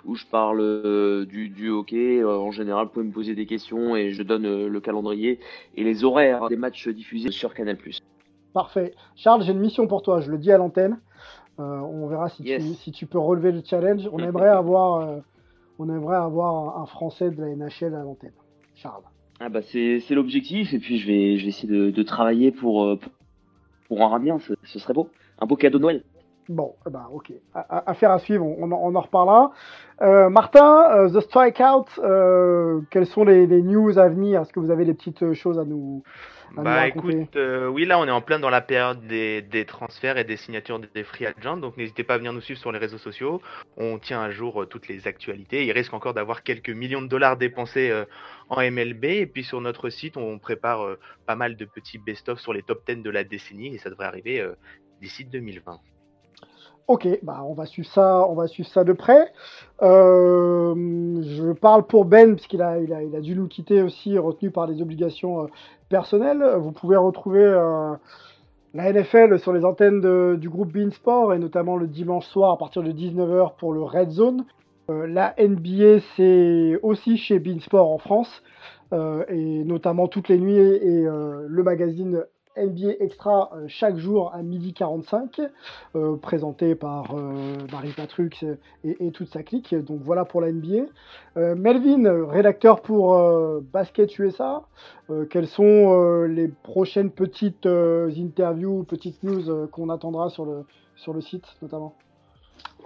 où 0.05 0.15
je 0.15 0.27
parle 0.27 1.27
du, 1.27 1.49
du 1.49 1.71
hockey. 1.71 2.23
en 2.25 2.51
général, 2.51 2.87
vous 2.87 2.93
pouvez 2.93 3.07
me 3.07 3.13
poser 3.13 3.35
des 3.35 3.47
questions 3.47 3.97
et 3.97 4.11
je 4.11 4.23
donne 4.23 4.67
le 4.67 4.81
calendrier 4.81 5.41
et 5.77 5.85
les 5.85 6.05
horaires 6.05 6.49
des 6.49 6.57
matchs 6.57 6.89
diffusés 6.89 7.31
sur 7.31 7.55
Canal+. 7.55 7.79
Parfait. 8.53 8.95
Charles, 9.17 9.43
j'ai 9.43 9.53
une 9.53 9.61
mission 9.61 9.87
pour 9.87 10.03
toi. 10.03 10.21
Je 10.21 10.31
le 10.31 10.39
dis 10.39 10.53
à 10.53 10.59
l'antenne. 10.59 11.01
on 11.59 12.07
verra 12.07 12.29
si, 12.29 12.43
tu, 12.43 12.61
si 12.75 12.93
tu 12.93 13.07
peux 13.07 13.19
relever 13.19 13.53
le 13.53 13.63
challenge. 13.65 14.09
On 14.13 14.19
aimerait 14.19 14.49
avoir 14.65 15.23
on 15.79 15.89
aimerait 15.89 16.17
avoir 16.17 16.79
un 16.79 16.87
Français 16.87 17.31
de 17.31 17.41
la 17.41 17.57
NHL 17.57 17.95
à 17.95 18.03
l'antenne. 18.03 18.35
Charles. 18.75 19.03
Ah 19.41 19.49
bah 19.49 19.63
c'est 19.63 20.11
l'objectif 20.11 20.73
et 20.75 20.79
puis 20.79 20.99
je 20.99 21.07
vais 21.07 21.37
je 21.39 21.43
vais 21.43 21.49
essayer 21.49 21.69
de, 21.69 21.91
de 21.91 22.03
travailler 22.03 22.53
pour, 22.53 22.99
pour 22.99 23.13
pour 23.89 24.01
en 24.01 24.09
ramener 24.09 24.33
ce, 24.41 24.79
serait 24.79 24.95
beau. 24.95 25.09
Un 25.41 25.47
beau 25.47 25.57
cadeau 25.57 25.79
de 25.79 25.83
Noël. 25.83 26.03
Bon, 26.49 26.75
bah 26.91 27.09
ok. 27.11 27.33
Affaire 27.55 28.11
à 28.11 28.19
suivre, 28.19 28.45
on, 28.45 28.71
en 28.71 29.01
reparlera. 29.01 29.53
Euh, 30.03 30.29
Martin, 30.29 30.91
euh, 30.91 31.09
The 31.09 31.21
Strikeout, 31.21 31.87
euh, 32.01 32.81
quelles 32.91 33.07
sont 33.07 33.25
les, 33.25 33.47
news 33.47 33.99
à 33.99 34.09
venir? 34.09 34.43
Est-ce 34.43 34.53
que 34.53 34.61
vous 34.61 34.71
avez 34.71 34.85
des 34.85 34.93
petites 34.93 35.33
choses 35.33 35.59
à 35.59 35.65
nous, 35.65 36.03
bah 36.57 36.87
écoute, 36.87 37.37
oui 37.71 37.85
là 37.85 37.99
on 37.99 38.07
est 38.07 38.11
en 38.11 38.21
plein 38.21 38.39
dans 38.39 38.51
la 38.51 38.61
période 38.61 39.07
des, 39.07 39.43
des 39.43 39.65
transferts 39.65 40.19
et 40.19 40.25
des 40.25 40.37
signatures 40.37 40.79
des 40.79 41.05
free 41.05 41.27
agents, 41.27 41.57
donc 41.57 41.77
n'hésitez 41.77 42.05
pas 42.05 42.15
à 42.15 42.19
venir 42.19 42.33
nous 42.33 42.41
suivre 42.41 42.61
sur 42.61 42.73
les 42.73 42.79
réseaux 42.79 42.99
sociaux. 42.99 43.43
On 43.77 43.99
tient 43.99 44.23
à 44.23 44.31
jour 44.31 44.67
toutes 44.69 44.89
les 44.89 45.07
actualités. 45.07 45.65
Il 45.65 45.73
risque 45.73 45.95
encore 45.95 46.15
d'avoir 46.15 46.43
quelques 46.43 46.71
millions 46.71 47.03
de 47.03 47.09
dollars 47.09 47.37
dépensés 47.37 47.93
en 48.49 48.61
MLB 48.61 49.05
et 49.05 49.27
puis 49.27 49.45
sur 49.45 49.61
notre 49.61 49.91
site 49.91 50.17
on 50.17 50.39
prépare 50.39 50.97
pas 51.27 51.37
mal 51.37 51.57
de 51.57 51.65
petits 51.65 51.99
best-of 51.99 52.39
sur 52.41 52.53
les 52.53 52.63
top 52.63 52.83
10 52.87 53.03
de 53.03 53.11
la 53.11 53.25
décennie 53.25 53.75
et 53.75 53.79
ça 53.79 53.91
devrait 53.91 54.07
arriver 54.07 54.47
d'ici 55.01 55.25
2020. 55.25 55.81
Ok, 56.87 57.09
bah 57.23 57.43
on 57.49 57.55
va 57.55 57.65
suivre 57.65 57.89
ça, 57.89 58.27
on 58.29 58.35
va 58.35 58.47
suivre 58.47 58.69
ça 58.69 58.85
de 58.85 58.93
près. 58.93 59.33
Euh, 59.81 60.75
je 61.23 61.53
parle 61.53 61.87
pour 61.87 62.05
Ben 62.05 62.35
puisqu'il 62.35 62.61
a, 62.61 62.73
a, 62.73 62.79
il 62.79 63.17
a 63.17 63.21
dû 63.23 63.35
nous 63.35 63.49
quitter 63.49 63.81
aussi, 63.81 64.19
retenu 64.19 64.51
par 64.51 64.69
des 64.69 64.83
obligations 64.83 65.45
euh, 65.45 65.47
personnelles. 65.89 66.45
Vous 66.59 66.73
pouvez 66.73 66.97
retrouver 66.97 67.43
euh, 67.43 67.95
la 68.75 68.93
NFL 68.93 69.39
sur 69.39 69.55
les 69.55 69.65
antennes 69.65 70.37
du 70.37 70.51
groupe 70.51 70.73
Beansport 70.73 71.33
et 71.33 71.39
notamment 71.39 71.79
le 71.79 71.87
dimanche 71.87 72.27
soir 72.27 72.53
à 72.53 72.59
partir 72.59 72.83
de 72.83 72.93
19h 72.93 73.57
pour 73.57 73.73
le 73.73 73.83
Red 73.83 74.11
Zone. 74.11 74.45
la 74.89 75.35
NBA 75.39 76.01
c'est 76.17 76.79
aussi 76.83 77.17
chez 77.17 77.39
Beansport 77.39 77.91
en 77.91 77.99
France 77.99 78.43
et 78.93 79.65
notamment 79.65 80.09
toutes 80.09 80.29
les 80.29 80.39
nuits 80.39 80.59
et 80.59 81.05
le 81.05 81.63
magazine 81.63 82.25
NBA 82.57 82.95
Extra 83.01 83.51
euh, 83.55 83.65
chaque 83.69 83.97
jour 83.97 84.33
à 84.33 84.43
midi 84.43 84.73
45, 84.73 85.41
euh, 85.97 86.17
présenté 86.17 86.75
par 86.75 87.17
euh, 87.17 87.57
Marie 87.73 87.93
Patrux 87.93 88.31
et, 88.85 89.11
toute 89.13 89.29
sa 89.29 89.43
clique. 89.43 89.75
Donc 89.75 90.01
voilà 90.03 90.25
pour 90.25 90.41
la 90.41 90.53
NBA. 90.53 90.87
Melvin, 91.37 92.29
rédacteur 92.29 92.81
pour 92.81 93.19
Basket 93.73 94.19
USA, 94.19 94.63
quelles 95.31 95.49
sont 95.49 96.23
les 96.25 96.49
prochaines 96.49 97.11
petites 97.11 97.67
interviews, 97.67 98.85
petites 98.85 99.23
news 99.25 99.67
qu'on 99.69 99.89
attendra 99.89 100.31
sur 100.31 100.45
le 100.45 101.21
site 101.21 101.45
notamment? 101.61 101.95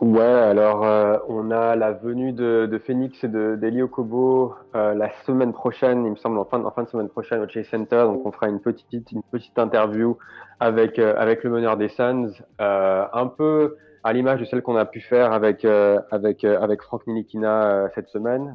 Ouais, 0.00 0.22
alors 0.22 0.84
euh, 0.84 1.18
on 1.26 1.50
a 1.50 1.74
la 1.74 1.90
venue 1.90 2.32
de, 2.32 2.68
de 2.70 2.78
Phoenix 2.78 3.24
et 3.24 3.28
de 3.28 3.56
d'Elio 3.56 3.88
Kobo 3.88 4.54
euh, 4.76 4.94
la 4.94 5.10
semaine 5.26 5.52
prochaine, 5.52 6.04
il 6.04 6.12
me 6.12 6.16
semble 6.16 6.38
en 6.38 6.44
fin, 6.44 6.64
en 6.64 6.70
fin 6.70 6.84
de 6.84 6.88
semaine 6.88 7.08
prochaine 7.08 7.40
au 7.42 7.48
Chase 7.48 7.66
Center. 7.66 8.02
Donc 8.04 8.24
on 8.24 8.30
fera 8.30 8.48
une 8.48 8.60
petite 8.60 9.58
interview 9.58 10.16
avec 10.60 11.00
euh, 11.00 11.14
avec 11.18 11.42
le 11.42 11.50
meneur 11.50 11.76
des 11.76 11.88
Suns, 11.88 12.30
un 12.60 13.26
peu 13.26 13.76
à 14.04 14.12
l'image 14.12 14.38
de 14.38 14.44
celle 14.44 14.62
qu'on 14.62 14.76
a 14.76 14.84
pu 14.84 15.00
faire 15.00 15.32
avec 15.32 15.64
avec 15.64 16.44
avec 16.44 16.82
Frank 16.82 17.04
Nilikina 17.08 17.88
cette 17.96 18.08
semaine, 18.08 18.54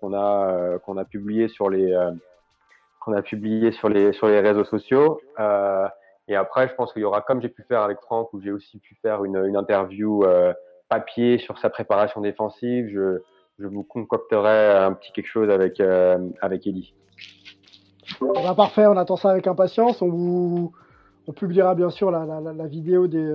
qu'on 0.00 0.12
a 0.12 1.04
publié 1.10 1.48
sur 1.48 1.70
les 1.70 1.96
réseaux 4.40 4.64
sociaux. 4.64 5.18
Et 6.28 6.36
après, 6.36 6.68
je 6.68 6.74
pense 6.74 6.92
qu'il 6.92 7.02
y 7.02 7.04
aura, 7.04 7.22
comme 7.22 7.40
j'ai 7.40 7.48
pu 7.48 7.62
faire 7.62 7.82
avec 7.82 8.00
Franck, 8.00 8.32
où 8.34 8.40
j'ai 8.40 8.52
aussi 8.52 8.78
pu 8.78 8.94
faire 9.00 9.24
une, 9.24 9.56
interview 9.56 10.24
euh, 10.24 10.52
papier 10.88 11.38
sur 11.38 11.58
sa 11.58 11.70
préparation 11.70 12.20
défensive, 12.20 12.88
je, 12.88 13.20
vous 13.58 13.82
concocterai 13.82 14.72
un 14.72 14.92
petit 14.92 15.10
quelque 15.12 15.26
chose 15.26 15.50
avec, 15.50 15.80
euh, 15.80 16.18
avec 16.40 16.66
Ellie. 16.66 16.94
Bah, 18.20 18.54
parfait, 18.54 18.86
on 18.86 18.96
attend 18.96 19.16
ça 19.16 19.30
avec 19.30 19.46
impatience. 19.46 20.02
On, 20.02 20.70
publiera 21.34 21.74
bien 21.74 21.90
sûr 21.90 22.10
la, 22.10 22.66
vidéo 22.66 23.06
des, 23.06 23.30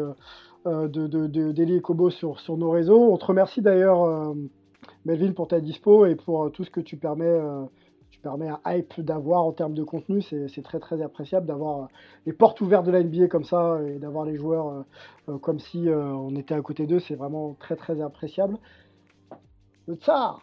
euh, 0.66 0.88
et 0.88 1.82
Kobo 1.82 2.10
sur, 2.10 2.40
sur 2.40 2.58
nos 2.58 2.72
réseaux. 2.72 3.12
On 3.12 3.18
te 3.18 3.26
remercie 3.26 3.62
d'ailleurs, 3.62 4.04
euh, 4.04 4.34
Melvin, 5.06 5.34
pour 5.34 5.48
ta 5.48 5.60
dispo 5.60 6.06
et 6.06 6.16
pour 6.16 6.52
tout 6.52 6.64
ce 6.64 6.70
que 6.70 6.80
tu 6.80 6.98
permets 6.98 7.26
euh, 7.26 7.64
permet 8.24 8.48
un 8.50 8.60
hype 8.66 9.00
d'avoir 9.00 9.44
en 9.44 9.52
termes 9.52 9.76
de 9.76 9.84
contenu. 9.84 10.22
C'est 10.22 10.64
très 10.64 10.80
très 10.80 11.02
appréciable 11.02 11.46
d'avoir 11.46 11.84
euh, 11.84 11.88
les 12.26 12.34
portes 12.34 12.62
ouvertes 12.62 12.86
de 12.86 12.92
la 12.92 13.04
NBA 13.04 13.28
comme 13.28 13.44
ça 13.44 13.80
et 13.88 14.00
d'avoir 14.00 14.26
les 14.26 14.38
joueurs 14.38 14.68
euh, 14.70 14.82
euh, 15.30 15.38
comme 15.38 15.60
si 15.60 15.88
on 15.90 16.36
était 16.36 16.56
à 16.56 16.62
côté 16.62 16.88
d'eux. 16.88 17.00
C'est 17.00 17.16
vraiment 17.16 17.56
très 17.60 17.76
très 17.76 18.02
appréciable. 18.02 18.58
Le 19.88 19.96
tsar 19.96 20.40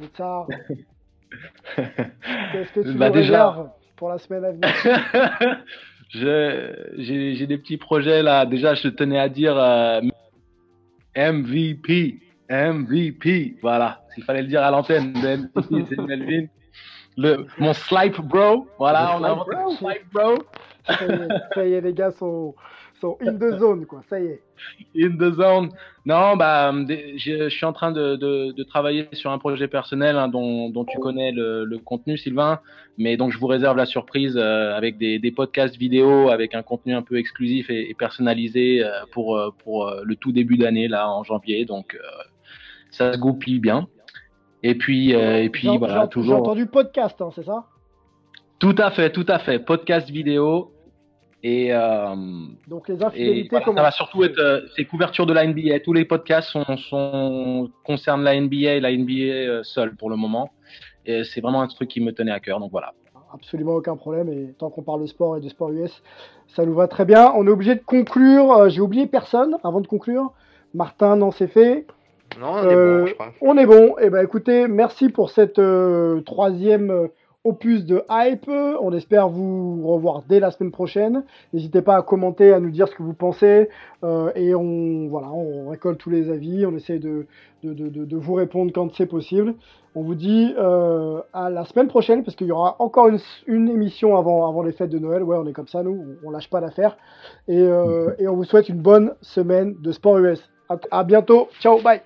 Le 0.00 0.06
tsar 0.06 0.46
Qu'est-ce 1.76 2.72
que 2.72 2.80
tu 2.80 2.96
bah, 2.96 3.10
réserves 3.10 3.68
pour 3.96 4.08
la 4.08 4.18
semaine 4.18 4.44
à 4.44 4.52
venir? 4.52 5.64
J'ai 6.10 7.46
des 7.46 7.58
petits 7.58 7.76
projets 7.76 8.22
là. 8.22 8.46
Déjà, 8.46 8.74
je 8.74 8.88
tenais 8.88 9.18
à 9.18 9.28
dire 9.28 9.56
euh, 9.56 10.00
MVP. 11.16 12.20
MVP. 12.48 13.56
Voilà. 13.62 14.02
S'il 14.14 14.24
fallait 14.24 14.42
le 14.42 14.48
dire 14.48 14.62
à 14.62 14.70
l'antenne, 14.70 15.14
c'est 15.54 15.98
Melvin. 15.98 16.46
Le, 17.20 17.46
mon 17.58 17.74
Slipe 17.74 18.18
Bro. 18.22 18.66
Voilà, 18.78 19.18
on 19.18 19.24
a 19.24 19.30
inventé 19.30 19.50
le 19.50 19.76
Slipe 19.76 20.12
Bro. 20.12 20.38
Ça 21.54 21.66
y 21.66 21.74
est, 21.74 21.80
les 21.82 21.92
gars 21.92 22.12
sont, 22.12 22.54
sont 22.98 23.18
in 23.20 23.34
the 23.34 23.58
zone, 23.58 23.84
quoi. 23.84 24.02
Ça 24.08 24.18
y 24.18 24.24
est. 24.24 24.42
In 24.96 25.16
the 25.18 25.34
zone. 25.34 25.68
Non, 26.06 26.36
bah, 26.36 26.72
je, 26.88 27.50
suis 27.50 27.66
en 27.66 27.74
train 27.74 27.92
de, 27.92 28.16
de, 28.16 28.62
travailler 28.62 29.06
sur 29.12 29.30
un 29.30 29.38
projet 29.38 29.68
personnel 29.68 30.16
hein, 30.16 30.28
dont, 30.28 30.70
dont, 30.70 30.86
tu 30.86 30.98
connais 30.98 31.30
le, 31.30 31.66
le, 31.66 31.78
contenu, 31.78 32.16
Sylvain. 32.16 32.60
Mais 32.96 33.18
donc, 33.18 33.32
je 33.32 33.38
vous 33.38 33.46
réserve 33.48 33.76
la 33.76 33.86
surprise 33.86 34.38
euh, 34.38 34.74
avec 34.74 34.96
des, 34.96 35.18
des, 35.18 35.30
podcasts 35.30 35.76
vidéo, 35.76 36.30
avec 36.30 36.54
un 36.54 36.62
contenu 36.62 36.94
un 36.94 37.02
peu 37.02 37.18
exclusif 37.18 37.68
et, 37.68 37.94
personnalisé 37.98 38.82
euh, 38.82 38.88
pour, 39.12 39.36
euh, 39.36 39.50
pour 39.62 39.92
le 40.02 40.16
tout 40.16 40.32
début 40.32 40.56
d'année, 40.56 40.88
là, 40.88 41.10
en 41.10 41.22
janvier. 41.22 41.66
Donc, 41.66 41.98
ça 42.90 43.12
se 43.12 43.18
goupille 43.18 43.60
bien. 43.60 43.88
Et 44.62 44.74
puis, 44.74 45.12
et 45.12 45.48
puis 45.50 45.68
voilà, 45.78 46.06
toujours. 46.06 46.36
J'ai 46.36 46.40
entendu 46.40 46.66
podcast, 46.66 47.20
hein, 47.20 47.30
c'est 47.34 47.44
ça? 47.44 47.64
Tout 48.58 48.74
à 48.76 48.90
fait, 48.90 49.10
tout 49.10 49.24
à 49.28 49.38
fait. 49.38 49.58
Podcast 49.58 50.10
vidéo 50.10 50.70
et, 51.42 51.72
euh, 51.72 52.14
Donc 52.68 52.88
les 52.88 53.02
infidélités, 53.02 53.56
Ça 53.64 53.72
va 53.72 53.90
surtout 53.90 54.24
être 54.24 54.38
euh, 54.38 54.60
ces 54.76 54.84
couvertures 54.84 55.26
de 55.26 55.32
la 55.32 55.46
NBA. 55.46 55.80
Tous 55.80 55.94
les 55.94 56.04
podcasts 56.04 56.50
sont, 56.50 56.76
sont, 56.76 57.70
concernent 57.84 58.22
la 58.22 58.38
NBA 58.38 58.74
et 58.74 58.80
la 58.80 58.94
NBA 58.94 59.12
euh, 59.12 59.62
seule 59.62 59.96
pour 59.96 60.10
le 60.10 60.16
moment. 60.16 60.50
Et 61.06 61.24
c'est 61.24 61.40
vraiment 61.40 61.62
un 61.62 61.66
truc 61.66 61.88
qui 61.88 62.00
me 62.00 62.12
tenait 62.12 62.32
à 62.32 62.40
cœur. 62.40 62.60
Donc 62.60 62.70
voilà. 62.70 62.92
Absolument 63.32 63.74
aucun 63.76 63.96
problème. 63.96 64.28
Et 64.28 64.52
tant 64.58 64.68
qu'on 64.68 64.82
parle 64.82 65.02
de 65.02 65.06
sport 65.06 65.38
et 65.38 65.40
de 65.40 65.48
sport 65.48 65.70
US, 65.70 66.02
ça 66.48 66.66
nous 66.66 66.74
va 66.74 66.88
très 66.88 67.06
bien. 67.06 67.32
On 67.34 67.46
est 67.46 67.50
obligé 67.50 67.74
de 67.74 67.82
conclure. 67.82 68.52
Euh, 68.52 68.68
j'ai 68.68 68.82
oublié 68.82 69.06
personne 69.06 69.56
avant 69.64 69.80
de 69.80 69.86
conclure. 69.86 70.32
Martin, 70.74 71.16
non, 71.16 71.30
c'est 71.30 71.48
fait. 71.48 71.86
On 72.40 72.68
est 72.68 72.74
bon, 72.74 73.06
je 73.06 73.14
crois. 73.14 73.32
On 73.40 73.54
bon. 73.54 73.98
Et 73.98 74.04
eh 74.06 74.10
ben 74.10 74.24
écoutez, 74.24 74.68
merci 74.68 75.08
pour 75.08 75.30
cette 75.30 75.60
troisième 76.24 77.10
opus 77.44 77.84
de 77.84 78.02
hype. 78.10 78.48
On 78.48 78.92
espère 78.92 79.28
vous 79.28 79.86
revoir 79.86 80.22
dès 80.28 80.40
la 80.40 80.50
semaine 80.50 80.72
prochaine. 80.72 81.24
N'hésitez 81.52 81.82
pas 81.82 81.96
à 81.96 82.02
commenter, 82.02 82.52
à 82.52 82.60
nous 82.60 82.70
dire 82.70 82.88
ce 82.88 82.94
que 82.94 83.02
vous 83.02 83.14
pensez. 83.14 83.68
Euh, 84.04 84.30
et 84.34 84.54
on, 84.54 85.08
voilà, 85.08 85.28
on 85.28 85.70
récolte 85.70 85.98
tous 85.98 86.10
les 86.10 86.30
avis. 86.30 86.66
On 86.66 86.76
essaie 86.76 86.98
de, 86.98 87.26
vous 87.62 88.34
répondre 88.34 88.72
quand 88.74 88.94
c'est 88.94 89.06
possible. 89.06 89.54
On 89.94 90.02
vous 90.02 90.14
dit 90.14 90.54
euh, 90.56 91.20
à 91.32 91.50
la 91.50 91.64
semaine 91.64 91.88
prochaine 91.88 92.22
parce 92.22 92.36
qu'il 92.36 92.46
y 92.46 92.52
aura 92.52 92.76
encore 92.78 93.08
une, 93.46 93.68
émission 93.68 94.16
avant, 94.16 94.48
avant 94.48 94.62
les 94.62 94.72
fêtes 94.72 94.90
de 94.90 94.98
Noël. 94.98 95.22
Ouais, 95.22 95.36
on 95.36 95.46
est 95.46 95.52
comme 95.52 95.68
ça, 95.68 95.82
nous. 95.82 96.16
On 96.24 96.30
lâche 96.30 96.50
pas 96.50 96.60
l'affaire. 96.60 96.96
Et, 97.48 97.58
euh, 97.60 98.14
et 98.18 98.28
on 98.28 98.36
vous 98.36 98.44
souhaite 98.44 98.68
une 98.68 98.80
bonne 98.80 99.14
semaine 99.22 99.74
de 99.80 99.92
sport 99.92 100.18
US. 100.18 100.40
À, 100.68 100.76
à 100.90 101.04
bientôt. 101.04 101.48
Ciao, 101.60 101.80
bye. 101.80 102.02